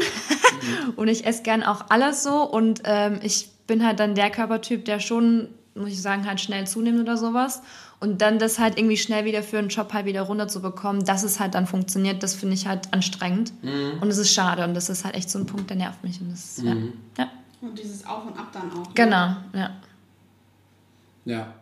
und 0.95 1.07
ich 1.07 1.25
esse 1.25 1.41
gern 1.41 1.63
auch 1.63 1.85
alles 1.89 2.23
so 2.23 2.43
und 2.43 2.81
ähm, 2.85 3.19
ich 3.23 3.49
bin 3.67 3.85
halt 3.85 3.99
dann 3.99 4.15
der 4.15 4.29
Körpertyp, 4.29 4.85
der 4.85 4.99
schon, 4.99 5.49
muss 5.75 5.89
ich 5.89 6.01
sagen, 6.01 6.25
halt 6.25 6.41
schnell 6.41 6.65
zunimmt 6.65 6.99
oder 7.01 7.17
sowas. 7.17 7.61
Und 7.99 8.21
dann 8.21 8.39
das 8.39 8.59
halt 8.59 8.77
irgendwie 8.77 8.97
schnell 8.97 9.25
wieder 9.25 9.41
für 9.41 9.57
einen 9.57 9.69
Job 9.69 9.91
halt 9.91 10.05
wieder 10.05 10.21
runterzubekommen, 10.21 11.03
dass 11.03 11.23
es 11.23 11.39
halt 11.39 11.55
dann 11.55 11.65
funktioniert, 11.65 12.21
das 12.21 12.35
finde 12.35 12.53
ich 12.53 12.67
halt 12.67 12.93
anstrengend. 12.93 13.51
Und 14.01 14.07
es 14.07 14.17
ist 14.17 14.31
schade 14.31 14.63
und 14.63 14.73
das 14.73 14.89
ist 14.89 15.03
halt 15.03 15.15
echt 15.15 15.29
so 15.29 15.39
ein 15.39 15.45
Punkt, 15.47 15.69
der 15.69 15.77
nervt 15.77 16.03
mich. 16.03 16.21
Und 16.21 16.31
das, 16.31 16.61
ja. 16.63 16.75
ja. 17.17 17.31
Und 17.61 17.77
dieses 17.77 18.05
Auf 18.05 18.25
und 18.25 18.37
Ab 18.37 18.49
dann 18.53 18.71
auch. 18.71 18.85
ne? 18.85 18.91
Genau, 18.93 19.35
ja. 19.53 19.71
Ja. 21.25 21.53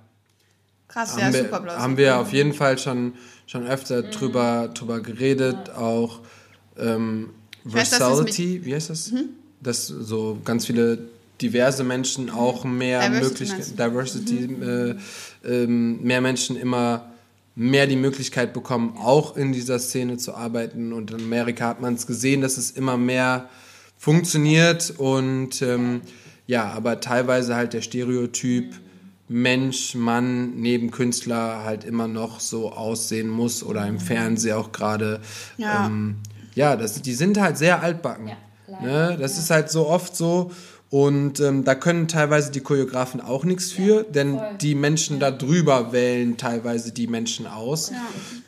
Krass, 0.90 1.16
ja, 1.18 1.26
haben, 1.26 1.34
super 1.34 1.52
wir, 1.52 1.60
bloß. 1.62 1.78
haben 1.78 1.98
wir 1.98 2.20
auf 2.20 2.34
jeden 2.34 2.54
Fall 2.54 2.78
schon, 2.78 3.14
schon 3.48 3.66
öfter 3.66 4.04
drüber, 4.04 4.70
drüber 4.74 5.00
geredet, 5.02 5.72
auch 5.72 6.20
ähm, 6.78 7.32
Versality, 7.66 8.64
wie 8.64 8.76
heißt 8.76 8.90
das? 8.90 9.12
Dass 9.62 9.88
so 9.88 10.38
ganz 10.44 10.66
viele 10.66 11.00
diverse 11.42 11.84
Menschen 11.84 12.30
auch 12.30 12.64
mehr 12.64 13.10
Möglichkeiten? 13.10 13.76
Diversity, 13.76 14.46
äh, 14.46 14.96
ähm, 15.46 16.02
mehr 16.02 16.22
Menschen 16.22 16.58
immer 16.58 17.12
mehr 17.56 17.88
die 17.88 17.96
Möglichkeit 17.96 18.54
bekommen, 18.54 18.98
auch 18.98 19.38
in 19.38 19.54
dieser 19.54 19.80
Szene 19.80 20.18
zu 20.18 20.36
arbeiten. 20.36 20.92
Und 20.92 21.12
in 21.12 21.22
Amerika 21.22 21.68
hat 21.68 21.82
man 21.82 21.94
es 21.94 22.06
gesehen, 22.06 22.42
dass 22.42 22.58
es 22.58 22.72
immer 22.72 22.98
mehr 22.98 23.50
funktioniert 23.98 24.94
und 24.98 25.62
ähm, 25.62 26.02
ja, 26.48 26.66
aber 26.66 27.00
teilweise 27.00 27.56
halt 27.56 27.74
der 27.74 27.82
Stereotyp 27.82 28.76
Mensch, 29.28 29.96
Mann, 29.96 30.60
neben 30.60 30.92
Künstler 30.92 31.64
halt 31.64 31.84
immer 31.84 32.08
noch 32.08 32.40
so 32.40 32.72
aussehen 32.72 33.28
muss 33.28 33.64
oder 33.64 33.88
im 33.88 34.00
Fernsehen 34.00 34.56
auch 34.56 34.72
gerade. 34.72 35.22
Ja. 35.58 35.88
Ähm, 35.88 36.18
ja, 36.54 36.76
das, 36.76 37.02
die 37.02 37.14
sind 37.14 37.40
halt 37.40 37.58
sehr 37.58 37.82
altbacken. 37.82 38.28
Ja, 38.68 38.82
ne? 38.82 39.18
Das 39.20 39.40
ist 39.40 39.50
halt 39.50 39.72
so 39.72 39.88
oft 39.88 40.16
so. 40.16 40.52
Und 40.96 41.42
ähm, 41.42 41.66
da 41.66 41.76
können 41.76 42.08
teilweise 42.08 42.52
die 42.52 42.62
Choreografen 42.62 43.20
auch 43.20 43.44
nichts 43.44 43.74
für, 43.74 44.04
denn 44.04 44.40
die 44.62 44.76
Menschen 44.76 45.20
da 45.20 45.30
drüber 45.30 45.92
wählen 45.92 46.38
teilweise 46.38 46.94
die 46.94 47.08
Menschen 47.08 47.48
aus. 47.48 47.92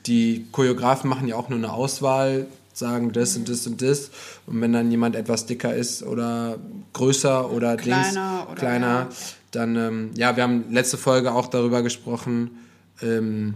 Die 0.06 0.45
Choreografen 0.53 1.10
machen 1.10 1.28
ja 1.28 1.36
auch 1.36 1.49
nur 1.49 1.57
eine 1.57 1.74
Auswahl, 1.74 2.48
sagen 2.72 3.11
das 3.11 3.36
und 3.36 3.49
das 3.49 3.68
und 3.68 3.82
das. 3.82 4.11
Und 4.45 4.61
wenn 4.61 4.72
dann 4.72 4.90
jemand 4.90 5.18
etwas 5.18 5.45
dicker 5.45 5.76
ist 5.76 6.03
oder 6.03 6.57
größer 6.94 7.52
oder 7.52 7.76
Kleiner 7.76 8.03
Dings, 8.03 8.18
oder- 8.49 8.56
kleiner, 8.56 8.88
ja. 8.88 9.10
dann, 9.52 9.76
ähm, 9.76 10.11
ja, 10.15 10.38
wir 10.38 10.44
haben 10.44 10.72
letzte 10.72 10.95
Folge 10.95 11.34
auch 11.34 11.48
darüber 11.48 11.82
gesprochen, 11.82 12.52
ähm, 13.02 13.56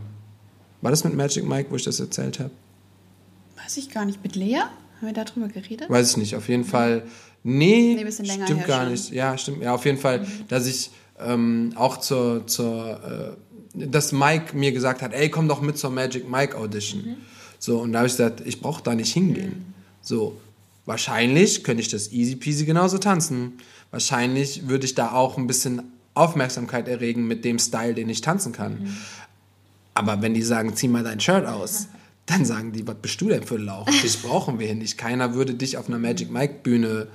War 0.81 0.91
das 0.91 1.05
mit 1.05 1.15
Magic 1.15 1.47
Mike, 1.47 1.71
wo 1.71 1.77
ich 1.77 1.85
das 1.85 2.01
erzählt 2.01 2.39
habe? 2.39 2.51
Weiß 3.63 3.77
ich 3.77 3.89
gar 3.89 4.03
nicht. 4.03 4.21
Mit 4.21 4.35
Lea? 4.35 4.57
Haben 4.57 5.07
wir 5.07 5.13
darüber 5.13 5.47
geredet? 5.47 5.89
Weiß 5.89 6.11
ich 6.11 6.17
nicht. 6.17 6.35
Auf 6.35 6.49
jeden 6.49 6.65
Fall. 6.65 7.03
Nee, 7.43 7.95
Nee, 7.95 8.03
bisschen 8.03 8.25
länger 8.25 8.45
stimmt 8.45 8.67
gar 8.67 8.83
schon. 8.83 8.91
nicht. 8.91 9.11
Ja, 9.11 9.37
stimmt. 9.37 9.61
Ja, 9.63 9.73
auf 9.73 9.85
jeden 9.85 9.97
Fall, 9.97 10.25
dass 10.47 10.67
ich 10.67 10.91
ähm, 11.19 11.73
auch 11.75 11.97
zur, 11.97 12.45
zur 12.47 13.37
äh, 13.73 13.87
dass 13.87 14.11
Mike 14.11 14.55
mir 14.55 14.71
gesagt 14.71 15.01
hat, 15.01 15.13
ey, 15.13 15.29
komm 15.29 15.47
doch 15.47 15.61
mit 15.61 15.77
zur 15.77 15.89
Magic 15.91 16.29
Mike 16.29 16.57
Audition. 16.57 17.17
So, 17.57 17.79
und 17.79 17.93
da 17.93 17.99
habe 17.99 18.07
ich 18.07 18.13
gesagt, 18.13 18.41
ich 18.45 18.59
brauche 18.59 18.83
da 18.83 18.93
nicht 18.95 19.13
hingehen. 19.13 19.73
So, 20.01 20.35
wahrscheinlich 20.85 21.63
könnte 21.63 21.81
ich 21.81 21.87
das 21.89 22.11
easy 22.11 22.35
peasy 22.35 22.65
genauso 22.65 22.97
tanzen. 22.97 23.53
Wahrscheinlich 23.91 24.67
würde 24.67 24.85
ich 24.85 24.95
da 24.95 25.11
auch 25.11 25.37
ein 25.37 25.47
bisschen 25.47 25.83
Aufmerksamkeit 26.13 26.87
erregen 26.87 27.27
mit 27.27 27.45
dem 27.45 27.59
Style, 27.59 27.93
den 27.93 28.09
ich 28.09 28.21
tanzen 28.21 28.51
kann. 28.51 28.95
Aber 29.93 30.21
wenn 30.21 30.33
die 30.33 30.41
sagen, 30.41 30.75
zieh 30.75 30.87
mal 30.87 31.03
dein 31.03 31.19
Shirt 31.19 31.45
aus, 31.45 31.87
dann 32.25 32.45
sagen 32.45 32.71
die, 32.71 32.85
was 32.87 32.95
bist 33.01 33.21
du 33.21 33.29
denn 33.29 33.43
für 33.43 33.55
ein 33.55 33.65
Lauch? 33.65 33.85
Dich 33.85 34.21
brauchen 34.21 34.59
wir 34.59 34.67
hier 34.67 34.75
nicht. 34.75 34.97
Keiner 34.97 35.33
würde 35.33 35.53
dich 35.53 35.77
auf 35.77 35.87
einer 35.87 35.99
Magic 35.99 36.31
Mike 36.31 36.55
Bühne 36.63 37.07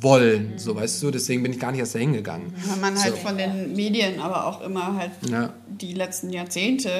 wollen, 0.00 0.54
so 0.58 0.74
weißt 0.76 1.02
du. 1.02 1.10
Deswegen 1.10 1.42
bin 1.42 1.52
ich 1.52 1.58
gar 1.60 1.70
nicht 1.70 1.80
erst 1.80 1.94
da 1.94 1.98
hingegangen. 1.98 2.52
Weil 2.66 2.76
man 2.78 3.02
halt 3.02 3.14
So. 3.16 3.20
von 3.20 3.38
den 3.38 3.74
Medien, 3.74 4.20
aber 4.20 4.46
auch 4.46 4.60
immer 4.60 4.96
halt 4.96 5.12
Ja. 5.30 5.52
die 5.68 5.94
letzten 5.94 6.30
Jahrzehnte 6.30 6.90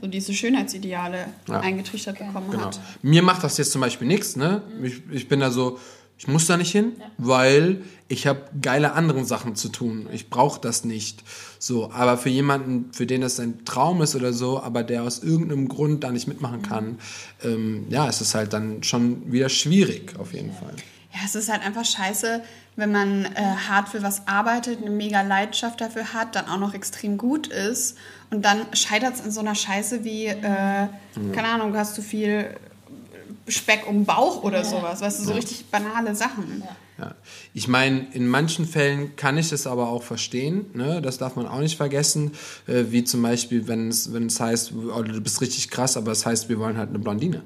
so 0.00 0.06
diese 0.06 0.32
Schönheitsideale 0.34 1.26
Ja. 1.48 1.60
eingetrichtert 1.60 2.18
bekommen 2.18 2.50
Genau. 2.50 2.66
hat. 2.66 2.80
Mir 3.02 3.22
macht 3.22 3.42
das 3.44 3.58
jetzt 3.58 3.72
zum 3.72 3.80
Beispiel 3.80 4.06
nichts, 4.06 4.36
ne? 4.36 4.62
Ich, 4.82 5.02
ich 5.10 5.28
bin 5.28 5.40
da 5.40 5.50
so, 5.50 5.78
ich 6.18 6.28
muss 6.28 6.46
da 6.46 6.56
nicht 6.56 6.72
hin, 6.72 6.92
weil 7.18 7.82
ich 8.08 8.26
habe 8.26 8.40
geile 8.62 8.92
andere 8.92 9.24
Sachen 9.24 9.54
zu 9.56 9.68
tun. 9.68 10.08
Ich 10.12 10.30
brauche 10.30 10.60
das 10.60 10.84
nicht. 10.84 11.24
So, 11.58 11.90
aber 11.90 12.16
für 12.16 12.28
jemanden, 12.30 12.90
für 12.92 13.06
den 13.06 13.20
das 13.22 13.38
ein 13.40 13.64
Traum 13.64 14.00
ist 14.02 14.14
oder 14.14 14.32
so, 14.32 14.60
aber 14.62 14.82
der 14.82 15.02
aus 15.02 15.22
irgendeinem 15.22 15.68
Grund 15.68 16.04
da 16.04 16.10
nicht 16.12 16.26
mitmachen 16.28 16.62
kann, 16.62 16.98
ähm, 17.42 17.86
ja, 17.90 18.08
es 18.08 18.20
ist 18.20 18.34
halt 18.34 18.52
dann 18.52 18.82
schon 18.82 19.30
wieder 19.32 19.48
schwierig 19.48 20.14
auf 20.18 20.32
jeden 20.32 20.52
Fall. 20.52 20.74
Ja, 21.16 21.22
es 21.24 21.34
ist 21.34 21.50
halt 21.50 21.62
einfach 21.64 21.84
scheiße, 21.86 22.42
wenn 22.76 22.92
man 22.92 23.24
äh, 23.24 23.28
hart 23.68 23.88
für 23.88 24.02
was 24.02 24.28
arbeitet, 24.28 24.82
eine 24.82 24.90
mega 24.90 25.22
Leidenschaft 25.22 25.80
dafür 25.80 26.12
hat, 26.12 26.36
dann 26.36 26.46
auch 26.46 26.58
noch 26.58 26.74
extrem 26.74 27.16
gut 27.16 27.46
ist 27.46 27.96
und 28.30 28.44
dann 28.44 28.66
scheitert 28.74 29.14
es 29.14 29.20
in 29.20 29.30
so 29.30 29.40
einer 29.40 29.54
Scheiße 29.54 30.04
wie, 30.04 30.26
äh, 30.26 30.88
keine 31.32 31.48
Ahnung, 31.48 31.72
du 31.72 31.78
hast 31.78 31.94
zu 31.94 32.02
viel 32.02 32.54
Speck 33.48 33.86
um 33.88 34.00
den 34.00 34.04
Bauch 34.04 34.42
oder 34.42 34.62
sowas, 34.62 35.00
weißt 35.00 35.20
du, 35.20 35.24
so 35.24 35.32
richtig 35.32 35.64
banale 35.70 36.14
Sachen. 36.14 36.62
Ja. 36.98 37.14
Ich 37.54 37.66
meine, 37.66 38.06
in 38.12 38.26
manchen 38.26 38.66
Fällen 38.66 39.16
kann 39.16 39.38
ich 39.38 39.52
es 39.52 39.66
aber 39.66 39.88
auch 39.88 40.02
verstehen, 40.02 40.66
ne? 40.74 41.00
das 41.00 41.16
darf 41.16 41.36
man 41.36 41.46
auch 41.46 41.60
nicht 41.60 41.78
vergessen, 41.78 42.32
äh, 42.66 42.84
wie 42.90 43.04
zum 43.04 43.22
Beispiel, 43.22 43.68
wenn 43.68 43.88
es, 43.88 44.12
wenn 44.12 44.26
es 44.26 44.38
heißt, 44.38 44.72
oh, 44.94 45.02
du 45.02 45.20
bist 45.22 45.40
richtig 45.40 45.70
krass, 45.70 45.96
aber 45.96 46.12
es 46.12 46.26
heißt, 46.26 46.50
wir 46.50 46.58
wollen 46.58 46.76
halt 46.76 46.90
eine 46.90 46.98
Blondine. 46.98 47.42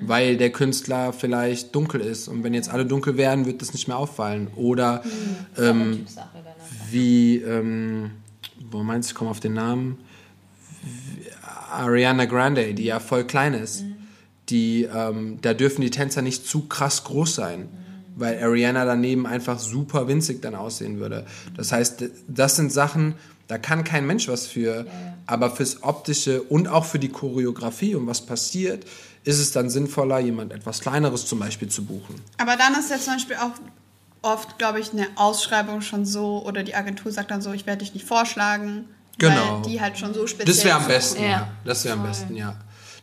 Weil 0.00 0.36
der 0.36 0.50
Künstler 0.50 1.12
vielleicht 1.12 1.74
dunkel 1.74 2.00
ist. 2.00 2.28
Und 2.28 2.42
wenn 2.42 2.54
jetzt 2.54 2.70
alle 2.70 2.86
dunkel 2.86 3.16
wären, 3.16 3.46
wird 3.46 3.60
das 3.60 3.72
nicht 3.72 3.86
mehr 3.86 3.98
auffallen. 3.98 4.48
Oder 4.56 5.02
ähm, 5.58 6.06
dann 6.14 6.24
einfach. 6.24 6.28
wie, 6.90 7.36
ähm, 7.36 8.10
wo 8.70 8.82
meinst 8.82 9.10
du, 9.10 9.12
ich 9.12 9.14
komme 9.16 9.30
auf 9.30 9.40
den 9.40 9.54
Namen, 9.54 9.98
Ariana 11.70 12.24
Grande, 12.24 12.74
die 12.74 12.84
ja 12.84 13.00
voll 13.00 13.24
klein 13.24 13.54
ist, 13.54 13.84
die, 14.48 14.88
ähm, 14.92 15.38
da 15.42 15.54
dürfen 15.54 15.82
die 15.82 15.90
Tänzer 15.90 16.22
nicht 16.22 16.46
zu 16.46 16.62
krass 16.62 17.04
groß 17.04 17.34
sein, 17.34 17.68
weil 18.16 18.42
Ariana 18.42 18.84
daneben 18.84 19.26
einfach 19.26 19.58
super 19.58 20.08
winzig 20.08 20.42
dann 20.42 20.54
aussehen 20.54 20.98
würde. 20.98 21.24
Das 21.56 21.72
heißt, 21.72 22.04
das 22.26 22.56
sind 22.56 22.72
Sachen, 22.72 23.14
da 23.46 23.58
kann 23.58 23.84
kein 23.84 24.06
Mensch 24.06 24.28
was 24.28 24.46
für, 24.46 24.86
aber 25.26 25.50
fürs 25.50 25.82
Optische 25.82 26.42
und 26.42 26.68
auch 26.68 26.84
für 26.84 26.98
die 26.98 27.08
Choreografie 27.08 27.94
und 27.94 28.06
was 28.06 28.26
passiert, 28.26 28.84
ist 29.24 29.38
es 29.38 29.52
dann 29.52 29.68
sinnvoller, 29.70 30.18
jemand 30.18 30.52
etwas 30.52 30.80
Kleineres 30.80 31.26
zum 31.26 31.38
Beispiel 31.38 31.68
zu 31.68 31.84
buchen. 31.84 32.14
Aber 32.38 32.56
dann 32.56 32.74
ist 32.74 32.90
ja 32.90 32.98
zum 32.98 33.14
Beispiel 33.14 33.36
auch 33.36 33.52
oft, 34.22 34.58
glaube 34.58 34.80
ich, 34.80 34.92
eine 34.92 35.06
Ausschreibung 35.16 35.80
schon 35.82 36.04
so 36.06 36.44
oder 36.44 36.62
die 36.62 36.74
Agentur 36.74 37.10
sagt 37.12 37.30
dann 37.30 37.42
so, 37.42 37.52
ich 37.52 37.66
werde 37.66 37.84
dich 37.84 37.94
nicht 37.94 38.06
vorschlagen, 38.06 38.86
Genau. 39.18 39.56
weil 39.62 39.70
die 39.70 39.80
halt 39.80 39.98
schon 39.98 40.14
so 40.14 40.26
speziell 40.26 40.46
Das 40.54 40.64
wäre 40.64 40.76
am 40.76 40.86
besten, 40.86 41.22
ja. 41.22 41.28
Ja. 41.30 41.48
Das 41.64 41.84
wäre 41.84 41.94
am 41.94 42.02
besten, 42.02 42.36
ja. 42.36 42.56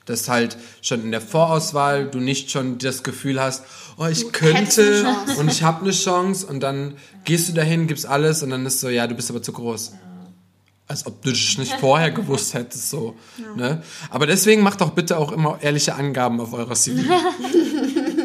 Dass 0.06 0.30
halt 0.30 0.58
schon 0.82 1.02
in 1.04 1.12
der 1.12 1.22
Vorauswahl 1.22 2.08
du 2.10 2.20
nicht 2.20 2.50
schon 2.50 2.78
das 2.78 3.04
Gefühl 3.04 3.42
hast, 3.42 3.64
oh, 3.98 4.06
ich 4.06 4.22
Du 4.24 4.32
könnte 4.32 5.06
und 5.38 5.52
ich 5.52 5.64
habe 5.64 5.82
eine 5.82 5.92
Chance 5.92 6.48
und 6.48 6.62
dann 6.62 6.96
gehst 7.26 7.50
du 7.50 7.54
dahin, 7.54 7.88
gibst 7.88 8.06
alles 8.06 8.42
und 8.42 8.50
dann 8.52 8.66
ist 8.66 8.80
so, 8.80 8.90
ja, 8.90 9.06
du 9.06 9.16
bist 9.16 9.30
aber 9.30 9.44
zu 9.44 9.52
groß. 9.52 9.94
Als 10.90 11.06
ob 11.06 11.22
du 11.22 11.32
das 11.32 11.58
nicht 11.58 11.74
vorher 11.74 12.12
gewusst 12.12 12.54
hättest, 12.54 12.90
so. 12.90 13.16
Ne? 13.58 13.84
Aber 14.10 14.26
deswegen 14.26 14.62
macht 14.62 14.80
doch 14.80 14.92
bitte 14.92 15.18
auch 15.18 15.34
immer 15.34 15.60
ehrliche 15.62 15.96
Angaben 15.96 16.40
auf 16.40 16.54
eurer 16.54 16.76
CV. 16.76 17.02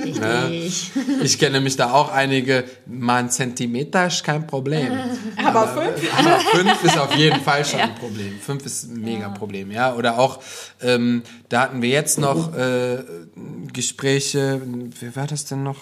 Richtig. 0.05 0.93
Ich 1.23 1.39
kenne 1.39 1.57
nämlich 1.57 1.77
da 1.77 1.93
auch 1.93 2.11
einige, 2.11 2.65
mal 2.87 3.17
ein 3.17 3.31
Zentimeter 3.31 4.07
ist 4.07 4.25
kein 4.25 4.47
Problem. 4.47 4.93
Aber 5.45 5.69
fünf? 5.69 6.19
Aber 6.19 6.39
fünf 6.39 6.85
ist 6.85 6.99
auf 6.99 7.15
jeden 7.17 7.41
Fall 7.41 7.65
schon 7.65 7.81
ein 7.81 7.95
Problem. 7.95 8.39
Fünf 8.41 8.65
ist 8.65 8.85
ein 8.85 9.01
mega 9.01 9.29
Problem, 9.29 9.71
ja. 9.71 9.95
Oder 9.95 10.19
auch, 10.19 10.41
ähm, 10.81 11.23
da 11.49 11.63
hatten 11.63 11.83
wir 11.83 11.91
jetzt 11.91 12.19
noch 12.19 12.55
äh, 12.57 12.99
Gespräche, 13.73 14.61
wer 15.01 15.17
war 15.17 15.27
das 15.27 15.45
denn 15.45 15.63
noch? 15.63 15.79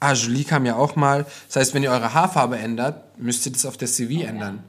Ah, 0.00 0.12
Julie 0.12 0.44
kam 0.44 0.64
ja 0.64 0.76
auch 0.76 0.96
mal. 0.96 1.26
Das 1.48 1.56
heißt, 1.56 1.74
wenn 1.74 1.82
ihr 1.82 1.90
eure 1.90 2.14
Haarfarbe 2.14 2.56
ändert, 2.58 3.18
müsst 3.18 3.44
ihr 3.46 3.52
das 3.52 3.66
auf 3.66 3.76
der 3.76 3.88
CV 3.88 4.24
ändern. 4.24 4.62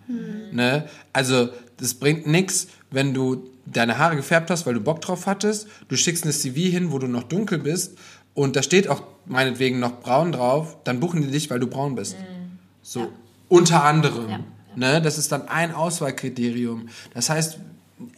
Ne? 0.52 0.88
Also, 1.14 1.50
das 1.78 1.94
bringt 1.94 2.26
nichts, 2.26 2.68
wenn 2.90 3.14
du 3.14 3.48
deine 3.66 4.00
Haare 4.00 4.16
gefärbt 4.16 4.50
hast, 4.50 4.66
weil 4.66 4.74
du 4.74 4.82
Bock 4.82 5.02
drauf 5.02 5.28
hattest. 5.28 5.68
Du 5.88 5.96
schickst 5.96 6.24
eine 6.24 6.34
CV 6.34 6.72
hin, 6.72 6.92
wo 6.92 6.98
du 6.98 7.08
noch 7.08 7.24
dunkel 7.24 7.60
bist 7.60 7.98
und 8.34 8.56
da 8.56 8.64
steht 8.64 8.88
auch 8.88 9.04
meinetwegen 9.26 9.80
noch 9.80 10.00
braun 10.00 10.32
drauf, 10.32 10.78
dann 10.84 11.00
buchen 11.00 11.22
die 11.22 11.30
dich, 11.30 11.50
weil 11.50 11.60
du 11.60 11.68
braun 11.68 11.96
bist. 11.96 12.16
So, 12.82 13.12
unter 13.48 13.84
anderem. 13.84 14.46
Ne? 14.76 15.02
Das 15.02 15.18
ist 15.18 15.32
dann 15.32 15.48
ein 15.48 15.74
Auswahlkriterium. 15.74 16.90
Das 17.14 17.30
heißt, 17.30 17.60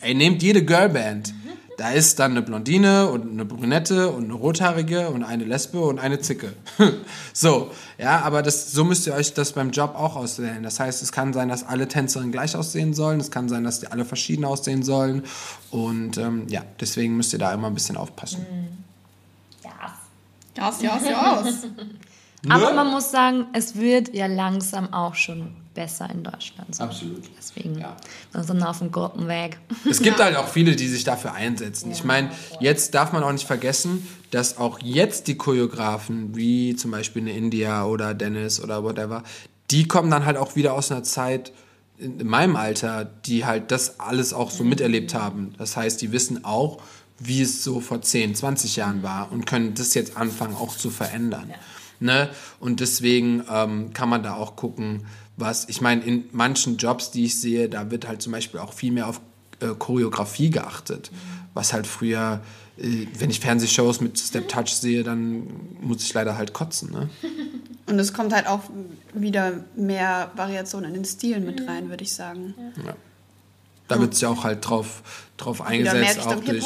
ey, 0.02 0.14
nehmt 0.14 0.42
jede 0.44 0.64
Girlband. 0.64 1.34
Da 1.82 1.90
ist 1.90 2.20
dann 2.20 2.34
eine 2.34 2.44
Blondine 2.44 3.10
und 3.10 3.32
eine 3.32 3.44
Brünette 3.44 4.12
und 4.12 4.26
eine 4.26 4.36
Rothaarige 4.36 5.10
und 5.10 5.24
eine 5.24 5.46
Lesbe 5.46 5.82
und 5.82 5.98
eine 5.98 6.20
Zicke. 6.20 6.54
so, 7.34 7.72
ja, 7.98 8.22
aber 8.22 8.44
das, 8.44 8.72
so 8.72 8.84
müsst 8.84 9.08
ihr 9.08 9.16
euch 9.16 9.34
das 9.34 9.54
beim 9.54 9.72
Job 9.72 9.96
auch 9.96 10.16
auswählen. 10.16 10.62
Das 10.62 10.80
heißt, 10.80 11.02
es 11.02 11.12
kann 11.12 11.34
sein, 11.34 11.50
dass 11.50 11.64
alle 11.64 11.88
Tänzerinnen 11.88 12.32
gleich 12.32 12.56
aussehen 12.56 12.94
sollen. 12.94 13.20
Es 13.20 13.32
kann 13.32 13.50
sein, 13.50 13.64
dass 13.64 13.80
die 13.80 13.88
alle 13.88 14.06
verschieden 14.06 14.46
aussehen 14.46 14.84
sollen. 14.84 15.24
Und 15.72 16.20
ähm, 16.20 16.46
ja, 16.50 16.62
deswegen 16.80 17.18
müsst 17.18 17.34
ihr 17.34 17.40
da 17.40 17.52
immer 17.52 17.66
ein 17.66 17.74
bisschen 17.74 17.98
aufpassen. 17.98 18.46
Ja. 19.64 19.72
Jas, 20.56 20.84
jas, 20.84 21.04
jas. 21.04 21.68
Aber 22.48 22.74
man 22.74 22.92
muss 22.92 23.10
sagen, 23.10 23.48
es 23.54 23.76
wird 23.76 24.14
ja 24.14 24.28
langsam 24.28 24.94
auch 24.94 25.16
schon 25.16 25.56
besser 25.74 26.10
in 26.10 26.24
Deutschland. 26.24 26.76
So. 26.76 26.84
Absolut. 26.84 27.24
Deswegen, 27.38 27.80
Ja. 27.80 27.96
wir 28.32 28.44
sind 28.44 28.62
auf 28.64 28.80
dem 28.80 28.92
guten 28.92 29.28
Weg. 29.28 29.58
Es 29.90 30.02
gibt 30.02 30.20
halt 30.20 30.36
auch 30.36 30.48
viele, 30.48 30.76
die 30.76 30.88
sich 30.88 31.04
dafür 31.04 31.34
einsetzen. 31.34 31.92
Ich 31.92 32.04
meine, 32.04 32.32
jetzt 32.60 32.94
darf 32.94 33.14
man 33.14 33.24
auch 33.24 33.32
nicht 33.32 33.48
vergessen, 33.48 34.08
dass 34.32 34.58
auch 34.58 34.80
jetzt 34.82 35.28
die 35.28 35.36
Choreografen, 35.38 36.36
wie 36.36 36.76
zum 36.76 36.92
Beispiel 36.92 37.22
eine 37.24 37.32
India 37.34 37.86
oder 37.86 38.14
Dennis 38.14 38.62
oder 38.62 38.84
whatever, 38.84 39.24
die 39.70 39.88
kommen 39.88 40.12
dann 40.12 40.26
halt 40.26 40.38
auch 40.38 40.56
wieder 40.56 40.74
aus 40.74 40.92
einer 40.92 41.04
Zeit 41.04 41.50
in 41.98 42.20
in 42.20 42.26
meinem 42.28 42.56
Alter, 42.56 43.06
die 43.06 43.46
halt 43.46 43.70
das 43.70 44.00
alles 44.00 44.34
auch 44.34 44.50
so 44.50 44.64
miterlebt 44.64 45.14
haben. 45.14 45.54
Das 45.60 45.78
heißt, 45.78 46.02
die 46.02 46.12
wissen 46.12 46.44
auch, 46.44 46.82
wie 47.20 47.44
es 47.44 47.64
so 47.64 47.80
vor 47.80 48.02
10, 48.02 48.34
20 48.34 48.76
Jahren 48.78 49.04
war 49.04 49.32
und 49.32 49.46
können 49.46 49.76
das 49.76 49.94
jetzt 49.94 50.18
anfangen 50.18 50.56
auch 50.56 50.76
zu 50.76 50.90
verändern. 50.90 51.54
Ne? 52.00 52.30
Und 52.60 52.80
deswegen 52.80 53.44
ähm, 53.48 53.94
kann 53.94 54.10
man 54.10 54.24
da 54.24 54.34
auch 54.34 54.56
gucken, 54.56 55.06
was, 55.38 55.68
ich 55.70 55.82
meine, 55.82 56.04
in 56.04 56.26
manchen 56.32 56.78
Jobs, 56.78 57.12
die 57.12 57.26
ich 57.26 57.40
sehe, 57.40 57.70
da 57.70 57.90
wird 57.92 58.08
halt 58.08 58.22
zum 58.22 58.32
Beispiel 58.32 58.60
auch 58.60 58.74
viel 58.74 58.92
mehr 58.92 59.08
auf 59.08 59.22
äh, 59.60 59.68
Choreografie 59.78 60.50
geachtet. 60.50 61.12
Was 61.54 61.74
halt 61.74 61.88
früher, 61.88 62.42
äh, 62.78 63.08
wenn 63.18 63.30
ich 63.30 63.40
Fernsehshows 63.40 64.02
mit 64.02 64.20
Step 64.20 64.50
Touch 64.50 64.70
sehe, 64.70 65.04
dann 65.04 65.48
muss 65.82 66.04
ich 66.04 66.14
leider 66.14 66.38
halt 66.38 66.54
kotzen. 66.54 66.92
Ne? 66.92 67.10
Und 67.88 68.00
es 68.00 68.14
kommt 68.14 68.34
halt 68.34 68.48
auch 68.48 68.62
wieder 69.14 69.64
mehr 69.76 70.32
Variation 70.36 70.84
in 70.84 70.94
den 70.94 71.06
Stilen 71.06 71.46
mit 71.46 71.68
rein, 71.68 71.90
würde 71.90 72.04
ich 72.04 72.14
sagen. 72.14 72.54
Ja. 72.86 72.96
Da 73.88 74.00
wird 74.00 74.14
sich 74.14 74.26
auch 74.26 74.46
halt 74.46 74.68
drauf, 74.68 75.04
drauf 75.36 75.62
eingesetzt, 75.62 76.26
auch 76.26 76.40
durch, 76.40 76.64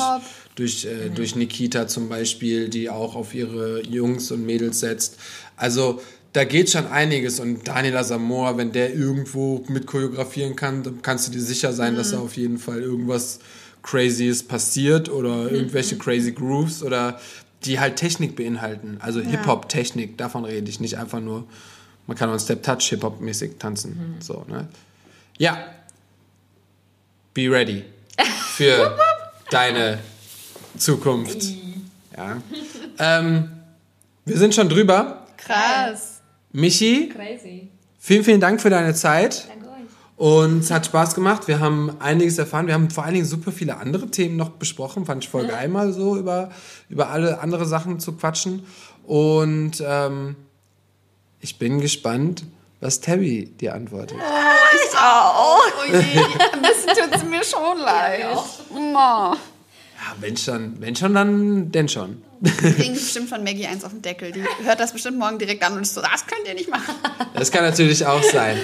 durch, 0.53 0.85
äh, 0.85 1.09
durch 1.09 1.35
Nikita 1.35 1.87
zum 1.87 2.07
Beispiel, 2.07 2.69
die 2.69 2.89
auch 2.91 3.15
auf 3.15 3.33
ihre 3.33 3.81
Jungs 3.83 4.29
und 4.29 4.45
Mädels 4.45 4.79
setzt. 4.79 5.17
Also 5.57 6.01
da 6.35 6.43
geht 6.43 6.69
schon 6.69 6.87
einiges 6.87 7.39
und 7.39 7.65
Daniel 7.65 7.95
Asamoah, 7.95 8.57
wenn 8.57 8.73
der 8.73 8.93
irgendwo 8.93 9.63
mit 9.69 9.87
choreografieren 9.87 10.57
kann, 10.57 10.83
dann 10.83 11.01
kannst 11.01 11.27
du 11.27 11.31
dir 11.31 11.39
sicher 11.41 11.71
sein, 11.71 11.95
dass 11.95 12.11
da 12.11 12.19
auf 12.19 12.35
jeden 12.35 12.57
Fall 12.57 12.81
irgendwas 12.81 13.39
Crazyes 13.83 14.43
passiert 14.43 15.07
oder 15.07 15.49
irgendwelche 15.49 15.97
crazy 15.97 16.33
Grooves 16.33 16.83
oder 16.83 17.21
die 17.63 17.79
halt 17.79 17.95
Technik 17.95 18.35
beinhalten. 18.35 18.97
Also 18.99 19.21
Hip-Hop-Technik, 19.21 20.17
davon 20.17 20.43
rede 20.43 20.69
ich 20.69 20.81
nicht 20.81 20.97
einfach 20.97 21.21
nur, 21.21 21.45
man 22.05 22.17
kann 22.17 22.29
auch 22.29 22.37
Step-Touch 22.37 22.83
Hip-Hop-mäßig 22.89 23.57
tanzen. 23.57 24.17
So, 24.19 24.45
ne? 24.49 24.67
Ja, 25.37 25.57
be 27.33 27.49
ready 27.49 27.85
für 28.57 28.97
deine 29.51 29.99
Zukunft. 30.77 31.45
Ja. 32.17 32.41
Ähm, 32.99 33.51
wir 34.25 34.37
sind 34.37 34.53
schon 34.53 34.67
drüber. 34.67 35.25
Krass. 35.37 36.14
Michi, 36.55 37.09
Crazy. 37.09 37.67
vielen, 37.99 38.23
vielen 38.23 38.39
Dank 38.39 38.61
für 38.61 38.69
deine 38.69 38.93
Zeit. 38.93 39.49
Danke 39.49 39.67
euch. 39.67 39.75
Und 40.15 40.59
es 40.59 40.71
hat 40.71 40.85
Spaß 40.85 41.13
gemacht. 41.13 41.49
Wir 41.49 41.59
haben 41.59 41.97
einiges 41.99 42.37
erfahren. 42.37 42.67
Wir 42.67 42.73
haben 42.75 42.89
vor 42.89 43.03
allen 43.03 43.13
Dingen 43.13 43.25
super 43.25 43.51
viele 43.51 43.75
andere 43.75 44.09
Themen 44.09 44.37
noch 44.37 44.51
besprochen. 44.51 45.05
Fand 45.05 45.25
ich 45.25 45.29
voll 45.29 45.47
geil, 45.47 45.67
mal 45.67 45.91
so 45.91 46.15
über, 46.15 46.49
über 46.89 47.09
alle 47.09 47.41
andere 47.41 47.65
Sachen 47.65 47.99
zu 47.99 48.13
quatschen. 48.13 48.65
Und 49.05 49.83
ähm, 49.85 50.37
ich 51.41 51.59
bin 51.59 51.81
gespannt, 51.81 52.45
was 52.79 53.01
Tabby 53.01 53.47
dir 53.59 53.75
antwortet. 53.75 54.17
Ich 54.17 54.97
auch. 54.97 55.61
Oh 55.67 55.91
je, 55.91 55.97
ein 55.97 56.61
bisschen 56.61 56.93
tut 56.95 57.15
es 57.15 57.23
mir 57.25 57.43
schon 57.43 57.79
leid. 57.79 58.37
Ma. 58.93 59.33
Ja, 59.33 60.15
wenn 60.21 60.37
schon, 60.37 60.79
wenn 60.79 60.95
schon, 60.95 61.13
dann 61.13 61.69
denn 61.71 61.89
schon. 61.89 62.21
Wir 62.45 62.73
kriegen 62.73 62.93
bestimmt 62.93 63.29
von 63.29 63.43
Maggie 63.43 63.65
eins 63.65 63.83
auf 63.83 63.91
den 63.91 64.01
Deckel. 64.01 64.31
Die 64.31 64.43
hört 64.63 64.79
das 64.79 64.93
bestimmt 64.93 65.17
morgen 65.17 65.39
direkt 65.39 65.63
an 65.63 65.73
und 65.73 65.81
ist 65.81 65.93
so, 65.93 66.01
das 66.01 66.25
könnt 66.27 66.47
ihr 66.47 66.53
nicht 66.53 66.69
machen. 66.69 66.93
Das 67.33 67.51
kann 67.51 67.63
natürlich 67.63 68.05
auch 68.05 68.23
sein. 68.23 68.57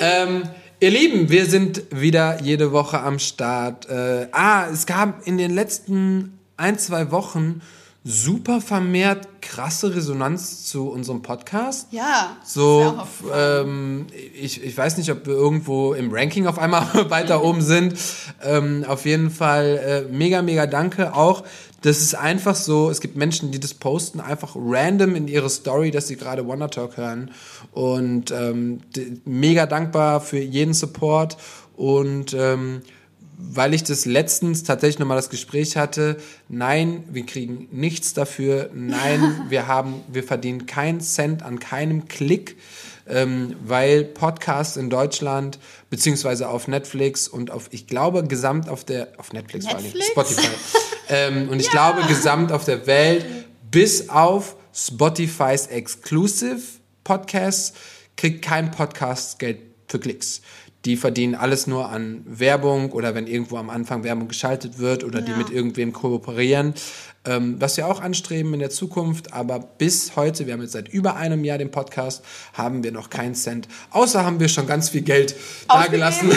Ähm, 0.00 0.42
ihr 0.80 0.90
Lieben, 0.90 1.30
wir 1.30 1.46
sind 1.46 1.82
wieder 1.90 2.42
jede 2.42 2.72
Woche 2.72 3.00
am 3.00 3.18
Start. 3.18 3.88
Äh, 3.88 4.28
ah, 4.32 4.66
es 4.70 4.84
gab 4.84 5.26
in 5.26 5.38
den 5.38 5.54
letzten 5.54 6.38
ein, 6.58 6.78
zwei 6.78 7.10
Wochen 7.10 7.62
super 8.04 8.60
vermehrt 8.60 9.28
krasse 9.42 9.94
Resonanz 9.94 10.64
zu 10.64 10.88
unserem 10.88 11.22
Podcast. 11.22 11.88
Ja. 11.90 12.36
So, 12.44 13.02
ähm, 13.34 14.06
ich, 14.34 14.62
ich 14.62 14.76
weiß 14.76 14.96
nicht, 14.98 15.10
ob 15.10 15.26
wir 15.26 15.34
irgendwo 15.34 15.94
im 15.94 16.10
Ranking 16.12 16.46
auf 16.46 16.58
einmal 16.58 16.86
weiter 17.10 17.42
oben 17.42 17.60
sind. 17.60 17.94
Ähm, 18.42 18.84
auf 18.86 19.04
jeden 19.04 19.30
Fall 19.30 20.06
äh, 20.10 20.12
mega, 20.12 20.42
mega 20.42 20.66
danke. 20.66 21.14
Auch, 21.14 21.44
das 21.80 22.00
ist 22.00 22.14
einfach 22.14 22.56
so, 22.56 22.90
es 22.90 23.00
gibt 23.00 23.16
Menschen, 23.16 23.52
die 23.52 23.60
das 23.60 23.74
posten, 23.74 24.20
einfach 24.20 24.56
random 24.56 25.14
in 25.14 25.28
ihre 25.28 25.48
Story, 25.48 25.90
dass 25.90 26.08
sie 26.08 26.16
gerade 26.16 26.46
Wonder 26.46 26.70
Talk 26.70 26.96
hören. 26.96 27.30
Und 27.72 28.32
ähm, 28.32 28.80
mega 29.24 29.66
dankbar 29.66 30.20
für 30.20 30.38
jeden 30.38 30.74
Support. 30.74 31.36
Und 31.76 32.34
ähm, 32.34 32.82
weil 33.38 33.72
ich 33.72 33.84
das 33.84 34.04
letztens 34.04 34.64
tatsächlich 34.64 34.98
nochmal 34.98 35.16
das 35.16 35.30
Gespräch 35.30 35.76
hatte, 35.76 36.16
nein, 36.48 37.04
wir 37.08 37.24
kriegen 37.24 37.68
nichts 37.70 38.12
dafür, 38.12 38.70
nein, 38.74 39.42
wir 39.48 39.68
haben, 39.68 40.02
wir 40.08 40.24
verdienen 40.24 40.66
keinen 40.66 41.00
Cent 41.00 41.44
an 41.44 41.60
keinem 41.60 42.08
Klick, 42.08 42.56
ähm, 43.06 43.54
weil 43.64 44.04
Podcasts 44.04 44.76
in 44.76 44.90
Deutschland 44.90 45.60
beziehungsweise 45.88 46.48
auf 46.48 46.66
Netflix 46.66 47.28
und 47.28 47.52
auf, 47.52 47.68
ich 47.70 47.86
glaube, 47.86 48.24
gesamt 48.24 48.68
auf 48.68 48.84
der, 48.84 49.08
auf 49.18 49.32
Netflix, 49.32 49.66
vor 49.66 49.76
allem, 49.76 49.84
Netflix? 49.84 50.08
Spotify, 50.08 50.48
ähm, 51.08 51.48
und 51.48 51.60
ich 51.60 51.70
glaube, 51.70 52.02
gesamt 52.06 52.52
auf 52.52 52.64
der 52.64 52.86
Welt, 52.86 53.24
bis 53.70 54.08
auf 54.08 54.56
Spotify's 54.74 55.66
Exclusive 55.66 56.60
Podcasts, 57.04 57.72
kriegt 58.16 58.42
kein 58.42 58.70
Podcast 58.70 59.38
Geld 59.38 59.58
für 59.88 59.98
Klicks. 59.98 60.42
Die 60.84 60.96
verdienen 60.96 61.34
alles 61.34 61.66
nur 61.66 61.88
an 61.88 62.22
Werbung 62.24 62.92
oder 62.92 63.14
wenn 63.14 63.26
irgendwo 63.26 63.56
am 63.56 63.68
Anfang 63.68 64.04
Werbung 64.04 64.28
geschaltet 64.28 64.78
wird 64.78 65.02
oder 65.02 65.20
die 65.20 65.32
Ja. 65.32 65.36
mit 65.38 65.50
irgendwem 65.50 65.92
kooperieren. 65.92 66.72
Ähm, 67.24 67.56
was 67.58 67.76
wir 67.76 67.86
auch 67.86 68.00
anstreben 68.00 68.54
in 68.54 68.60
der 68.60 68.70
Zukunft, 68.70 69.32
aber 69.32 69.58
bis 69.58 70.14
heute, 70.14 70.46
wir 70.46 70.52
haben 70.52 70.62
jetzt 70.62 70.72
seit 70.72 70.88
über 70.88 71.16
einem 71.16 71.44
Jahr 71.44 71.58
den 71.58 71.70
Podcast, 71.70 72.24
haben 72.54 72.84
wir 72.84 72.92
noch 72.92 73.10
keinen 73.10 73.34
Cent. 73.34 73.66
Außer 73.90 74.24
haben 74.24 74.38
wir 74.38 74.48
schon 74.48 74.66
ganz 74.66 74.90
viel 74.90 75.02
Geld 75.02 75.34
dagelassen, 75.68 76.30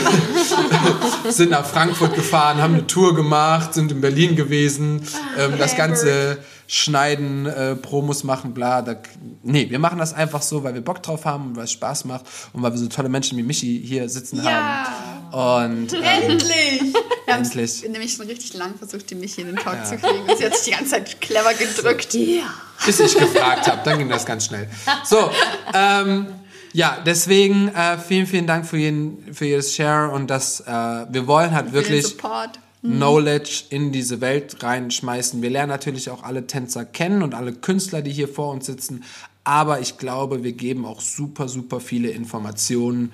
sind 1.30 1.52
nach 1.52 1.66
Frankfurt 1.66 2.16
gefahren, 2.16 2.58
haben 2.58 2.74
eine 2.74 2.88
Tour 2.88 3.16
gemacht, 3.16 3.76
sind 3.76 3.92
in 3.92 4.02
Berlin 4.02 4.36
gewesen, 4.36 5.04
ähm, 5.38 5.54
das 5.58 5.78
Ganze 5.78 6.40
schneiden, 6.74 7.46
äh, 7.48 7.76
Promos 7.76 8.24
machen, 8.24 8.54
bla. 8.54 8.82
Da, 8.82 8.96
nee, 9.44 9.70
wir 9.70 9.78
machen 9.78 10.00
das 10.00 10.14
einfach 10.14 10.42
so, 10.42 10.64
weil 10.64 10.74
wir 10.74 10.80
Bock 10.82 11.04
drauf 11.04 11.26
haben 11.26 11.48
und 11.48 11.56
weil 11.58 11.66
es 11.66 11.72
Spaß 11.74 12.06
macht 12.06 12.24
und 12.54 12.62
weil 12.64 12.72
wir 12.72 12.78
so 12.78 12.88
tolle 12.88 13.10
Menschen 13.10 13.38
wie 13.38 13.44
Michi 13.44 13.84
hier 13.86 14.08
sitzen 14.08 14.42
Ja. 14.42 14.86
haben. 15.32 15.82
Und 15.82 15.94
ähm, 15.94 16.02
Endlich! 16.04 16.82
Wir 17.26 17.36
haben 17.36 17.44
Endlich. 17.46 17.84
nämlich 17.88 18.14
schon 18.14 18.26
richtig 18.28 18.54
lang 18.56 18.76
versucht, 18.78 19.10
die 19.10 19.16
Michi 19.16 19.42
in 19.42 19.48
den 19.48 19.56
Talk 19.56 19.86
zu 19.86 19.96
kriegen. 19.98 20.20
Und 20.30 20.38
sie 20.38 20.44
hat 20.46 20.54
sich 20.56 20.66
die 20.66 20.72
ganze 20.72 20.92
Zeit 20.92 21.22
clever 21.22 21.54
gedrückt. 21.54 22.14
Ja. 22.14 22.44
bis 22.86 23.00
ich 23.00 23.18
gefragt 23.18 23.68
habe, 23.68 23.80
dann 23.86 24.00
ging 24.00 24.10
das 24.10 24.26
ganz 24.26 24.46
schnell. 24.48 24.68
So, 25.06 25.30
ähm, 25.74 26.28
ja, 26.74 26.98
deswegen 27.06 27.70
äh, 27.70 27.98
vielen, 28.00 28.28
vielen 28.28 28.48
Dank 28.48 28.66
für, 28.66 28.78
jeden, 28.78 29.34
für 29.34 29.46
jedes 29.46 29.74
Share 29.74 30.10
und 30.12 30.28
das, 30.28 30.60
äh, 30.62 30.66
wir 30.68 31.28
wollen 31.28 31.52
halt 31.54 31.68
Für 31.68 31.72
den 31.72 31.84
wirklich 31.86 32.08
Support. 32.08 32.60
Knowledge 32.82 33.66
in 33.70 33.92
diese 33.92 34.22
Welt 34.22 34.64
reinschmeißen. 34.64 35.42
Wir 35.42 35.52
lernen 35.52 35.70
natürlich 35.70 36.10
auch 36.10 36.24
alle 36.24 36.48
Tänzer 36.48 36.84
kennen 36.84 37.22
und 37.22 37.36
alle 37.36 37.54
Künstler, 37.54 38.02
die 38.02 38.12
hier 38.12 38.28
vor 38.28 38.52
uns 38.52 38.66
sitzen, 38.66 39.04
aber 39.44 39.80
ich 39.80 39.98
glaube, 39.98 40.44
wir 40.44 40.54
geben 40.54 40.86
auch 40.86 41.02
super, 41.02 41.48
super 41.48 41.80
viele 41.80 42.10
Informationen 42.10 43.14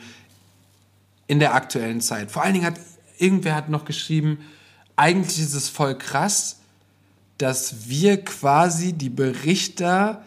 in 1.27 1.39
der 1.39 1.53
aktuellen 1.53 2.01
Zeit. 2.01 2.31
Vor 2.31 2.43
allen 2.43 2.53
Dingen 2.53 2.65
hat 2.65 2.79
irgendwer 3.17 3.55
hat 3.55 3.69
noch 3.69 3.85
geschrieben, 3.85 4.39
eigentlich 4.95 5.39
ist 5.39 5.53
es 5.53 5.69
voll 5.69 5.97
krass, 5.97 6.57
dass 7.37 7.87
wir 7.89 8.23
quasi 8.23 8.93
die 8.93 9.09
Berichter 9.09 10.23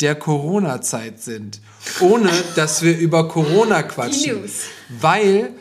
der 0.00 0.14
Corona-Zeit 0.14 1.20
sind, 1.20 1.60
ohne 2.00 2.30
dass 2.54 2.82
wir 2.82 2.96
über 2.96 3.28
Corona 3.28 3.82
quatschen. 3.82 4.44
Weil, 5.00 5.52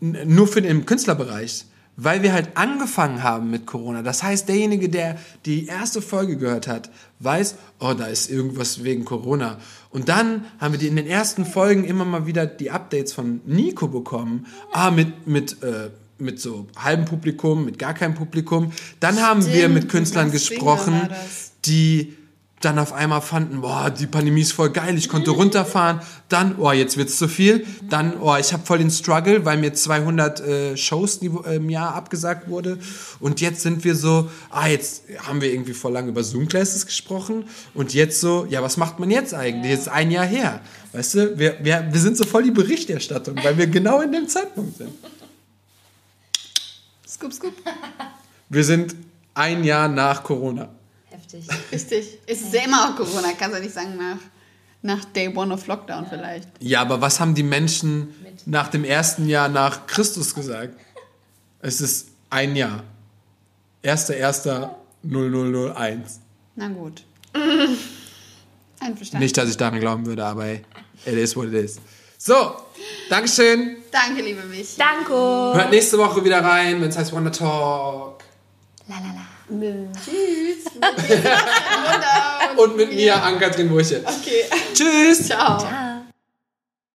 nur 0.00 0.48
für 0.48 0.60
den 0.60 0.84
Künstlerbereich, 0.84 1.64
weil 1.96 2.22
wir 2.22 2.32
halt 2.32 2.56
angefangen 2.56 3.22
haben 3.22 3.50
mit 3.50 3.66
Corona. 3.66 4.02
Das 4.02 4.22
heißt, 4.22 4.48
derjenige, 4.48 4.88
der 4.88 5.18
die 5.44 5.66
erste 5.66 6.02
Folge 6.02 6.36
gehört 6.36 6.68
hat, 6.68 6.90
weiß, 7.20 7.56
oh, 7.80 7.94
da 7.94 8.06
ist 8.06 8.30
irgendwas 8.30 8.84
wegen 8.84 9.04
Corona. 9.04 9.58
Und 9.90 10.08
dann 10.08 10.44
haben 10.58 10.72
wir 10.72 10.78
die 10.78 10.88
in 10.88 10.96
den 10.96 11.06
ersten 11.06 11.46
Folgen 11.46 11.84
immer 11.84 12.04
mal 12.04 12.26
wieder 12.26 12.46
die 12.46 12.70
Updates 12.70 13.12
von 13.12 13.40
Nico 13.46 13.88
bekommen. 13.88 14.46
Ah, 14.72 14.90
mit, 14.90 15.26
mit, 15.26 15.62
äh, 15.62 15.90
mit 16.18 16.40
so 16.40 16.66
halbem 16.76 17.06
Publikum, 17.06 17.64
mit 17.64 17.78
gar 17.78 17.94
keinem 17.94 18.14
Publikum. 18.14 18.72
Dann 19.00 19.22
haben 19.22 19.44
wir 19.46 19.52
Stimmt, 19.52 19.74
mit 19.74 19.88
Künstlern 19.88 20.30
mit 20.30 20.38
Singer 20.38 20.58
gesprochen, 20.58 21.08
die 21.64 22.14
dann 22.60 22.78
auf 22.78 22.94
einmal 22.94 23.20
fanden, 23.20 23.60
boah, 23.60 23.90
die 23.90 24.06
Pandemie 24.06 24.40
ist 24.40 24.52
voll 24.52 24.70
geil, 24.70 24.96
ich 24.96 25.10
konnte 25.10 25.30
runterfahren. 25.30 26.00
Dann, 26.30 26.56
oh, 26.58 26.72
jetzt 26.72 26.96
wird's 26.96 27.18
zu 27.18 27.28
viel. 27.28 27.66
Dann, 27.88 28.18
oh, 28.18 28.34
ich 28.36 28.52
habe 28.54 28.64
voll 28.64 28.78
den 28.78 28.90
Struggle, 28.90 29.44
weil 29.44 29.58
mir 29.58 29.74
200 29.74 30.40
äh, 30.40 30.76
Shows 30.76 31.18
äh, 31.18 31.56
im 31.56 31.68
Jahr 31.68 31.94
abgesagt 31.94 32.48
wurde. 32.48 32.78
Und 33.20 33.42
jetzt 33.42 33.60
sind 33.60 33.84
wir 33.84 33.94
so, 33.94 34.30
ah, 34.50 34.68
jetzt 34.68 35.02
haben 35.26 35.42
wir 35.42 35.52
irgendwie 35.52 35.74
voll 35.74 35.92
lange 35.92 36.08
über 36.08 36.24
Zoom-Classes 36.24 36.86
gesprochen. 36.86 37.44
Und 37.74 37.92
jetzt 37.92 38.20
so, 38.20 38.46
ja, 38.48 38.62
was 38.62 38.78
macht 38.78 38.98
man 38.98 39.10
jetzt 39.10 39.34
eigentlich? 39.34 39.72
Jetzt 39.72 39.82
ist 39.82 39.88
ein 39.88 40.10
Jahr 40.10 40.26
her. 40.26 40.60
Weißt 40.92 41.14
du, 41.14 41.38
wir, 41.38 41.58
wir, 41.62 41.88
wir 41.92 42.00
sind 42.00 42.16
so 42.16 42.24
voll 42.24 42.42
die 42.42 42.50
Berichterstattung, 42.52 43.36
weil 43.42 43.58
wir 43.58 43.66
genau 43.66 44.00
in 44.00 44.12
dem 44.12 44.28
Zeitpunkt 44.28 44.78
sind. 44.78 44.92
Scoop, 47.06 47.32
scoop. 47.34 47.54
Wir 48.48 48.64
sind 48.64 48.96
ein 49.34 49.62
Jahr 49.62 49.88
nach 49.88 50.22
Corona. 50.22 50.75
Heftig. 51.26 51.48
Richtig. 51.72 52.18
Es 52.26 52.42
ist 52.42 52.54
ja 52.54 52.62
immer 52.64 52.88
auch 52.88 52.96
Corona, 52.96 53.32
kannst 53.38 53.54
du 53.54 53.58
ja 53.58 53.64
nicht 53.64 53.74
sagen 53.74 53.96
nach, 53.96 54.18
nach 54.82 55.04
Day 55.06 55.34
One 55.34 55.52
of 55.52 55.66
Lockdown 55.66 56.06
vielleicht. 56.08 56.48
Ja, 56.60 56.82
aber 56.82 57.00
was 57.00 57.18
haben 57.20 57.34
die 57.34 57.42
Menschen 57.42 58.14
nach 58.44 58.68
dem 58.68 58.84
ersten 58.84 59.28
Jahr 59.28 59.48
nach 59.48 59.86
Christus 59.86 60.34
gesagt? 60.34 60.78
Es 61.60 61.80
ist 61.80 62.08
ein 62.30 62.54
Jahr. 62.54 62.84
1.1.0001. 63.84 65.98
Na 66.56 66.68
gut. 66.68 67.04
Einverstanden. 68.80 69.22
Nicht, 69.22 69.36
dass 69.36 69.48
ich 69.48 69.56
daran 69.56 69.80
glauben 69.80 70.06
würde, 70.06 70.24
aber 70.24 70.44
hey, 70.44 70.62
it 71.04 71.14
is 71.14 71.36
what 71.36 71.46
it 71.46 71.54
is. 71.54 71.80
So, 72.18 72.56
Dankeschön. 73.08 73.76
Danke, 73.90 74.22
liebe 74.22 74.42
Michi. 74.44 74.78
Danke. 74.78 75.12
Hört 75.12 75.70
nächste 75.70 75.98
Woche 75.98 76.24
wieder 76.24 76.42
rein, 76.42 76.80
wenn 76.80 76.88
es 76.88 76.96
heißt 76.96 77.12
Wonder 77.12 77.32
Talk. 77.32 78.22
La 78.88 78.96
la 78.96 79.12
la. 79.12 79.35
Tschüss. 79.48 80.72
Und 82.56 82.76
mit 82.76 82.92
mir, 82.92 83.22
Ann-Kathrin 83.22 83.68
Burche. 83.68 84.02
Okay. 84.04 84.44
Tschüss. 84.74 85.26
Ciao. 85.26 85.58
Ciao. 85.58 85.95